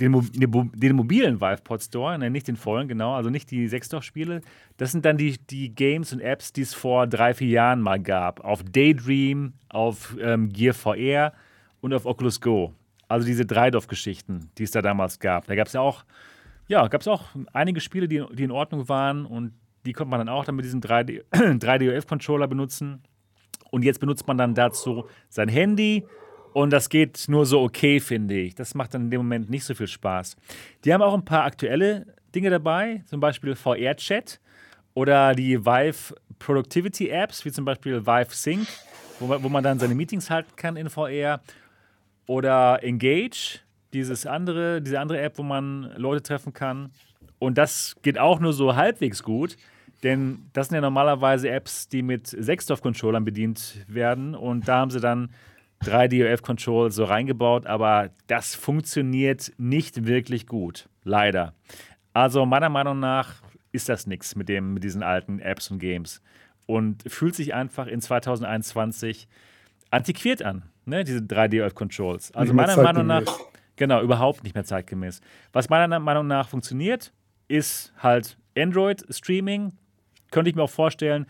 Den, 0.00 0.12
den, 0.32 0.96
mobilen 0.96 1.42
Viveport 1.42 1.82
Store, 1.82 2.18
ne, 2.18 2.30
nicht 2.30 2.48
den 2.48 2.56
vollen, 2.56 2.88
genau, 2.88 3.12
also 3.12 3.28
nicht 3.28 3.50
die 3.50 3.68
Sechsdorf-Spiele. 3.68 4.40
Das 4.78 4.92
sind 4.92 5.04
dann 5.04 5.18
die, 5.18 5.36
die 5.36 5.74
Games 5.74 6.14
und 6.14 6.20
Apps, 6.20 6.54
die 6.54 6.62
es 6.62 6.72
vor 6.72 7.06
drei, 7.06 7.34
vier 7.34 7.48
Jahren 7.48 7.82
mal 7.82 8.00
gab. 8.00 8.40
Auf 8.40 8.62
Daydream, 8.62 9.52
auf 9.68 10.16
ähm, 10.18 10.48
Gear 10.48 10.72
VR 10.72 11.34
und 11.82 11.92
auf 11.92 12.06
Oculus 12.06 12.40
Go. 12.40 12.74
Also 13.10 13.26
diese 13.26 13.44
Dreidorf-Geschichten, 13.44 14.50
die 14.56 14.62
es 14.62 14.70
da 14.70 14.82
damals 14.82 15.18
gab. 15.18 15.48
Da 15.48 15.56
gab 15.56 15.66
es 15.66 15.72
ja 15.72 15.80
auch, 15.80 16.04
ja, 16.68 16.86
gab 16.86 17.00
es 17.00 17.08
auch 17.08 17.24
einige 17.52 17.80
Spiele, 17.80 18.06
die, 18.06 18.24
die 18.32 18.44
in 18.44 18.52
Ordnung 18.52 18.88
waren 18.88 19.26
und 19.26 19.52
die 19.84 19.92
konnte 19.92 20.10
man 20.10 20.20
dann 20.20 20.28
auch 20.28 20.44
dann 20.44 20.54
mit 20.54 20.64
diesem 20.64 20.80
3D, 20.80 21.24
3DOF-Controller 21.32 22.46
benutzen. 22.48 23.02
Und 23.72 23.82
jetzt 23.82 23.98
benutzt 23.98 24.28
man 24.28 24.38
dann 24.38 24.54
dazu 24.54 25.08
sein 25.28 25.48
Handy 25.48 26.06
und 26.52 26.70
das 26.70 26.88
geht 26.88 27.24
nur 27.26 27.46
so 27.46 27.62
okay, 27.62 27.98
finde 27.98 28.38
ich. 28.38 28.54
Das 28.54 28.76
macht 28.76 28.94
dann 28.94 29.02
in 29.02 29.10
dem 29.10 29.22
Moment 29.22 29.50
nicht 29.50 29.64
so 29.64 29.74
viel 29.74 29.88
Spaß. 29.88 30.36
Die 30.84 30.94
haben 30.94 31.02
auch 31.02 31.14
ein 31.14 31.24
paar 31.24 31.44
aktuelle 31.44 32.06
Dinge 32.32 32.50
dabei, 32.50 33.02
zum 33.06 33.18
Beispiel 33.18 33.56
VR-Chat 33.56 34.40
Oder 34.94 35.34
die 35.34 35.66
Vive 35.66 36.14
Productivity 36.38 37.08
Apps, 37.08 37.44
wie 37.44 37.50
zum 37.50 37.64
Beispiel 37.64 38.06
Vive 38.06 38.30
Sync, 38.30 38.68
wo 39.18 39.26
man, 39.26 39.42
wo 39.42 39.48
man 39.48 39.64
dann 39.64 39.80
seine 39.80 39.96
Meetings 39.96 40.30
halten 40.30 40.54
kann 40.54 40.76
in 40.76 40.88
VR. 40.88 41.40
Oder 42.30 42.84
Engage, 42.84 43.58
dieses 43.92 44.24
andere, 44.24 44.80
diese 44.80 45.00
andere 45.00 45.20
App, 45.20 45.36
wo 45.36 45.42
man 45.42 45.90
Leute 45.96 46.22
treffen 46.22 46.52
kann. 46.52 46.92
Und 47.40 47.58
das 47.58 47.96
geht 48.02 48.20
auch 48.20 48.38
nur 48.38 48.52
so 48.52 48.76
halbwegs 48.76 49.24
gut, 49.24 49.56
denn 50.04 50.48
das 50.52 50.68
sind 50.68 50.76
ja 50.76 50.80
normalerweise 50.80 51.50
Apps, 51.50 51.88
die 51.88 52.02
mit 52.02 52.28
Sechsdorf-Controllern 52.28 53.24
bedient 53.24 53.84
werden. 53.88 54.36
Und 54.36 54.68
da 54.68 54.78
haben 54.78 54.92
sie 54.92 55.00
dann 55.00 55.30
drei 55.80 56.06
DOF-Controls 56.06 56.94
so 56.94 57.02
reingebaut, 57.02 57.66
aber 57.66 58.10
das 58.28 58.54
funktioniert 58.54 59.52
nicht 59.58 60.06
wirklich 60.06 60.46
gut. 60.46 60.88
Leider. 61.02 61.52
Also 62.12 62.46
meiner 62.46 62.68
Meinung 62.68 63.00
nach 63.00 63.42
ist 63.72 63.88
das 63.88 64.06
nichts 64.06 64.36
mit, 64.36 64.48
mit 64.48 64.84
diesen 64.84 65.02
alten 65.02 65.40
Apps 65.40 65.68
und 65.72 65.80
Games. 65.80 66.22
Und 66.66 67.02
fühlt 67.10 67.34
sich 67.34 67.54
einfach 67.54 67.88
in 67.88 68.00
2021 68.00 69.26
antiquiert 69.90 70.44
an, 70.44 70.69
ne? 70.84 71.04
diese 71.04 71.20
3D-Controls. 71.20 72.32
Also 72.32 72.52
meiner 72.54 72.76
Meinung 72.76 73.06
nach, 73.06 73.24
genau, 73.76 74.02
überhaupt 74.02 74.44
nicht 74.44 74.54
mehr 74.54 74.64
zeitgemäß. 74.64 75.20
Was 75.52 75.68
meiner 75.68 75.98
Meinung 75.98 76.26
nach 76.26 76.48
funktioniert, 76.48 77.12
ist 77.48 77.92
halt 77.98 78.36
Android-Streaming. 78.56 79.72
Könnte 80.30 80.50
ich 80.50 80.56
mir 80.56 80.62
auch 80.62 80.70
vorstellen, 80.70 81.26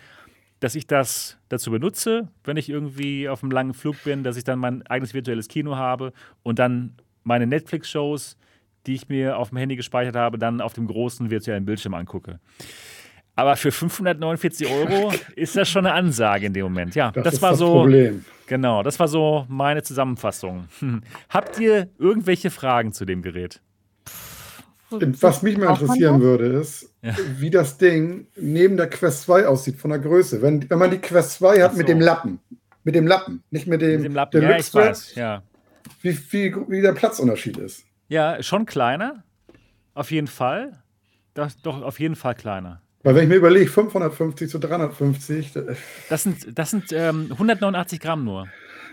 dass 0.60 0.74
ich 0.74 0.86
das 0.86 1.38
dazu 1.48 1.70
benutze, 1.70 2.28
wenn 2.44 2.56
ich 2.56 2.68
irgendwie 2.68 3.28
auf 3.28 3.42
einem 3.42 3.50
langen 3.50 3.74
Flug 3.74 4.02
bin, 4.04 4.22
dass 4.22 4.36
ich 4.36 4.44
dann 4.44 4.58
mein 4.58 4.86
eigenes 4.86 5.14
virtuelles 5.14 5.48
Kino 5.48 5.76
habe 5.76 6.12
und 6.42 6.58
dann 6.58 6.96
meine 7.24 7.46
Netflix-Shows, 7.46 8.36
die 8.86 8.94
ich 8.94 9.08
mir 9.08 9.38
auf 9.38 9.48
dem 9.50 9.58
Handy 9.58 9.76
gespeichert 9.76 10.16
habe, 10.16 10.38
dann 10.38 10.60
auf 10.60 10.74
dem 10.74 10.86
großen 10.86 11.30
virtuellen 11.30 11.64
Bildschirm 11.64 11.94
angucke. 11.94 12.40
Aber 13.40 13.56
für 13.56 13.72
549 13.72 14.70
Euro 14.70 15.14
ist 15.34 15.56
das 15.56 15.66
schon 15.66 15.86
eine 15.86 15.94
Ansage 15.94 16.44
in 16.44 16.52
dem 16.52 16.64
Moment. 16.64 16.94
Ja, 16.94 17.10
das, 17.10 17.24
das 17.24 17.40
war 17.40 17.50
das 17.52 17.58
so. 17.58 17.72
Problem. 17.72 18.22
Genau, 18.46 18.82
das 18.82 18.98
war 18.98 19.08
so 19.08 19.46
meine 19.48 19.82
Zusammenfassung. 19.82 20.68
Habt 21.30 21.58
ihr 21.58 21.88
irgendwelche 21.98 22.50
Fragen 22.50 22.92
zu 22.92 23.06
dem 23.06 23.22
Gerät? 23.22 23.62
Was 24.90 25.40
mich 25.40 25.56
mal 25.56 25.70
interessieren 25.70 26.20
würde, 26.20 26.48
ist, 26.48 26.92
ja. 27.00 27.16
wie 27.38 27.48
das 27.48 27.78
Ding 27.78 28.26
neben 28.36 28.76
der 28.76 28.90
Quest 28.90 29.22
2 29.22 29.46
aussieht, 29.46 29.76
von 29.76 29.88
der 29.88 30.00
Größe. 30.00 30.42
Wenn, 30.42 30.68
wenn 30.68 30.78
man 30.78 30.90
die 30.90 30.98
Quest 30.98 31.38
2 31.38 31.62
hat 31.62 31.72
so. 31.72 31.78
mit 31.78 31.88
dem 31.88 32.00
Lappen. 32.00 32.40
Mit 32.84 32.94
dem 32.94 33.06
Lappen, 33.06 33.42
nicht 33.50 33.66
mit 33.66 33.80
dem, 33.80 34.02
mit 34.02 34.04
dem 34.04 34.14
Lappen. 34.14 34.42
Ja, 34.42 34.58
ich 34.58 34.74
weiß. 34.74 35.14
Ja. 35.14 35.42
Wie, 36.02 36.18
wie, 36.30 36.54
wie 36.68 36.82
der 36.82 36.92
Platzunterschied 36.92 37.56
ist. 37.56 37.86
Ja, 38.08 38.42
schon 38.42 38.66
kleiner. 38.66 39.24
Auf 39.94 40.10
jeden 40.10 40.26
Fall. 40.26 40.82
Das, 41.32 41.56
doch, 41.62 41.80
auf 41.80 41.98
jeden 42.00 42.16
Fall 42.16 42.34
kleiner. 42.34 42.82
Weil 43.02 43.14
wenn 43.14 43.22
ich 43.24 43.28
mir 43.28 43.36
überlege, 43.36 43.70
550 43.70 44.50
zu 44.50 44.58
350. 44.58 45.52
Das 46.08 46.22
sind, 46.22 46.58
das 46.58 46.70
sind 46.70 46.92
ähm, 46.92 47.28
189 47.32 47.98
Gramm 47.98 48.24
nur. 48.24 48.46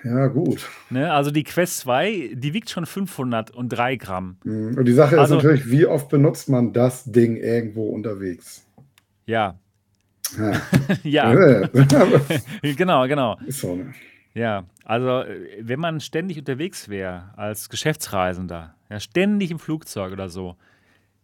Ja, 0.04 0.28
gut. 0.28 0.70
Ne, 0.90 1.12
also 1.12 1.32
die 1.32 1.44
Quest 1.44 1.80
2, 1.80 2.32
die 2.34 2.54
wiegt 2.54 2.70
schon 2.70 2.86
503 2.86 3.96
Gramm. 3.98 4.38
Mhm. 4.44 4.78
Und 4.78 4.86
die 4.86 4.94
Sache 4.94 5.20
also, 5.20 5.38
ist 5.38 5.44
natürlich, 5.44 5.70
wie 5.72 5.86
oft 5.86 6.10
benutzt 6.10 6.48
man 6.50 6.72
das 6.72 7.04
Ding 7.06 7.36
irgendwo 7.36 7.90
unterwegs? 7.90 8.66
Ja. 9.26 9.60
Ja. 10.38 10.62
ja. 11.04 11.68
genau, 12.62 13.08
genau. 13.08 13.38
Ist 13.46 13.60
so, 13.60 13.76
ne? 13.76 13.94
Ja, 14.34 14.66
also 14.86 15.24
wenn 15.60 15.80
man 15.80 16.00
ständig 16.00 16.38
unterwegs 16.38 16.90
wäre 16.90 17.34
als 17.36 17.70
Geschäftsreisender, 17.70 18.76
ja, 18.90 19.00
ständig 19.00 19.50
im 19.50 19.58
Flugzeug 19.58 20.14
oder 20.14 20.30
so, 20.30 20.56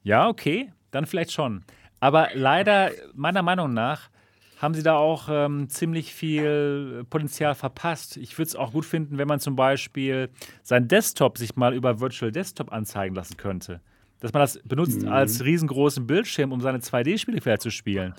ja, 0.02 0.28
okay, 0.28 0.72
dann 0.90 1.06
vielleicht 1.06 1.32
schon. 1.32 1.64
Aber 2.04 2.32
leider, 2.34 2.92
meiner 3.14 3.44
Meinung 3.44 3.74
nach, 3.74 4.10
haben 4.58 4.74
sie 4.74 4.84
da 4.84 4.98
auch 4.98 5.30
ähm, 5.32 5.70
ziemlich 5.70 6.14
viel 6.14 7.06
Potenzial 7.10 7.56
verpasst. 7.56 8.18
Ich 8.18 8.38
würde 8.38 8.50
es 8.50 8.58
auch 8.58 8.74
gut 8.74 8.84
finden, 8.84 9.18
wenn 9.18 9.28
man 9.30 9.40
zum 9.40 9.56
Beispiel 9.56 10.30
seinen 10.64 10.90
Desktop 10.90 11.38
sich 11.38 11.56
mal 11.56 11.74
über 11.74 12.02
Virtual 12.02 12.30
Desktop 12.30 12.74
anzeigen 12.74 13.16
lassen 13.16 13.38
könnte. 13.38 13.80
Dass 14.20 14.34
man 14.34 14.42
das 14.42 14.60
benutzt 14.66 15.04
mhm. 15.04 15.14
als 15.14 15.46
riesengroßen 15.46 16.06
Bildschirm, 16.06 16.52
um 16.52 16.60
seine 16.60 16.80
2D-Spiele 16.80 17.40
vielleicht 17.40 17.62
zu 17.62 17.72
spielen. 17.72 18.14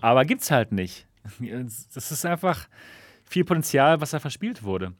Aber 0.00 0.24
gibt 0.24 0.42
es 0.42 0.52
halt 0.52 0.70
nicht. 0.70 1.08
Das 1.92 2.12
ist 2.12 2.24
einfach 2.24 2.68
viel 3.24 3.44
Potenzial, 3.44 4.00
was 4.00 4.12
da 4.12 4.20
verspielt 4.20 4.62
wurde. 4.62 4.92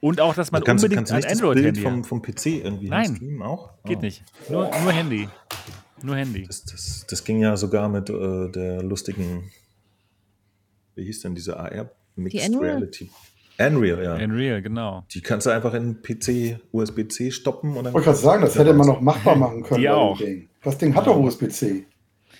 Und 0.00 0.20
auch, 0.20 0.34
dass 0.34 0.50
man 0.50 0.64
kannst, 0.64 0.82
unbedingt 0.82 1.08
kannst 1.08 1.26
ein 1.26 1.32
Android-Handy 1.32 1.80
vom, 1.80 2.02
vom 2.02 2.22
PC 2.22 2.46
irgendwie 2.46 2.88
Nein, 2.88 3.40
auch? 3.40 3.70
Geht 3.84 3.98
oh. 3.98 4.00
nicht. 4.00 4.24
Nur, 4.48 4.70
nur 4.82 4.90
Handy. 4.90 5.28
Nur 6.02 6.16
Handy. 6.16 6.44
Das, 6.46 6.64
das, 6.64 7.06
das 7.08 7.24
ging 7.24 7.40
ja 7.40 7.56
sogar 7.56 7.88
mit 7.88 8.10
äh, 8.10 8.48
der 8.50 8.82
lustigen 8.82 9.50
wie 10.94 11.04
hieß 11.04 11.22
denn 11.22 11.34
diese 11.34 11.58
AR 11.58 11.90
Mixed 12.16 12.48
die 12.48 12.56
Reality? 12.56 13.10
Unreal, 13.58 14.02
ja. 14.02 14.14
Unreal, 14.16 14.62
genau. 14.62 15.04
Die 15.10 15.20
kannst 15.20 15.46
du 15.46 15.50
einfach 15.50 15.74
in 15.74 16.02
PC 16.02 16.58
USB-C 16.72 17.30
stoppen 17.30 17.76
und 17.76 17.84
dann. 17.84 17.86
Ich 17.86 17.94
wollte 17.94 18.06
gerade 18.06 18.18
sagen, 18.18 18.42
das 18.42 18.58
hätte 18.58 18.72
man 18.72 18.86
noch 18.86 19.00
machbar 19.00 19.36
machen 19.36 19.62
können. 19.62 19.80
Die 19.80 19.88
auch. 19.88 20.18
Ding. 20.18 20.48
Das 20.62 20.78
Ding 20.78 20.94
hat 20.94 21.06
doch 21.06 21.16
USB-C. 21.16 21.86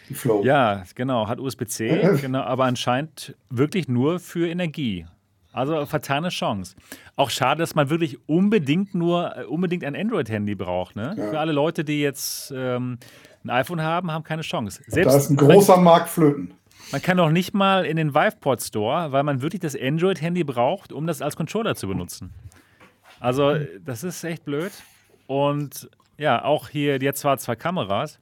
Die 0.09 0.15
Flow. 0.15 0.43
Ja, 0.45 0.85
genau, 0.95 1.29
hat 1.29 1.39
USB-C, 1.39 2.19
genau, 2.21 2.41
aber 2.41 2.65
anscheinend 2.65 3.37
wirklich 3.51 3.89
nur 3.89 4.19
für 4.19 4.49
Energie. 4.49 5.07
Also 5.53 5.85
vertane 5.85 6.31
Chance. 6.31 6.77
Auch 7.15 7.31
schade, 7.31 7.61
dass 7.61 7.75
man 7.75 7.91
wirklich 7.91 8.19
unbedingt 8.27 8.95
nur 8.95 9.37
äh, 9.37 9.45
unbedingt 9.45 9.85
ein 9.85 9.95
Android-Handy 9.95 10.55
braucht. 10.55 10.97
Ne? 10.97 11.15
Ja. 11.17 11.31
Für 11.31 11.39
alle 11.39 11.53
Leute, 11.53 11.85
die 11.85 12.01
jetzt 12.01 12.53
ähm, 12.57 12.99
ein 13.45 13.51
iPhone 13.51 13.83
haben, 13.83 14.11
haben 14.11 14.25
keine 14.25 14.43
Chance. 14.43 14.83
Selbst 14.87 15.13
da 15.13 15.17
ist 15.17 15.31
ein 15.31 15.37
großer 15.37 15.77
Markt 15.77 16.09
flöten. 16.09 16.55
Man 16.91 17.01
kann 17.01 17.19
auch 17.21 17.31
nicht 17.31 17.55
mal 17.55 17.85
in 17.85 17.97
den 17.97 18.15
VivePod 18.15 18.63
Store, 18.63 19.13
weil 19.13 19.23
man 19.23 19.41
wirklich 19.41 19.61
das 19.61 19.75
Android-Handy 19.75 20.45
braucht, 20.45 20.93
um 20.93 21.07
das 21.07 21.23
als 21.23 21.37
Controller 21.37 21.75
zu 21.75 21.89
benutzen. 21.89 22.33
Also, 23.21 23.55
das 23.85 24.05
ist 24.05 24.23
echt 24.25 24.45
blöd. 24.45 24.73
Und 25.27 25.89
ja, 26.19 26.45
auch 26.45 26.69
hier 26.69 27.01
jetzt 27.01 27.21
zwar 27.21 27.39
zwei 27.39 27.57
Kameras, 27.57 28.19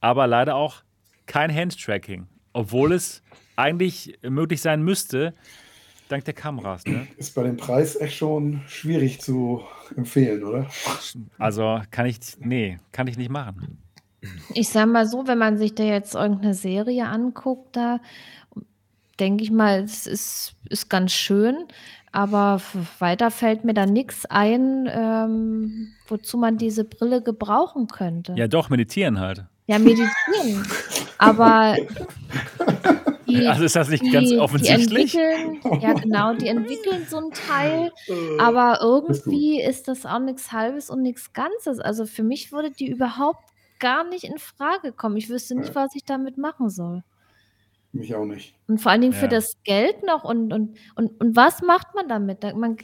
aber 0.00 0.26
leider 0.26 0.56
auch 0.56 0.82
kein 1.26 1.54
Hand-Tracking. 1.54 2.26
Obwohl 2.52 2.92
es 2.92 3.22
eigentlich 3.56 4.18
möglich 4.22 4.60
sein 4.62 4.82
müsste, 4.82 5.34
dank 6.08 6.24
der 6.24 6.34
Kameras. 6.34 6.84
Ne? 6.86 7.06
Ist 7.16 7.34
bei 7.34 7.42
dem 7.42 7.56
Preis 7.56 7.96
echt 7.96 8.16
schon 8.16 8.62
schwierig 8.66 9.20
zu 9.20 9.62
empfehlen, 9.96 10.42
oder? 10.42 10.66
Also 11.38 11.80
kann 11.90 12.06
ich, 12.06 12.18
nee, 12.40 12.78
kann 12.92 13.06
ich 13.06 13.16
nicht 13.16 13.30
machen. 13.30 13.78
Ich 14.54 14.68
sage 14.68 14.90
mal 14.90 15.06
so, 15.06 15.26
wenn 15.26 15.38
man 15.38 15.58
sich 15.58 15.74
da 15.74 15.84
jetzt 15.84 16.14
irgendeine 16.14 16.54
Serie 16.54 17.06
anguckt, 17.06 17.76
da 17.76 18.00
denke 19.20 19.44
ich 19.44 19.50
mal, 19.50 19.82
es 19.82 20.06
ist, 20.06 20.54
ist 20.68 20.88
ganz 20.88 21.12
schön, 21.12 21.56
aber 22.12 22.60
weiter 22.98 23.30
fällt 23.30 23.64
mir 23.64 23.74
da 23.74 23.86
nichts 23.86 24.26
ein, 24.26 24.88
ähm, 24.90 25.88
wozu 26.06 26.38
man 26.38 26.56
diese 26.56 26.84
Brille 26.84 27.22
gebrauchen 27.22 27.88
könnte. 27.88 28.34
Ja, 28.36 28.48
doch, 28.48 28.70
meditieren 28.70 29.20
halt. 29.20 29.44
Ja, 29.66 29.78
meditieren. 29.78 30.66
aber 31.18 31.76
die, 33.28 33.46
also 33.46 33.64
ist 33.64 33.76
das 33.76 33.90
nicht 33.90 34.04
die, 34.04 34.10
ganz 34.10 34.32
offensichtlich? 34.32 35.12
Die 35.12 35.18
entwickeln, 35.18 35.80
ja, 35.82 35.92
genau, 35.92 36.34
die 36.34 36.48
entwickeln 36.48 37.06
so 37.08 37.18
ein 37.18 37.30
Teil, 37.32 37.92
aber 38.38 38.78
irgendwie 38.80 39.60
ist 39.60 39.88
das 39.88 40.06
auch 40.06 40.20
nichts 40.20 40.52
Halbes 40.52 40.88
und 40.88 41.02
nichts 41.02 41.32
Ganzes. 41.34 41.80
Also 41.80 42.06
für 42.06 42.22
mich 42.22 42.52
würde 42.52 42.70
die 42.70 42.88
überhaupt 42.88 43.44
gar 43.78 44.04
nicht 44.04 44.24
in 44.24 44.38
Frage 44.38 44.92
kommen. 44.92 45.16
Ich 45.16 45.28
wüsste 45.28 45.54
nicht, 45.54 45.74
was 45.74 45.94
ich 45.94 46.04
damit 46.04 46.38
machen 46.38 46.70
soll. 46.70 47.02
Mich 47.92 48.14
auch 48.14 48.24
nicht. 48.24 48.54
Und 48.66 48.80
vor 48.80 48.92
allen 48.92 49.00
Dingen 49.00 49.14
ja. 49.14 49.18
für 49.18 49.28
das 49.28 49.56
Geld 49.64 50.04
noch 50.04 50.24
und, 50.24 50.52
und, 50.52 50.76
und, 50.94 51.20
und 51.20 51.36
was 51.36 51.62
macht 51.62 51.94
man 51.94 52.08
damit? 52.08 52.42
Man, 52.54 52.76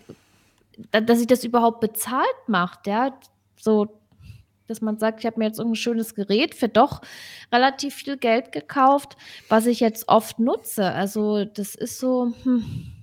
dass 0.90 1.18
sich 1.18 1.26
das 1.26 1.44
überhaupt 1.44 1.80
bezahlt 1.80 2.48
macht, 2.48 2.86
ja. 2.86 3.18
So, 3.60 4.00
dass 4.66 4.80
man 4.80 4.98
sagt, 4.98 5.20
ich 5.20 5.26
habe 5.26 5.38
mir 5.38 5.46
jetzt 5.46 5.60
ein 5.60 5.74
schönes 5.74 6.14
Gerät 6.14 6.54
für 6.54 6.68
doch 6.68 7.02
relativ 7.52 7.94
viel 7.94 8.16
Geld 8.16 8.52
gekauft, 8.52 9.16
was 9.48 9.66
ich 9.66 9.80
jetzt 9.80 10.08
oft 10.08 10.38
nutze. 10.38 10.90
Also, 10.92 11.44
das 11.44 11.74
ist 11.74 11.98
so. 11.98 12.32
Hm 12.44 12.93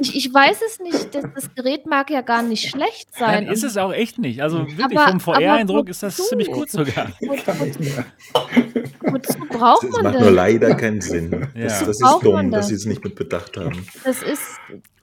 ich, 0.00 0.16
ich, 0.16 0.32
weiß 0.32 0.60
es 0.66 0.80
nicht. 0.80 1.14
Das, 1.14 1.24
das, 1.34 1.54
Gerät 1.54 1.86
mag 1.86 2.10
ja 2.10 2.22
gar 2.22 2.42
nicht 2.42 2.68
schlecht 2.68 3.14
sein. 3.14 3.44
Nein, 3.44 3.52
ist 3.52 3.62
es 3.62 3.76
auch 3.76 3.92
echt 3.92 4.18
nicht. 4.18 4.42
Also 4.42 4.60
wirklich 4.60 4.98
aber, 4.98 5.10
vom 5.10 5.20
VR-Eindruck 5.20 5.88
ist 5.88 6.02
das 6.02 6.16
ziemlich 6.16 6.50
gut 6.50 6.70
sogar. 6.70 7.12
Wozu 7.20 9.38
braucht 9.48 9.82
man 9.82 9.92
das? 9.92 9.92
Das 9.92 10.02
macht 10.02 10.20
nur 10.20 10.30
leider 10.30 10.74
keinen 10.74 11.00
Sinn. 11.00 11.48
Ja. 11.54 11.64
Das, 11.64 11.80
das 11.80 12.00
ist 12.00 12.18
dumm, 12.22 12.50
das? 12.50 12.60
dass 12.60 12.68
sie 12.68 12.74
es 12.74 12.86
nicht 12.86 13.04
mit 13.04 13.14
bedacht 13.14 13.56
haben. 13.56 13.86
Das 14.04 14.22
ist. 14.22 14.58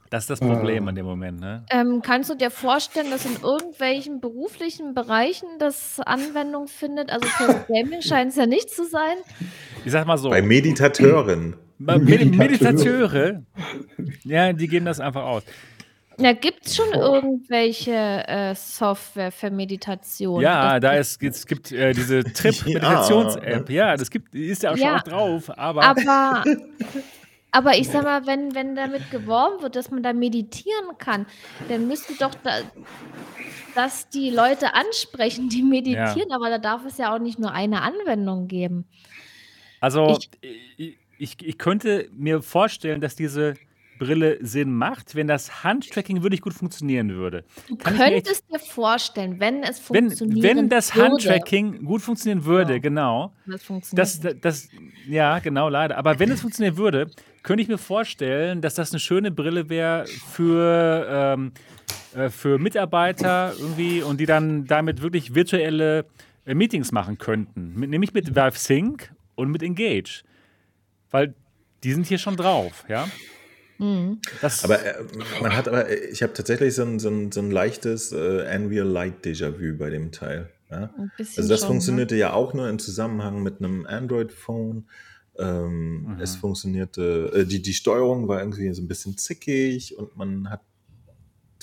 Das 0.10 0.24
ist 0.24 0.30
das 0.32 0.40
Problem 0.40 0.88
an 0.88 0.96
dem 0.96 1.06
Moment. 1.06 1.40
Ne? 1.40 1.64
Ähm, 1.70 2.02
kannst 2.04 2.32
du 2.32 2.36
dir 2.36 2.50
vorstellen, 2.50 3.12
dass 3.12 3.26
in 3.26 3.38
irgendwelchen 3.44 4.20
beruflichen 4.20 4.96
Bereichen 4.96 5.48
das 5.60 6.00
Anwendung 6.00 6.68
findet? 6.68 7.12
Also 7.12 7.28
für 7.28 7.66
Gaming 7.68 8.02
scheint 8.02 8.32
es 8.32 8.36
ja 8.36 8.48
nicht 8.48 8.72
zu 8.72 8.86
sein. 8.86 9.18
Ich 9.86 9.92
sag 9.92 10.08
mal 10.08 10.18
so. 10.18 10.32
Bei 10.32 10.42
Meditateuren. 10.42 11.56
Meditateure, 11.80 13.44
ja, 14.24 14.54
die 14.54 14.68
geben 14.68 14.86
das 14.86 15.00
einfach 15.00 15.24
aus. 15.24 15.44
Ja, 16.20 16.34
gibt 16.34 16.66
es 16.66 16.76
schon 16.76 16.92
irgendwelche 16.94 17.94
äh, 17.94 18.54
Software 18.54 19.32
für 19.32 19.50
Meditation? 19.50 20.42
Ja, 20.42 20.80
da 20.80 20.94
ist, 20.94 21.24
es 21.24 21.48
gibt 21.48 21.72
äh, 21.72 21.94
diese 21.94 22.24
Trip-Meditations-App. 22.24 23.70
Ja. 23.70 23.92
ja, 23.92 23.98
das 23.98 24.12
gibt, 24.12 24.36
ist 24.36 24.64
ja 24.64 24.72
auch 24.72 24.78
ja, 24.78 24.88
schon 24.88 24.98
auch 24.98 25.04
drauf. 25.04 25.58
Aber, 25.58 25.84
aber, 25.84 26.44
aber 27.52 27.78
ich 27.78 27.88
sag 27.88 28.04
mal, 28.04 28.28
wenn, 28.28 28.54
wenn 28.54 28.76
damit 28.76 29.10
geworben 29.12 29.62
wird, 29.62 29.78
dass 29.78 29.92
man 29.92 30.04
da 30.04 30.12
meditieren 30.12 30.98
kann, 30.98 31.26
dann 31.70 31.88
müsste 31.88 32.14
doch 32.20 32.36
da, 32.44 32.52
das 33.76 34.10
die 34.10 34.30
Leute 34.30 34.74
ansprechen, 34.74 35.48
die 35.48 35.64
meditieren. 35.64 36.30
Ja. 36.30 36.36
Aber 36.36 36.50
da 36.50 36.58
darf 36.58 36.86
es 36.86 36.98
ja 36.98 37.16
auch 37.16 37.20
nicht 37.20 37.40
nur 37.40 37.54
eine 37.54 37.82
Anwendung 37.82 38.50
geben. 38.50 38.90
Also, 39.80 40.20
ich, 40.76 40.99
ich, 41.20 41.38
ich 41.46 41.58
könnte 41.58 42.10
mir 42.14 42.42
vorstellen, 42.42 43.02
dass 43.02 43.16
diese 43.16 43.56
Brille 44.00 44.38
Sinn 44.42 44.74
macht, 44.74 45.14
wenn 45.14 45.28
das 45.28 45.64
Handtracking 45.64 46.24
wirklich 46.24 46.42
gut 46.42 46.54
funktionieren 46.54 47.10
würde. 47.10 47.44
Du 47.68 47.76
Kann 47.76 47.98
könntest 47.98 48.50
dir 48.50 48.58
vorstellen, 48.58 49.40
wenn 49.40 49.62
es 49.62 49.78
funktionieren 49.80 50.42
Wenn, 50.42 50.58
wenn 50.58 50.70
das 50.70 50.96
Handtracking 50.96 51.84
gut 51.84 52.02
funktionieren 52.02 52.46
würde, 52.46 52.74
ja. 52.74 52.80
genau. 52.80 53.34
Das 53.46 53.62
funktioniert. 53.64 54.02
Das, 54.02 54.20
das, 54.22 54.36
das, 54.40 54.70
ja, 55.06 55.40
genau, 55.40 55.68
leider. 55.68 55.98
Aber 55.98 56.18
wenn 56.18 56.32
es 56.32 56.40
funktionieren 56.40 56.78
würde, 56.78 57.12
könnte 57.44 57.62
ich 57.62 57.68
mir 57.68 57.78
vorstellen, 57.78 58.62
dass 58.62 58.74
das 58.74 58.92
eine 58.92 59.00
schöne 59.00 59.32
Brille 59.32 59.70
wäre 59.70 60.06
für, 60.08 61.06
ähm, 61.10 61.52
äh, 62.16 62.30
für 62.30 62.58
Mitarbeiter 62.58 63.54
irgendwie 63.60 64.02
und 64.02 64.22
die 64.22 64.26
dann 64.26 64.66
damit 64.66 65.02
wirklich 65.02 65.36
virtuelle 65.36 66.06
äh, 66.46 66.54
Meetings 66.54 66.94
machen 66.94 67.18
könnten. 67.18 67.74
Mit, 67.76 67.90
nämlich 67.90 68.14
mit 68.14 68.34
Valve 68.34 68.58
Sync 68.58 69.12
und 69.36 69.52
mit 69.52 69.62
Engage. 69.62 70.24
Weil 71.12 71.34
die 71.84 71.94
sind 71.94 72.08
hier 72.08 72.18
schon 72.18 72.36
drauf, 72.36 72.86
ja. 72.88 73.08
Mhm. 73.78 74.20
aber 74.64 74.86
äh, 74.86 75.04
man 75.42 75.56
hat 75.56 75.70
aber, 75.70 75.88
äh, 75.88 76.10
ich 76.10 76.22
habe 76.22 76.34
tatsächlich 76.34 76.76
so 76.76 76.82
ein, 76.82 77.00
so 77.00 77.10
ein, 77.10 77.32
so 77.32 77.40
ein 77.40 77.50
leichtes 77.50 78.12
äh, 78.12 78.46
Unreal 78.54 78.86
Light 78.86 79.26
Déjà-vu 79.26 79.78
bei 79.78 79.90
dem 79.90 80.12
Teil. 80.12 80.50
Ja? 80.70 80.94
Also 81.18 81.48
das 81.48 81.62
schon, 81.62 81.70
funktionierte 81.70 82.16
ne? 82.16 82.20
ja 82.20 82.34
auch 82.34 82.54
nur 82.54 82.68
im 82.68 82.78
Zusammenhang 82.78 83.42
mit 83.42 83.60
einem 83.60 83.86
Android-Phone. 83.86 84.86
Ähm, 85.38 86.02
mhm. 86.04 86.20
Es 86.20 86.36
funktionierte, 86.36 87.32
äh, 87.34 87.46
die, 87.46 87.62
die 87.62 87.74
Steuerung 87.74 88.28
war 88.28 88.40
irgendwie 88.40 88.72
so 88.74 88.82
ein 88.82 88.90
bisschen 88.90 89.18
zickig 89.18 89.98
und 89.98 90.18
man 90.18 90.50
hat 90.50 90.62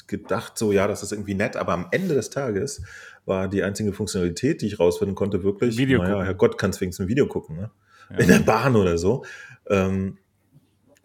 gedacht, 0.06 0.56
so 0.56 0.73
ja, 0.73 0.86
das 0.86 1.02
ist 1.02 1.12
irgendwie 1.12 1.35
nett, 1.35 1.56
aber 1.56 1.73
am 1.73 1.89
Ende 1.90 2.14
des 2.14 2.31
Tages 2.31 2.82
war 3.27 3.48
die 3.48 3.62
einzige 3.62 3.93
Funktionalität, 3.93 4.62
die 4.62 4.66
ich 4.68 4.78
rausfinden 4.78 5.14
konnte, 5.14 5.43
wirklich, 5.43 5.77
Video 5.77 6.02
naja, 6.02 6.23
Herrgott, 6.23 6.56
kannst 6.56 6.81
wenigstens 6.81 7.05
ein 7.05 7.09
Video 7.09 7.27
gucken, 7.27 7.56
ne? 7.56 7.70
Ja. 8.10 8.16
In 8.16 8.28
der 8.28 8.38
Bahn 8.40 8.76
oder 8.76 8.98
so. 8.98 9.24
Ähm, 9.68 10.18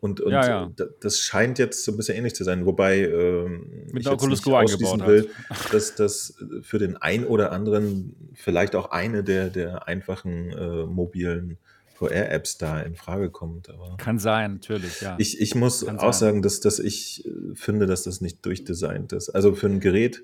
und, 0.01 0.19
und 0.19 0.31
ja, 0.31 0.47
ja. 0.47 0.71
das 0.99 1.19
scheint 1.19 1.59
jetzt 1.59 1.83
so 1.85 1.91
ein 1.91 1.97
bisschen 1.97 2.17
ähnlich 2.17 2.33
zu 2.33 2.43
sein, 2.43 2.65
wobei 2.65 3.01
ähm, 3.01 3.85
Mit 3.91 4.01
ich 4.01 4.11
jetzt 4.11 4.27
nicht 4.27 4.47
ausschließen 4.47 5.05
will, 5.05 5.29
dass 5.71 5.93
das 5.93 6.33
für 6.63 6.79
den 6.79 6.97
einen 6.97 7.25
oder 7.25 7.51
anderen 7.51 8.15
vielleicht 8.33 8.75
auch 8.75 8.89
eine 8.89 9.23
der, 9.23 9.51
der 9.51 9.87
einfachen 9.87 10.49
äh, 10.51 10.85
mobilen 10.87 11.59
VR-Apps 12.01 12.57
da 12.57 12.81
in 12.81 12.95
Frage 12.95 13.29
kommt. 13.29 13.69
Aber 13.69 13.95
Kann 13.97 14.17
sein, 14.17 14.53
natürlich, 14.53 15.01
ja. 15.01 15.15
Ich, 15.19 15.39
ich 15.39 15.53
muss 15.53 15.85
Kann 15.85 15.99
auch 15.99 16.13
sein. 16.13 16.29
sagen, 16.29 16.41
dass, 16.41 16.59
dass 16.61 16.79
ich 16.79 17.23
äh, 17.27 17.29
finde, 17.53 17.85
dass 17.85 18.01
das 18.01 18.21
nicht 18.21 18.43
durchdesignt 18.43 19.13
ist. 19.13 19.29
Also 19.29 19.53
für 19.53 19.67
ein 19.67 19.79
Gerät, 19.79 20.23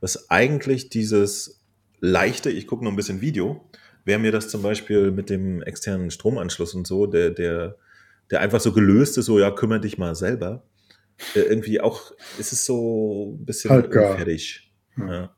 was 0.00 0.30
eigentlich 0.30 0.90
dieses 0.90 1.60
leichte, 2.00 2.50
ich 2.50 2.68
gucke 2.68 2.84
nur 2.84 2.92
ein 2.92 2.96
bisschen 2.96 3.20
Video, 3.20 3.68
wäre 4.08 4.18
mir 4.18 4.32
das 4.32 4.48
zum 4.48 4.62
Beispiel 4.62 5.12
mit 5.12 5.30
dem 5.30 5.62
externen 5.62 6.10
Stromanschluss 6.10 6.74
und 6.74 6.88
so, 6.88 7.06
der, 7.06 7.30
der 7.30 7.76
der 8.30 8.40
einfach 8.40 8.60
so 8.60 8.72
gelöst 8.72 9.18
ist, 9.18 9.26
so, 9.26 9.38
ja, 9.38 9.50
kümmere 9.50 9.80
dich 9.80 9.98
mal 9.98 10.14
selber. 10.14 10.62
Äh, 11.34 11.40
irgendwie 11.40 11.80
auch, 11.80 12.12
ist 12.38 12.52
es 12.52 12.64
so 12.64 13.36
ein 13.38 13.44
bisschen 13.44 13.70
halt 13.70 13.92
fertig. 13.92 14.72
Ja. 14.96 15.34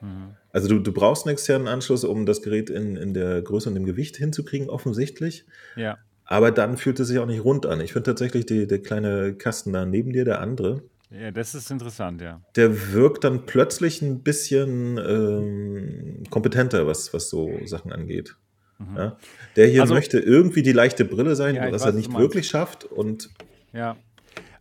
Mhm. 0.00 0.36
Also 0.50 0.68
du, 0.68 0.78
du 0.80 0.92
brauchst 0.92 1.26
einen 1.26 1.34
externen 1.34 1.68
Anschluss, 1.68 2.04
um 2.04 2.26
das 2.26 2.42
Gerät 2.42 2.70
in, 2.70 2.96
in 2.96 3.14
der 3.14 3.42
Größe 3.42 3.68
und 3.68 3.74
dem 3.74 3.86
Gewicht 3.86 4.16
hinzukriegen, 4.16 4.68
offensichtlich. 4.68 5.46
Ja. 5.76 5.98
Aber 6.24 6.50
dann 6.50 6.76
fühlt 6.76 7.00
es 7.00 7.08
sich 7.08 7.18
auch 7.18 7.26
nicht 7.26 7.44
rund 7.44 7.66
an. 7.66 7.80
Ich 7.80 7.92
finde 7.92 8.10
tatsächlich 8.10 8.46
die, 8.46 8.66
der 8.66 8.80
kleine 8.80 9.34
Kasten 9.34 9.72
da 9.72 9.84
neben 9.84 10.12
dir, 10.12 10.24
der 10.24 10.40
andere. 10.40 10.82
Ja, 11.12 11.30
das 11.30 11.54
ist 11.54 11.70
interessant, 11.70 12.22
ja. 12.22 12.40
Der 12.56 12.92
wirkt 12.92 13.24
dann 13.24 13.44
plötzlich 13.44 14.00
ein 14.00 14.22
bisschen 14.22 14.98
ähm, 14.98 16.22
kompetenter, 16.30 16.86
was, 16.86 17.12
was 17.12 17.28
so 17.28 17.50
Sachen 17.66 17.92
angeht. 17.92 18.36
Mhm. 18.78 18.96
Ja? 18.96 19.16
Der 19.56 19.66
hier 19.66 19.82
also, 19.82 19.94
möchte 19.94 20.18
irgendwie 20.18 20.62
die 20.62 20.72
leichte 20.72 21.04
Brille 21.04 21.36
sein, 21.36 21.54
ja, 21.54 21.70
was 21.70 21.82
weiß, 21.82 21.90
er 21.90 21.92
nicht 21.92 22.16
wirklich 22.16 22.48
schafft. 22.48 22.84
Und 22.84 23.30
ja. 23.72 23.96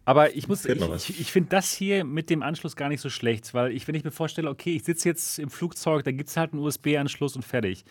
Aber 0.03 0.35
ich 0.35 0.47
muss, 0.47 0.65
ich, 0.65 0.81
ich, 0.81 1.21
ich 1.21 1.31
finde 1.31 1.49
das 1.49 1.71
hier 1.71 2.03
mit 2.03 2.29
dem 2.29 2.41
Anschluss 2.41 2.75
gar 2.75 2.89
nicht 2.89 3.01
so 3.01 3.09
schlecht, 3.09 3.53
weil 3.53 3.71
ich, 3.71 3.87
wenn 3.87 3.95
ich 3.95 4.03
mir 4.03 4.11
vorstelle, 4.11 4.49
okay, 4.49 4.75
ich 4.75 4.83
sitze 4.83 5.07
jetzt 5.07 5.37
im 5.37 5.49
Flugzeug, 5.49 6.03
da 6.03 6.11
gibt 6.11 6.29
es 6.29 6.37
halt 6.37 6.53
einen 6.53 6.61
USB-Anschluss 6.61 7.35
und 7.35 7.45
fertig. 7.45 7.85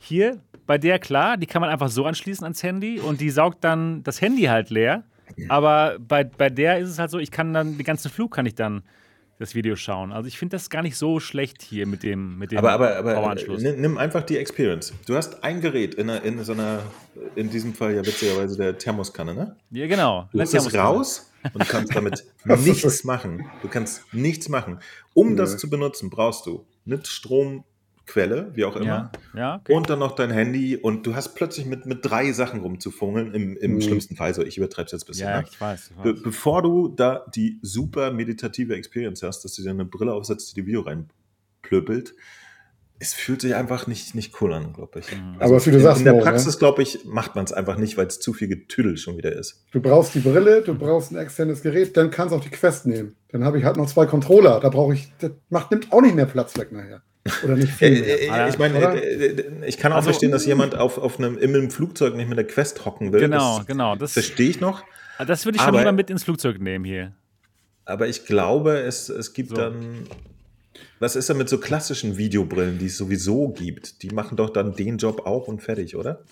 Hier, 0.00 0.40
bei 0.66 0.78
der 0.78 0.98
klar, 0.98 1.36
die 1.36 1.46
kann 1.46 1.60
man 1.60 1.70
einfach 1.70 1.88
so 1.88 2.04
anschließen 2.04 2.44
ans 2.44 2.62
Handy 2.62 3.00
und 3.00 3.20
die 3.20 3.30
saugt 3.30 3.64
dann 3.64 4.02
das 4.04 4.20
Handy 4.20 4.44
halt 4.44 4.70
leer. 4.70 5.04
Aber 5.48 5.96
bei, 5.98 6.24
bei 6.24 6.50
der 6.50 6.78
ist 6.78 6.90
es 6.90 6.98
halt 6.98 7.10
so, 7.10 7.18
ich 7.18 7.30
kann 7.30 7.52
dann, 7.52 7.76
den 7.76 7.84
ganzen 7.84 8.10
Flug 8.10 8.34
kann 8.34 8.46
ich 8.46 8.54
dann 8.54 8.82
das 9.38 9.54
Video 9.54 9.76
schauen. 9.76 10.12
Also 10.12 10.28
ich 10.28 10.38
finde 10.38 10.56
das 10.56 10.70
gar 10.70 10.82
nicht 10.82 10.96
so 10.96 11.20
schlecht 11.20 11.62
hier 11.62 11.86
mit 11.86 12.02
dem, 12.02 12.38
mit 12.38 12.52
dem 12.52 12.58
aber, 12.58 12.72
aber, 12.72 13.16
aber 13.16 13.34
nimm 13.34 13.98
einfach 13.98 14.22
die 14.22 14.38
Experience. 14.38 14.94
Du 15.06 15.14
hast 15.14 15.44
ein 15.44 15.60
Gerät 15.60 15.94
in, 15.94 16.08
einer, 16.08 16.22
in 16.22 16.42
so 16.42 16.52
einer, 16.52 16.80
in 17.34 17.50
diesem 17.50 17.74
Fall 17.74 17.94
ja 17.94 18.06
witzigerweise 18.06 18.56
der 18.56 18.78
Thermoskanne, 18.78 19.34
ne? 19.34 19.56
Ja, 19.70 19.86
genau. 19.86 20.28
Du 20.32 20.40
hast 20.40 20.54
es 20.54 20.74
raus 20.74 21.30
und 21.52 21.62
du 21.62 21.66
kannst 21.66 21.94
damit 21.94 22.24
nichts 22.44 23.04
machen. 23.04 23.46
Du 23.60 23.68
kannst 23.68 24.02
nichts 24.12 24.48
machen. 24.48 24.80
Um 25.12 25.30
ja. 25.30 25.36
das 25.36 25.58
zu 25.58 25.68
benutzen, 25.68 26.08
brauchst 26.08 26.46
du 26.46 26.66
mit 26.84 27.06
Strom 27.06 27.64
Quelle, 28.06 28.52
wie 28.54 28.64
auch 28.64 28.76
immer. 28.76 29.10
Ja, 29.34 29.38
ja, 29.38 29.54
okay. 29.56 29.74
Und 29.74 29.90
dann 29.90 29.98
noch 29.98 30.14
dein 30.14 30.30
Handy 30.30 30.76
und 30.76 31.06
du 31.06 31.16
hast 31.16 31.34
plötzlich 31.34 31.66
mit, 31.66 31.86
mit 31.86 31.98
drei 32.02 32.30
Sachen 32.32 32.60
rumzufungeln, 32.60 33.34
im, 33.34 33.56
im 33.56 33.74
mhm. 33.74 33.80
schlimmsten 33.80 34.14
Fall, 34.14 34.32
so 34.32 34.42
ich 34.42 34.56
übertreibe 34.56 34.86
es 34.86 34.92
jetzt 34.92 35.04
ein 35.04 35.06
bisschen. 35.08 35.28
Ja, 35.28 35.40
ne? 35.40 35.46
ich 35.50 35.60
weiß. 35.60 35.90
Ich 35.90 35.96
weiß. 35.96 36.04
Be 36.04 36.14
bevor 36.14 36.62
du 36.62 36.88
da 36.88 37.26
die 37.34 37.58
super 37.62 38.12
meditative 38.12 38.76
Experience 38.76 39.22
hast, 39.22 39.44
dass 39.44 39.54
du 39.54 39.62
dir 39.62 39.70
eine 39.70 39.84
Brille 39.84 40.12
aufsetzt, 40.12 40.52
die 40.52 40.60
die 40.60 40.66
Video 40.66 40.82
reinplöppelt, 40.82 42.14
es 42.98 43.12
fühlt 43.12 43.42
sich 43.42 43.54
einfach 43.54 43.86
nicht, 43.86 44.14
nicht 44.14 44.40
cool 44.40 44.54
an, 44.54 44.72
glaube 44.72 45.00
ich. 45.00 45.12
Mhm. 45.12 45.36
Also 45.38 45.54
Aber 45.54 45.66
wie 45.66 45.70
du 45.70 45.76
in, 45.76 45.82
sagst, 45.82 45.98
in 45.98 46.04
der 46.06 46.14
Praxis, 46.14 46.54
ne? 46.54 46.58
glaube 46.58 46.82
ich, 46.82 47.04
macht 47.04 47.34
man 47.34 47.44
es 47.44 47.52
einfach 47.52 47.76
nicht, 47.76 47.96
weil 47.96 48.06
es 48.06 48.20
zu 48.20 48.32
viel 48.32 48.48
Getüdel 48.48 48.96
schon 48.96 49.18
wieder 49.18 49.32
ist. 49.32 49.64
Du 49.72 49.80
brauchst 49.80 50.14
die 50.14 50.20
Brille, 50.20 50.62
du 50.62 50.74
brauchst 50.74 51.12
ein 51.12 51.16
externes 51.16 51.62
Gerät, 51.62 51.96
dann 51.96 52.10
kannst 52.10 52.32
du 52.32 52.38
auch 52.38 52.44
die 52.44 52.50
Quest 52.50 52.86
nehmen. 52.86 53.16
Dann 53.28 53.44
habe 53.44 53.58
ich 53.58 53.64
halt 53.64 53.76
noch 53.76 53.86
zwei 53.86 54.06
Controller. 54.06 54.60
Da 54.60 54.70
brauche 54.70 54.94
ich, 54.94 55.12
das 55.18 55.32
macht, 55.50 55.70
nimmt 55.70 55.92
auch 55.92 56.00
nicht 56.00 56.14
mehr 56.14 56.26
Platz 56.26 56.56
weg 56.56 56.72
nachher. 56.72 57.02
Oder 57.44 57.56
nicht 57.56 57.72
viel. 57.72 57.88
Äh, 57.88 58.28
äh, 58.28 58.48
ich 58.48 58.58
meine, 58.58 58.78
äh, 58.78 59.44
ich 59.66 59.78
kann 59.78 59.92
auch 59.92 59.96
also, 59.96 60.06
verstehen, 60.06 60.30
dass 60.30 60.46
jemand 60.46 60.74
auf, 60.74 60.98
auf 60.98 61.18
einem, 61.18 61.38
in 61.38 61.54
einem 61.54 61.70
Flugzeug 61.70 62.14
nicht 62.16 62.28
mit 62.28 62.38
der 62.38 62.46
Quest 62.46 62.84
hocken 62.84 63.12
will. 63.12 63.20
Genau, 63.20 63.58
das 63.58 63.66
genau. 63.66 63.96
Das 63.96 64.12
verstehe 64.12 64.50
ich 64.50 64.60
noch. 64.60 64.82
Das 65.26 65.44
würde 65.44 65.56
ich 65.56 65.62
schon 65.62 65.70
aber, 65.70 65.78
lieber 65.78 65.92
mit 65.92 66.10
ins 66.10 66.24
Flugzeug 66.24 66.60
nehmen 66.60 66.84
hier. 66.84 67.12
Aber 67.84 68.08
ich 68.08 68.26
glaube, 68.26 68.78
es, 68.80 69.08
es 69.08 69.32
gibt 69.32 69.50
so. 69.50 69.56
dann. 69.56 70.06
Was 70.98 71.16
ist 71.16 71.28
denn 71.28 71.36
mit 71.36 71.48
so 71.48 71.58
klassischen 71.58 72.16
Videobrillen, 72.16 72.78
die 72.78 72.86
es 72.86 72.96
sowieso 72.96 73.48
gibt? 73.48 74.02
Die 74.02 74.10
machen 74.10 74.36
doch 74.36 74.50
dann 74.50 74.74
den 74.74 74.98
Job 74.98 75.26
auch 75.26 75.46
und 75.46 75.62
fertig, 75.62 75.96
oder? 75.96 76.22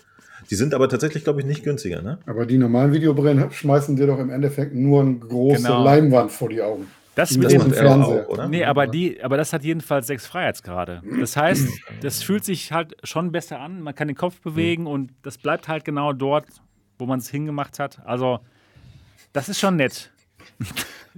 Die 0.50 0.54
sind 0.54 0.74
aber 0.74 0.88
tatsächlich, 0.88 1.24
glaube 1.24 1.40
ich, 1.40 1.46
nicht 1.46 1.62
günstiger, 1.64 2.02
ne? 2.02 2.18
Aber 2.26 2.44
die 2.44 2.58
normalen 2.58 2.92
Videobrillen 2.92 3.50
schmeißen 3.50 3.96
dir 3.96 4.06
doch 4.06 4.18
im 4.18 4.30
Endeffekt 4.30 4.74
nur 4.74 5.02
eine 5.02 5.18
große 5.18 5.62
genau. 5.62 5.84
Leinwand 5.84 6.32
vor 6.32 6.48
die 6.48 6.60
Augen. 6.60 6.86
Das 7.14 7.36
mit 7.36 7.50
dem 7.50 7.72
Fernseher, 7.72 8.24
auch, 8.26 8.28
oder? 8.28 8.48
Nee, 8.48 8.64
aber, 8.64 8.86
die, 8.86 9.22
aber 9.22 9.36
das 9.36 9.52
hat 9.52 9.62
jedenfalls 9.62 10.06
sechs 10.06 10.26
Freiheitsgrade. 10.26 11.02
Das 11.20 11.36
heißt, 11.36 11.68
das 12.00 12.22
fühlt 12.22 12.44
sich 12.44 12.72
halt 12.72 12.96
schon 13.04 13.30
besser 13.30 13.60
an. 13.60 13.80
Man 13.80 13.94
kann 13.94 14.08
den 14.08 14.16
Kopf 14.16 14.40
bewegen 14.40 14.86
und 14.86 15.12
das 15.22 15.38
bleibt 15.38 15.68
halt 15.68 15.84
genau 15.84 16.12
dort, 16.12 16.46
wo 16.98 17.06
man 17.06 17.20
es 17.20 17.28
hingemacht 17.28 17.78
hat. 17.78 18.00
Also, 18.04 18.40
das 19.32 19.48
ist 19.48 19.60
schon 19.60 19.76
nett. 19.76 20.10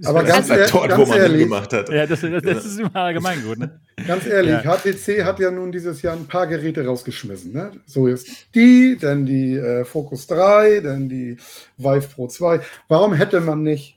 Aber 0.05 0.23
ganz, 0.23 0.49
halt 0.49 0.71
dort, 0.71 0.89
ganz 0.89 1.01
wo 1.01 1.05
man 1.07 1.17
ehrlich, 1.19 1.43
gemacht 1.43 1.73
hat. 1.73 1.89
Ja, 1.89 2.05
das, 2.05 2.21
das, 2.21 2.43
das 2.43 2.65
ist 2.65 2.79
immer 2.79 2.95
allgemein 2.95 3.43
gut. 3.43 3.57
Ne? 3.57 3.79
Ganz 4.05 4.27
ehrlich, 4.27 4.63
ja. 4.63 4.77
HTC 4.77 5.25
hat 5.25 5.39
ja 5.39 5.49
nun 5.49 5.71
dieses 5.71 6.03
Jahr 6.03 6.15
ein 6.15 6.27
paar 6.27 6.45
Geräte 6.45 6.85
rausgeschmissen. 6.85 7.51
Ne? 7.51 7.71
So 7.87 8.07
jetzt 8.07 8.53
die, 8.53 8.97
dann 8.99 9.25
die 9.25 9.55
äh, 9.55 9.85
Focus 9.85 10.27
3, 10.27 10.81
dann 10.81 11.09
die 11.09 11.37
Vive 11.77 12.07
Pro 12.13 12.27
2. 12.27 12.61
Warum 12.87 13.13
hätte 13.13 13.41
man 13.41 13.63
nicht 13.63 13.96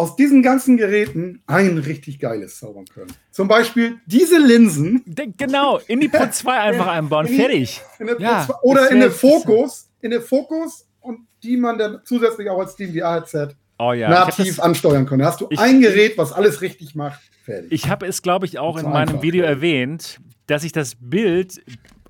aus 0.00 0.16
diesen 0.16 0.42
ganzen 0.42 0.78
Geräten 0.78 1.42
ein 1.46 1.76
richtig 1.76 2.18
geiles 2.18 2.58
zaubern 2.58 2.86
können. 2.86 3.12
Zum 3.30 3.48
Beispiel 3.48 4.00
diese 4.06 4.38
Linsen. 4.38 5.04
Genau, 5.36 5.78
in 5.86 6.00
die 6.00 6.08
Pro 6.08 6.26
2 6.26 6.58
einfach 6.58 6.86
einbauen, 6.86 7.26
in 7.26 7.36
fertig. 7.36 7.82
In 7.98 8.08
ja, 8.18 8.48
oder 8.62 8.90
in 8.90 8.96
eine 8.96 9.10
Fokus, 9.10 9.90
in 10.00 10.10
eine 10.10 10.22
Fokus 10.22 10.86
und 11.00 11.26
die 11.42 11.58
man 11.58 11.76
dann 11.76 12.00
zusätzlich 12.04 12.48
auch 12.48 12.58
als 12.58 12.72
Steam 12.72 12.94
VR-Headset 12.94 13.48
oh, 13.78 13.92
ja. 13.92 14.08
nativ 14.08 14.56
das, 14.56 14.60
ansteuern 14.60 15.04
kann. 15.04 15.18
Da 15.18 15.26
hast 15.26 15.42
du 15.42 15.48
ich, 15.50 15.58
ein 15.58 15.82
Gerät, 15.82 16.16
was 16.16 16.32
alles 16.32 16.62
richtig 16.62 16.94
macht, 16.94 17.20
fertig. 17.44 17.70
Ich 17.70 17.90
habe 17.90 18.06
es, 18.06 18.22
glaube 18.22 18.46
ich, 18.46 18.58
auch 18.58 18.78
in 18.78 18.88
meinem 18.88 19.20
Video 19.20 19.44
fertig. 19.44 19.56
erwähnt, 19.58 20.20
dass 20.46 20.64
ich 20.64 20.72
das 20.72 20.96
Bild 20.98 21.60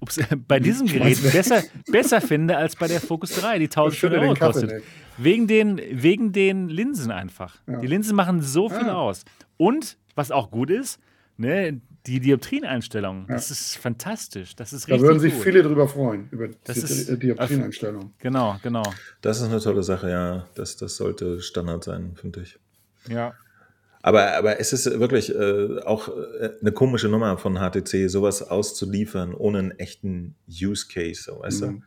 bei 0.49 0.61
diesem 0.61 0.87
Gerät 0.87 1.21
besser, 1.33 1.65
besser 1.91 2.21
finde 2.21 2.57
als 2.57 2.77
bei 2.77 2.87
der 2.87 3.01
Focus 3.01 3.35
3, 3.35 3.59
die 3.59 3.65
1500 3.65 4.23
Euro 4.23 4.35
kostet. 4.35 4.83
Wegen 5.19 5.47
den, 5.47 5.81
wegen 5.93 6.33
den 6.33 6.69
Linsen 6.69 7.11
einfach. 7.11 7.57
Ja. 7.67 7.81
Die 7.81 7.87
Linsen 7.87 8.17
machen 8.17 8.43
so 8.43 8.69
viel 8.69 8.87
ja. 8.87 8.95
aus. 8.95 9.25
Und, 9.57 9.99
was 10.15 10.31
auch 10.31 10.51
gut 10.51 10.71
ist, 10.71 10.99
ne, 11.37 11.81
die 12.07 12.21
Dioptrieneinstellung. 12.21 13.27
Ja. 13.29 13.35
Das 13.35 13.51
ist 13.51 13.77
fantastisch. 13.77 14.57
Das 14.57 14.73
ist 14.73 14.91
da 14.91 15.01
würden 15.01 15.21
sich 15.21 15.35
gut. 15.35 15.43
viele 15.43 15.63
drüber 15.63 15.87
freuen, 15.89 16.29
über 16.31 16.49
das 16.65 16.77
die 16.77 16.81
ist, 16.81 17.23
Dioptrieneinstellung. 17.23 18.13
Genau, 18.19 18.57
genau. 18.63 18.83
Das 19.21 19.41
ist 19.41 19.49
eine 19.49 19.61
tolle 19.61 19.83
Sache, 19.83 20.11
ja. 20.11 20.47
Das, 20.55 20.77
das 20.77 20.97
sollte 20.97 21.41
Standard 21.41 21.85
sein, 21.85 22.13
finde 22.15 22.43
ich. 22.43 22.59
Ja. 23.09 23.35
Aber, 24.03 24.35
aber 24.35 24.59
es 24.59 24.73
ist 24.73 24.87
wirklich 24.99 25.35
äh, 25.35 25.81
auch 25.85 26.09
äh, 26.09 26.51
eine 26.61 26.73
komische 26.73 27.09
Nummer 27.09 27.37
von 27.37 27.57
HTC, 27.57 28.09
sowas 28.09 28.43
auszuliefern 28.43 29.35
ohne 29.35 29.59
einen 29.59 29.71
echten 29.73 30.37
Use 30.49 30.87
Case, 30.89 31.23
so, 31.23 31.41
weißt 31.41 31.63
mhm. 31.63 31.67
du? 31.67 31.83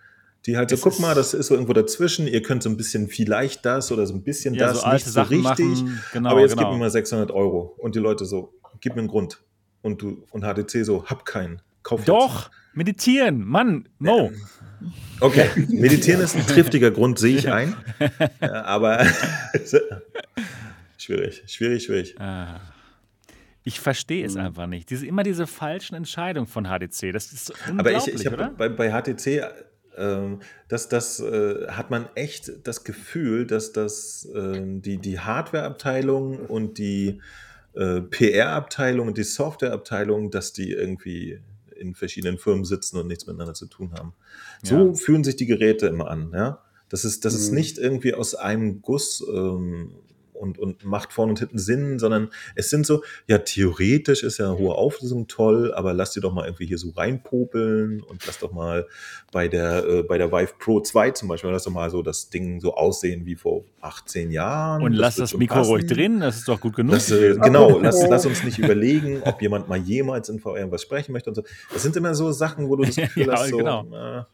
Die 0.46 0.58
halt 0.58 0.70
so, 0.70 0.76
es 0.76 0.82
guck 0.82 1.00
mal, 1.00 1.16
das 1.16 1.34
ist 1.34 1.48
so 1.48 1.54
irgendwo 1.54 1.74
dazwischen, 1.74 2.28
ihr 2.28 2.42
könnt 2.42 2.64
so 2.64 2.70
ein 2.70 2.76
bisschen 2.76 3.08
vielleicht 3.08 3.66
das 3.66 3.92
oder 3.92 4.06
so 4.06 4.14
ein 4.14 4.24
bisschen 4.24 4.54
ja, 4.56 4.68
das, 4.68 4.82
so 4.82 4.90
nicht 4.90 5.06
so 5.06 5.22
richtig, 5.22 5.84
genau, 6.12 6.32
aber 6.32 6.42
jetzt 6.42 6.52
genau. 6.52 6.64
gib 6.64 6.74
mir 6.74 6.80
mal 6.80 6.90
600 6.90 7.32
Euro. 7.32 7.76
Und 7.78 7.96
die 7.96 8.00
Leute 8.00 8.26
so, 8.26 8.54
gib 8.82 8.96
mir 8.96 9.00
einen 9.00 9.08
Grund. 9.08 9.42
Und 9.82 10.02
du 10.02 10.26
und 10.32 10.44
HTC 10.44 10.84
so, 10.86 11.06
hab 11.06 11.26
keinen, 11.26 11.62
kauf 11.82 12.04
Doch, 12.06 12.44
jetzt. 12.44 12.52
meditieren, 12.74 13.46
Mann, 13.46 13.88
no. 14.00 14.32
Okay, 15.22 15.50
meditieren 15.70 16.20
ist 16.20 16.36
ein 16.36 16.46
triftiger 16.46 16.92
Grund, 16.92 17.20
sehe 17.20 17.38
ich 17.38 17.50
ein. 17.50 17.76
Aber 18.42 19.06
Schwierig, 21.04 21.44
schwierig, 21.48 21.84
schwierig. 21.84 22.20
Ah. 22.20 22.62
Ich 23.66 23.82
verstehe 23.82 24.26
es 24.26 24.36
mhm. 24.36 24.42
einfach 24.42 24.68
nicht. 24.68 24.90
Diese, 24.90 25.06
immer 25.06 25.24
diese 25.24 25.48
falschen 25.48 25.96
Entscheidungen 25.96 26.48
von 26.48 26.66
HTC. 26.66 27.12
Das 27.12 27.32
ist 27.34 27.54
unglaublich, 27.68 27.80
Aber 27.80 27.92
ich, 27.92 28.08
ich 28.08 28.26
habe 28.26 28.52
bei, 28.58 28.70
bei, 28.70 28.90
HTC, 28.90 29.44
ähm, 29.98 30.40
das, 30.68 30.90
das 30.90 31.20
äh, 31.20 31.68
hat 31.68 31.90
man 31.90 32.08
echt 32.16 32.52
das 32.64 32.84
Gefühl, 32.84 33.46
dass 33.46 33.72
das 33.72 34.26
äh, 34.34 34.62
die, 34.64 34.98
die 34.98 35.20
Hardware-Abteilung 35.20 36.46
und 36.46 36.78
die 36.78 37.22
äh, 37.74 38.02
PR-Abteilung 38.02 39.08
und 39.08 39.18
die 39.18 39.24
Software-Abteilung, 39.24 40.32
dass 40.32 40.54
die 40.54 40.72
irgendwie 40.72 41.40
in 41.76 41.96
verschiedenen 41.96 42.38
Firmen 42.38 42.66
sitzen 42.66 42.98
und 42.98 43.08
nichts 43.08 43.26
miteinander 43.26 43.54
zu 43.54 43.66
tun 43.66 43.94
haben. 43.94 44.14
So 44.64 44.88
ja. 44.88 44.94
fühlen 44.94 45.24
sich 45.24 45.36
die 45.36 45.46
Geräte 45.46 45.88
immer 45.88 46.10
an, 46.10 46.32
ja. 46.34 46.60
Das 46.90 47.06
ist, 47.06 47.26
das 47.26 47.34
mhm. 47.34 47.40
ist 47.40 47.52
nicht 47.52 47.78
irgendwie 47.80 48.14
aus 48.14 48.36
einem 48.36 48.84
Guss 48.84 49.26
ähm, 49.28 49.96
und, 50.44 50.60
und 50.60 50.84
macht 50.84 51.14
vorne 51.14 51.32
und 51.32 51.40
hinten 51.40 51.58
Sinn, 51.58 51.98
sondern 52.00 52.30
es 52.56 52.70
sind 52.70 52.86
so, 52.86 53.02
ja, 53.28 53.38
theoretisch 53.38 54.24
ist 54.24 54.38
ja 54.38 54.52
hohe 54.52 54.76
Auflösung 54.76 55.28
toll, 55.28 55.74
aber 55.74 55.94
lass 55.94 56.12
dir 56.12 56.22
doch 56.22 56.34
mal 56.34 56.46
irgendwie 56.46 56.66
hier 56.66 56.78
so 56.78 56.90
reinpopeln 56.90 58.04
und 58.04 58.26
lass 58.28 58.40
doch 58.40 58.52
mal 58.52 58.86
bei 59.32 59.48
der, 59.48 59.86
äh, 59.88 60.04
bei 60.04 60.18
der 60.18 60.32
Vive 60.32 60.54
Pro 60.60 60.82
2 60.82 61.12
zum 61.12 61.30
Beispiel, 61.30 61.50
lass 61.50 61.64
doch 61.64 61.72
mal 61.72 61.90
so 61.90 62.02
das 62.02 62.30
Ding 62.30 62.60
so 62.60 62.76
aussehen 62.76 63.26
wie 63.26 63.36
vor 63.36 63.64
18 63.82 64.32
Jahren. 64.32 64.84
Und 64.84 64.92
das 64.92 65.00
lass 65.00 65.16
das 65.16 65.34
Mikro 65.38 65.56
passen. 65.56 65.72
ruhig 65.72 65.88
drin, 65.88 66.20
das 66.20 66.38
ist 66.38 66.48
doch 66.48 66.60
gut 66.60 66.76
genug. 66.76 66.96
Das, 66.96 67.10
äh, 67.10 67.38
genau, 67.38 67.80
lass, 67.80 68.06
lass 68.08 68.26
uns 68.26 68.44
nicht 68.44 68.60
überlegen, 68.60 69.22
ob 69.24 69.42
jemand 69.42 69.70
mal 69.70 69.80
jemals 69.80 70.28
in 70.28 70.40
VR 70.40 70.70
was 70.70 70.82
sprechen 70.82 71.14
möchte 71.14 71.30
und 71.30 71.36
so. 71.36 71.44
Das 71.72 71.82
sind 71.82 71.96
immer 71.96 72.14
so 72.14 72.32
Sachen, 72.32 72.68
wo 72.68 72.76
du 72.76 72.84
das 72.84 72.96
Gefühl 72.98 73.28
ja, 73.28 73.34
hast, 73.34 73.50
so, 73.50 73.58
genau. 73.58 73.86
na, 73.90 74.28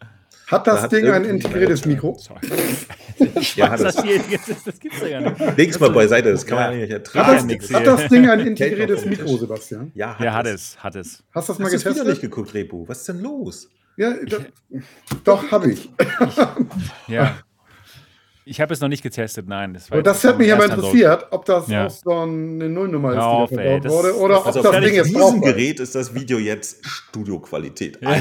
hat 0.51 0.67
das 0.67 0.81
da 0.81 0.87
Ding 0.87 1.07
ein 1.09 1.25
integriertes 1.25 1.85
Mikro? 1.85 2.17
ja, 3.55 3.69
hat 3.69 3.81
das, 3.81 3.95
das, 3.95 4.63
das 4.65 4.79
gibt's 4.79 4.99
ja 5.01 5.19
gar 5.19 5.31
nicht. 5.31 5.57
Leg's 5.57 5.79
mal 5.79 5.91
beiseite, 5.91 6.31
das 6.31 6.45
kann 6.45 6.57
ja. 6.57 6.63
man 6.65 6.73
ja 6.73 6.79
nicht 6.81 6.91
ertragen. 6.91 7.49
Hat 7.49 7.61
das, 7.61 7.73
hat 7.73 7.87
das 7.87 8.07
Ding 8.07 8.29
ein 8.29 8.39
integriertes 8.39 9.05
Mikro, 9.05 9.37
Sebastian? 9.37 9.91
Ja, 9.93 10.17
hat, 10.17 10.25
ja, 10.25 10.33
hat 10.33 10.47
es. 10.47 10.77
Hat 10.83 10.95
es. 10.95 11.23
Hast 11.33 11.49
du 11.49 11.53
das 11.53 11.59
mal 11.59 11.65
Hast 11.65 11.71
getestet? 11.71 11.97
Hast 11.97 12.05
du 12.05 12.09
nicht 12.09 12.21
geguckt, 12.21 12.53
Repo? 12.53 12.87
Was 12.87 12.99
ist 12.99 13.09
denn 13.09 13.21
los? 13.21 13.69
Ja, 13.97 14.13
das, 14.25 14.41
doch, 15.23 15.51
habe 15.51 15.71
ich. 15.71 15.89
ich. 15.89 16.37
Ja. 17.07 17.37
Ich 18.49 18.59
habe 18.59 18.73
es 18.73 18.79
noch 18.79 18.87
nicht 18.87 19.03
getestet, 19.03 19.47
nein. 19.47 19.75
Das, 19.75 19.91
war 19.91 20.01
das 20.01 20.23
hat 20.23 20.39
mich 20.39 20.51
aber 20.51 20.65
interessiert, 20.65 21.27
ob 21.29 21.45
das 21.45 21.67
ja. 21.67 21.85
aus 21.85 22.01
so 22.01 22.11
eine 22.11 22.67
Nullnummer 22.67 23.11
ist, 23.11 23.17
auf, 23.19 23.49
die 23.49 23.57
ey, 23.57 23.83
wurde, 23.83 24.17
oder 24.17 24.43
also 24.43 24.61
ob 24.61 24.71
das 24.71 24.83
Ding 24.83 24.95
jetzt 24.95 25.09
diesem 25.09 25.41
Gerät 25.41 25.79
ist 25.79 25.93
das 25.93 26.15
Video 26.15 26.39
jetzt 26.39 26.83
Studioqualität. 26.83 27.99
Ja, 28.01 28.19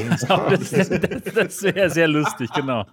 das, 0.51 0.71
das, 0.71 0.89
das 1.35 1.63
wäre 1.63 1.89
sehr 1.89 2.09
lustig, 2.09 2.51
genau. 2.55 2.85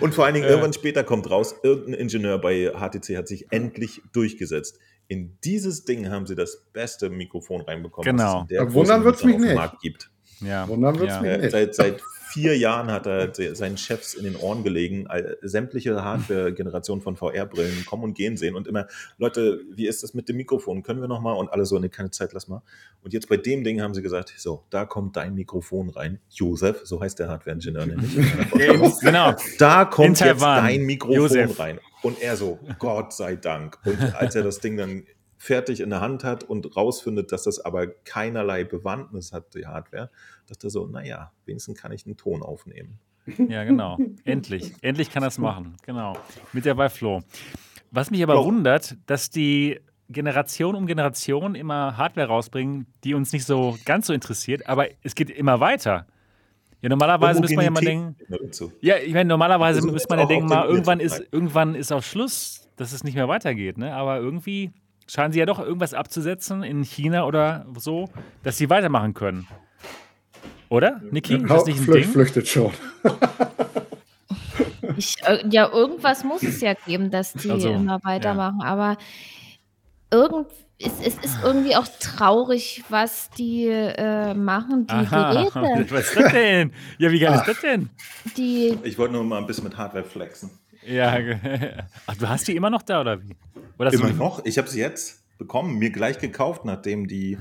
Und 0.00 0.12
vor 0.12 0.24
allen 0.24 0.34
Dingen, 0.34 0.46
äh. 0.46 0.50
irgendwann 0.50 0.72
später 0.72 1.04
kommt 1.04 1.30
raus, 1.30 1.54
irgendein 1.62 1.94
Ingenieur 1.94 2.38
bei 2.40 2.72
HTC 2.74 3.16
hat 3.16 3.28
sich 3.28 3.46
endlich 3.52 4.02
durchgesetzt. 4.12 4.80
In 5.06 5.38
dieses 5.44 5.84
Ding 5.84 6.10
haben 6.10 6.26
sie 6.26 6.34
das 6.34 6.66
beste 6.72 7.10
Mikrofon 7.10 7.60
reinbekommen, 7.60 8.10
genau. 8.10 8.24
was 8.24 8.44
es 8.44 8.50
in 8.50 8.56
der 8.56 8.74
Wundern 8.74 9.04
wird 9.04 9.16
es 9.16 9.24
mich 9.24 9.38
nicht. 9.38 9.54
Markt 9.54 9.80
gibt. 9.82 10.10
Ja. 10.40 10.66
Wundern 10.66 10.98
wird 10.98 11.10
es 11.10 11.16
ja. 11.16 11.22
mich 11.22 11.38
nicht. 11.38 11.50
Seit, 11.52 11.74
seit 11.76 12.02
vier 12.32 12.56
Jahren 12.56 12.90
hat 12.90 13.06
er 13.06 13.32
seinen 13.54 13.76
Chefs 13.76 14.14
in 14.14 14.24
den 14.24 14.36
Ohren 14.36 14.64
gelegen, 14.64 15.06
sämtliche 15.42 16.02
Hardware-Generationen 16.02 17.02
von 17.02 17.16
VR-Brillen 17.16 17.84
kommen 17.84 18.04
und 18.04 18.14
gehen 18.14 18.36
sehen 18.36 18.54
und 18.54 18.66
immer, 18.66 18.86
Leute, 19.18 19.60
wie 19.74 19.86
ist 19.86 20.02
das 20.02 20.14
mit 20.14 20.28
dem 20.28 20.36
Mikrofon? 20.36 20.82
Können 20.82 21.00
wir 21.00 21.08
nochmal? 21.08 21.36
Und 21.36 21.52
alle 21.52 21.66
so, 21.66 21.78
ne, 21.78 21.88
keine 21.88 22.10
Zeit, 22.10 22.32
lass 22.32 22.48
mal. 22.48 22.62
Und 23.02 23.12
jetzt 23.12 23.28
bei 23.28 23.36
dem 23.36 23.64
Ding 23.64 23.80
haben 23.82 23.94
sie 23.94 24.02
gesagt, 24.02 24.32
so, 24.36 24.64
da 24.70 24.84
kommt 24.84 25.16
dein 25.16 25.34
Mikrofon 25.34 25.90
rein. 25.90 26.20
Josef, 26.30 26.80
so 26.84 27.00
heißt 27.00 27.18
der 27.18 27.28
Hardware-Ingenieur 27.28 27.86
nämlich. 27.86 28.16
genau. 29.00 29.34
Da 29.58 29.84
kommt 29.84 30.20
jetzt 30.20 30.42
dein 30.42 30.82
Mikrofon 30.82 31.16
Josef. 31.16 31.58
rein. 31.58 31.80
Und 32.02 32.20
er 32.20 32.36
so, 32.36 32.58
Gott 32.78 33.12
sei 33.12 33.36
Dank. 33.36 33.78
Und 33.84 34.00
als 34.16 34.34
er 34.34 34.42
das 34.42 34.58
Ding 34.58 34.76
dann 34.76 35.04
fertig 35.42 35.80
in 35.80 35.90
der 35.90 36.00
Hand 36.00 36.22
hat 36.22 36.44
und 36.44 36.76
rausfindet, 36.76 37.32
dass 37.32 37.42
das 37.42 37.58
aber 37.58 37.88
keinerlei 37.88 38.62
Bewandtnis 38.62 39.32
hat, 39.32 39.54
die 39.56 39.66
Hardware, 39.66 40.08
dachte 40.46 40.70
so, 40.70 40.86
naja, 40.86 41.32
wenigstens 41.46 41.76
kann 41.76 41.90
ich 41.90 42.06
einen 42.06 42.16
Ton 42.16 42.44
aufnehmen. 42.44 43.00
Ja, 43.48 43.64
genau. 43.64 43.98
Endlich. 44.24 44.72
Endlich 44.82 45.10
kann 45.10 45.24
es 45.24 45.38
machen. 45.38 45.76
Genau. 45.84 46.16
Mit 46.52 46.64
der 46.64 46.90
Flow. 46.90 47.22
Was 47.90 48.12
mich 48.12 48.22
aber 48.22 48.40
oh. 48.40 48.44
wundert, 48.44 48.96
dass 49.06 49.30
die 49.30 49.80
Generation 50.10 50.76
um 50.76 50.86
Generation 50.86 51.56
immer 51.56 51.96
Hardware 51.96 52.28
rausbringen, 52.28 52.86
die 53.02 53.14
uns 53.14 53.32
nicht 53.32 53.44
so 53.44 53.76
ganz 53.84 54.06
so 54.06 54.12
interessiert, 54.12 54.68
aber 54.68 54.86
es 55.02 55.16
geht 55.16 55.28
immer 55.28 55.58
weiter. 55.58 56.06
Ja, 56.82 56.88
normalerweise 56.88 57.40
müsste 57.40 57.56
man 57.56 57.64
ja 57.64 57.70
mal 57.72 57.80
denken. 57.80 58.16
Ja, 58.80 58.96
ich 58.96 59.12
meine, 59.12 59.28
normalerweise 59.28 59.80
also 59.80 59.90
müsste 59.90 60.08
man 60.08 60.20
ja 60.20 60.26
denken, 60.26 60.48
mal, 60.48 60.68
irgendwann 60.68 61.00
ist, 61.00 61.20
irgendwann 61.32 61.74
ist 61.74 61.90
auch 61.92 62.02
Schluss, 62.04 62.68
dass 62.76 62.92
es 62.92 63.02
nicht 63.02 63.16
mehr 63.16 63.28
weitergeht, 63.28 63.76
ne? 63.76 63.92
Aber 63.94 64.18
irgendwie 64.18 64.72
scheinen 65.06 65.32
sie 65.32 65.38
ja 65.38 65.46
doch 65.46 65.58
irgendwas 65.58 65.94
abzusetzen 65.94 66.62
in 66.62 66.82
China 66.82 67.26
oder 67.26 67.66
so, 67.78 68.08
dass 68.42 68.58
sie 68.58 68.70
weitermachen 68.70 69.14
können. 69.14 69.46
Oder, 70.68 71.00
Niki? 71.10 71.36
Ist 71.36 71.50
das 71.50 71.66
nicht 71.66 71.80
ein 71.80 71.92
Ding? 71.92 72.04
Flüchtet 72.04 72.48
schon. 72.48 72.72
ich, 74.96 75.16
äh, 75.24 75.44
ja, 75.50 75.68
irgendwas 75.70 76.24
muss 76.24 76.42
es 76.42 76.60
ja 76.60 76.74
geben, 76.74 77.10
dass 77.10 77.34
die 77.34 77.50
also, 77.50 77.70
immer 77.70 78.00
weitermachen. 78.02 78.60
Ja. 78.62 78.66
Aber 78.68 78.96
irgend, 80.10 80.46
es, 80.78 80.92
es, 81.00 81.16
ist 81.18 81.38
irgendwie 81.42 81.76
auch 81.76 81.86
traurig, 82.00 82.82
was 82.88 83.30
die 83.30 83.66
äh, 83.66 84.34
machen, 84.34 84.86
die 84.86 84.94
Aha, 84.94 85.32
Geräte. 85.32 85.90
Was 85.94 86.08
ist 86.08 86.16
das 86.16 86.32
denn? 86.32 86.72
Ja, 86.98 87.10
wie 87.12 87.18
geil 87.18 87.32
Ach. 87.34 87.40
ist 87.40 87.48
das 87.48 87.60
denn? 87.60 87.90
Die, 88.36 88.78
ich 88.82 88.98
wollte 88.98 89.14
nur 89.14 89.24
mal 89.24 89.38
ein 89.38 89.46
bisschen 89.46 89.64
mit 89.64 89.76
Hardware 89.76 90.04
flexen. 90.04 90.50
Ja, 90.86 91.16
Ach, 92.06 92.16
du 92.16 92.28
hast 92.28 92.48
die 92.48 92.56
immer 92.56 92.70
noch 92.70 92.82
da, 92.82 93.00
oder 93.00 93.22
wie? 93.22 93.36
Oder 93.78 93.92
immer 93.92 94.10
noch? 94.10 94.44
Ich 94.44 94.58
habe 94.58 94.68
sie 94.68 94.80
jetzt 94.80 95.22
bekommen, 95.38 95.78
mir 95.78 95.90
gleich 95.90 96.18
gekauft, 96.18 96.64
nachdem 96.64 97.08
die 97.08 97.38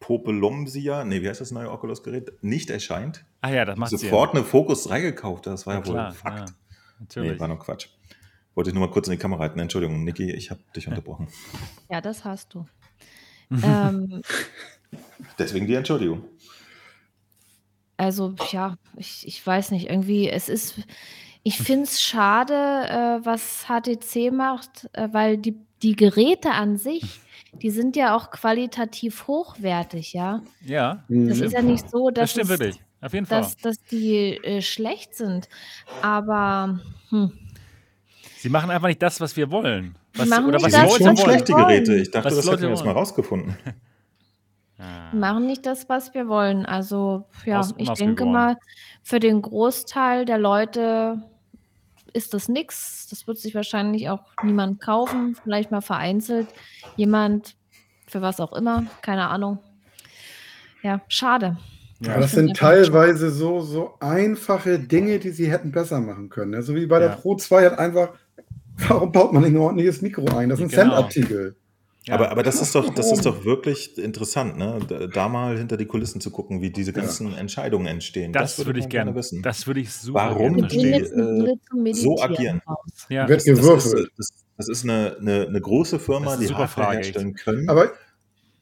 Popelomsia, 0.00 1.04
nee, 1.04 1.22
wie 1.22 1.28
heißt 1.28 1.40
das 1.40 1.50
neue 1.50 1.70
Oculus-Gerät, 1.70 2.32
nicht 2.42 2.70
erscheint. 2.70 3.24
Ah 3.40 3.50
ja, 3.50 3.64
das 3.64 3.76
macht 3.76 3.90
Sofort 3.90 4.34
ja. 4.34 4.40
eine 4.40 4.46
Focus 4.46 4.84
3 4.84 5.00
gekauft, 5.00 5.46
das 5.46 5.66
war 5.66 5.74
ja, 5.74 5.80
ja 5.80 5.86
wohl 5.86 5.94
klar, 5.94 6.12
Fakt. 6.12 6.50
Ja, 6.50 6.54
natürlich. 7.00 7.32
Nee, 7.32 7.40
war 7.40 7.48
nur 7.48 7.58
Quatsch. 7.58 7.88
Wollte 8.54 8.70
ich 8.70 8.74
nur 8.74 8.86
mal 8.86 8.92
kurz 8.92 9.08
in 9.08 9.12
die 9.12 9.18
Kamera 9.18 9.40
halten. 9.40 9.58
Entschuldigung, 9.58 10.04
Niki, 10.04 10.32
ich 10.32 10.50
habe 10.50 10.60
dich 10.74 10.88
unterbrochen. 10.88 11.28
Ja, 11.90 12.00
das 12.00 12.24
hast 12.24 12.54
du. 12.54 12.66
ähm, 13.62 14.22
Deswegen 15.38 15.66
die 15.66 15.74
Entschuldigung. 15.74 16.24
Also, 17.96 18.34
ja, 18.50 18.76
ich, 18.96 19.26
ich 19.26 19.46
weiß 19.46 19.70
nicht, 19.70 19.88
irgendwie, 19.88 20.28
es 20.28 20.48
ist, 20.48 20.80
ich 21.46 21.58
finde 21.58 21.84
es 21.84 22.00
schade, 22.00 22.54
äh, 22.54 23.24
was 23.24 23.66
HTC 23.68 24.32
macht, 24.32 24.88
äh, 24.94 25.08
weil 25.12 25.38
die, 25.38 25.54
die 25.80 25.94
Geräte 25.94 26.50
an 26.50 26.76
sich, 26.76 27.20
die 27.52 27.70
sind 27.70 27.94
ja 27.94 28.16
auch 28.16 28.32
qualitativ 28.32 29.28
hochwertig, 29.28 30.12
ja. 30.12 30.42
Ja. 30.64 31.04
Das 31.08 31.38
ist 31.38 31.52
ja 31.52 31.62
nicht 31.62 31.88
so, 31.88 32.10
dass, 32.10 32.22
das 32.22 32.30
stimmt 32.32 32.50
es, 32.50 32.50
wirklich. 32.50 32.80
Auf 33.00 33.14
jeden 33.14 33.26
Fall. 33.26 33.42
dass, 33.42 33.56
dass 33.58 33.80
die 33.84 34.42
äh, 34.42 34.60
schlecht 34.60 35.14
sind. 35.14 35.48
Aber 36.02 36.80
hm. 37.10 37.30
sie 38.38 38.48
machen 38.48 38.70
einfach 38.70 38.88
nicht 38.88 39.00
das, 39.00 39.20
was 39.20 39.36
wir 39.36 39.48
wollen. 39.52 39.94
Was, 40.16 40.28
machen 40.28 40.46
oder 40.46 40.60
was 40.60 40.72
das, 40.72 40.90
Leute 40.90 41.04
wollen. 41.04 41.16
schlechte 41.16 41.52
Geräte. 41.52 41.94
Ich 41.94 42.10
dachte, 42.10 42.26
was 42.26 42.36
das 42.38 42.50
hätten 42.50 42.62
wir 42.62 42.70
jetzt 42.70 42.84
mal 42.84 42.92
rausgefunden. 42.92 43.56
Ah. 44.78 45.08
Machen 45.14 45.46
nicht 45.46 45.64
das, 45.64 45.88
was 45.88 46.12
wir 46.12 46.28
wollen. 46.28 46.66
Also 46.66 47.24
ja, 47.46 47.66
ich 47.78 47.88
denke 47.92 48.26
mal, 48.26 48.58
für 49.02 49.20
den 49.20 49.40
Großteil 49.40 50.26
der 50.26 50.36
Leute 50.36 51.22
ist 52.16 52.34
das 52.34 52.48
nichts. 52.48 53.06
Das 53.10 53.26
wird 53.26 53.38
sich 53.38 53.54
wahrscheinlich 53.54 54.08
auch 54.08 54.24
niemand 54.42 54.80
kaufen, 54.80 55.36
vielleicht 55.42 55.70
mal 55.70 55.82
vereinzelt. 55.82 56.48
Jemand, 56.96 57.54
für 58.08 58.22
was 58.22 58.40
auch 58.40 58.52
immer, 58.54 58.86
keine 59.02 59.28
Ahnung. 59.28 59.58
Ja, 60.82 61.02
schade. 61.08 61.56
Ja, 62.00 62.18
das 62.18 62.32
sind 62.32 62.56
teilweise 62.56 63.30
so, 63.30 63.60
so 63.60 63.94
einfache 64.00 64.78
Dinge, 64.78 65.18
die 65.18 65.30
sie 65.30 65.50
hätten 65.50 65.72
besser 65.72 66.00
machen 66.00 66.28
können. 66.28 66.52
So 66.52 66.58
also 66.58 66.74
wie 66.74 66.86
bei 66.86 66.98
der 66.98 67.10
Pro 67.10 67.36
2 67.36 67.66
hat 67.66 67.78
einfach, 67.78 68.10
warum 68.88 69.12
baut 69.12 69.32
man 69.32 69.42
nicht 69.42 69.52
ein 69.52 69.58
ordentliches 69.58 70.02
Mikro 70.02 70.26
ein? 70.36 70.48
Das 70.48 70.58
ist 70.58 70.64
ein 70.64 70.68
genau. 70.68 70.82
Cent-Artikel. 70.82 71.56
Ja. 72.08 72.14
Aber, 72.14 72.30
aber 72.30 72.42
das 72.44 72.60
ist 72.60 72.74
doch, 72.74 72.94
das 72.94 73.10
ist 73.10 73.26
doch 73.26 73.44
wirklich 73.44 73.98
interessant, 73.98 74.56
ne? 74.56 74.78
Da, 74.86 75.08
da, 75.08 75.28
mal 75.28 75.58
hinter 75.58 75.76
die 75.76 75.86
Kulissen 75.86 76.20
zu 76.20 76.30
gucken, 76.30 76.62
wie 76.62 76.70
diese 76.70 76.92
ganzen 76.92 77.32
ja. 77.32 77.38
Entscheidungen 77.38 77.86
entstehen. 77.86 78.32
Das, 78.32 78.56
das 78.56 78.66
würde 78.66 78.78
ich 78.78 78.88
gerne 78.88 79.14
wissen. 79.16 79.42
Das 79.42 79.66
würde 79.66 79.80
ich 79.80 79.92
super 79.92 80.30
Warum 80.30 80.68
die 80.68 80.92
äh, 80.92 81.94
so 81.94 82.20
agieren. 82.20 82.62
Ja. 83.08 83.28
Wird 83.28 83.44
gewürfelt. 83.44 84.12
Das, 84.16 84.28
das, 84.28 84.44
das, 84.56 84.68
ist 84.68 84.84
eine, 84.84 85.16
eine, 85.20 85.48
eine 85.48 85.60
große 85.60 85.98
Firma, 85.98 86.36
die 86.36 86.54
Hardware 86.54 86.94
herstellen 86.94 87.34
können. 87.34 87.68
Aber 87.68 87.90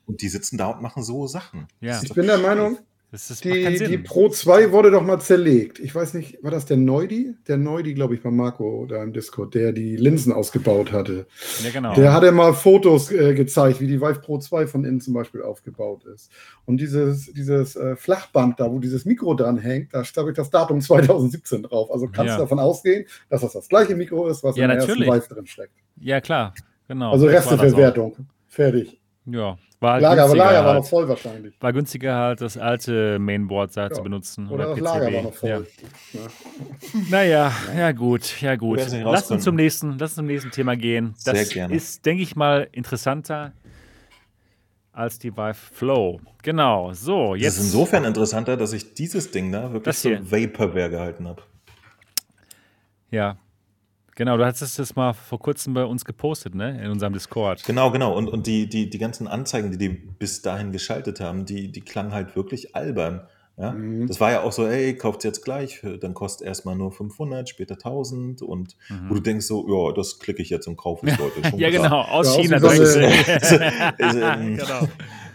und 0.06 0.22
die 0.22 0.28
sitzen 0.28 0.56
da 0.56 0.68
und 0.68 0.82
machen 0.82 1.02
so 1.02 1.26
Sachen. 1.26 1.66
Ja. 1.80 2.00
Ich 2.02 2.12
bin 2.12 2.26
der 2.26 2.38
Meinung, 2.38 2.78
ist, 3.14 3.44
die, 3.44 3.78
die, 3.78 3.98
Pro 3.98 4.28
2 4.28 4.72
wurde 4.72 4.90
doch 4.90 5.02
mal 5.02 5.20
zerlegt. 5.20 5.78
Ich 5.78 5.94
weiß 5.94 6.14
nicht, 6.14 6.42
war 6.42 6.50
das 6.50 6.66
der 6.66 6.76
Neudi? 6.76 7.34
Der 7.46 7.56
Neudi, 7.56 7.94
glaube 7.94 8.14
ich, 8.14 8.22
bei 8.22 8.30
Marco 8.30 8.86
da 8.86 9.02
im 9.02 9.12
Discord, 9.12 9.54
der 9.54 9.72
die 9.72 9.96
Linsen 9.96 10.32
ausgebaut 10.32 10.90
hatte. 10.90 11.26
Ja, 11.62 11.70
genau. 11.70 11.94
Der 11.94 12.12
hatte 12.12 12.32
mal 12.32 12.54
Fotos 12.54 13.12
äh, 13.12 13.34
gezeigt, 13.34 13.80
wie 13.80 13.86
die 13.86 14.00
Vive 14.00 14.20
Pro 14.20 14.38
2 14.38 14.66
von 14.66 14.84
innen 14.84 15.00
zum 15.00 15.14
Beispiel 15.14 15.42
aufgebaut 15.42 16.04
ist. 16.06 16.32
Und 16.64 16.78
dieses, 16.78 17.32
dieses 17.32 17.76
äh, 17.76 17.94
Flachband 17.94 18.58
da, 18.58 18.70
wo 18.70 18.80
dieses 18.80 19.04
Mikro 19.04 19.34
dran 19.34 19.58
hängt, 19.58 19.94
da 19.94 20.02
habe 20.02 20.30
ich 20.30 20.36
das 20.36 20.50
Datum 20.50 20.80
2017 20.82 21.62
drauf. 21.62 21.92
Also 21.92 22.08
kannst 22.08 22.30
ja. 22.30 22.36
du 22.36 22.42
davon 22.42 22.58
ausgehen, 22.58 23.04
dass 23.30 23.42
das 23.42 23.52
das 23.52 23.68
gleiche 23.68 23.94
Mikro 23.94 24.26
ist, 24.28 24.42
was 24.42 24.56
ja, 24.56 24.64
in 24.64 24.70
der 24.70 24.78
natürlich. 24.78 25.06
ersten 25.06 25.22
Vive 25.28 25.34
drin 25.34 25.46
steckt. 25.46 25.74
Ja, 26.00 26.20
klar, 26.20 26.52
genau. 26.88 27.12
Also 27.12 27.26
Resteverwertung. 27.26 28.26
Fertig. 28.48 29.00
Ja, 29.26 29.56
war 29.80 29.94
halt 29.94 30.02
Lager, 30.02 30.24
aber 30.24 30.36
Lager 30.36 30.56
halt. 30.56 30.66
war 30.66 30.74
noch 30.74 30.86
voll 30.86 31.08
wahrscheinlich. 31.08 31.54
War 31.60 31.72
günstiger 31.72 32.14
halt 32.14 32.40
das 32.42 32.58
alte 32.58 33.18
Mainboard 33.18 33.74
ja. 33.74 33.90
zu 33.90 34.02
benutzen. 34.02 34.48
Oder, 34.48 34.72
oder 34.72 34.74
das 34.74 34.80
Lager 34.80 35.12
war 35.14 35.22
noch 35.22 35.32
voll. 35.32 35.66
Ja. 36.12 36.20
Ja. 36.20 36.26
Naja, 37.10 37.52
ja 37.76 37.92
gut, 37.92 38.40
ja 38.42 38.56
gut. 38.56 38.80
Lass 38.92 39.30
uns, 39.30 39.44
zum 39.44 39.56
nächsten, 39.56 39.92
lass 39.92 40.10
uns 40.10 40.14
zum 40.16 40.26
nächsten 40.26 40.50
Thema 40.50 40.76
gehen. 40.76 41.14
Das 41.24 41.54
ist, 41.54 42.04
denke 42.04 42.22
ich 42.22 42.36
mal, 42.36 42.68
interessanter 42.72 43.52
als 44.92 45.18
die 45.18 45.36
Vive 45.36 45.54
Flow. 45.54 46.20
Genau, 46.42 46.92
so, 46.92 47.34
jetzt. 47.34 47.46
Das 47.46 47.56
ist 47.56 47.72
insofern 47.72 48.04
interessanter, 48.04 48.56
dass 48.56 48.72
ich 48.74 48.94
dieses 48.94 49.30
Ding 49.30 49.50
da 49.50 49.72
wirklich 49.72 49.96
so 49.96 50.10
Vaporware 50.10 50.90
gehalten 50.90 51.26
habe. 51.26 51.42
Ja, 53.10 53.38
Genau, 54.16 54.36
du 54.36 54.44
hattest 54.44 54.78
das 54.78 54.94
mal 54.94 55.12
vor 55.12 55.38
kurzem 55.40 55.74
bei 55.74 55.84
uns 55.84 56.04
gepostet, 56.04 56.54
ne? 56.54 56.80
In 56.82 56.90
unserem 56.90 57.12
Discord. 57.12 57.64
Genau, 57.64 57.90
genau. 57.90 58.16
Und, 58.16 58.28
und 58.28 58.46
die, 58.46 58.68
die, 58.68 58.88
die 58.88 58.98
ganzen 58.98 59.26
Anzeigen, 59.26 59.72
die 59.72 59.78
die 59.78 59.88
bis 59.88 60.42
dahin 60.42 60.70
geschaltet 60.70 61.20
haben, 61.20 61.44
die, 61.46 61.72
die 61.72 61.80
klangen 61.80 62.12
halt 62.12 62.36
wirklich 62.36 62.76
albern. 62.76 63.26
Ja? 63.56 63.72
Mhm. 63.72 64.06
Das 64.06 64.20
war 64.20 64.32
ja 64.32 64.42
auch 64.42 64.52
so, 64.52 64.66
ey, 64.66 64.96
kauft 64.96 65.24
jetzt 65.24 65.44
gleich, 65.44 65.80
dann 66.00 66.14
kostet 66.14 66.46
erstmal 66.46 66.76
nur 66.76 66.92
500, 66.92 67.48
später 67.48 67.74
1000 67.74 68.42
und 68.42 68.76
mhm. 68.88 69.10
wo 69.10 69.14
du 69.14 69.20
denkst 69.20 69.46
so, 69.46 69.66
ja, 69.68 69.92
das 69.92 70.18
klicke 70.18 70.42
ich 70.42 70.50
jetzt 70.50 70.66
und 70.66 70.76
kaufe 70.76 71.06
es 71.06 71.18
heute. 71.18 71.40
ja, 71.56 71.70
genau, 71.70 72.00
aus 72.02 72.36
ja, 72.36 72.42
China. 72.42 72.56
Aus 72.56 72.78
also, 72.78 73.00
also, 73.00 73.58
also, 73.98 74.18
genau. 74.18 74.88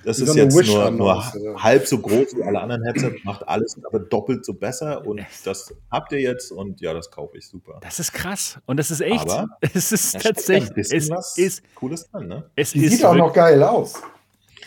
Das 0.04 0.20
ist 0.20 0.36
jetzt 0.36 0.56
nur, 0.68 0.92
nur 0.92 1.34
halb 1.62 1.88
so 1.88 2.00
groß 2.00 2.36
wie 2.38 2.44
alle 2.44 2.62
anderen 2.62 2.84
Headsets, 2.84 3.24
macht 3.24 3.48
alles 3.48 3.78
aber 3.84 4.00
doppelt 4.00 4.46
so 4.46 4.54
besser 4.54 5.06
und 5.06 5.22
das 5.44 5.74
habt 5.92 6.12
ihr 6.12 6.22
jetzt 6.22 6.52
und 6.52 6.80
ja, 6.82 6.94
das 6.94 7.12
kaufe 7.12 7.38
ich 7.38 7.48
super. 7.48 7.80
Das 7.82 8.00
ist 8.00 8.14
krass 8.14 8.60
und 8.66 8.78
das 8.78 8.92
ist 8.92 9.02
echt. 9.02 9.30
Aber 9.30 9.48
es 9.62 9.92
ist 9.92 10.20
tatsächlich. 10.22 10.92
Es 10.92 11.38
ist 11.38 11.64
Cooles 11.76 12.10
dran, 12.10 12.28
ne? 12.28 12.50
Es 12.56 12.72
die 12.72 12.88
sieht 12.88 13.04
auch 13.04 13.16
noch 13.16 13.34
geil 13.34 13.62
aus. 13.64 14.02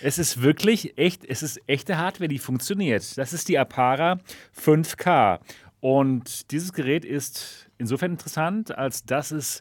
Es 0.02 0.18
ist 0.18 0.42
wirklich 0.42 0.98
echt, 0.98 1.24
es 1.24 1.42
ist 1.42 1.60
echte 1.66 1.96
Hardware, 1.96 2.28
die 2.28 2.38
funktioniert. 2.38 3.16
Das 3.16 3.32
ist 3.32 3.48
die 3.48 3.58
Apara 3.58 4.18
5K. 4.60 5.38
Und 5.80 6.50
dieses 6.50 6.72
Gerät 6.72 7.04
ist 7.04 7.68
insofern 7.78 8.12
interessant, 8.12 8.76
als 8.76 9.04
dass 9.04 9.30
es 9.30 9.60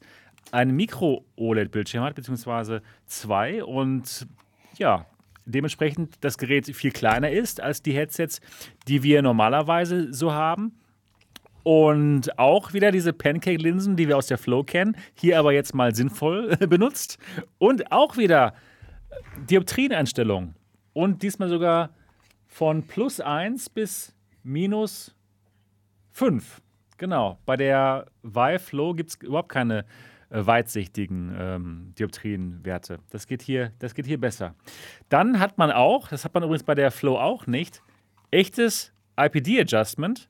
ein 0.51 0.71
Micro-OLED-Bildschirm 0.71 2.03
hat, 2.03 2.15
beziehungsweise 2.15 2.81
zwei. 3.05 3.63
Und 3.63 4.27
ja, 4.77 5.05
dementsprechend 5.45 6.15
das 6.21 6.37
Gerät 6.37 6.65
viel 6.65 6.91
kleiner 6.91 7.31
ist 7.31 7.61
als 7.61 7.81
die 7.81 7.93
Headsets, 7.93 8.41
die 8.87 9.03
wir 9.03 9.21
normalerweise 9.21 10.13
so 10.13 10.33
haben. 10.33 10.73
Und 11.63 12.39
auch 12.39 12.73
wieder 12.73 12.91
diese 12.91 13.13
Pancake-Linsen, 13.13 13.95
die 13.95 14.07
wir 14.07 14.17
aus 14.17 14.27
der 14.27 14.39
Flow 14.39 14.63
kennen, 14.63 14.97
hier 15.13 15.37
aber 15.37 15.53
jetzt 15.53 15.75
mal 15.75 15.93
sinnvoll 15.93 16.57
benutzt. 16.69 17.19
Und 17.59 17.91
auch 17.91 18.17
wieder 18.17 18.53
Dioptrieneinstellung. 19.49 20.55
Und 20.93 21.21
diesmal 21.21 21.49
sogar 21.49 21.91
von 22.47 22.83
plus 22.83 23.19
1 23.19 23.69
bis 23.69 24.15
minus 24.43 25.15
5. 26.11 26.61
Genau. 26.97 27.37
Bei 27.45 27.57
der 27.57 28.07
Vive 28.23 28.59
Flow 28.59 28.93
gibt 28.93 29.11
es 29.11 29.15
überhaupt 29.21 29.49
keine 29.49 29.85
weitsichtigen 30.31 31.35
ähm, 31.37 31.93
Dioptrienwerte. 31.99 32.99
Das 33.09 33.27
geht, 33.27 33.41
hier, 33.41 33.71
das 33.79 33.93
geht 33.93 34.05
hier 34.05 34.19
besser. 34.19 34.55
Dann 35.09 35.39
hat 35.39 35.57
man 35.57 35.71
auch, 35.71 36.07
das 36.07 36.25
hat 36.25 36.33
man 36.33 36.43
übrigens 36.43 36.63
bei 36.63 36.75
der 36.75 36.91
Flow 36.91 37.17
auch 37.17 37.47
nicht, 37.47 37.81
echtes 38.31 38.93
IPD-Adjustment. 39.17 40.29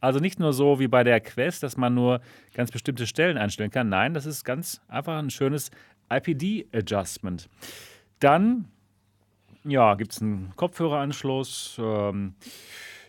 Also 0.00 0.18
nicht 0.18 0.38
nur 0.38 0.52
so 0.52 0.80
wie 0.80 0.88
bei 0.88 1.04
der 1.04 1.20
Quest, 1.20 1.62
dass 1.62 1.76
man 1.76 1.94
nur 1.94 2.20
ganz 2.52 2.70
bestimmte 2.70 3.06
Stellen 3.06 3.38
einstellen 3.38 3.70
kann. 3.70 3.88
Nein, 3.88 4.12
das 4.12 4.26
ist 4.26 4.44
ganz 4.44 4.82
einfach 4.88 5.18
ein 5.18 5.30
schönes 5.30 5.70
IPD-Adjustment. 6.10 7.48
Dann 8.20 8.68
ja, 9.64 9.94
gibt 9.94 10.12
es 10.12 10.20
einen 10.20 10.52
Kopfhöreranschluss, 10.56 11.76
ähm, 11.82 12.34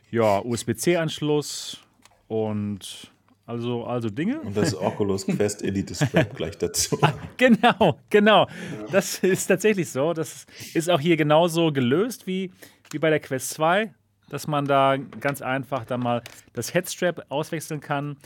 ja, 0.10 0.40
USB-C-Anschluss 0.40 1.82
und 2.28 3.12
also, 3.46 3.86
also 3.86 4.10
Dinge. 4.10 4.42
Und 4.42 4.58
das 4.58 4.76
Oculus 4.76 5.28
Quest 5.28 5.64
Elite 5.64 5.94
Strap 5.94 6.34
gleich 6.36 6.58
dazu. 6.58 6.98
genau, 7.38 8.00
genau. 8.10 8.48
Das 8.92 9.20
ist 9.20 9.46
tatsächlich 9.46 9.90
so. 9.90 10.14
Das 10.14 10.48
ist 10.74 10.90
auch 10.90 11.00
hier 11.00 11.16
genauso 11.16 11.72
gelöst 11.72 12.26
wie, 12.26 12.52
wie 12.92 12.98
bei 12.98 13.12
der 13.12 13.20
Quest 13.20 13.52
2, 13.52 13.94
dass 14.30 14.48
man 14.48 14.66
da 14.66 14.98
ganz 14.98 15.44
einfach 15.44 15.86
dann 15.86 16.00
mal 16.00 16.24
das 16.54 16.74
Headstrap 16.74 17.24
auswechseln 17.30 17.82
kann. 17.82 18.18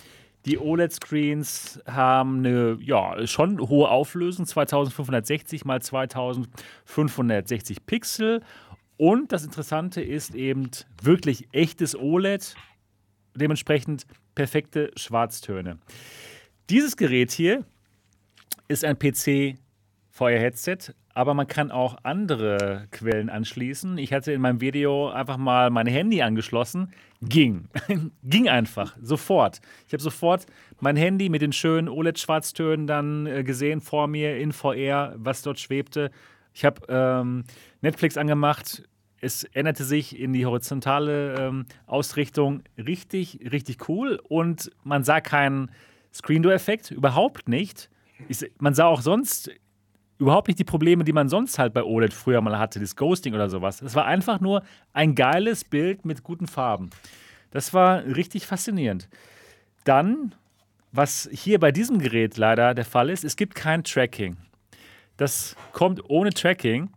Die 0.46 0.58
OLED-Screens 0.58 1.82
haben 1.86 2.40
eine 2.40 2.78
ja, 2.80 3.28
schon 3.28 3.60
hohe 3.60 3.90
Auflösung, 3.90 4.46
2560 4.46 5.66
mal 5.66 5.82
2560 5.82 7.86
Pixel. 7.86 8.42
Und 8.96 9.34
das 9.34 9.44
Interessante 9.44 10.02
ist 10.02 10.34
eben 10.34 10.72
wirklich 11.02 11.50
echtes 11.52 11.94
OLED, 11.94 12.56
dementsprechend 13.36 14.06
perfekte 14.40 14.90
Schwarztöne. 14.96 15.80
Dieses 16.70 16.96
Gerät 16.96 17.30
hier 17.30 17.66
ist 18.70 18.86
ein 18.86 18.98
PC 18.98 19.58
VR-Headset, 20.12 20.94
aber 21.14 21.34
man 21.34 21.46
kann 21.46 21.72
auch 21.72 21.98
andere 22.04 22.88
Quellen 22.92 23.30
anschließen. 23.30 23.98
Ich 23.98 24.14
hatte 24.14 24.32
in 24.32 24.40
meinem 24.40 24.62
Video 24.62 25.10
einfach 25.10 25.36
mal 25.36 25.72
mein 25.72 25.88
Handy 25.88 26.22
angeschlossen. 26.22 26.94
Ging. 27.22 27.68
Ging 28.24 28.48
einfach. 28.48 28.96
Sofort. 29.02 29.60
Ich 29.88 29.92
habe 29.92 30.02
sofort 30.02 30.46
mein 30.80 30.96
Handy 30.96 31.28
mit 31.28 31.42
den 31.42 31.52
schönen 31.52 31.90
OLED-Schwarztönen 31.90 32.88
dann 32.88 33.26
äh, 33.26 33.44
gesehen 33.44 33.82
vor 33.82 34.08
mir 34.08 34.38
in 34.38 34.54
VR, 34.54 35.16
was 35.18 35.42
dort 35.42 35.60
schwebte. 35.60 36.12
Ich 36.54 36.64
habe 36.64 36.82
ähm, 36.88 37.44
Netflix 37.82 38.16
angemacht, 38.16 38.84
es 39.22 39.44
änderte 39.44 39.84
sich 39.84 40.18
in 40.20 40.34
die 40.34 40.46
horizontale 40.46 41.36
ähm, 41.36 41.66
Ausrichtung 41.86 42.64
richtig, 42.78 43.40
richtig 43.52 43.90
cool 43.90 44.20
und 44.28 44.72
man 44.84 45.04
sah 45.04 45.22
keinen 45.22 45.72
Screen-Door-Effekt, 46.14 46.92
überhaupt 46.92 47.50
nicht. 47.50 47.90
Ich, 48.28 48.50
man 48.60 48.74
sah 48.74 48.86
auch 48.86 49.02
sonst 49.02 49.52
überhaupt 50.18 50.48
nicht 50.48 50.60
die 50.60 50.66
Probleme, 50.66 51.04
die 51.04 51.14
man 51.14 51.30
sonst 51.30 51.60
halt 51.60 51.74
bei 51.74 51.84
OLED 51.84 52.14
früher 52.14 52.42
mal 52.42 52.60
hatte, 52.60 52.80
das 52.80 52.96
Ghosting 52.96 53.34
oder 53.34 53.50
sowas. 53.50 53.82
Es 53.82 53.96
war 53.96 54.06
einfach 54.06 54.40
nur 54.40 54.64
ein 54.94 55.16
geiles 55.16 55.64
Bild 55.64 56.06
mit 56.06 56.24
guten 56.24 56.48
Farben. 56.48 56.90
Das 57.52 57.74
war 57.74 58.04
richtig 58.04 58.46
faszinierend. 58.46 59.08
Dann, 59.86 60.36
was 60.92 61.30
hier 61.32 61.60
bei 61.60 61.72
diesem 61.72 62.00
Gerät 62.00 62.38
leider 62.38 62.74
der 62.74 62.86
Fall 62.86 63.10
ist, 63.10 63.24
es 63.24 63.36
gibt 63.38 63.56
kein 63.56 63.84
Tracking. 63.84 64.38
Das 65.16 65.56
kommt 65.72 66.10
ohne 66.10 66.32
Tracking 66.32 66.90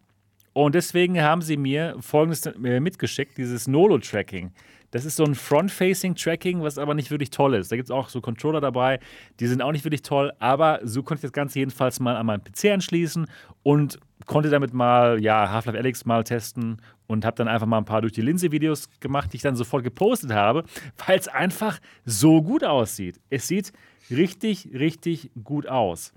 und 0.53 0.75
deswegen 0.75 1.21
haben 1.21 1.43
sie 1.43 1.57
mir 1.57 1.97
folgendes 2.01 2.47
äh, 2.47 2.81
mitgeschickt: 2.81 3.39
dieses 3.39 3.67
Nolo-Tracking. 3.69 4.53
Das 4.93 5.07
ist 5.07 5.17
so 5.17 5.25
ein 5.25 5.35
Front-Facing-Tracking, 5.35 6.63
was 6.63 6.77
aber 6.77 6.93
nicht 6.93 7.11
wirklich 7.11 7.31
toll 7.31 7.55
ist. 7.55 7.73
Da 7.73 7.77
gibt 7.77 7.87
es 7.87 7.91
auch 7.91 8.11
so 8.11 8.21
Controller 8.21 8.61
dabei, 8.61 9.01
die 9.41 9.47
sind 9.47 9.63
auch 9.63 9.73
nicht 9.73 9.85
wirklich 9.85 10.03
toll, 10.03 10.33
aber 10.39 10.81
so 10.85 11.03
konnte 11.03 11.21
ich 11.21 11.23
das 11.23 11.33
Ganze 11.33 11.61
jedenfalls 11.61 11.99
mal 11.99 12.15
an 12.15 12.27
meinen 12.27 12.45
PC 12.45 12.67
anschließen 12.67 13.27
und 13.63 13.99
konnte 14.27 14.51
damit 14.51 14.75
mal, 14.75 15.21
ja, 15.23 15.51
Half-Life 15.51 15.79
Alyx 15.79 16.05
mal 16.05 16.25
testen 16.25 16.83
und 17.07 17.25
habe 17.25 17.37
dann 17.37 17.49
einfach 17.49 17.67
mal 17.67 17.79
ein 17.79 17.87
paar 17.87 18.03
durch 18.03 18.13
die 18.13 18.21
Linse-Videos 18.21 18.89
gemacht, 19.01 19.33
die 19.33 19.37
ich 19.37 19.43
dann 19.43 19.57
sofort 19.57 19.83
gepostet 19.83 20.33
habe, 20.33 20.65
weil 21.07 21.19
es 21.19 21.27
einfach 21.27 21.79
so 22.05 22.43
gut 22.43 22.63
aussieht. 22.63 23.19
Es 23.31 23.49
sieht 23.49 23.73
richtig, 24.11 24.69
richtig 24.75 25.31
gut 25.43 25.67
aus. 25.67 26.13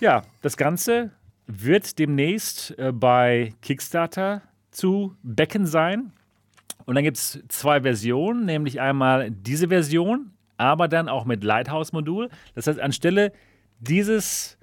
Ja, 0.00 0.22
das 0.40 0.56
Ganze 0.56 1.10
wird 1.50 1.98
demnächst 1.98 2.78
äh, 2.78 2.92
bei 2.92 3.52
Kickstarter 3.62 4.42
zu 4.70 5.16
becken 5.22 5.66
sein. 5.66 6.12
Und 6.86 6.94
dann 6.94 7.04
gibt 7.04 7.16
es 7.16 7.42
zwei 7.48 7.82
Versionen, 7.82 8.46
nämlich 8.46 8.80
einmal 8.80 9.30
diese 9.30 9.68
Version, 9.68 10.32
aber 10.56 10.88
dann 10.88 11.08
auch 11.08 11.24
mit 11.24 11.44
Lighthouse-Modul. 11.44 12.28
Das 12.54 12.66
heißt, 12.66 12.80
anstelle 12.80 13.32
dieses 13.78 14.58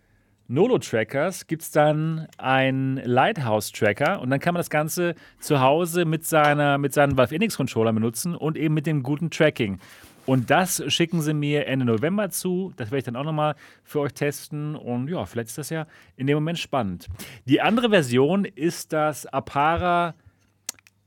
Nolo-Trackers 0.47 1.47
gibt 1.47 1.63
es 1.63 1.71
dann 1.71 2.27
einen 2.37 2.97
Lighthouse-Tracker 2.97 4.21
und 4.21 4.29
dann 4.29 4.39
kann 4.39 4.53
man 4.53 4.59
das 4.59 4.69
Ganze 4.69 5.15
zu 5.39 5.59
Hause 5.59 6.05
mit, 6.05 6.25
seiner, 6.25 6.77
mit 6.77 6.93
seinen 6.93 7.17
Valve 7.17 7.35
Index-Controller 7.35 7.91
benutzen 7.91 8.35
und 8.35 8.57
eben 8.57 8.73
mit 8.73 8.87
dem 8.87 9.03
guten 9.03 9.29
Tracking. 9.29 9.79
Und 10.27 10.49
das 10.49 10.83
schicken 10.89 11.21
sie 11.21 11.33
mir 11.33 11.67
Ende 11.67 11.85
November 11.85 12.29
zu. 12.29 12.73
Das 12.75 12.91
werde 12.91 12.97
ich 12.99 13.03
dann 13.05 13.15
auch 13.15 13.23
nochmal 13.23 13.55
für 13.83 14.01
euch 14.01 14.13
testen. 14.13 14.75
Und 14.75 15.07
ja, 15.07 15.25
vielleicht 15.25 15.47
ist 15.47 15.57
das 15.57 15.69
ja 15.69 15.87
in 16.17 16.27
dem 16.27 16.35
Moment 16.35 16.59
spannend. 16.59 17.07
Die 17.45 17.61
andere 17.61 17.89
Version 17.89 18.43
ist 18.43 18.91
das 18.91 19.25
Apara 19.25 20.15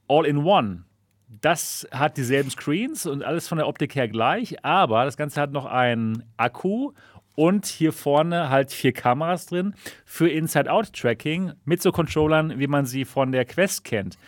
All-in-One. 0.08 0.84
Das 1.28 1.86
hat 1.92 2.16
dieselben 2.16 2.50
Screens 2.50 3.04
und 3.06 3.22
alles 3.22 3.46
von 3.46 3.58
der 3.58 3.68
Optik 3.68 3.94
her 3.94 4.08
gleich, 4.08 4.64
aber 4.64 5.04
das 5.04 5.16
Ganze 5.16 5.40
hat 5.40 5.52
noch 5.52 5.66
einen 5.66 6.24
Akku 6.36 6.92
und 7.36 7.66
hier 7.66 7.92
vorne 7.92 8.48
halt 8.48 8.72
vier 8.72 8.92
Kameras 8.92 9.46
drin 9.46 9.74
für 10.04 10.28
Inside-Out-Tracking 10.28 11.52
mit 11.64 11.82
so 11.82 11.92
Controllern, 11.92 12.58
wie 12.58 12.66
man 12.66 12.86
sie 12.86 13.04
von 13.04 13.32
der 13.32 13.44
Quest 13.44 13.84
kennt. 13.84 14.18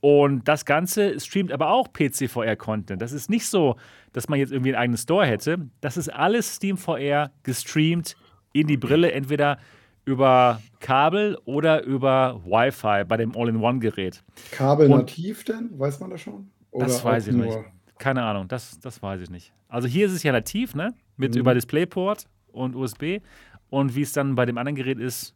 Und 0.00 0.48
das 0.48 0.64
Ganze 0.64 1.20
streamt 1.20 1.52
aber 1.52 1.70
auch 1.70 1.88
PC-VR-Content. 1.92 3.02
Das 3.02 3.12
ist 3.12 3.28
nicht 3.28 3.46
so, 3.46 3.76
dass 4.12 4.28
man 4.28 4.38
jetzt 4.38 4.50
irgendwie 4.50 4.70
einen 4.70 4.82
eigenen 4.82 4.98
Store 4.98 5.26
hätte. 5.26 5.68
Das 5.80 5.96
ist 5.96 6.08
alles 6.08 6.56
SteamVR 6.56 7.30
gestreamt 7.42 8.16
in 8.52 8.66
die 8.66 8.78
Brille, 8.78 9.12
entweder 9.12 9.58
über 10.06 10.60
Kabel 10.80 11.38
oder 11.44 11.84
über 11.84 12.40
Wi-Fi 12.44 13.04
bei 13.04 13.16
dem 13.18 13.36
All-in-One-Gerät. 13.36 14.24
Kabel 14.50 14.88
nativ 14.88 15.44
denn? 15.44 15.70
Weiß 15.78 16.00
man 16.00 16.10
das 16.10 16.22
schon? 16.22 16.50
Oder 16.70 16.86
das 16.86 17.04
weiß 17.04 17.28
ich 17.28 17.34
nicht. 17.34 17.58
Keine 17.98 18.22
Ahnung, 18.22 18.48
das, 18.48 18.80
das 18.80 19.02
weiß 19.02 19.20
ich 19.20 19.30
nicht. 19.30 19.52
Also 19.68 19.86
hier 19.86 20.06
ist 20.06 20.12
es 20.12 20.22
ja 20.22 20.32
nativ, 20.32 20.74
ne? 20.74 20.94
Mit 21.16 21.34
mhm. 21.34 21.40
über 21.40 21.54
DisplayPort 21.54 22.26
und 22.52 22.74
USB. 22.74 23.20
Und 23.68 23.94
wie 23.94 24.02
es 24.02 24.12
dann 24.12 24.34
bei 24.34 24.46
dem 24.46 24.56
anderen 24.56 24.74
Gerät 24.74 24.98
ist, 24.98 25.34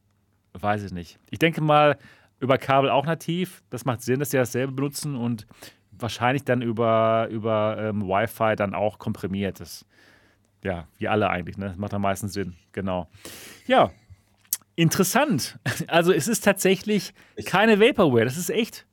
weiß 0.55 0.83
ich 0.83 0.93
nicht. 0.93 1.19
Ich 1.31 1.39
denke 1.39 1.61
mal, 1.61 1.99
über 2.45 2.59
Kabel 2.59 2.91
auch 2.91 3.07
nativ. 3.07 3.63
Das 3.71 3.85
macht 3.85 4.03
Sinn, 4.03 4.21
dass 4.21 4.31
sie 4.31 4.37
dasselbe 4.37 4.73
benutzen 4.73 5.17
und 5.17 5.47
wahrscheinlich 5.91 6.45
dann 6.45 6.63
über, 6.63 7.29
über 7.31 7.77
ähm, 7.79 8.03
Wi-Fi 8.03 8.55
dann 8.57 8.75
auch 8.75 8.99
komprimiert. 8.99 9.61
Das, 9.61 9.85
ja, 10.63 10.87
wie 10.99 11.09
alle 11.09 11.31
eigentlich, 11.31 11.57
ne? 11.57 11.69
Das 11.69 11.77
macht 11.77 11.95
am 11.95 12.03
meisten 12.03 12.29
Sinn. 12.29 12.55
Genau. 12.73 13.09
Ja, 13.67 13.91
interessant. 14.77 15.59
Also 15.87 16.13
es 16.13 16.29
ist 16.29 16.45
tatsächlich 16.45 17.15
keine 17.47 17.81
Vaporware, 17.81 18.25
das 18.25 18.37
ist 18.37 18.51
echt. 18.51 18.87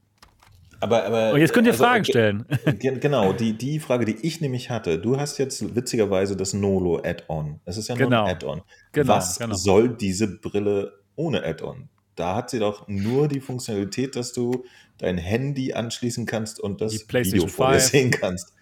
Aber, 0.80 1.06
aber, 1.06 1.34
und 1.34 1.40
jetzt 1.40 1.54
könnt 1.54 1.68
ihr 1.68 1.74
also, 1.74 1.84
Fragen 1.84 2.06
stellen. 2.06 2.46
Genau, 2.80 3.34
die, 3.34 3.54
die 3.54 3.80
Frage, 3.80 4.06
die 4.06 4.16
ich 4.26 4.42
nämlich 4.42 4.72
hatte, 4.72 4.98
du 4.98 5.20
hast 5.20 5.38
jetzt 5.38 5.76
witzigerweise 5.76 6.36
das 6.36 6.54
Nolo 6.54 7.02
Add-on. 7.04 7.60
Es 7.66 7.78
ist 7.78 7.88
ja 7.88 7.96
nur 7.96 8.06
genau. 8.06 8.24
ein 8.26 8.32
Add-on. 8.32 8.62
Genau, 8.92 9.14
Was 9.14 9.38
genau. 9.38 9.54
soll 9.54 9.90
diese 9.90 10.40
Brille 10.40 10.94
ohne 11.16 11.44
Add-on? 11.44 11.88
Da 12.22 12.36
hat 12.36 12.52
sie 12.52 12.60
doch 12.60 12.88
nur 12.88 13.28
die 13.28 13.40
Funktionalität, 13.40 14.16
dass 14.16 14.32
du 14.32 14.64
dein 15.00 15.18
Handy 15.18 15.74
anschließen 15.74 16.28
kannst 16.28 16.60
und 16.60 16.80
das 16.80 16.94
Video 16.94 17.48
vor 17.48 17.72
dir 17.72 17.80
sehen 17.80 18.12
kannst. 18.12 18.54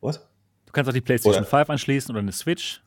Was? 0.00 0.18
Du 0.66 0.72
kannst 0.72 0.88
auch 0.88 0.92
die 0.92 1.00
PlayStation 1.00 1.44
oder? 1.44 1.48
5 1.48 1.70
anschließen 1.70 2.10
oder 2.10 2.18
eine 2.18 2.32
Switch. 2.32 2.82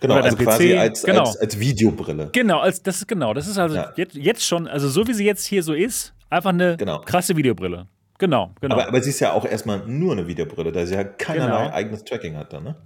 Genau, 0.00 0.14
also 0.14 0.38
PC. 0.38 0.42
quasi 0.42 0.74
als, 0.74 1.02
genau. 1.02 1.20
als, 1.20 1.36
als, 1.36 1.60
Videobrille. 1.60 2.30
Genau, 2.32 2.60
als, 2.60 2.82
das 2.82 2.96
ist 2.96 3.08
genau. 3.08 3.34
Das 3.34 3.46
ist 3.46 3.58
also 3.58 3.76
ja. 3.76 3.92
jetzt, 3.96 4.14
jetzt 4.14 4.42
schon, 4.42 4.66
also 4.66 4.88
so 4.88 5.06
wie 5.06 5.12
sie 5.12 5.26
jetzt 5.26 5.44
hier 5.44 5.62
so 5.62 5.74
ist, 5.74 6.14
einfach 6.30 6.50
eine 6.50 6.78
genau. 6.78 7.02
krasse 7.02 7.36
Videobrille. 7.36 7.88
Genau, 8.16 8.54
genau. 8.58 8.74
Aber, 8.76 8.88
aber 8.88 9.02
sie 9.02 9.10
ist 9.10 9.20
ja 9.20 9.34
auch 9.34 9.44
erstmal 9.44 9.86
nur 9.86 10.12
eine 10.12 10.26
Videobrille, 10.26 10.72
da 10.72 10.86
sie 10.86 10.94
ja 10.94 11.04
keinerlei 11.04 11.64
genau. 11.64 11.74
eigenes 11.74 12.04
Tracking 12.04 12.38
hat 12.38 12.54
dann, 12.54 12.64
ne? 12.64 12.76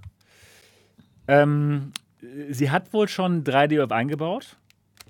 Ähm, 1.29 1.93
sie 2.49 2.71
hat 2.71 2.91
wohl 2.91 3.07
schon 3.07 3.45
3D-Web 3.45 3.93
eingebaut. 3.93 4.57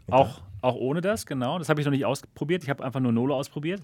Okay. 0.06 0.18
Auch, 0.18 0.42
auch 0.66 0.76
ohne 0.76 1.02
das, 1.02 1.26
genau. 1.26 1.60
Das 1.60 1.70
habe 1.70 1.80
ich 1.80 1.86
noch 1.86 1.92
nicht 1.92 2.06
ausprobiert. 2.06 2.64
Ich 2.64 2.70
habe 2.70 2.84
einfach 2.84 3.00
nur 3.00 3.12
Nolo 3.12 3.36
ausprobiert. 3.36 3.82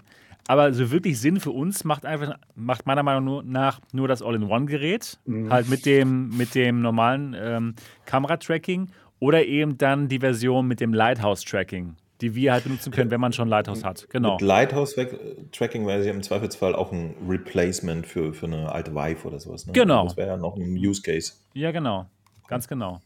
Aber 0.48 0.72
so 0.74 0.90
wirklich 0.90 1.20
Sinn 1.20 1.38
für 1.38 1.52
uns 1.52 1.84
macht 1.84 2.04
einfach, 2.04 2.36
macht 2.54 2.86
meiner 2.86 3.02
Meinung 3.02 3.48
nach 3.48 3.80
nur 3.92 4.08
das 4.08 4.22
All-in-One-Gerät, 4.22 5.18
mhm. 5.24 5.50
halt 5.50 5.68
mit 5.68 5.86
dem, 5.86 6.36
mit 6.36 6.54
dem 6.54 6.82
normalen 6.82 7.36
ähm, 7.38 7.74
Kameratracking 8.06 8.90
oder 9.20 9.44
eben 9.44 9.78
dann 9.78 10.08
die 10.08 10.18
Version 10.18 10.66
mit 10.66 10.80
dem 10.80 10.92
Lighthouse-Tracking, 10.92 11.94
die 12.20 12.34
wir 12.34 12.52
halt 12.52 12.64
benutzen 12.64 12.90
können, 12.90 13.12
wenn 13.12 13.20
man 13.20 13.32
schon 13.32 13.46
Lighthouse 13.46 13.84
hat. 13.84 14.08
Genau. 14.10 14.32
Mit 14.32 14.40
Lighthouse-Tracking 14.40 15.86
wäre 15.86 16.02
sie 16.02 16.08
im 16.08 16.24
Zweifelsfall 16.24 16.74
auch 16.74 16.90
ein 16.90 17.14
Replacement 17.28 18.04
für, 18.04 18.34
für 18.34 18.46
eine 18.46 18.72
alte 18.72 18.92
Vive 18.92 19.28
oder 19.28 19.38
sowas. 19.38 19.66
Ne? 19.66 19.72
Genau. 19.72 20.04
Das 20.04 20.16
wäre 20.16 20.30
ja 20.30 20.36
noch 20.36 20.56
ein 20.56 20.76
Use 20.76 21.00
Case. 21.02 21.34
Ja, 21.54 21.70
genau. 21.70 22.06
Ganz 22.48 22.66
genau. 22.66 23.00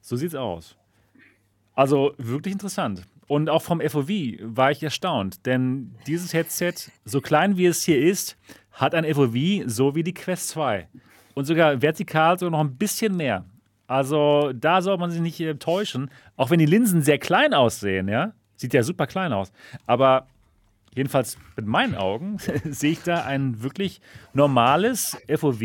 So 0.00 0.16
sieht's 0.16 0.34
aus. 0.34 0.76
Also 1.74 2.12
wirklich 2.18 2.52
interessant. 2.52 3.04
Und 3.26 3.48
auch 3.48 3.62
vom 3.62 3.80
FOV 3.80 4.08
war 4.40 4.70
ich 4.70 4.82
erstaunt, 4.82 5.46
denn 5.46 5.94
dieses 6.06 6.34
Headset, 6.34 6.74
so 7.04 7.20
klein 7.20 7.56
wie 7.56 7.66
es 7.66 7.82
hier 7.82 7.98
ist, 7.98 8.36
hat 8.72 8.94
ein 8.94 9.04
FOV 9.04 9.64
so 9.66 9.94
wie 9.94 10.02
die 10.02 10.14
Quest 10.14 10.48
2. 10.50 10.88
Und 11.34 11.44
sogar 11.46 11.80
vertikal 11.80 12.38
sogar 12.38 12.50
noch 12.50 12.60
ein 12.60 12.76
bisschen 12.76 13.16
mehr. 13.16 13.44
Also 13.86 14.52
da 14.54 14.80
soll 14.80 14.98
man 14.98 15.10
sich 15.10 15.20
nicht 15.20 15.40
äh, 15.40 15.54
täuschen, 15.54 16.10
auch 16.36 16.50
wenn 16.50 16.58
die 16.58 16.66
Linsen 16.66 17.02
sehr 17.02 17.18
klein 17.18 17.54
aussehen, 17.54 18.08
ja. 18.08 18.32
Sieht 18.56 18.74
ja 18.74 18.82
super 18.82 19.06
klein 19.06 19.32
aus. 19.32 19.52
Aber 19.86 20.28
jedenfalls 20.94 21.36
mit 21.56 21.66
meinen 21.66 21.94
Augen 21.94 22.38
sehe 22.64 22.92
ich 22.92 23.02
da 23.02 23.24
ein 23.24 23.62
wirklich 23.62 24.00
normales 24.32 25.16
FOV 25.28 25.62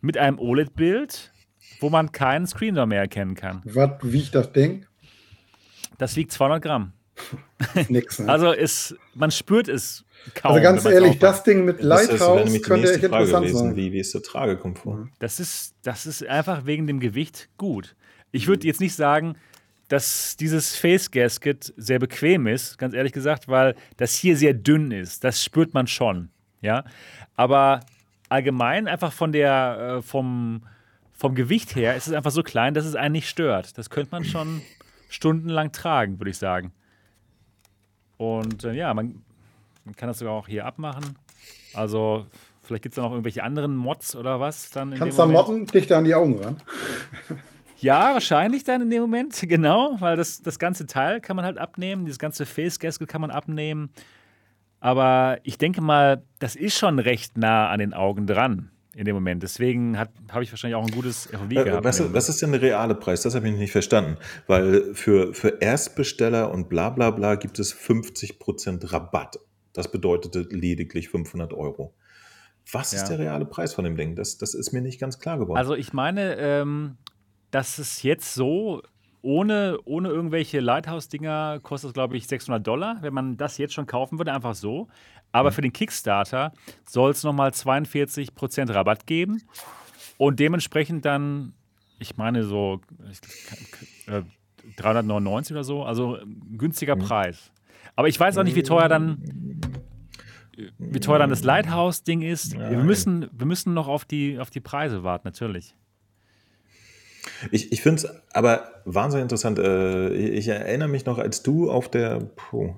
mit 0.00 0.16
einem 0.16 0.38
OLED-Bild, 0.38 1.32
wo 1.80 1.90
man 1.90 2.12
keinen 2.12 2.46
Screener 2.46 2.86
mehr 2.86 3.00
erkennen 3.00 3.34
kann. 3.34 3.62
Was 3.64 3.90
wiegt 4.02 4.34
das 4.34 4.52
Ding? 4.52 4.86
Das 5.98 6.16
wiegt 6.16 6.32
200 6.32 6.62
Gramm. 6.62 6.92
Nix, 7.88 8.20
ne? 8.20 8.28
Also 8.28 8.52
ist, 8.52 8.96
man 9.14 9.30
spürt 9.30 9.68
es 9.68 10.04
kaum. 10.34 10.52
Also 10.52 10.62
ganz 10.62 10.84
ehrlich, 10.84 11.18
das 11.18 11.42
Ding 11.42 11.64
mit 11.64 11.82
Lighthouse 11.82 12.44
das 12.44 12.62
könnte 12.62 12.92
echt 12.92 13.02
interessant 13.02 13.46
gewesen. 13.46 13.58
sein. 13.58 13.76
Wie, 13.76 13.92
wie 13.92 13.98
ist 13.98 14.14
der 14.14 14.22
Tragekomfort? 14.22 15.08
Das 15.18 15.40
ist, 15.40 15.74
das 15.82 16.06
ist 16.06 16.24
einfach 16.24 16.64
wegen 16.64 16.86
dem 16.86 17.00
Gewicht 17.00 17.48
gut. 17.58 17.96
Ich 18.30 18.46
würde 18.46 18.66
jetzt 18.66 18.80
nicht 18.80 18.94
sagen, 18.94 19.36
dass 19.88 20.36
dieses 20.36 20.76
Face 20.76 21.10
Gasket 21.10 21.72
sehr 21.76 21.98
bequem 21.98 22.46
ist, 22.46 22.78
ganz 22.78 22.94
ehrlich 22.94 23.12
gesagt, 23.12 23.48
weil 23.48 23.74
das 23.96 24.14
hier 24.14 24.36
sehr 24.36 24.54
dünn 24.54 24.92
ist. 24.92 25.24
Das 25.24 25.42
spürt 25.42 25.74
man 25.74 25.86
schon. 25.86 26.28
Ja, 26.60 26.84
aber 27.36 27.80
allgemein 28.28 28.86
einfach 28.88 29.12
von 29.12 29.32
der, 29.32 29.96
äh, 29.98 30.02
vom, 30.02 30.62
vom 31.12 31.34
Gewicht 31.34 31.74
her 31.76 31.96
ist 31.96 32.08
es 32.08 32.12
einfach 32.12 32.32
so 32.32 32.42
klein, 32.42 32.74
dass 32.74 32.84
es 32.84 32.94
einen 32.94 33.12
nicht 33.12 33.28
stört. 33.28 33.78
Das 33.78 33.90
könnte 33.90 34.10
man 34.10 34.24
schon 34.24 34.60
stundenlang 35.08 35.72
tragen, 35.72 36.18
würde 36.20 36.30
ich 36.30 36.38
sagen. 36.38 36.72
Und 38.16 38.64
äh, 38.64 38.72
ja, 38.72 38.92
man, 38.94 39.22
man, 39.84 39.96
kann 39.96 40.08
das 40.08 40.18
sogar 40.18 40.34
auch 40.34 40.48
hier 40.48 40.66
abmachen. 40.66 41.16
Also 41.74 42.26
vielleicht 42.62 42.82
gibt 42.82 42.92
es 42.92 42.96
da 42.96 43.02
noch 43.02 43.12
irgendwelche 43.12 43.42
anderen 43.42 43.76
Mods 43.76 44.16
oder 44.16 44.40
was 44.40 44.70
dann. 44.70 44.94
Kannst 44.94 45.18
du 45.18 45.22
da 45.22 45.28
modden, 45.28 45.66
dichter 45.66 45.98
an 45.98 46.04
die 46.04 46.14
Augen 46.14 46.38
ran? 46.38 46.56
Ja, 47.80 48.12
wahrscheinlich 48.12 48.64
dann 48.64 48.82
in 48.82 48.90
dem 48.90 49.02
Moment, 49.02 49.40
genau, 49.48 49.94
weil 50.00 50.16
das, 50.16 50.42
das 50.42 50.58
ganze 50.58 50.86
Teil 50.86 51.20
kann 51.20 51.36
man 51.36 51.44
halt 51.44 51.58
abnehmen, 51.58 52.06
dieses 52.06 52.18
ganze 52.18 52.44
Face 52.44 52.80
Gasket 52.80 53.08
kann 53.08 53.20
man 53.20 53.30
abnehmen. 53.30 53.90
Aber 54.80 55.38
ich 55.44 55.58
denke 55.58 55.80
mal, 55.80 56.24
das 56.40 56.56
ist 56.56 56.76
schon 56.76 56.98
recht 56.98 57.38
nah 57.38 57.68
an 57.68 57.78
den 57.78 57.94
Augen 57.94 58.26
dran 58.26 58.72
in 58.94 59.04
dem 59.04 59.14
Moment. 59.14 59.42
Deswegen 59.42 59.98
habe 59.98 60.10
ich 60.42 60.50
wahrscheinlich 60.50 60.74
auch 60.74 60.84
ein 60.84 60.92
gutes 60.92 61.26
FOV 61.26 61.50
äh, 61.50 61.64
gehabt. 61.64 61.84
Was, 61.84 62.12
was, 62.12 62.28
ist 62.28 62.42
denn 62.42 62.52
der 62.52 62.62
reale 62.62 62.94
Preis? 62.94 63.22
Das 63.22 63.34
habe 63.34 63.48
ich 63.48 63.56
nicht 63.56 63.72
verstanden. 63.72 64.16
Weil 64.46 64.94
für, 64.94 65.34
für 65.34 65.60
Erstbesteller 65.60 66.50
und 66.50 66.68
bla 66.68 66.90
bla 66.90 67.10
bla 67.10 67.34
gibt 67.36 67.58
es 67.58 67.74
50% 67.74 68.92
Rabatt. 68.92 69.38
Das 69.72 69.90
bedeutet 69.90 70.52
lediglich 70.52 71.08
500 71.08 71.52
Euro. 71.52 71.94
Was 72.72 72.92
ja. 72.92 72.98
ist 72.98 73.08
der 73.08 73.18
reale 73.18 73.44
Preis 73.44 73.74
von 73.74 73.84
dem 73.84 73.96
Ding? 73.96 74.16
Das, 74.16 74.38
das 74.38 74.54
ist 74.54 74.72
mir 74.72 74.82
nicht 74.82 75.00
ganz 75.00 75.18
klar 75.18 75.38
geworden. 75.38 75.58
Also 75.58 75.74
ich 75.74 75.92
meine, 75.92 76.36
ähm, 76.36 76.96
dass 77.50 77.78
es 77.78 78.02
jetzt 78.02 78.34
so 78.34 78.82
ohne, 79.22 79.78
ohne 79.84 80.08
irgendwelche 80.08 80.60
Lighthouse-Dinger 80.60 81.60
kostet 81.62 81.88
es, 81.88 81.94
glaube 81.94 82.16
ich, 82.16 82.26
600 82.26 82.66
Dollar, 82.66 82.98
wenn 83.00 83.12
man 83.12 83.36
das 83.36 83.58
jetzt 83.58 83.74
schon 83.74 83.86
kaufen 83.86 84.18
würde, 84.18 84.32
einfach 84.32 84.54
so. 84.54 84.88
Aber 85.38 85.50
mhm. 85.50 85.54
für 85.54 85.60
den 85.62 85.72
Kickstarter 85.72 86.52
soll 86.84 87.12
es 87.12 87.22
nochmal 87.22 87.50
42% 87.50 88.74
Rabatt 88.74 89.06
geben 89.06 89.40
und 90.16 90.40
dementsprechend 90.40 91.04
dann, 91.04 91.52
ich 92.00 92.16
meine 92.16 92.42
so 92.42 92.80
äh, 94.08 94.22
399 94.76 95.54
oder 95.54 95.62
so, 95.62 95.84
also 95.84 96.18
günstiger 96.56 96.96
mhm. 96.96 97.00
Preis. 97.00 97.52
Aber 97.94 98.08
ich 98.08 98.18
weiß 98.18 98.36
auch 98.38 98.42
nicht, 98.42 98.56
wie 98.56 98.64
teuer 98.64 98.88
dann 98.88 99.22
wie 100.76 100.98
teuer 100.98 101.20
dann 101.20 101.30
das 101.30 101.44
Lighthouse-Ding 101.44 102.22
ist. 102.22 102.54
Ja, 102.54 102.70
wir, 102.70 102.78
müssen, 102.78 103.28
wir 103.30 103.46
müssen 103.46 103.74
noch 103.74 103.86
auf 103.86 104.04
die, 104.04 104.40
auf 104.40 104.50
die 104.50 104.58
Preise 104.58 105.04
warten, 105.04 105.28
natürlich. 105.28 105.76
Ich, 107.50 107.72
ich 107.72 107.82
finde 107.82 108.02
es 108.02 108.08
aber 108.32 108.82
wahnsinnig 108.84 109.22
interessant. 109.22 109.58
Äh, 109.58 110.12
ich 110.14 110.48
erinnere 110.48 110.88
mich 110.88 111.06
noch, 111.06 111.18
als 111.18 111.42
du 111.42 111.70
auf 111.70 111.90
der, 111.90 112.30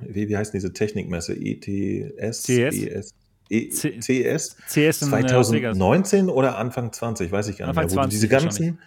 wie, 0.07 0.29
wie 0.29 0.37
heißt 0.37 0.55
diese 0.55 0.73
Technikmesse? 0.73 1.35
ETS? 1.35 2.43
TS? 2.43 2.75
ES? 2.75 3.15
e 3.51 3.71
CES? 3.71 4.57
CS 4.69 5.01
2019 5.01 6.29
äh, 6.29 6.31
oder 6.31 6.57
Anfang 6.57 6.93
20, 6.93 7.31
weiß 7.33 7.49
ich 7.49 7.59
gar 7.59 7.67
nicht 7.67 7.71
Anfang 7.71 7.87
mehr. 7.87 7.91
Wo 7.91 8.01
20 8.03 8.11
diese 8.11 8.29
ganzen, 8.29 8.79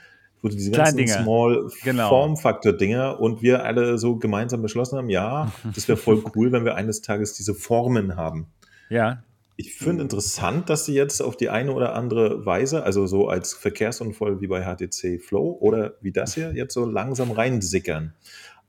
wo 0.41 0.47
diese 0.47 0.71
ganzen 0.71 0.97
Dinger. 0.97 1.23
Small 1.23 1.69
genau. 1.83 2.09
Form 2.09 2.37
Factor 2.37 2.73
Dinger 2.73 3.19
und 3.19 3.41
wir 3.41 3.63
alle 3.65 3.97
so 3.97 4.15
gemeinsam 4.15 4.61
beschlossen 4.61 4.97
haben, 4.97 5.09
ja, 5.09 5.51
das 5.75 5.87
wäre 5.87 5.97
voll 5.97 6.23
cool, 6.35 6.51
wenn 6.51 6.65
wir 6.65 6.75
eines 6.75 7.01
Tages 7.01 7.33
diese 7.33 7.53
Formen 7.53 8.15
haben. 8.15 8.47
Ja. 8.89 9.23
Ich 9.55 9.75
finde 9.75 10.01
interessant, 10.01 10.69
dass 10.69 10.85
sie 10.85 10.95
jetzt 10.95 11.21
auf 11.21 11.37
die 11.37 11.49
eine 11.49 11.73
oder 11.73 11.93
andere 11.93 12.43
Weise, 12.45 12.83
also 12.83 13.05
so 13.05 13.27
als 13.27 13.53
Verkehrsunfall 13.53 14.41
wie 14.41 14.47
bei 14.47 14.63
HTC 14.63 15.21
Flow 15.21 15.57
oder 15.59 15.93
wie 16.01 16.11
das 16.11 16.33
hier, 16.33 16.53
jetzt 16.55 16.73
so 16.73 16.85
langsam 16.85 17.29
reinsickern. 17.31 18.15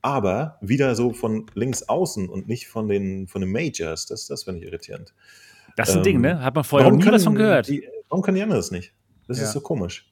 Aber 0.03 0.59
wieder 0.61 0.93
so 0.95 1.13
von 1.13 1.47
links 1.55 1.83
außen 1.83 2.29
und 2.29 2.47
nicht 2.47 2.67
von 2.67 2.87
den, 2.87 3.27
von 3.27 3.41
den 3.41 3.51
Majors. 3.51 4.05
Das, 4.05 4.27
das 4.27 4.43
finde 4.43 4.59
ich 4.59 4.67
irritierend. 4.67 5.15
Das 5.75 5.89
ist 5.89 5.95
ein 5.95 5.99
ähm, 5.99 6.03
Ding, 6.03 6.21
ne? 6.21 6.41
Hat 6.41 6.53
man 6.53 6.63
vorher 6.63 6.91
nie 6.91 7.03
was 7.03 7.23
von 7.23 7.33
gehört. 7.33 7.67
Die, 7.67 7.89
warum 8.09 8.23
können 8.23 8.35
die 8.35 8.43
anderen 8.43 8.59
das 8.59 8.69
nicht? 8.69 8.93
Das 9.27 9.39
ja. 9.39 9.45
ist 9.45 9.53
so 9.53 9.61
komisch. 9.61 10.11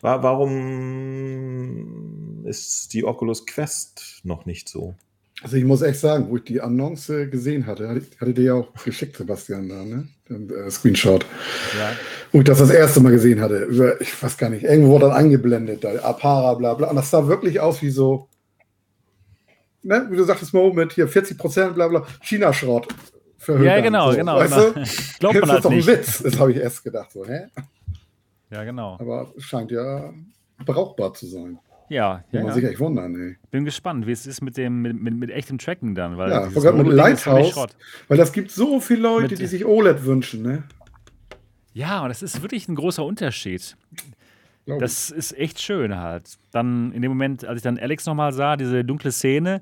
Warum 0.00 0.56
ist 2.44 2.92
die 2.92 3.04
Oculus 3.04 3.46
Quest 3.46 4.20
noch 4.24 4.44
nicht 4.46 4.68
so? 4.68 4.96
Also 5.46 5.58
ich 5.58 5.64
muss 5.64 5.80
echt 5.80 6.00
sagen, 6.00 6.26
wo 6.28 6.38
ich 6.38 6.42
die 6.42 6.60
Annonce 6.60 7.30
gesehen 7.30 7.68
hatte, 7.68 7.88
hatte, 7.88 8.34
dir 8.34 8.42
ja 8.42 8.54
auch 8.54 8.72
geschickt, 8.82 9.16
Sebastian, 9.16 9.68
da, 9.68 9.84
ne? 9.84 10.08
Den 10.28 10.50
äh, 10.50 10.68
Screenshot. 10.68 11.24
Ja. 11.78 11.92
Wo 12.32 12.38
ich 12.38 12.44
das 12.44 12.58
das 12.58 12.70
erste 12.70 12.98
Mal 12.98 13.12
gesehen 13.12 13.40
hatte, 13.40 13.58
über, 13.58 14.00
ich 14.00 14.20
weiß 14.20 14.38
gar 14.38 14.50
nicht, 14.50 14.64
irgendwo 14.64 14.90
wurde 14.90 15.06
dann 15.06 15.14
eingeblendet, 15.14 15.84
da, 15.84 15.94
Apara, 16.02 16.54
bla 16.54 16.74
bla. 16.74 16.88
Und 16.90 16.96
das 16.96 17.12
sah 17.12 17.28
wirklich 17.28 17.60
aus 17.60 17.80
wie 17.80 17.90
so, 17.90 18.28
ne, 19.84 20.08
wie 20.10 20.16
du 20.16 20.24
sagtest, 20.24 20.52
Mo, 20.52 20.72
mit 20.72 20.94
hier 20.94 21.06
40 21.06 21.38
Prozent, 21.38 21.76
bla 21.76 21.86
bla, 21.86 22.04
China-Schrott. 22.22 22.88
Ja, 23.46 23.80
genau, 23.80 24.10
so, 24.10 24.16
genau. 24.16 24.38
Weißt 24.38 24.52
genau. 24.52 24.70
Du? 24.70 24.84
Glaubt 25.20 25.34
man 25.34 25.42
das 25.42 25.50
halt 25.50 25.58
ist 25.58 25.64
doch 25.64 25.70
ein 25.70 25.86
Witz, 25.86 26.22
das 26.24 26.40
habe 26.40 26.50
ich 26.50 26.58
erst 26.58 26.82
gedacht, 26.82 27.12
so, 27.12 27.24
hä? 27.24 27.46
Ja, 28.50 28.64
genau. 28.64 28.96
Aber 28.98 29.32
es 29.36 29.44
scheint 29.44 29.70
ja 29.70 30.12
brauchbar 30.64 31.14
zu 31.14 31.26
sein. 31.26 31.60
Ja, 31.88 32.24
ja. 32.32 32.40
Man 32.40 32.48
ja. 32.48 32.52
sich 32.54 32.64
echt 32.64 32.80
wundern, 32.80 33.14
ey. 33.14 33.36
Bin 33.50 33.64
gespannt, 33.64 34.06
wie 34.06 34.12
es 34.12 34.26
ist 34.26 34.40
mit 34.42 34.56
dem 34.56 34.82
mit, 34.82 35.00
mit, 35.00 35.14
mit 35.16 35.30
echtem 35.30 35.58
Tracken 35.58 35.94
dann. 35.94 36.16
Weil 36.16 36.30
ja, 36.30 36.50
sogar 36.50 36.72
mit 36.72 36.86
Lighthouse. 36.88 37.56
Weil 38.08 38.18
das 38.18 38.32
gibt 38.32 38.50
so 38.50 38.80
viele 38.80 39.02
Leute, 39.02 39.30
mit, 39.30 39.38
die 39.38 39.46
sich 39.46 39.64
OLED 39.64 40.04
wünschen, 40.04 40.42
ne? 40.42 40.64
Ja, 41.72 42.02
und 42.02 42.08
das 42.08 42.22
ist 42.22 42.42
wirklich 42.42 42.68
ein 42.68 42.74
großer 42.74 43.04
Unterschied. 43.04 43.76
Glaube 44.64 44.80
das 44.80 45.10
ich. 45.10 45.16
ist 45.16 45.38
echt 45.38 45.60
schön 45.60 45.96
halt. 45.96 46.38
Dann 46.50 46.92
in 46.92 47.02
dem 47.02 47.10
Moment, 47.10 47.44
als 47.44 47.58
ich 47.58 47.62
dann 47.62 47.78
Alex 47.78 48.06
nochmal 48.06 48.32
sah, 48.32 48.56
diese 48.56 48.84
dunkle 48.84 49.12
Szene, 49.12 49.60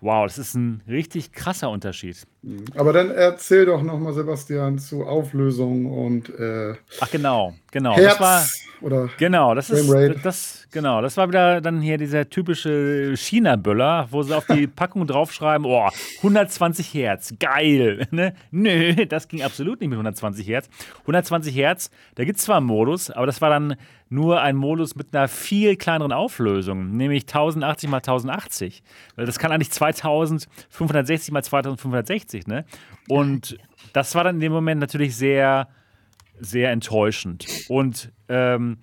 Wow, 0.00 0.26
das 0.26 0.38
ist 0.38 0.54
ein 0.54 0.82
richtig 0.86 1.32
krasser 1.32 1.70
Unterschied. 1.70 2.26
Mhm. 2.46 2.64
Aber 2.76 2.92
dann 2.92 3.10
erzähl 3.10 3.66
doch 3.66 3.82
nochmal, 3.82 4.12
Sebastian, 4.12 4.78
zu 4.78 5.04
Auflösung 5.04 5.86
und. 5.86 6.30
Äh, 6.38 6.74
Ach, 7.00 7.10
genau, 7.10 7.54
genau. 7.72 7.96
Herz 7.96 8.18
das 8.18 8.20
war, 8.20 8.46
oder 8.82 9.08
genau, 9.18 9.54
das 9.56 9.70
ist, 9.70 9.92
das, 10.22 10.68
genau, 10.70 11.00
das 11.00 11.16
war 11.16 11.28
wieder 11.28 11.60
dann 11.60 11.80
hier 11.80 11.98
dieser 11.98 12.28
typische 12.30 13.14
China-Böller, 13.16 14.06
wo 14.12 14.22
sie 14.22 14.36
auf 14.36 14.46
die 14.46 14.66
Packung 14.68 15.08
draufschreiben: 15.08 15.66
Oh, 15.66 15.88
120 16.18 16.94
Hertz, 16.94 17.34
geil. 17.38 18.06
Ne? 18.16 18.34
Nö, 18.50 19.04
das 19.06 19.28
ging 19.28 19.42
absolut 19.42 19.80
nicht 19.80 19.90
mit 19.90 19.96
120 19.96 20.46
Hertz. 20.46 20.68
120 21.00 21.54
Hertz, 21.54 21.90
da 22.14 22.24
gibt 22.24 22.38
es 22.38 22.44
zwar 22.44 22.58
einen 22.58 22.66
Modus, 22.66 23.10
aber 23.10 23.26
das 23.26 23.40
war 23.40 23.50
dann 23.50 23.76
nur 24.08 24.40
ein 24.40 24.56
Modus 24.56 24.94
mit 24.94 25.14
einer 25.14 25.28
viel 25.28 25.76
kleineren 25.76 26.12
Auflösung, 26.12 26.96
nämlich 26.96 27.24
1080 27.24 27.90
mal 27.90 27.98
1080. 27.98 28.82
Das 29.16 29.38
kann 29.38 29.50
eigentlich 29.50 29.72
2560 29.72 31.32
mal 31.32 31.42
2560, 31.42 32.35
ne? 32.46 32.64
Und 33.08 33.56
das 33.92 34.14
war 34.14 34.24
dann 34.24 34.36
in 34.36 34.40
dem 34.40 34.52
Moment 34.52 34.80
natürlich 34.80 35.16
sehr, 35.16 35.68
sehr 36.38 36.70
enttäuschend. 36.70 37.46
Und 37.68 38.12
ähm, 38.28 38.78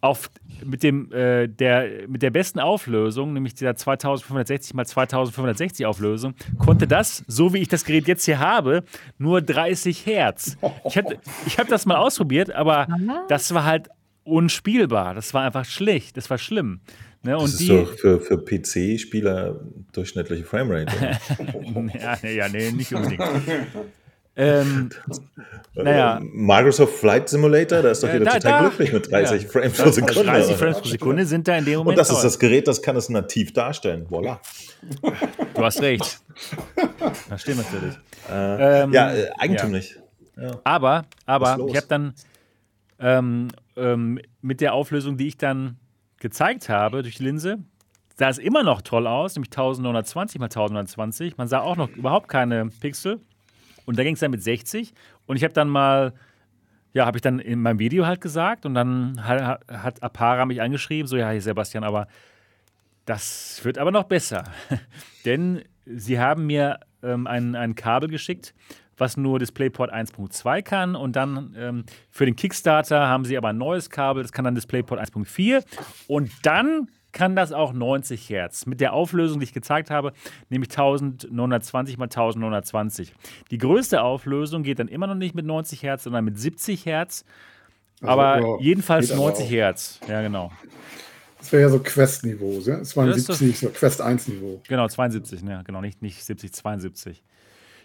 auf, 0.00 0.30
mit, 0.64 0.82
dem, 0.82 1.12
äh, 1.12 1.48
der, 1.48 2.08
mit 2.08 2.22
der 2.22 2.30
besten 2.30 2.60
Auflösung, 2.60 3.32
nämlich 3.32 3.54
dieser 3.54 3.74
2560 3.74 4.74
x 4.78 4.90
2560 4.90 5.86
Auflösung, 5.86 6.34
konnte 6.58 6.86
das, 6.86 7.24
so 7.26 7.52
wie 7.52 7.58
ich 7.58 7.68
das 7.68 7.84
Gerät 7.84 8.06
jetzt 8.06 8.24
hier 8.24 8.38
habe, 8.38 8.84
nur 9.18 9.42
30 9.42 10.06
Hertz. 10.06 10.56
Ich, 10.84 11.00
ich 11.46 11.58
habe 11.58 11.68
das 11.68 11.86
mal 11.86 11.96
ausprobiert, 11.96 12.52
aber 12.52 12.86
das 13.28 13.52
war 13.54 13.64
halt 13.64 13.88
unspielbar. 14.22 15.14
Das 15.14 15.34
war 15.34 15.42
einfach 15.42 15.64
schlecht. 15.64 16.16
Das 16.16 16.30
war 16.30 16.38
schlimm. 16.38 16.80
Ne, 17.22 17.32
das 17.32 17.50
ist 17.50 17.60
die, 17.60 17.68
doch 17.68 17.92
für, 17.94 18.20
für 18.20 18.38
PC-Spieler 18.38 19.60
durchschnittliche 19.92 20.44
Framerate. 20.44 20.92
ja, 22.22 22.28
ja, 22.28 22.48
nee, 22.48 22.70
nicht 22.70 22.94
unbedingt. 22.94 23.22
ähm, 24.36 24.90
naja. 25.74 26.20
Microsoft 26.22 26.94
Flight 26.94 27.28
Simulator, 27.28 27.82
da 27.82 27.90
ist 27.90 28.04
doch 28.04 28.12
jeder 28.12 28.24
da, 28.24 28.32
total 28.34 28.50
da, 28.50 28.60
glücklich 28.60 28.92
mit 28.92 29.10
30 29.10 29.42
ja. 29.42 29.48
Frames 29.48 29.76
pro 29.76 29.90
Sekunde. 29.90 30.24
30 30.24 30.56
Frames 30.56 30.80
pro 30.80 30.88
Sekunde 30.88 31.26
sind 31.26 31.48
da 31.48 31.58
in 31.58 31.64
dem 31.64 31.78
Moment. 31.78 31.98
Und 31.98 31.98
das 31.98 32.10
ist 32.10 32.22
das 32.22 32.38
Gerät, 32.38 32.68
das 32.68 32.80
kann 32.80 32.94
es 32.94 33.08
nativ 33.08 33.52
darstellen. 33.52 34.06
Voila. 34.08 34.40
Du 35.54 35.64
hast 35.64 35.82
recht. 35.82 36.20
Das 37.28 37.42
stimmt 37.42 37.58
natürlich. 37.58 37.94
Äh, 38.30 38.82
ähm, 38.82 38.92
ja, 38.92 39.12
äh, 39.12 39.30
eigentümlich. 39.38 39.98
Ja. 40.40 40.60
Aber, 40.64 41.04
aber 41.26 41.58
ich 41.68 41.76
habe 41.76 41.86
dann 41.88 42.14
ähm, 43.00 43.48
ähm, 43.76 44.20
mit 44.40 44.60
der 44.60 44.74
Auflösung, 44.74 45.16
die 45.16 45.28
ich 45.28 45.36
dann 45.36 45.78
gezeigt 46.18 46.68
habe 46.68 47.02
durch 47.02 47.16
die 47.16 47.24
Linse, 47.24 47.58
sah 48.16 48.28
es 48.28 48.38
immer 48.38 48.62
noch 48.62 48.82
toll 48.82 49.06
aus, 49.06 49.36
nämlich 49.36 49.50
1920 49.50 50.40
mal 50.40 50.46
1920. 50.46 51.36
Man 51.36 51.48
sah 51.48 51.60
auch 51.60 51.76
noch 51.76 51.88
überhaupt 51.90 52.28
keine 52.28 52.66
Pixel. 52.80 53.20
Und 53.86 53.98
da 53.98 54.02
ging 54.02 54.14
es 54.14 54.20
dann 54.20 54.32
mit 54.32 54.42
60. 54.42 54.92
Und 55.26 55.36
ich 55.36 55.44
habe 55.44 55.54
dann 55.54 55.68
mal, 55.68 56.12
ja, 56.92 57.06
habe 57.06 57.18
ich 57.18 57.22
dann 57.22 57.38
in 57.38 57.62
meinem 57.62 57.78
Video 57.78 58.06
halt 58.06 58.20
gesagt 58.20 58.66
und 58.66 58.74
dann 58.74 59.24
hat, 59.24 59.60
hat 59.70 60.02
Apara 60.02 60.44
mich 60.46 60.60
angeschrieben, 60.60 61.06
so, 61.06 61.16
ja, 61.16 61.38
Sebastian, 61.40 61.84
aber 61.84 62.08
das 63.06 63.60
wird 63.64 63.78
aber 63.78 63.90
noch 63.90 64.04
besser. 64.04 64.44
Denn 65.24 65.62
sie 65.86 66.18
haben 66.18 66.46
mir 66.46 66.80
ähm, 67.02 67.26
ein, 67.26 67.54
ein 67.54 67.74
Kabel 67.74 68.10
geschickt, 68.10 68.54
was 68.98 69.16
nur 69.16 69.38
DisplayPort 69.38 69.92
1.2 69.92 70.62
kann. 70.62 70.94
Und 70.94 71.16
dann 71.16 71.54
ähm, 71.56 71.84
für 72.10 72.26
den 72.26 72.36
Kickstarter 72.36 73.08
haben 73.08 73.24
sie 73.24 73.36
aber 73.36 73.48
ein 73.48 73.58
neues 73.58 73.90
Kabel, 73.90 74.22
das 74.22 74.32
kann 74.32 74.44
dann 74.44 74.54
DisplayPort 74.54 75.00
1.4. 75.00 75.64
Und 76.06 76.30
dann 76.42 76.88
kann 77.12 77.34
das 77.34 77.52
auch 77.52 77.72
90 77.72 78.28
Hertz. 78.28 78.66
Mit 78.66 78.80
der 78.80 78.92
Auflösung, 78.92 79.40
die 79.40 79.44
ich 79.44 79.52
gezeigt 79.52 79.90
habe, 79.90 80.12
nämlich 80.50 80.70
1920 80.70 81.94
x 81.94 82.02
1920. 82.02 83.14
Die 83.50 83.58
größte 83.58 84.02
Auflösung 84.02 84.62
geht 84.62 84.78
dann 84.78 84.88
immer 84.88 85.06
noch 85.06 85.14
nicht 85.14 85.34
mit 85.34 85.46
90 85.46 85.82
Hertz, 85.82 86.04
sondern 86.04 86.24
mit 86.24 86.38
70 86.38 86.84
Hertz. 86.86 87.24
Also, 88.00 88.12
aber 88.12 88.40
ja, 88.40 88.60
jedenfalls 88.60 89.14
90 89.14 89.46
aber 89.46 89.54
Hertz. 89.54 90.00
Ja, 90.06 90.22
genau. 90.22 90.52
Das 91.38 91.52
wäre 91.52 91.62
ja 91.62 91.68
so 91.68 91.78
Quest-Niveau, 91.78 92.60
ja? 92.64 92.82
72, 92.82 93.58
so 93.58 93.68
Quest 93.70 94.02
1-Niveau. 94.02 94.60
Genau, 94.68 94.88
72, 94.88 95.42
ne? 95.42 95.62
genau, 95.64 95.80
nicht, 95.80 96.02
nicht 96.02 96.24
70, 96.24 96.52
72. 96.52 97.22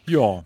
Ja, 0.06 0.44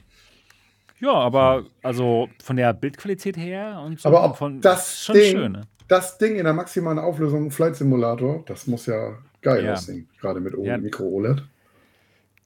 ja, 0.99 1.13
aber 1.13 1.65
also 1.83 2.29
von 2.43 2.55
der 2.55 2.73
Bildqualität 2.73 3.37
her 3.37 3.81
und 3.85 3.99
so. 3.99 4.09
Aber 4.09 4.23
ob 4.23 4.37
von, 4.37 4.61
das 4.61 5.03
schon 5.03 5.15
Ding, 5.15 5.31
schön, 5.31 5.51
ne? 5.51 5.61
das 5.87 6.17
Ding 6.17 6.35
in 6.35 6.43
der 6.43 6.53
maximalen 6.53 6.99
Auflösung 6.99 7.51
Flight 7.51 7.75
Simulator, 7.75 8.43
das 8.45 8.67
muss 8.67 8.85
ja 8.87 9.17
geil 9.41 9.65
ja. 9.65 9.73
aussehen, 9.73 10.09
gerade 10.19 10.39
mit 10.39 10.53
ja. 10.57 10.77
Micro-OLED. 10.77 11.43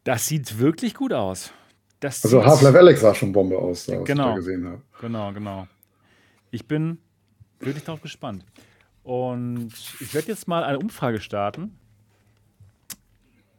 Das 0.03 0.25
sieht 0.27 0.59
wirklich 0.59 0.95
gut 0.95 1.13
aus. 1.13 1.51
Das 1.99 2.23
also 2.25 2.43
Half-Life 2.43 2.77
Alex 2.77 3.01
sah 3.01 3.13
schon 3.13 3.31
Bombe 3.31 3.57
aus, 3.57 3.85
da, 3.85 3.97
genau. 3.97 4.29
ich 4.29 4.29
da 4.29 4.35
gesehen 4.35 4.65
habe. 4.65 4.81
Genau, 4.99 5.31
genau. 5.31 5.67
Ich 6.49 6.67
bin 6.67 6.97
wirklich 7.59 7.83
darauf 7.83 8.01
gespannt. 8.01 8.43
Und 9.03 9.71
ich 9.99 10.13
werde 10.13 10.27
jetzt 10.27 10.47
mal 10.47 10.63
eine 10.63 10.79
Umfrage 10.79 11.21
starten. 11.21 11.77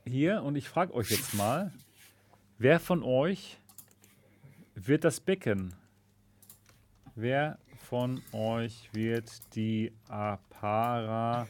Hier, 0.05 0.43
und 0.43 0.56
ich 0.56 0.69
frage 0.69 0.93
euch 0.93 1.10
jetzt 1.10 1.35
mal, 1.35 1.73
wer 2.59 2.81
von 2.81 3.05
euch 3.05 3.59
wird 4.74 5.04
das 5.04 5.20
Becken. 5.20 5.74
Wer 7.14 7.58
von 7.88 8.22
euch 8.32 8.88
wird 8.92 9.30
die 9.54 9.92
Apara, 10.08 11.46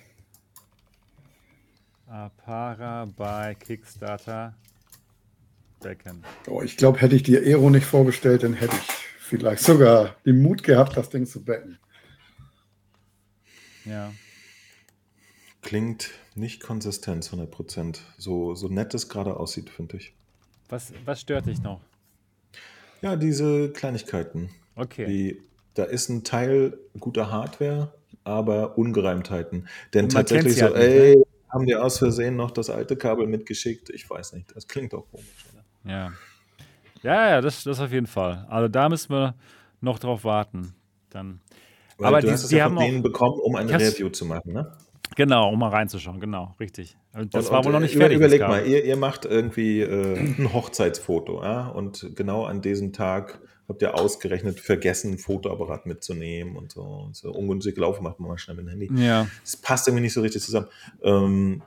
Apara 2.07 3.07
bei 3.17 3.55
Kickstarter 3.55 4.55
becken? 5.81 6.25
Oh, 6.49 6.63
ich 6.63 6.77
glaube, 6.77 7.01
hätte 7.01 7.15
ich 7.15 7.23
die 7.23 7.37
Aero 7.37 7.71
nicht 7.71 7.87
vorbestellt, 7.87 8.43
dann 8.43 8.55
hätte 8.55 8.75
ich 8.75 8.83
vielleicht 9.19 9.63
sogar 9.63 10.17
den 10.27 10.43
Mut 10.43 10.63
gehabt, 10.63 10.97
das 10.97 11.11
Ding 11.11 11.27
zu 11.27 11.45
becken. 11.45 11.79
Ja. 13.85 14.13
Klingt 15.63 16.11
nicht 16.35 16.61
konsistent, 16.61 17.25
100%. 17.25 18.01
So, 18.19 18.55
so 18.55 18.69
nett 18.69 18.95
es 18.95 19.09
gerade 19.09 19.37
aussieht, 19.37 19.71
finde 19.71 19.97
ich. 19.97 20.13
Was, 20.69 20.93
was 21.05 21.21
stört 21.21 21.47
dich 21.47 21.63
noch? 21.63 21.81
Ja, 23.03 23.17
diese 23.17 23.71
Kleinigkeiten. 23.73 24.51
Okay. 24.77 25.07
Die, 25.07 25.43
da 25.75 25.85
ist 25.85 26.09
ein 26.09 26.25
Teil 26.25 26.79
guter 26.99 27.31
Hardware, 27.31 27.93
aber 28.25 28.79
Ungereimtheiten. 28.79 29.69
Denn 29.93 30.09
tatsächlich 30.09 30.57
so, 30.57 30.67
halt 30.67 30.77
ey, 30.77 31.17
ne? 31.17 31.25
haben 31.51 31.67
die 31.67 31.75
aus 31.75 31.99
Versehen 31.99 32.37
noch 32.37 32.51
das 32.53 32.71
alte 32.71 32.97
Kabel 32.97 33.27
mitgeschickt? 33.27 33.91
Ich 33.91 34.09
weiß 34.09 34.33
nicht, 34.35 34.55
das 34.57 34.69
klingt 34.69 34.95
auch 34.95 35.07
komisch. 35.11 35.45
Oder? 35.53 35.93
Ja. 35.93 36.13
Ja, 37.03 37.31
ja, 37.31 37.41
das, 37.41 37.65
das 37.65 37.81
auf 37.81 37.91
jeden 37.91 38.07
Fall. 38.07 38.47
Also 38.49 38.69
da 38.69 38.89
müssen 38.89 39.11
wir 39.11 39.35
noch 39.81 39.99
drauf 39.99 40.25
warten. 40.25 40.75
Dann. 41.11 41.41
Weil 41.99 42.07
aber 42.07 42.21
du 42.21 42.29
die, 42.29 42.33
hast 42.33 42.45
es 42.45 42.51
die 42.51 42.57
ja 42.57 42.69
von 42.69 42.79
denen 42.79 43.03
bekommen, 43.03 43.39
um 43.41 43.57
eine 43.57 43.73
Review 43.73 44.09
zu 44.09 44.25
machen, 44.25 44.53
ne? 44.53 44.73
Genau, 45.17 45.51
um 45.51 45.59
mal 45.59 45.69
reinzuschauen, 45.69 46.21
genau, 46.21 46.55
richtig. 46.61 46.97
Also 47.13 47.29
das 47.29 47.47
und, 47.47 47.53
war 47.53 47.65
wohl 47.65 47.73
noch 47.73 47.81
nicht 47.81 47.97
fertig. 47.97 48.17
Überleg 48.17 48.41
mal, 48.41 48.67
ihr, 48.67 48.85
ihr 48.85 48.97
macht 48.97 49.25
irgendwie 49.25 49.81
äh, 49.81 50.19
ein 50.19 50.53
Hochzeitsfoto, 50.53 51.43
ja, 51.43 51.69
und 51.69 52.13
genau 52.15 52.45
an 52.45 52.63
diesem 52.63 52.93
Tag 52.93 53.41
habt 53.69 53.83
ihr 53.83 53.95
ausgerechnet 53.95 54.61
vergessen, 54.61 55.13
ein 55.13 55.19
Fotoapparat 55.19 55.87
mitzunehmen 55.87 56.57
und 56.57 56.73
so. 56.73 56.83
Und 56.83 57.17
so 57.17 57.33
ungünstig 57.33 57.77
laufen 57.77 58.03
macht 58.03 58.21
man 58.21 58.29
mal 58.29 58.39
schnell 58.39 58.57
mit 58.57 58.67
dem 58.67 58.69
Handy. 58.71 58.91
Ja. 59.03 59.29
Das 59.43 59.57
passt 59.57 59.89
irgendwie 59.89 60.03
nicht 60.03 60.13
so 60.13 60.21
richtig 60.21 60.43
zusammen. 60.43 60.67
Ähm, 61.03 61.63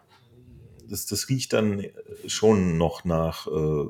das, 0.87 1.05
das 1.07 1.29
riecht 1.29 1.53
dann 1.53 1.83
schon 2.27 2.77
noch 2.77 3.05
nach 3.05 3.47
äh, 3.47 3.85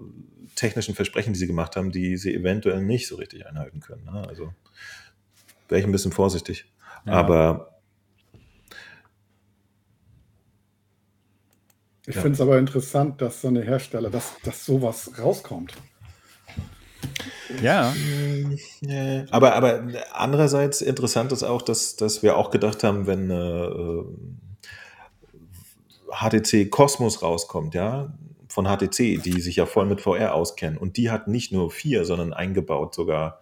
technischen 0.55 0.95
Versprechen, 0.95 1.33
die 1.33 1.39
sie 1.39 1.47
gemacht 1.47 1.75
haben, 1.75 1.91
die 1.91 2.17
sie 2.17 2.33
eventuell 2.33 2.81
nicht 2.81 3.07
so 3.07 3.15
richtig 3.15 3.45
einhalten 3.47 3.81
können. 3.81 4.05
Ne? 4.05 4.25
Also 4.27 4.53
wäre 5.67 5.81
ich 5.81 5.85
ein 5.85 5.91
bisschen 5.91 6.11
vorsichtig. 6.11 6.65
Ja. 7.05 7.13
Aber 7.13 7.74
ich 12.07 12.15
ja. 12.15 12.21
finde 12.21 12.35
es 12.35 12.41
aber 12.41 12.57
interessant, 12.59 13.21
dass 13.21 13.41
so 13.41 13.47
eine 13.47 13.61
Hersteller, 13.61 14.09
dass, 14.09 14.33
dass 14.43 14.65
sowas 14.65 15.11
rauskommt. 15.19 15.73
Ja. 17.61 17.93
Aber, 19.31 19.53
aber 19.55 19.83
andererseits 20.13 20.81
interessant 20.81 21.31
ist 21.31 21.43
auch, 21.43 21.61
dass, 21.61 21.95
dass 21.95 22.21
wir 22.23 22.37
auch 22.37 22.51
gedacht 22.51 22.83
haben, 22.83 23.07
wenn 23.07 23.31
äh, 23.31 24.03
HTC 26.11 26.69
Cosmos 26.69 27.21
rauskommt, 27.21 27.73
ja, 27.73 28.13
von 28.47 28.65
HTC, 28.65 29.21
die 29.21 29.41
sich 29.41 29.57
ja 29.57 29.65
voll 29.65 29.85
mit 29.85 30.01
VR 30.01 30.33
auskennen. 30.33 30.77
Und 30.77 30.97
die 30.97 31.09
hat 31.11 31.27
nicht 31.27 31.51
nur 31.51 31.71
vier, 31.71 32.05
sondern 32.05 32.33
eingebaut 32.33 32.93
sogar 32.93 33.41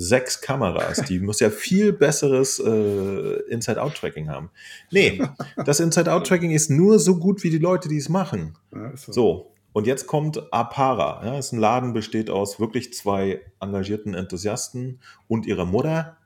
sechs 0.00 0.40
Kameras. 0.40 1.02
Die 1.08 1.20
muss 1.20 1.40
ja 1.40 1.50
viel 1.50 1.92
besseres 1.92 2.58
äh, 2.58 3.40
Inside-Out-Tracking 3.48 4.28
haben. 4.28 4.50
Nee, 4.90 5.22
das 5.64 5.80
Inside-Out-Tracking 5.80 6.50
ist 6.50 6.70
nur 6.70 6.98
so 6.98 7.18
gut 7.18 7.44
wie 7.44 7.50
die 7.50 7.58
Leute, 7.58 7.88
die 7.88 7.98
es 7.98 8.08
machen. 8.08 8.56
Ja, 8.74 8.96
so. 8.96 9.12
so. 9.12 9.52
Und 9.72 9.86
jetzt 9.86 10.06
kommt 10.06 10.52
Apara. 10.52 11.24
Ja, 11.24 11.38
ist 11.38 11.52
ein 11.52 11.60
Laden, 11.60 11.92
besteht 11.92 12.28
aus 12.28 12.58
wirklich 12.58 12.92
zwei 12.92 13.40
engagierten 13.60 14.14
Enthusiasten 14.14 15.00
und 15.28 15.46
ihrer 15.46 15.64
Mutter. 15.64 16.16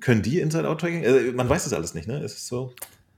Können 0.00 0.20
die 0.22 0.40
Inside-Out-Tracking? 0.40 1.04
Äh, 1.04 1.32
man 1.32 1.48
weiß 1.48 1.64
das 1.64 1.72
alles 1.72 1.94
nicht, 1.94 2.06
ne? 2.06 2.18
Es 2.18 2.34
ist 2.34 2.48
so. 2.48 2.74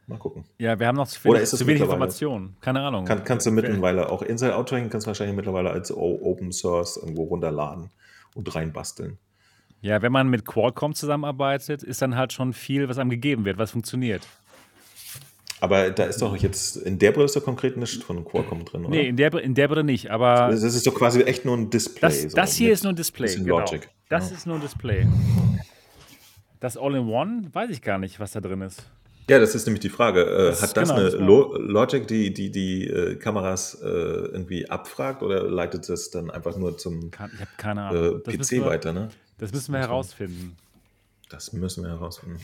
Mal 0.07 0.19
gucken. 0.19 0.45
Ja, 0.59 0.79
wir 0.79 0.87
haben 0.87 0.97
noch 0.97 1.09
zu, 1.09 1.19
viel, 1.19 1.31
Oder 1.31 1.45
zu 1.45 1.67
wenig 1.67 1.81
Informationen. 1.81 2.57
Keine 2.61 2.83
Ahnung. 2.83 3.07
Kann, 3.07 3.25
kannst 3.25 3.47
du 3.47 3.51
mittlerweile 3.51 4.11
auch 4.11 4.21
Inside-Out-Tracking 4.21 4.91
kannst 4.91 5.07
du 5.07 5.09
wahrscheinlich 5.09 5.35
mittlerweile 5.35 5.71
als 5.71 5.91
Open 5.91 6.53
Source 6.53 6.99
irgendwo 6.99 7.25
runterladen 7.25 7.91
und 8.35 8.55
reinbasteln. 8.55 9.19
Ja, 9.81 10.01
wenn 10.03 10.13
man 10.13 10.29
mit 10.29 10.45
Qualcomm 10.45 10.95
zusammenarbeitet, 10.95 11.83
ist 11.83 12.01
dann 12.03 12.17
halt 12.17 12.33
schon 12.33 12.53
viel, 12.53 12.89
was 12.89 12.99
einem 12.99 13.11
gegeben 13.11 13.45
wird, 13.45 13.59
was 13.59 13.71
funktioniert. 13.71 14.27
Aber 15.61 15.91
da 15.91 16.05
ist 16.05 16.21
doch 16.21 16.37
jetzt, 16.37 16.77
in 16.77 16.99
der 16.99 17.13
Brille 17.13 17.25
ist 17.25 17.37
doch 17.37 17.45
konkret 17.45 17.77
nicht 17.77 18.03
von 18.03 18.25
Qualcomm 18.25 18.65
drin, 18.65 18.83
oder? 18.85 18.91
Nee, 18.91 19.09
in 19.09 19.17
der, 19.17 19.33
in 19.35 19.55
der 19.55 19.69
Brille 19.69 19.85
nicht, 19.85 20.11
aber. 20.11 20.49
Das 20.51 20.63
ist 20.63 20.87
doch 20.87 20.95
quasi 20.95 21.23
echt 21.23 21.45
nur 21.45 21.57
ein 21.57 21.71
Display. 21.71 22.01
Das, 22.01 22.23
so 22.23 22.29
das 22.29 22.55
hier 22.55 22.73
ist 22.73 22.83
nur 22.83 22.93
ein 22.93 22.97
Display. 22.97 23.35
Genau. 23.35 23.61
Logic. 23.61 23.89
Das 24.09 24.31
ja. 24.31 24.37
ist 24.37 24.47
nur 24.47 24.57
ein 24.57 24.61
Display. 24.61 25.07
Das 26.61 26.77
All-in-One, 26.77 27.49
weiß 27.53 27.71
ich 27.71 27.83
gar 27.83 27.99
nicht, 27.99 28.21
was 28.21 28.33
da 28.33 28.41
drin 28.41 28.63
ist. 28.63 28.91
Ja, 29.29 29.39
das 29.39 29.55
ist 29.55 29.67
nämlich 29.67 29.81
die 29.81 29.89
Frage. 29.89 30.23
Äh, 30.23 30.47
das 30.51 30.63
hat 30.63 30.77
das 30.77 30.91
genau, 30.91 31.01
eine 31.01 31.11
Lo 31.11 31.57
Logic, 31.57 32.07
die 32.07 32.35
die, 32.35 32.51
die 32.51 32.87
äh, 32.87 33.17
Kameras 33.17 33.81
äh, 33.83 33.87
irgendwie 33.87 34.69
abfragt 34.69 35.23
oder 35.23 35.43
leitet 35.49 35.89
das 35.89 36.11
dann 36.11 36.31
einfach 36.31 36.57
nur 36.57 36.77
zum 36.77 37.11
ich 37.11 37.19
habe 37.19 37.51
keine 37.57 37.83
Ahnung. 37.85 38.23
Äh, 38.27 38.37
PC 38.37 38.51
wir, 38.51 38.67
weiter? 38.67 38.93
Ne? 38.93 39.09
Das 39.39 39.53
müssen 39.53 39.73
wir 39.73 39.81
herausfinden. 39.81 40.57
Das 41.31 41.53
müssen 41.53 41.85
wir 41.85 41.91
herausfinden. 41.91 42.39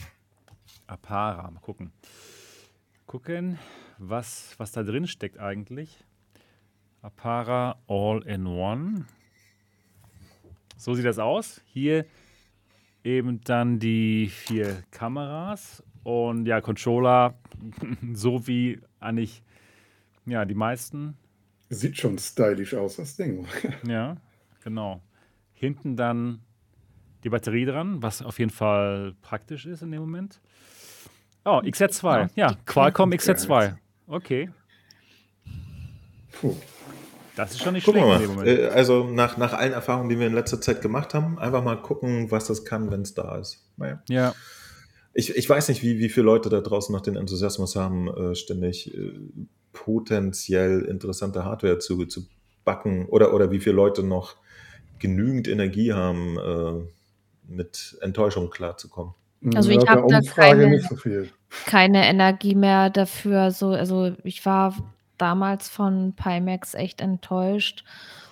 Apara, 0.87 1.51
mal 1.51 1.59
gucken. 1.59 1.91
Gucken, 3.05 3.59
was, 3.97 4.55
was 4.57 4.71
da 4.71 4.83
drin 4.83 5.05
steckt 5.05 5.39
eigentlich. 5.39 6.03
Apara 7.01 7.77
All-in-One. 7.87 9.05
So 10.77 10.95
sieht 10.95 11.05
das 11.05 11.19
aus. 11.19 11.61
Hier 11.65 12.05
eben 13.03 13.41
dann 13.43 13.79
die 13.79 14.27
vier 14.27 14.83
Kameras 14.91 15.83
und 16.03 16.45
ja, 16.45 16.61
Controller, 16.61 17.35
so 18.13 18.47
wie 18.47 18.79
eigentlich 18.99 19.43
ja, 20.25 20.45
die 20.45 20.55
meisten. 20.55 21.17
Sieht 21.69 21.97
schon 21.97 22.17
stylisch 22.17 22.73
aus, 22.73 22.97
das 22.97 23.15
Ding. 23.15 23.47
ja, 23.87 24.17
genau. 24.63 25.01
Hinten 25.53 25.95
dann 25.95 26.41
die 27.23 27.29
Batterie 27.29 27.65
dran, 27.65 28.01
was 28.01 28.21
auf 28.21 28.39
jeden 28.39 28.51
Fall 28.51 29.13
praktisch 29.21 29.65
ist 29.65 29.81
in 29.81 29.91
dem 29.91 30.01
Moment. 30.01 30.41
Oh, 31.45 31.61
XZ2. 31.63 32.29
Ja, 32.35 32.55
Qualcomm 32.65 33.11
XZ2. 33.11 33.75
Okay. 34.07 34.49
Puh. 36.33 36.55
Das 37.35 37.51
ist 37.51 37.63
schon 37.63 37.73
nicht 37.73 37.85
gucken 37.85 38.03
schlecht. 38.03 38.35
Mal. 38.35 38.47
Äh, 38.47 38.67
also 38.67 39.05
nach, 39.05 39.37
nach 39.37 39.53
allen 39.53 39.73
Erfahrungen, 39.73 40.09
die 40.09 40.19
wir 40.19 40.27
in 40.27 40.33
letzter 40.33 40.59
Zeit 40.59 40.81
gemacht 40.81 41.13
haben, 41.13 41.39
einfach 41.39 41.63
mal 41.63 41.81
gucken, 41.81 42.29
was 42.29 42.47
das 42.47 42.65
kann, 42.65 42.91
wenn 42.91 43.01
es 43.01 43.13
da 43.13 43.37
ist. 43.37 43.63
Naja. 43.77 44.01
Ja. 44.09 44.33
Ich, 45.13 45.35
ich 45.35 45.49
weiß 45.49 45.69
nicht, 45.69 45.83
wie, 45.83 45.99
wie 45.99 46.09
viele 46.09 46.25
Leute 46.25 46.49
da 46.49 46.61
draußen 46.61 46.93
noch 46.93 47.01
den 47.01 47.15
Enthusiasmus 47.15 47.75
haben, 47.75 48.07
äh, 48.07 48.35
ständig 48.35 48.93
äh, 48.93 49.13
potenziell 49.73 50.81
interessante 50.81 51.43
Hardware 51.43 51.79
zu, 51.79 52.05
zu 52.05 52.25
backen 52.63 53.05
oder, 53.07 53.33
oder 53.33 53.51
wie 53.51 53.59
viele 53.59 53.75
Leute 53.75 54.03
noch 54.03 54.37
genügend 54.99 55.47
Energie 55.47 55.93
haben, 55.93 56.37
äh, 56.37 56.87
mit 57.47 57.97
Enttäuschung 58.01 58.49
klarzukommen. 58.49 59.13
Also 59.55 59.71
ich 59.71 59.87
habe 59.87 60.05
da 60.07 60.21
keine, 60.21 60.79
so 60.79 60.95
keine 61.65 62.05
Energie 62.05 62.55
mehr 62.55 62.89
dafür. 62.89 63.51
So, 63.51 63.69
also 63.69 64.13
ich 64.23 64.45
war 64.45 64.75
damals 65.17 65.67
von 65.67 66.13
Pimax 66.15 66.75
echt 66.75 67.01
enttäuscht 67.01 67.83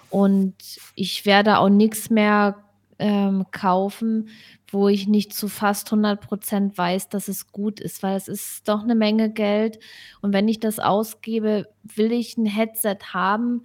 und 0.09 0.53
ich 0.95 1.25
werde 1.25 1.57
auch 1.57 1.69
nichts 1.69 2.09
mehr 2.09 2.63
ähm, 2.99 3.45
kaufen, 3.51 4.29
wo 4.71 4.87
ich 4.87 5.07
nicht 5.07 5.33
zu 5.33 5.47
fast 5.47 5.87
100 5.87 6.21
Prozent 6.21 6.77
weiß, 6.77 7.09
dass 7.09 7.27
es 7.27 7.51
gut 7.51 7.79
ist, 7.79 8.03
weil 8.03 8.15
es 8.15 8.27
ist 8.27 8.67
doch 8.67 8.83
eine 8.83 8.95
Menge 8.95 9.31
Geld. 9.31 9.79
Und 10.21 10.33
wenn 10.33 10.47
ich 10.47 10.59
das 10.59 10.79
ausgebe, 10.79 11.67
will 11.83 12.11
ich 12.11 12.37
ein 12.37 12.45
Headset 12.45 12.97
haben, 13.13 13.63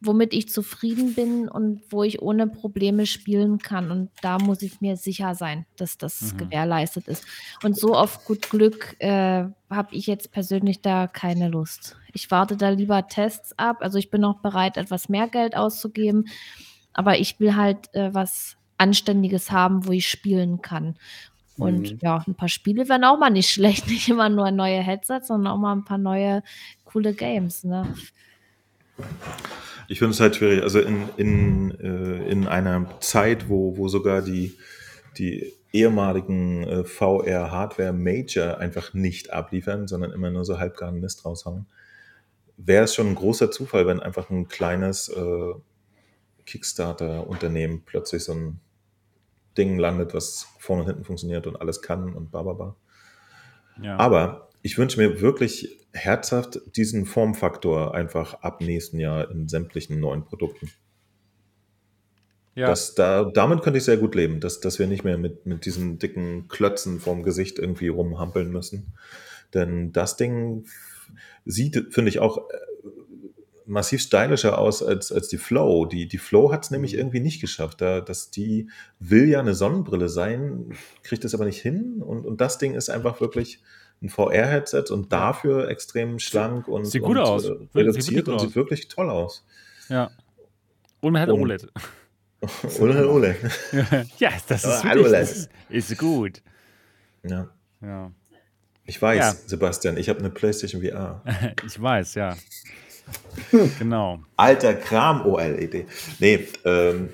womit 0.00 0.34
ich 0.34 0.48
zufrieden 0.48 1.14
bin 1.14 1.48
und 1.48 1.82
wo 1.90 2.02
ich 2.02 2.22
ohne 2.22 2.46
Probleme 2.46 3.06
spielen 3.06 3.58
kann. 3.58 3.90
Und 3.90 4.10
da 4.22 4.38
muss 4.38 4.62
ich 4.62 4.80
mir 4.80 4.96
sicher 4.96 5.34
sein, 5.34 5.66
dass 5.76 5.98
das 5.98 6.32
mhm. 6.32 6.38
gewährleistet 6.38 7.08
ist. 7.08 7.24
Und 7.62 7.76
so 7.76 7.94
auf 7.94 8.24
gut 8.24 8.50
Glück 8.50 8.96
äh, 9.00 9.44
habe 9.70 9.88
ich 9.94 10.06
jetzt 10.06 10.32
persönlich 10.32 10.82
da 10.82 11.06
keine 11.06 11.48
Lust. 11.48 11.96
Ich 12.12 12.30
warte 12.30 12.56
da 12.56 12.70
lieber 12.70 13.06
Tests 13.08 13.58
ab. 13.58 13.78
Also 13.80 13.98
ich 13.98 14.10
bin 14.10 14.24
auch 14.24 14.40
bereit, 14.40 14.76
etwas 14.76 15.08
mehr 15.08 15.28
Geld 15.28 15.56
auszugeben. 15.56 16.28
Aber 16.92 17.18
ich 17.18 17.40
will 17.40 17.56
halt 17.56 17.94
äh, 17.94 18.12
was 18.14 18.56
Anständiges 18.78 19.50
haben, 19.50 19.86
wo 19.86 19.92
ich 19.92 20.08
spielen 20.08 20.62
kann. 20.62 20.96
Und 21.58 21.92
mhm. 21.92 21.98
ja, 22.02 22.22
ein 22.26 22.34
paar 22.34 22.48
Spiele 22.48 22.88
wären 22.88 23.04
auch 23.04 23.18
mal 23.18 23.30
nicht 23.30 23.50
schlecht. 23.52 23.88
Nicht 23.88 24.08
immer 24.08 24.28
nur 24.28 24.50
neue 24.50 24.80
Headsets, 24.80 25.28
sondern 25.28 25.52
auch 25.52 25.58
mal 25.58 25.72
ein 25.72 25.84
paar 25.84 25.98
neue 25.98 26.42
coole 26.84 27.14
Games. 27.14 27.64
Ne? 27.64 27.94
Ich 29.88 29.98
finde 29.98 30.12
es 30.12 30.20
halt 30.20 30.36
schwierig. 30.36 30.62
Also 30.62 30.80
in, 30.80 31.08
in, 31.16 31.70
äh, 31.80 32.28
in 32.30 32.46
einer 32.46 33.00
Zeit, 33.00 33.48
wo, 33.48 33.76
wo 33.76 33.88
sogar 33.88 34.22
die, 34.22 34.56
die 35.18 35.52
ehemaligen 35.72 36.64
äh, 36.64 36.84
VR-Hardware-Major 36.84 38.58
einfach 38.58 38.94
nicht 38.94 39.32
abliefern, 39.32 39.88
sondern 39.88 40.12
immer 40.12 40.30
nur 40.30 40.44
so 40.44 40.58
halbgaren 40.58 41.00
Mist 41.00 41.24
raushauen, 41.24 41.66
wäre 42.56 42.84
es 42.84 42.94
schon 42.94 43.08
ein 43.08 43.14
großer 43.14 43.50
Zufall, 43.50 43.86
wenn 43.86 44.00
einfach 44.00 44.30
ein 44.30 44.48
kleines 44.48 45.08
äh, 45.08 45.54
Kickstarter-Unternehmen 46.46 47.82
plötzlich 47.84 48.24
so 48.24 48.32
ein 48.32 48.60
Ding 49.56 49.78
landet, 49.78 50.14
was 50.14 50.46
vorne 50.58 50.82
und 50.82 50.88
hinten 50.88 51.04
funktioniert 51.04 51.46
und 51.46 51.56
alles 51.56 51.82
kann 51.82 52.14
und 52.14 52.30
bla 52.30 52.42
bla 52.42 52.52
bla. 52.52 52.76
Ja. 53.82 53.96
Aber 53.98 54.48
ich 54.62 54.78
wünsche 54.78 55.00
mir 55.00 55.20
wirklich 55.20 55.78
herzhaft 55.92 56.60
diesen 56.76 57.06
Formfaktor 57.06 57.94
einfach 57.94 58.34
ab 58.42 58.60
nächsten 58.60 58.98
Jahr 58.98 59.30
in 59.30 59.48
sämtlichen 59.48 60.00
neuen 60.00 60.24
Produkten. 60.24 60.70
Ja. 62.54 62.68
Das, 62.68 62.94
da, 62.94 63.24
damit 63.24 63.62
könnte 63.62 63.78
ich 63.78 63.84
sehr 63.84 63.98
gut 63.98 64.14
leben, 64.14 64.40
dass, 64.40 64.60
dass 64.60 64.78
wir 64.78 64.86
nicht 64.86 65.04
mehr 65.04 65.18
mit, 65.18 65.44
mit 65.44 65.66
diesen 65.66 65.98
dicken 65.98 66.48
Klötzen 66.48 67.00
vorm 67.00 67.22
Gesicht 67.22 67.58
irgendwie 67.58 67.88
rumhampeln 67.88 68.50
müssen. 68.50 68.94
Denn 69.52 69.92
das 69.92 70.16
Ding 70.16 70.64
sieht, 71.44 71.92
finde 71.92 72.08
ich, 72.08 72.18
auch 72.18 72.38
äh, 72.38 72.56
massiv 73.66 74.00
stylischer 74.00 74.58
aus 74.58 74.82
als, 74.82 75.12
als 75.12 75.28
die 75.28 75.38
Flow. 75.38 75.86
Die, 75.86 76.08
die 76.08 76.18
Flow 76.18 76.52
hat 76.52 76.64
es 76.64 76.70
nämlich 76.70 76.92
mhm. 76.92 76.98
irgendwie 76.98 77.20
nicht 77.20 77.40
geschafft. 77.40 77.80
Da, 77.80 78.00
dass 78.00 78.30
die 78.30 78.68
will 78.98 79.28
ja 79.28 79.40
eine 79.40 79.54
Sonnenbrille 79.54 80.08
sein, 80.08 80.72
kriegt 81.02 81.24
es 81.24 81.34
aber 81.34 81.44
nicht 81.44 81.60
hin. 81.60 82.02
Und, 82.02 82.24
und 82.24 82.40
das 82.40 82.58
Ding 82.58 82.74
ist 82.74 82.88
einfach 82.88 83.20
wirklich 83.20 83.60
ein 84.02 84.08
VR-Headset 84.08 84.84
und 84.90 85.12
dafür 85.12 85.68
extrem 85.68 86.18
schlank 86.18 86.68
und, 86.68 86.84
sieht 86.84 87.02
gut 87.02 87.16
und, 87.16 87.22
aus. 87.22 87.46
Äh, 87.46 87.54
reduziert 87.74 88.28
und 88.28 88.34
aus. 88.34 88.42
sieht 88.42 88.54
wirklich 88.54 88.88
toll 88.88 89.10
aus. 89.10 89.44
Ja. 89.88 90.10
Und 91.00 91.12
man 91.12 91.22
hat 91.22 91.30
und, 91.30 91.40
OLED. 91.40 91.68
Und 92.78 92.94
hat 92.94 93.04
OLED. 93.04 93.36
ja, 94.18 94.30
das 94.46 94.64
ist, 94.64 94.84
wirklich, 94.84 95.10
das 95.10 95.48
ist 95.68 95.98
gut. 95.98 96.42
Ja. 97.24 97.48
ja. 97.80 98.12
Ich 98.84 99.00
weiß, 99.00 99.18
ja. 99.18 99.32
Sebastian, 99.46 99.96
ich 99.96 100.08
habe 100.08 100.20
eine 100.20 100.30
PlayStation 100.30 100.82
VR. 100.82 101.22
ich 101.66 101.80
weiß, 101.80 102.14
ja. 102.14 102.36
genau. 103.78 104.20
Alter 104.36 104.74
Kram, 104.74 105.24
OLED. 105.24 105.86
Nee, 106.18 106.48
ähm, 106.64 107.08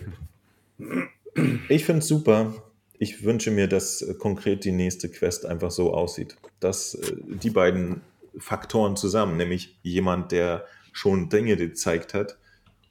ich 1.68 1.84
finde 1.84 2.00
es 2.00 2.08
super. 2.08 2.54
Ich 2.98 3.24
wünsche 3.24 3.50
mir, 3.50 3.68
dass 3.68 4.02
äh, 4.02 4.14
konkret 4.14 4.64
die 4.64 4.72
nächste 4.72 5.08
Quest 5.08 5.46
einfach 5.46 5.70
so 5.70 5.92
aussieht. 5.92 6.36
Dass 6.60 6.94
äh, 6.94 7.16
die 7.26 7.50
beiden 7.50 8.00
Faktoren 8.38 8.96
zusammen, 8.96 9.36
nämlich 9.36 9.76
jemand, 9.82 10.32
der 10.32 10.66
schon 10.92 11.28
Dinge 11.28 11.56
gezeigt 11.56 12.14
hat 12.14 12.38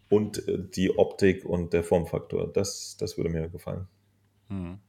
und 0.10 0.48
äh, 0.48 0.58
die 0.60 0.98
Optik 0.98 1.46
und 1.46 1.74
der 1.74 1.84
Formfaktor, 1.84 2.52
das, 2.52 2.98
das 3.00 3.18
würde 3.18 3.30
mir 3.30 3.48
gefallen. 3.50 3.88
Hm. 4.50 4.80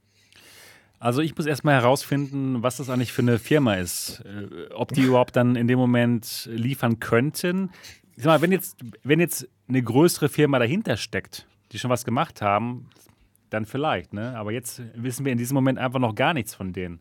Also 0.99 1.21
ich 1.21 1.35
muss 1.35 1.45
erstmal 1.45 1.75
herausfinden, 1.75 2.63
was 2.63 2.77
das 2.77 2.89
eigentlich 2.89 3.11
für 3.11 3.23
eine 3.23 3.37
Firma 3.37 3.75
ist. 3.75 4.23
Ob 4.73 4.93
die 4.93 5.01
überhaupt 5.01 5.35
dann 5.35 5.57
in 5.57 5.67
dem 5.67 5.77
Moment 5.77 6.47
liefern 6.49 7.01
könnten. 7.01 7.71
Sag 8.17 8.25
mal, 8.25 8.41
wenn 8.41 8.51
jetzt, 8.51 8.77
wenn 9.03 9.19
jetzt 9.19 9.47
eine 9.67 9.81
größere 9.81 10.29
Firma 10.29 10.59
dahinter 10.59 10.97
steckt, 10.97 11.47
die 11.71 11.79
schon 11.79 11.89
was 11.89 12.05
gemacht 12.05 12.41
haben, 12.41 12.89
dann 13.49 13.65
vielleicht, 13.65 14.13
ne? 14.13 14.35
Aber 14.37 14.51
jetzt 14.51 14.81
wissen 14.95 15.25
wir 15.25 15.31
in 15.31 15.37
diesem 15.37 15.55
Moment 15.55 15.79
einfach 15.79 15.99
noch 15.99 16.15
gar 16.15 16.33
nichts 16.33 16.53
von 16.53 16.73
denen. 16.73 16.99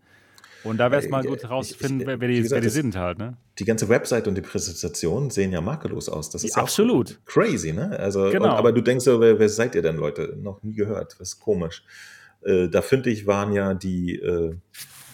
Und 0.65 0.79
da 0.79 0.91
wäre 0.91 1.03
es 1.03 1.09
mal 1.09 1.25
äh, 1.25 1.29
gut 1.29 1.43
herauszufinden, 1.43 2.07
wer, 2.07 2.29
die, 2.29 2.43
gesagt, 2.43 2.53
wer 2.53 2.61
die 2.61 2.69
sind 2.69 2.97
halt, 2.97 3.19
ne? 3.19 3.37
Die 3.59 3.65
ganze 3.65 3.89
Website 3.89 4.29
und 4.29 4.37
die 4.37 4.43
Präsentation 4.43 5.31
sehen 5.31 5.53
ja 5.53 5.61
makellos 5.61 6.09
aus. 6.09 6.31
Das 6.31 6.45
ist 6.45 6.57
absolut 6.57 7.21
crazy, 7.27 7.73
ne? 7.73 7.99
Also, 7.99 8.31
genau. 8.31 8.45
Und, 8.45 8.51
aber 8.51 8.73
du 8.73 8.81
denkst 8.81 9.05
so, 9.05 9.21
wer, 9.21 9.39
wer, 9.39 9.49
seid 9.49 9.75
ihr 9.75 9.83
denn, 9.83 9.97
Leute? 9.97 10.37
Noch 10.41 10.63
nie 10.63 10.75
gehört. 10.75 11.17
Das 11.19 11.33
ist 11.33 11.41
komisch. 11.41 11.83
Äh, 12.45 12.69
da 12.69 12.83
finde 12.83 13.11
ich, 13.11 13.27
waren 13.27 13.53
ja 13.53 13.75
die, 13.75 14.17
äh, 14.17 14.55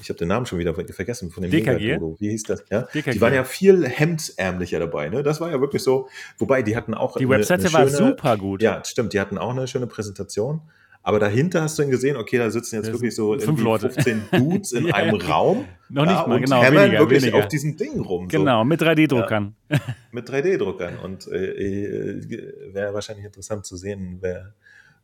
ich 0.00 0.08
habe 0.08 0.18
den 0.18 0.28
Namen 0.28 0.46
schon 0.46 0.58
wieder 0.58 0.74
vergessen 0.74 1.30
von 1.30 1.42
dem 1.42 1.50
DKG. 1.50 2.00
Wie 2.18 2.30
hieß 2.30 2.44
das? 2.44 2.64
Ja? 2.70 2.82
DKG. 2.82 3.12
Die 3.12 3.20
waren 3.20 3.34
ja 3.34 3.44
viel 3.44 3.86
hemdsärmlicher 3.86 4.78
dabei. 4.78 5.08
Ne? 5.08 5.22
Das 5.22 5.40
war 5.40 5.50
ja 5.50 5.60
wirklich 5.60 5.82
so. 5.82 6.08
Wobei, 6.38 6.62
die 6.62 6.76
hatten 6.76 6.94
auch. 6.94 7.16
Die 7.16 7.24
eine, 7.24 7.36
Webseite 7.36 7.62
eine 7.62 7.70
schöne, 7.70 8.00
war 8.00 8.08
super 8.10 8.36
gut. 8.36 8.62
Ja, 8.62 8.82
stimmt. 8.84 9.12
Die 9.12 9.20
hatten 9.20 9.38
auch 9.38 9.50
eine 9.50 9.66
schöne 9.66 9.86
Präsentation. 9.86 10.62
Aber 11.02 11.18
dahinter 11.18 11.62
hast 11.62 11.78
du 11.78 11.82
dann 11.82 11.90
gesehen, 11.90 12.16
okay, 12.16 12.38
da 12.38 12.50
sitzen 12.50 12.76
jetzt 12.76 12.92
wirklich 12.92 13.14
so 13.14 13.38
fünf 13.38 13.62
Leute. 13.62 13.88
15 13.88 14.24
Dudes 14.32 14.72
in 14.72 14.92
einem 14.92 15.14
Raum. 15.14 15.64
Noch 15.88 16.04
nicht 16.04 16.14
ja, 16.14 16.26
mal, 16.26 16.40
genau. 16.40 16.62
Hämmern 16.62 16.84
weniger, 16.84 16.98
wirklich 16.98 17.22
weniger. 17.22 17.38
auf 17.38 17.48
diesem 17.48 17.76
Ding 17.76 18.00
rum. 18.00 18.28
Genau, 18.28 18.64
mit 18.64 18.82
3D-Druckern. 18.82 19.54
Ja, 19.70 19.78
mit 20.12 20.28
3D-Druckern. 20.28 20.98
Und 20.98 21.26
äh, 21.28 21.46
äh, 21.46 22.74
wäre 22.74 22.92
wahrscheinlich 22.92 23.24
interessant 23.24 23.64
zu 23.64 23.76
sehen, 23.76 24.18
wer, 24.20 24.54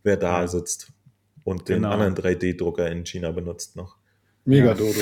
wer 0.02 0.16
da 0.16 0.46
sitzt 0.46 0.92
und 1.44 1.68
den 1.68 1.76
genau. 1.76 1.90
anderen 1.90 2.14
3D-Drucker 2.14 2.90
in 2.90 3.06
China 3.06 3.30
benutzt 3.30 3.76
noch. 3.76 3.96
Mega 4.46 4.74
Dodo. 4.74 5.00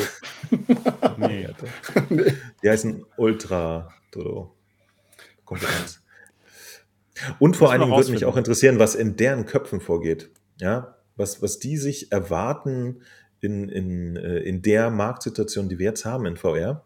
nee. 1.16 1.48
Die 2.62 2.70
heißen 2.70 3.04
Ultra 3.16 3.92
Dodo. 4.10 4.54
Und 7.38 7.56
vor 7.56 7.70
allen 7.70 7.80
Dingen 7.80 7.92
würde 7.96 8.10
mich 8.12 8.24
auch 8.24 8.36
interessieren, 8.36 8.78
was 8.78 8.94
in 8.94 9.16
deren 9.16 9.46
Köpfen 9.46 9.80
vorgeht. 9.80 10.30
Ja, 10.60 10.96
was, 11.16 11.42
was 11.42 11.58
die 11.58 11.76
sich 11.76 12.12
erwarten 12.12 13.02
in, 13.40 13.68
in, 13.68 14.16
äh, 14.16 14.38
in 14.38 14.62
der 14.62 14.90
Marktsituation, 14.90 15.68
die 15.68 15.78
wir 15.78 15.86
jetzt 15.86 16.04
haben 16.04 16.26
in 16.26 16.36
VR. 16.36 16.84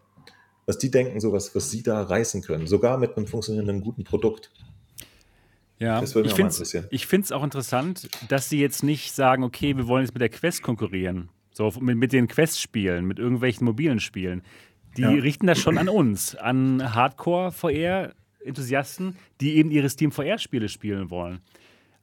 Was 0.65 0.79
die 0.79 0.91
denken, 0.91 1.21
so 1.21 1.33
was, 1.33 1.55
was 1.55 1.71
sie 1.71 1.83
da 1.83 2.03
reißen 2.03 2.43
können. 2.43 2.67
Sogar 2.67 2.99
mit 2.99 3.17
einem 3.17 3.27
funktionierenden 3.27 3.83
guten 3.83 4.03
Produkt. 4.03 4.51
Ja, 5.79 6.03
ich 6.03 7.07
finde 7.07 7.25
es 7.25 7.33
auch 7.33 7.45
interessant, 7.45 8.09
dass 8.29 8.49
sie 8.49 8.59
jetzt 8.59 8.83
nicht 8.83 9.13
sagen, 9.13 9.45
okay, 9.45 9.77
wir 9.77 9.87
wollen 9.87 10.05
jetzt 10.05 10.15
mit 10.15 10.23
der 10.23 10.31
Quest 10.31 10.63
konkurrieren. 10.63 11.29
So 11.57 11.73
mit, 11.81 11.97
mit 11.97 12.13
den 12.13 12.29
Quest-Spielen, 12.29 13.07
mit 13.07 13.19
irgendwelchen 13.19 13.65
mobilen 13.65 13.99
Spielen. 13.99 14.43
Die 14.99 15.03
ja. 15.03 15.09
richten 15.09 15.47
das 15.47 15.59
schon 15.59 15.79
an 15.79 15.89
uns, 15.89 16.35
an 16.35 16.95
Hardcore-VR-Enthusiasten, 16.95 19.17
die 19.41 19.57
eben 19.57 19.71
ihre 19.71 19.89
Steam 19.89 20.13
VR-Spiele 20.13 20.69
spielen 20.69 21.09
wollen. 21.09 21.41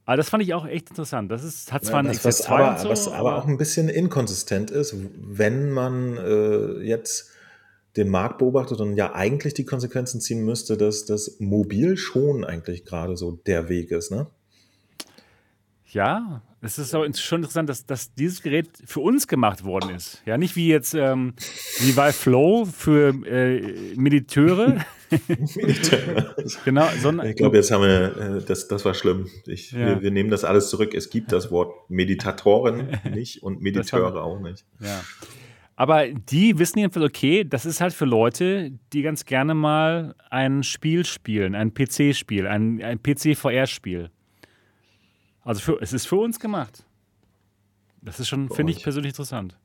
Aber 0.06 0.18
das 0.18 0.30
fand 0.30 0.42
ich 0.42 0.56
auch 0.56 0.66
echt 0.66 0.90
interessant. 0.90 1.32
Das 1.32 1.44
ist, 1.44 1.72
hat 1.72 1.86
zwar 1.86 2.04
ja, 2.04 2.10
das, 2.10 2.26
was, 2.26 2.48
aber, 2.48 2.80
so, 2.80 2.90
was 2.90 3.08
aber, 3.08 3.38
auch 3.38 3.48
ein 3.48 3.60
bisschen 3.60 3.90
inkonsistent 3.90 4.72
ist, 4.72 4.96
wenn 5.22 5.70
man 5.70 6.18
äh, 6.18 6.80
jetzt 6.80 7.30
den 7.96 8.10
Markt 8.10 8.40
beobachtet 8.40 8.82
und 8.82 8.96
ja 8.96 9.14
eigentlich 9.14 9.54
die 9.54 9.66
Konsequenzen 9.66 10.20
ziehen 10.20 10.44
müsste, 10.44 10.78
dass 10.78 11.06
das 11.06 11.40
mobil 11.40 11.96
schon 11.96 12.44
eigentlich 12.44 12.86
gerade 12.86 13.18
so 13.18 13.34
der 13.46 13.70
Weg 13.70 13.92
ist, 13.92 14.10
ne? 14.10 14.26
Ja, 15.92 16.42
es 16.64 16.80
ist 16.80 16.95
auch 16.95 17.06
schon 17.15 17.41
interessant, 17.41 17.69
dass, 17.69 17.85
dass 17.85 18.14
dieses 18.14 18.41
Gerät 18.41 18.69
für 18.85 19.02
uns 19.02 19.27
gemacht 19.27 19.64
worden 19.65 19.95
ist. 19.95 20.22
Ja, 20.26 20.38
nicht 20.38 20.56
wie 20.56 20.68
jetzt 20.68 20.94
ähm, 20.94 21.34
wie 21.80 21.95
Vive 21.95 22.14
Flow 22.14 22.65
für 22.65 23.10
äh, 23.26 23.95
Mediteure. 23.95 24.77
Mediteure. 25.27 26.35
genau, 26.64 26.88
sondern, 27.02 27.27
ich 27.27 27.35
glaube, 27.35 27.57
jetzt 27.57 27.69
haben 27.69 27.84
wir, 27.84 28.38
äh, 28.38 28.41
das, 28.45 28.68
das 28.68 28.85
war 28.85 28.94
schlimm. 28.94 29.27
Ich, 29.45 29.72
ja. 29.72 29.88
wir, 29.88 30.02
wir, 30.02 30.11
nehmen 30.11 30.30
das 30.30 30.44
alles 30.45 30.69
zurück. 30.69 30.94
Es 30.94 31.10
gibt 31.10 31.31
das 31.31 31.52
Wort 31.52 31.90
Meditatoren 31.90 32.98
nicht 33.14 33.44
und 33.44 33.61
Mediteure 33.61 34.23
auch 34.23 34.40
nicht. 34.40 34.65
Ja. 34.80 35.03
Aber 35.76 36.07
die 36.07 36.60
wissen 36.60 36.80
jedenfalls, 36.80 37.06
okay, 37.06 37.44
das 37.44 37.65
ist 37.65 37.81
halt 37.81 37.94
für 37.94 38.06
Leute, 38.06 38.72
die 38.94 39.02
ganz 39.02 39.26
gerne 39.26 39.53
mal 39.53 40.15
ein 40.30 40.64
Spiel 40.64 41.03
spielen, 41.03 41.56
ein 41.56 41.73
PC-Spiel, 41.73 42.48
ein, 42.48 42.81
ein 42.81 43.02
PC-VR-Spiel. 43.02 44.10
Also 45.44 45.61
für, 45.61 45.82
es 45.82 45.94
ist 45.94 46.07
für 46.07 46.18
uns 46.18 46.40
gemacht. 46.40 46.84
Das 48.02 48.20
ist 48.20 48.28
schon, 48.28 48.49
finde 48.49 48.72
ich 48.72 48.84
persönlich 48.84 49.11
interessant. 49.11 49.56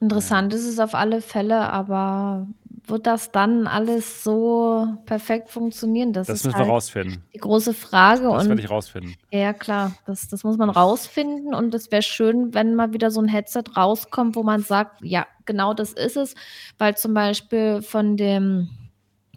Interessant 0.00 0.54
ist 0.54 0.64
es 0.64 0.78
auf 0.78 0.94
alle 0.94 1.20
Fälle, 1.20 1.72
aber 1.72 2.46
wird 2.86 3.06
das 3.06 3.32
dann 3.32 3.66
alles 3.66 4.22
so 4.22 4.86
perfekt 5.04 5.50
funktionieren? 5.50 6.12
Das, 6.12 6.28
das 6.28 6.44
müssen 6.44 6.56
halt 6.56 6.66
wir 6.66 6.72
rausfinden. 6.72 7.24
Die 7.34 7.38
große 7.38 7.74
Frage. 7.74 8.22
Das 8.22 8.48
werde 8.48 8.62
ich 8.62 8.70
rausfinden. 8.70 9.16
Ja, 9.30 9.52
klar, 9.52 9.94
das, 10.06 10.28
das 10.28 10.44
muss 10.44 10.56
man 10.56 10.70
rausfinden 10.70 11.54
und 11.54 11.74
es 11.74 11.90
wäre 11.90 12.02
schön, 12.02 12.54
wenn 12.54 12.74
mal 12.76 12.92
wieder 12.92 13.10
so 13.10 13.20
ein 13.20 13.28
Headset 13.28 13.64
rauskommt, 13.76 14.36
wo 14.36 14.42
man 14.42 14.62
sagt, 14.62 15.02
ja, 15.02 15.26
genau 15.44 15.74
das 15.74 15.92
ist 15.92 16.16
es, 16.16 16.34
weil 16.78 16.96
zum 16.96 17.12
Beispiel 17.12 17.82
von 17.82 18.16
dem 18.16 18.70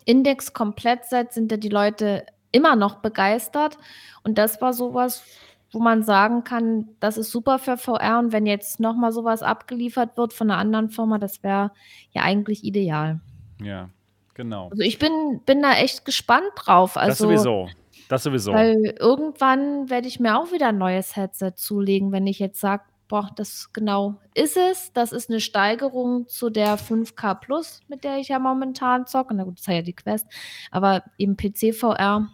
Index-Komplettset 0.05 1.33
sind 1.33 1.51
ja 1.51 1.57
die 1.57 1.69
Leute 1.69 2.25
immer 2.51 2.75
noch 2.75 2.95
begeistert 2.95 3.77
und 4.23 4.37
das 4.37 4.61
war 4.61 4.73
sowas, 4.73 5.23
wo 5.71 5.79
man 5.79 6.03
sagen 6.03 6.43
kann, 6.43 6.89
das 6.99 7.17
ist 7.17 7.31
super 7.31 7.57
für 7.59 7.77
VR 7.77 8.19
und 8.19 8.33
wenn 8.33 8.45
jetzt 8.45 8.79
nochmal 8.79 9.11
sowas 9.11 9.41
abgeliefert 9.41 10.17
wird 10.17 10.33
von 10.33 10.51
einer 10.51 10.59
anderen 10.59 10.89
Firma, 10.89 11.17
das 11.17 11.43
wäre 11.43 11.71
ja 12.11 12.23
eigentlich 12.23 12.63
ideal. 12.63 13.21
Ja, 13.61 13.89
genau. 14.33 14.69
Also 14.69 14.83
ich 14.83 14.99
bin, 14.99 15.41
bin 15.45 15.61
da 15.61 15.73
echt 15.73 16.03
gespannt 16.03 16.51
drauf. 16.55 16.97
Also, 16.97 17.09
das 17.09 17.17
sowieso. 17.19 17.69
Das 18.09 18.23
sowieso. 18.23 18.51
Weil 18.51 18.95
irgendwann 18.99 19.89
werde 19.89 20.09
ich 20.09 20.19
mir 20.19 20.37
auch 20.37 20.51
wieder 20.51 20.69
ein 20.69 20.77
neues 20.77 21.15
Headset 21.15 21.53
zulegen, 21.55 22.11
wenn 22.11 22.27
ich 22.27 22.39
jetzt 22.39 22.59
sage, 22.59 22.83
boah, 23.07 23.29
das 23.35 23.71
genau 23.71 24.15
ist 24.33 24.57
es. 24.57 24.91
Das 24.93 25.11
ist 25.11 25.29
eine 25.29 25.39
Steigerung 25.39 26.27
zu 26.27 26.49
der 26.49 26.77
5K 26.77 27.35
Plus, 27.35 27.81
mit 27.87 28.03
der 28.03 28.17
ich 28.17 28.29
ja 28.29 28.39
momentan 28.39 29.05
zocke. 29.05 29.33
Na 29.33 29.43
gut, 29.43 29.59
das 29.59 29.67
ist 29.67 29.73
ja 29.73 29.81
die 29.81 29.93
Quest. 29.93 30.27
Aber 30.71 31.03
eben 31.17 31.37
PC 31.37 31.73
VR. 31.73 32.27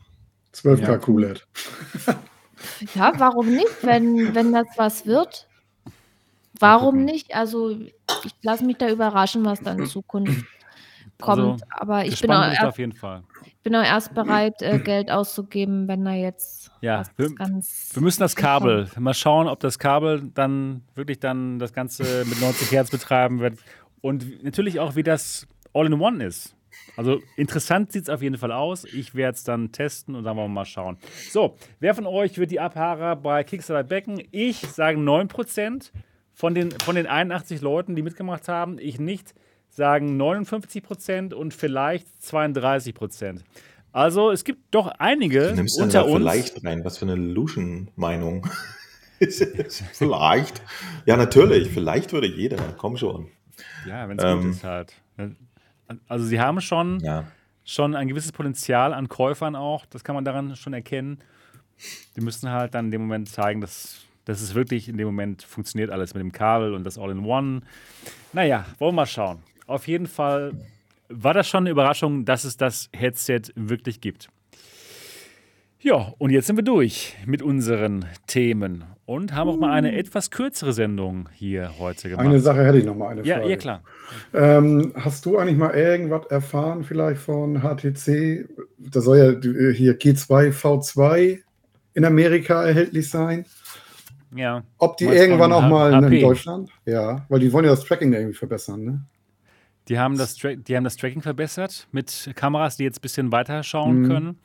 12K 0.63 0.81
ja. 0.81 0.97
QLED. 0.97 1.47
Ja, 2.95 3.13
warum 3.17 3.53
nicht, 3.53 3.83
wenn, 3.83 4.33
wenn 4.33 4.51
das 4.51 4.67
was 4.77 5.05
wird? 5.05 5.47
Warum 6.59 7.05
nicht? 7.05 7.35
Also 7.35 7.69
ich 7.69 8.33
lasse 8.41 8.65
mich 8.65 8.77
da 8.77 8.89
überraschen, 8.89 9.45
was 9.45 9.61
da 9.61 9.73
in 9.73 9.85
Zukunft 9.85 10.45
kommt. 11.19 11.39
Also, 11.39 11.57
Aber 11.69 12.05
ich 12.05 12.19
bin 12.19 12.31
auch, 12.31 12.51
erst, 12.51 12.77
bin 13.63 13.75
auch 13.75 13.83
erst 13.83 14.13
bereit, 14.13 14.61
äh, 14.61 14.79
Geld 14.79 15.11
auszugeben, 15.11 15.87
wenn 15.87 16.03
da 16.05 16.13
jetzt 16.13 16.71
ja, 16.81 17.03
wir, 17.15 17.29
wir, 17.29 18.01
müssen 18.01 18.19
das 18.19 18.35
Kabel 18.35 18.85
kommt. 18.85 18.99
mal 18.99 19.13
schauen, 19.13 19.47
ob 19.47 19.59
das 19.59 19.79
Kabel 19.79 20.29
dann 20.33 20.83
wirklich 20.95 21.19
dann 21.19 21.59
das 21.59 21.73
Ganze 21.73 22.25
mit 22.25 22.39
90 22.39 22.71
Hertz 22.71 22.91
betreiben 22.91 23.39
wird. 23.39 23.59
Und 24.01 24.43
natürlich 24.43 24.79
auch, 24.79 24.95
wie 24.95 25.03
das 25.03 25.47
All-in-One 25.73 26.23
ist. 26.23 26.56
Also 26.95 27.21
interessant 27.35 27.91
sieht 27.91 28.03
es 28.03 28.09
auf 28.09 28.21
jeden 28.21 28.37
Fall 28.37 28.51
aus. 28.51 28.85
Ich 28.85 29.13
werde 29.13 29.35
es 29.35 29.43
dann 29.43 29.71
testen 29.71 30.15
und 30.15 30.23
dann 30.23 30.35
wollen 30.37 30.49
wir 30.49 30.55
mal 30.55 30.65
schauen. 30.65 30.97
So, 31.29 31.55
wer 31.79 31.93
von 31.93 32.07
euch 32.07 32.37
wird 32.37 32.51
die 32.51 32.59
Abhaarer 32.59 33.15
bei 33.15 33.43
Kickstarter 33.43 33.87
becken? 33.87 34.23
Ich 34.31 34.59
sage 34.59 34.97
9% 34.97 35.91
von 36.33 36.55
den, 36.55 36.71
von 36.71 36.95
den 36.95 37.07
81 37.07 37.61
Leuten, 37.61 37.95
die 37.95 38.01
mitgemacht 38.01 38.47
haben. 38.47 38.77
Ich 38.79 38.99
nicht, 38.99 39.33
sagen 39.69 40.19
59% 40.19 41.33
und 41.33 41.53
vielleicht 41.53 42.07
32%. 42.23 43.41
Also 43.91 44.31
es 44.31 44.43
gibt 44.43 44.75
doch 44.75 44.87
einige 44.99 45.53
Nimmst 45.55 45.79
unter 45.81 46.05
uns. 46.05 46.17
Vielleicht 46.17 46.65
rein, 46.65 46.85
was 46.85 46.97
für 46.97 47.05
eine 47.05 47.15
Luschen-Meinung. 47.15 48.47
vielleicht. 49.19 50.61
Ja, 51.05 51.17
natürlich. 51.17 51.69
Vielleicht 51.69 52.13
würde 52.13 52.27
jeder. 52.27 52.57
Komm 52.77 52.97
schon. 52.97 53.29
Ja, 53.87 54.07
wenn 54.07 54.19
es 54.19 54.23
ähm, 54.23 54.41
gut 54.41 54.51
ist 54.51 54.63
halt. 54.63 54.93
Also 56.07 56.25
sie 56.25 56.39
haben 56.39 56.61
schon, 56.61 56.99
ja. 56.99 57.25
schon 57.63 57.95
ein 57.95 58.07
gewisses 58.07 58.31
Potenzial 58.31 58.93
an 58.93 59.09
Käufern 59.09 59.55
auch, 59.55 59.85
das 59.85 60.03
kann 60.03 60.15
man 60.15 60.25
daran 60.25 60.55
schon 60.55 60.73
erkennen. 60.73 61.19
Die 62.15 62.21
müssen 62.21 62.49
halt 62.49 62.73
dann 62.73 62.85
in 62.85 62.91
dem 62.91 63.01
Moment 63.01 63.29
zeigen, 63.29 63.61
dass, 63.61 63.99
dass 64.25 64.41
es 64.41 64.55
wirklich 64.55 64.89
in 64.89 64.97
dem 64.97 65.05
Moment 65.05 65.43
funktioniert 65.43 65.91
alles 65.91 66.13
mit 66.13 66.21
dem 66.21 66.31
Kabel 66.31 66.73
und 66.73 66.83
das 66.83 66.97
All-in-One. 66.97 67.61
Naja, 68.33 68.65
wollen 68.79 68.93
wir 68.93 69.01
mal 69.01 69.05
schauen. 69.05 69.43
Auf 69.67 69.87
jeden 69.87 70.07
Fall 70.07 70.53
war 71.09 71.33
das 71.33 71.47
schon 71.47 71.63
eine 71.63 71.69
Überraschung, 71.69 72.25
dass 72.25 72.43
es 72.43 72.57
das 72.57 72.89
Headset 72.93 73.41
wirklich 73.55 74.01
gibt. 74.01 74.29
Ja, 75.79 76.13
und 76.17 76.31
jetzt 76.31 76.47
sind 76.47 76.55
wir 76.55 76.63
durch 76.63 77.15
mit 77.27 77.43
unseren 77.43 78.05
Themen 78.25 78.83
und 79.05 79.35
haben 79.35 79.47
auch 79.47 79.57
mal 79.57 79.71
eine 79.71 79.95
etwas 79.95 80.31
kürzere 80.31 80.73
Sendung 80.73 81.29
hier 81.33 81.77
heute 81.77 82.09
gemacht. 82.09 82.25
Eine 82.25 82.39
Sache 82.39 82.65
hätte 82.65 82.79
ich 82.79 82.85
noch 82.85 82.95
mal 82.95 83.09
eine 83.09 83.23
Frage. 83.23 83.43
Ja, 83.43 83.47
ja 83.47 83.55
klar. 83.57 83.83
Ähm, 84.33 84.91
hast 84.95 85.25
du 85.27 85.37
eigentlich 85.37 85.57
mal 85.57 85.75
irgendwas 85.75 86.25
erfahren 86.31 86.83
vielleicht 86.83 87.21
von 87.21 87.61
HTC? 87.61 88.49
Da 88.79 89.01
soll 89.01 89.17
ja 89.17 89.71
hier 89.71 89.99
G2 89.99 90.51
V2 90.51 91.39
in 91.93 92.05
Amerika 92.05 92.65
erhältlich 92.65 93.09
sein. 93.09 93.45
Ja. 94.35 94.63
Ob 94.79 94.97
die 94.97 95.05
irgendwann 95.05 95.53
auch 95.53 95.67
mal 95.67 95.93
HP. 95.93 96.15
in 96.15 96.21
Deutschland? 96.21 96.69
Ja, 96.85 97.23
weil 97.29 97.39
die 97.39 97.53
wollen 97.53 97.65
ja 97.65 97.71
das 97.71 97.85
Tracking 97.85 98.13
irgendwie 98.13 98.35
verbessern, 98.35 98.83
ne? 98.83 99.01
Die 99.87 99.97
haben 99.97 100.17
das, 100.17 100.35
die 100.35 100.75
haben 100.75 100.83
das 100.83 100.97
Tracking 100.97 101.21
verbessert 101.21 101.87
mit 101.91 102.31
Kameras, 102.35 102.75
die 102.75 102.83
jetzt 102.83 102.97
ein 102.97 103.01
bisschen 103.01 103.31
weiter 103.31 103.63
schauen 103.63 104.01
mhm. 104.01 104.07
können. 104.07 104.39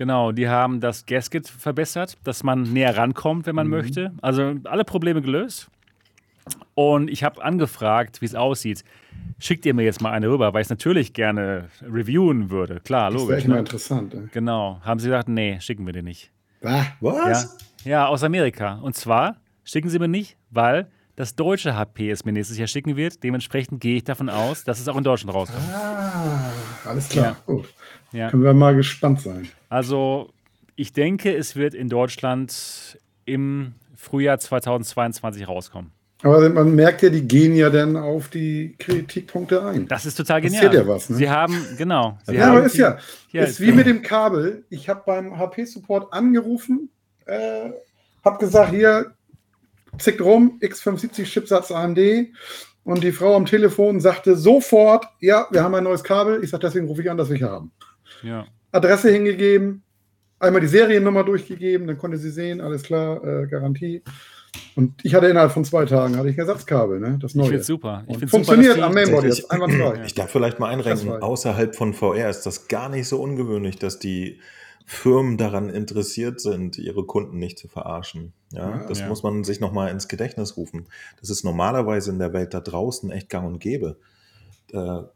Genau, 0.00 0.32
die 0.32 0.48
haben 0.48 0.80
das 0.80 1.04
Gasket 1.04 1.46
verbessert, 1.46 2.16
dass 2.24 2.42
man 2.42 2.62
näher 2.62 2.96
rankommt, 2.96 3.44
wenn 3.44 3.54
man 3.54 3.66
mhm. 3.66 3.70
möchte. 3.70 4.12
Also 4.22 4.54
alle 4.64 4.82
Probleme 4.82 5.20
gelöst. 5.20 5.68
Und 6.74 7.10
ich 7.10 7.22
habe 7.22 7.44
angefragt, 7.44 8.22
wie 8.22 8.24
es 8.24 8.34
aussieht. 8.34 8.82
Schickt 9.38 9.66
ihr 9.66 9.74
mir 9.74 9.82
jetzt 9.82 10.00
mal 10.00 10.12
eine 10.12 10.30
rüber, 10.30 10.54
weil 10.54 10.62
ich 10.62 10.68
es 10.68 10.70
natürlich 10.70 11.12
gerne 11.12 11.68
reviewen 11.82 12.48
würde. 12.48 12.80
Klar, 12.80 13.10
logisch. 13.10 13.20
Das 13.20 13.28
wäre 13.28 13.38
echt 13.40 13.48
ne? 13.48 13.54
mal 13.54 13.60
interessant. 13.60 14.14
Ey. 14.14 14.20
Genau. 14.32 14.80
Haben 14.82 15.00
sie 15.00 15.08
gesagt, 15.08 15.28
nee, 15.28 15.60
schicken 15.60 15.84
wir 15.84 15.92
dir 15.92 16.02
nicht. 16.02 16.30
Was? 16.62 17.58
Ja, 17.84 17.90
ja, 17.90 18.06
aus 18.06 18.24
Amerika. 18.24 18.76
Und 18.76 18.96
zwar 18.96 19.36
schicken 19.64 19.90
sie 19.90 19.98
mir 19.98 20.08
nicht, 20.08 20.38
weil 20.48 20.88
das 21.16 21.34
deutsche 21.34 21.76
HP 21.76 22.10
es 22.10 22.24
mir 22.24 22.32
nächstes 22.32 22.56
Jahr 22.56 22.68
schicken 22.68 22.96
wird. 22.96 23.22
Dementsprechend 23.22 23.82
gehe 23.82 23.96
ich 23.96 24.04
davon 24.04 24.30
aus, 24.30 24.64
dass 24.64 24.80
es 24.80 24.88
auch 24.88 24.96
in 24.96 25.04
Deutschland 25.04 25.34
rauskommt. 25.34 25.68
Ah, 25.70 26.50
alles 26.86 27.10
klar. 27.10 27.26
Ja. 27.26 27.36
Gut. 27.44 27.68
Ja. 28.12 28.30
Können 28.30 28.42
wir 28.42 28.54
mal 28.54 28.74
gespannt 28.74 29.20
sein. 29.20 29.48
Also, 29.68 30.30
ich 30.76 30.92
denke, 30.92 31.34
es 31.34 31.56
wird 31.56 31.74
in 31.74 31.88
Deutschland 31.88 32.98
im 33.24 33.74
Frühjahr 33.96 34.38
2022 34.38 35.46
rauskommen. 35.46 35.92
Aber 36.22 36.48
man 36.50 36.74
merkt 36.74 37.02
ja, 37.02 37.08
die 37.08 37.26
gehen 37.26 37.54
ja 37.54 37.70
dann 37.70 37.96
auf 37.96 38.28
die 38.28 38.74
Kritikpunkte 38.78 39.64
ein. 39.64 39.88
Das 39.88 40.04
ist 40.04 40.16
total 40.16 40.42
genial. 40.42 40.66
Das 40.66 40.74
ja 40.74 40.86
was, 40.86 41.10
ne? 41.10 41.16
Sie 41.16 41.30
haben, 41.30 41.66
genau. 41.78 42.18
Sie 42.26 42.34
ja, 42.34 42.46
haben 42.46 42.56
aber 42.58 42.66
ist 42.66 42.76
ja, 42.76 42.98
ist 43.32 43.60
wie 43.60 43.72
mit 43.72 43.86
dem 43.86 44.02
Kabel. 44.02 44.64
Ich 44.68 44.88
habe 44.88 45.02
beim 45.06 45.38
HP-Support 45.38 46.12
angerufen, 46.12 46.90
äh, 47.24 47.70
habe 48.22 48.38
gesagt, 48.38 48.70
hier, 48.70 49.12
zickt 49.98 50.20
rum, 50.20 50.58
X570 50.60 51.24
Chipsatz 51.24 51.70
AMD. 51.70 51.98
Und 52.84 53.02
die 53.02 53.12
Frau 53.12 53.36
am 53.36 53.46
Telefon 53.46 54.00
sagte 54.00 54.36
sofort, 54.36 55.06
ja, 55.20 55.46
wir 55.50 55.62
haben 55.62 55.74
ein 55.74 55.84
neues 55.84 56.02
Kabel. 56.02 56.42
Ich 56.42 56.50
sage, 56.50 56.66
deswegen 56.66 56.86
rufe 56.86 57.02
ich 57.02 57.10
an, 57.10 57.16
dass 57.16 57.30
wir 57.30 57.36
hier 57.36 57.50
haben. 57.50 57.72
Ja. 58.22 58.46
Adresse 58.72 59.10
hingegeben, 59.10 59.82
einmal 60.38 60.60
die 60.60 60.68
Seriennummer 60.68 61.24
durchgegeben, 61.24 61.86
dann 61.86 61.98
konnte 61.98 62.18
sie 62.18 62.30
sehen, 62.30 62.60
alles 62.60 62.82
klar, 62.82 63.22
äh, 63.24 63.46
Garantie. 63.46 64.02
Und 64.74 65.04
ich 65.04 65.14
hatte 65.14 65.26
innerhalb 65.26 65.52
von 65.52 65.64
zwei 65.64 65.84
Tagen 65.84 66.16
hatte 66.16 66.28
ich 66.28 66.36
ein 66.36 66.40
Ersatzkabel, 66.40 66.98
ne? 66.98 67.18
Das 67.20 67.34
neue. 67.34 67.46
Ich 67.46 67.50
finde 67.50 67.64
super. 67.64 68.04
Ich 68.08 68.30
funktioniert 68.30 68.74
super, 68.74 68.86
am 68.86 68.94
Mainboard 68.94 69.24
jetzt 69.24 69.50
einwandfrei. 69.50 70.02
Ich 70.04 70.14
darf 70.14 70.30
vielleicht 70.30 70.58
mal 70.58 70.68
einrenken, 70.68 71.10
außerhalb 71.10 71.74
von 71.76 71.94
VR 71.94 72.30
ist 72.30 72.42
das 72.42 72.68
gar 72.68 72.88
nicht 72.88 73.06
so 73.06 73.20
ungewöhnlich, 73.20 73.76
dass 73.76 73.98
die 73.98 74.40
Firmen 74.86 75.36
daran 75.38 75.70
interessiert 75.70 76.40
sind, 76.40 76.78
ihre 76.78 77.04
Kunden 77.04 77.38
nicht 77.38 77.58
zu 77.58 77.68
verarschen. 77.68 78.32
Ja, 78.52 78.70
ja 78.70 78.86
das 78.88 79.00
ja. 79.00 79.08
muss 79.08 79.22
man 79.22 79.44
sich 79.44 79.60
nochmal 79.60 79.90
ins 79.90 80.08
Gedächtnis 80.08 80.56
rufen. 80.56 80.86
Das 81.20 81.30
ist 81.30 81.44
normalerweise 81.44 82.10
in 82.10 82.18
der 82.18 82.32
Welt 82.32 82.54
da 82.54 82.60
draußen 82.60 83.10
echt 83.12 83.28
gang 83.28 83.46
und 83.46 83.60
gäbe. 83.60 83.98
Da 84.68 85.12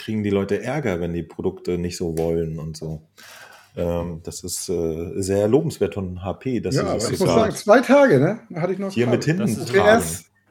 kriegen 0.00 0.22
die 0.22 0.30
Leute 0.30 0.62
Ärger, 0.62 1.00
wenn 1.00 1.12
die 1.12 1.22
Produkte 1.22 1.78
nicht 1.78 1.96
so 1.96 2.18
wollen 2.18 2.58
und 2.58 2.76
so. 2.76 3.02
Ähm, 3.76 4.20
das 4.24 4.42
ist 4.42 4.68
äh, 4.68 5.12
sehr 5.22 5.46
lobenswert 5.46 5.94
von 5.94 6.24
HP. 6.24 6.60
Dass 6.60 6.74
ja, 6.74 6.82
aber 6.82 6.96
ich 6.96 7.20
muss 7.20 7.28
sagen, 7.28 7.54
zwei 7.54 7.80
Tage, 7.80 8.18
ne? 8.18 8.40
Da 8.50 8.62
hatte 8.62 8.72
ich 8.72 8.78
noch 8.78 8.90
hier 8.90 9.06
mit 9.06 9.24
hinten. 9.24 9.56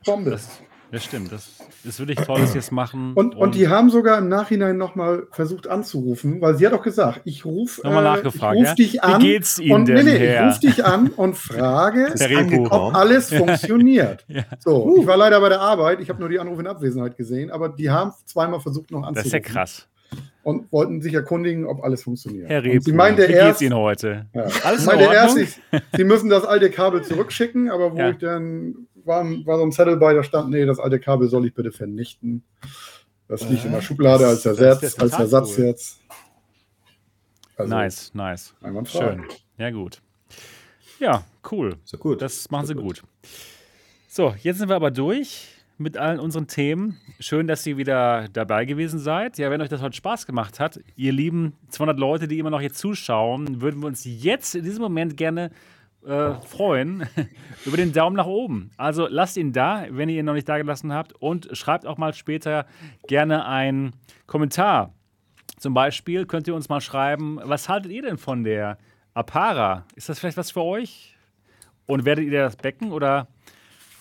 Bombe. 0.05 0.31
Das, 0.31 0.59
das 0.91 1.03
stimmt. 1.03 1.31
Das 1.31 1.49
ist 1.83 1.99
wirklich 1.99 2.19
toll, 2.19 2.41
dass 2.41 2.53
sie 2.53 2.59
es 2.59 2.71
machen. 2.71 3.13
Und, 3.13 3.35
und, 3.35 3.41
und, 3.41 3.55
die 3.55 3.67
haben 3.67 3.89
sogar 3.89 4.17
im 4.17 4.27
Nachhinein 4.27 4.77
nochmal 4.77 5.27
versucht 5.31 5.67
anzurufen, 5.67 6.41
weil 6.41 6.55
sie 6.55 6.65
hat 6.65 6.73
auch 6.73 6.81
gesagt, 6.81 7.21
ich 7.25 7.45
rufe 7.45 7.83
äh, 7.83 7.89
nachgefragt, 7.89 8.55
ich 8.55 8.61
ruf 8.61 8.67
ja? 8.67 8.73
dich 8.75 9.03
an. 9.03 9.21
Wie 9.21 9.25
geht's 9.25 9.59
Ihnen 9.59 9.71
und, 9.73 9.87
denn 9.87 10.05
nee, 10.05 10.17
nee, 10.17 10.35
ich 10.35 10.41
rufe 10.41 10.59
dich 10.59 10.85
an 10.85 11.09
und 11.09 11.35
frage, 11.35 12.13
ob 12.69 12.95
alles 12.95 13.29
funktioniert. 13.33 14.25
ja. 14.27 14.43
So, 14.59 14.85
uh. 14.85 15.01
ich 15.01 15.07
war 15.07 15.17
leider 15.17 15.39
bei 15.39 15.49
der 15.49 15.61
Arbeit, 15.61 15.99
ich 15.99 16.09
habe 16.09 16.19
nur 16.19 16.29
die 16.29 16.39
Anrufe 16.39 16.61
in 16.61 16.67
Abwesenheit 16.67 17.17
gesehen, 17.17 17.51
aber 17.51 17.69
die 17.69 17.89
haben 17.89 18.11
zweimal 18.25 18.59
versucht 18.59 18.91
noch 18.91 19.03
anzurufen. 19.03 19.15
Das 19.15 19.25
ist 19.25 19.33
ja 19.33 19.39
krass 19.39 19.87
und 20.43 20.71
wollten 20.71 21.01
sich 21.01 21.13
erkundigen, 21.13 21.65
ob 21.65 21.83
alles 21.83 22.03
funktioniert. 22.03 22.49
Herr 22.49 22.63
Rebu, 22.63 22.81
sie 22.81 22.93
meinte 22.93 23.27
wie 23.27 23.33
erst, 23.33 23.61
Ihnen 23.61 23.75
heute? 23.75 24.25
Ja, 24.33 24.47
alles 24.63 24.85
meinte 24.85 25.03
erst, 25.03 25.37
ich, 25.37 25.59
Sie 25.95 26.03
müssen 26.03 26.29
das 26.29 26.45
alte 26.45 26.69
Kabel 26.71 27.03
zurückschicken, 27.03 27.69
aber 27.69 27.93
wo 27.93 27.97
ja. 27.97 28.09
ich 28.09 28.17
dann 28.17 28.87
war, 29.09 29.25
war 29.45 29.57
so 29.57 29.63
ein 29.63 29.73
Zettel 29.73 29.97
bei, 29.97 30.13
da 30.13 30.23
stand, 30.23 30.51
nee, 30.51 30.65
das 30.65 30.79
alte 30.79 30.99
Kabel 30.99 31.27
soll 31.27 31.45
ich 31.45 31.53
bitte 31.53 31.73
vernichten. 31.73 32.43
Das 33.27 33.47
liegt 33.49 33.63
äh, 33.63 33.67
in 33.67 33.73
der 33.73 33.81
Schublade 33.81 34.25
als 34.25 34.45
Ersatz, 34.45 34.97
als 34.97 35.13
Ersatz 35.13 35.57
cool. 35.57 35.65
jetzt. 35.65 35.99
Also, 37.57 37.75
nice, 37.75 38.13
nice. 38.13 38.55
Schön. 38.85 39.25
Ja, 39.57 39.71
gut. 39.71 40.01
Ja, 40.99 41.25
cool. 41.51 41.75
So 41.83 41.97
gut. 41.97 42.21
Das 42.21 42.49
machen 42.49 42.67
so 42.67 42.73
sie 42.73 42.79
gut. 42.79 43.01
gut. 43.01 43.03
So, 44.07 44.33
jetzt 44.41 44.59
sind 44.59 44.69
wir 44.69 44.75
aber 44.75 44.91
durch 44.91 45.47
mit 45.77 45.97
allen 45.97 46.19
unseren 46.19 46.47
Themen. 46.47 46.97
Schön, 47.19 47.47
dass 47.47 47.65
ihr 47.65 47.77
wieder 47.77 48.27
dabei 48.31 48.65
gewesen 48.65 48.99
seid. 48.99 49.37
Ja, 49.37 49.49
wenn 49.49 49.61
euch 49.61 49.69
das 49.69 49.81
heute 49.81 49.95
Spaß 49.95 50.25
gemacht 50.25 50.59
hat, 50.59 50.79
ihr 50.95 51.11
lieben 51.11 51.53
200 51.69 51.97
Leute, 51.97 52.27
die 52.27 52.39
immer 52.39 52.49
noch 52.49 52.61
jetzt 52.61 52.77
zuschauen, 52.77 53.61
würden 53.61 53.81
wir 53.81 53.87
uns 53.87 54.03
jetzt 54.05 54.55
in 54.55 54.63
diesem 54.63 54.81
Moment 54.81 55.17
gerne 55.17 55.51
äh, 56.05 56.33
freuen 56.45 57.07
über 57.65 57.77
den 57.77 57.91
Daumen 57.91 58.15
nach 58.15 58.25
oben. 58.25 58.71
Also 58.77 59.07
lasst 59.07 59.37
ihn 59.37 59.53
da, 59.53 59.85
wenn 59.89 60.09
ihr 60.09 60.19
ihn 60.19 60.25
noch 60.25 60.33
nicht 60.33 60.47
da 60.47 60.57
gelassen 60.57 60.93
habt 60.93 61.13
und 61.13 61.49
schreibt 61.53 61.85
auch 61.85 61.97
mal 61.97 62.13
später 62.13 62.65
gerne 63.07 63.45
einen 63.45 63.93
Kommentar. 64.25 64.93
Zum 65.57 65.73
Beispiel 65.73 66.25
könnt 66.25 66.47
ihr 66.47 66.55
uns 66.55 66.69
mal 66.69 66.81
schreiben, 66.81 67.39
was 67.43 67.67
haltet 67.67 67.91
ihr 67.91 68.01
denn 68.01 68.17
von 68.17 68.43
der 68.43 68.77
Apara? 69.13 69.85
Ist 69.95 70.07
das 70.07 70.19
vielleicht 70.19 70.37
was 70.37 70.51
für 70.51 70.63
euch? 70.63 71.17
Und 71.85 72.05
werdet 72.05 72.25
ihr 72.25 72.31
das 72.31 72.55
Becken 72.55 72.91
oder 72.91 73.27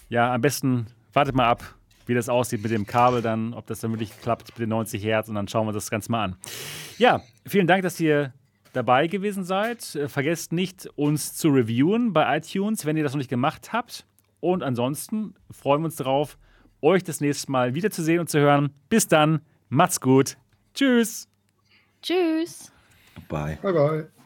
ja, 0.09 0.33
am 0.33 0.41
besten 0.41 0.87
wartet 1.13 1.35
mal 1.35 1.49
ab, 1.49 1.63
wie 2.07 2.15
das 2.15 2.29
aussieht 2.29 2.63
mit 2.63 2.71
dem 2.71 2.87
Kabel 2.87 3.23
dann, 3.23 3.55
ob 3.55 3.67
das 3.67 3.81
dann 3.81 3.91
wirklich 3.91 4.19
klappt 4.21 4.51
mit 4.51 4.59
den 4.61 4.69
90 4.69 5.03
Hertz 5.03 5.29
und 5.29 5.35
dann 5.35 5.49
schauen 5.49 5.67
wir 5.67 5.73
das 5.73 5.91
Ganze 5.91 6.13
mal 6.13 6.25
an. 6.25 6.37
Ja, 6.99 7.23
vielen 7.47 7.67
Dank, 7.67 7.83
dass 7.83 7.99
ihr 7.99 8.33
dabei 8.73 9.07
gewesen 9.07 9.45
seid. 9.45 9.95
Äh, 9.95 10.09
vergesst 10.09 10.53
nicht, 10.53 10.89
uns 10.97 11.35
zu 11.35 11.49
reviewen 11.49 12.13
bei 12.13 12.37
iTunes, 12.37 12.87
wenn 12.87 12.97
ihr 12.97 13.03
das 13.03 13.13
noch 13.13 13.19
nicht 13.19 13.31
gemacht 13.31 13.73
habt. 13.73 14.07
Und 14.41 14.63
ansonsten 14.63 15.35
freuen 15.51 15.83
wir 15.83 15.87
uns 15.87 15.97
darauf, 15.97 16.39
euch 16.81 17.03
das 17.03 17.21
nächste 17.21 17.51
Mal 17.51 17.75
wiederzusehen 17.75 18.21
und 18.21 18.29
zu 18.29 18.39
hören. 18.39 18.73
Bis 18.89 19.09
dann, 19.09 19.41
macht's 19.69 20.01
gut. 20.01 20.37
Tschüss. 20.75 21.29
Tschüss. 22.03 22.73
Bye. 23.29 23.59
Bye, 23.63 23.73
bye. 23.73 24.18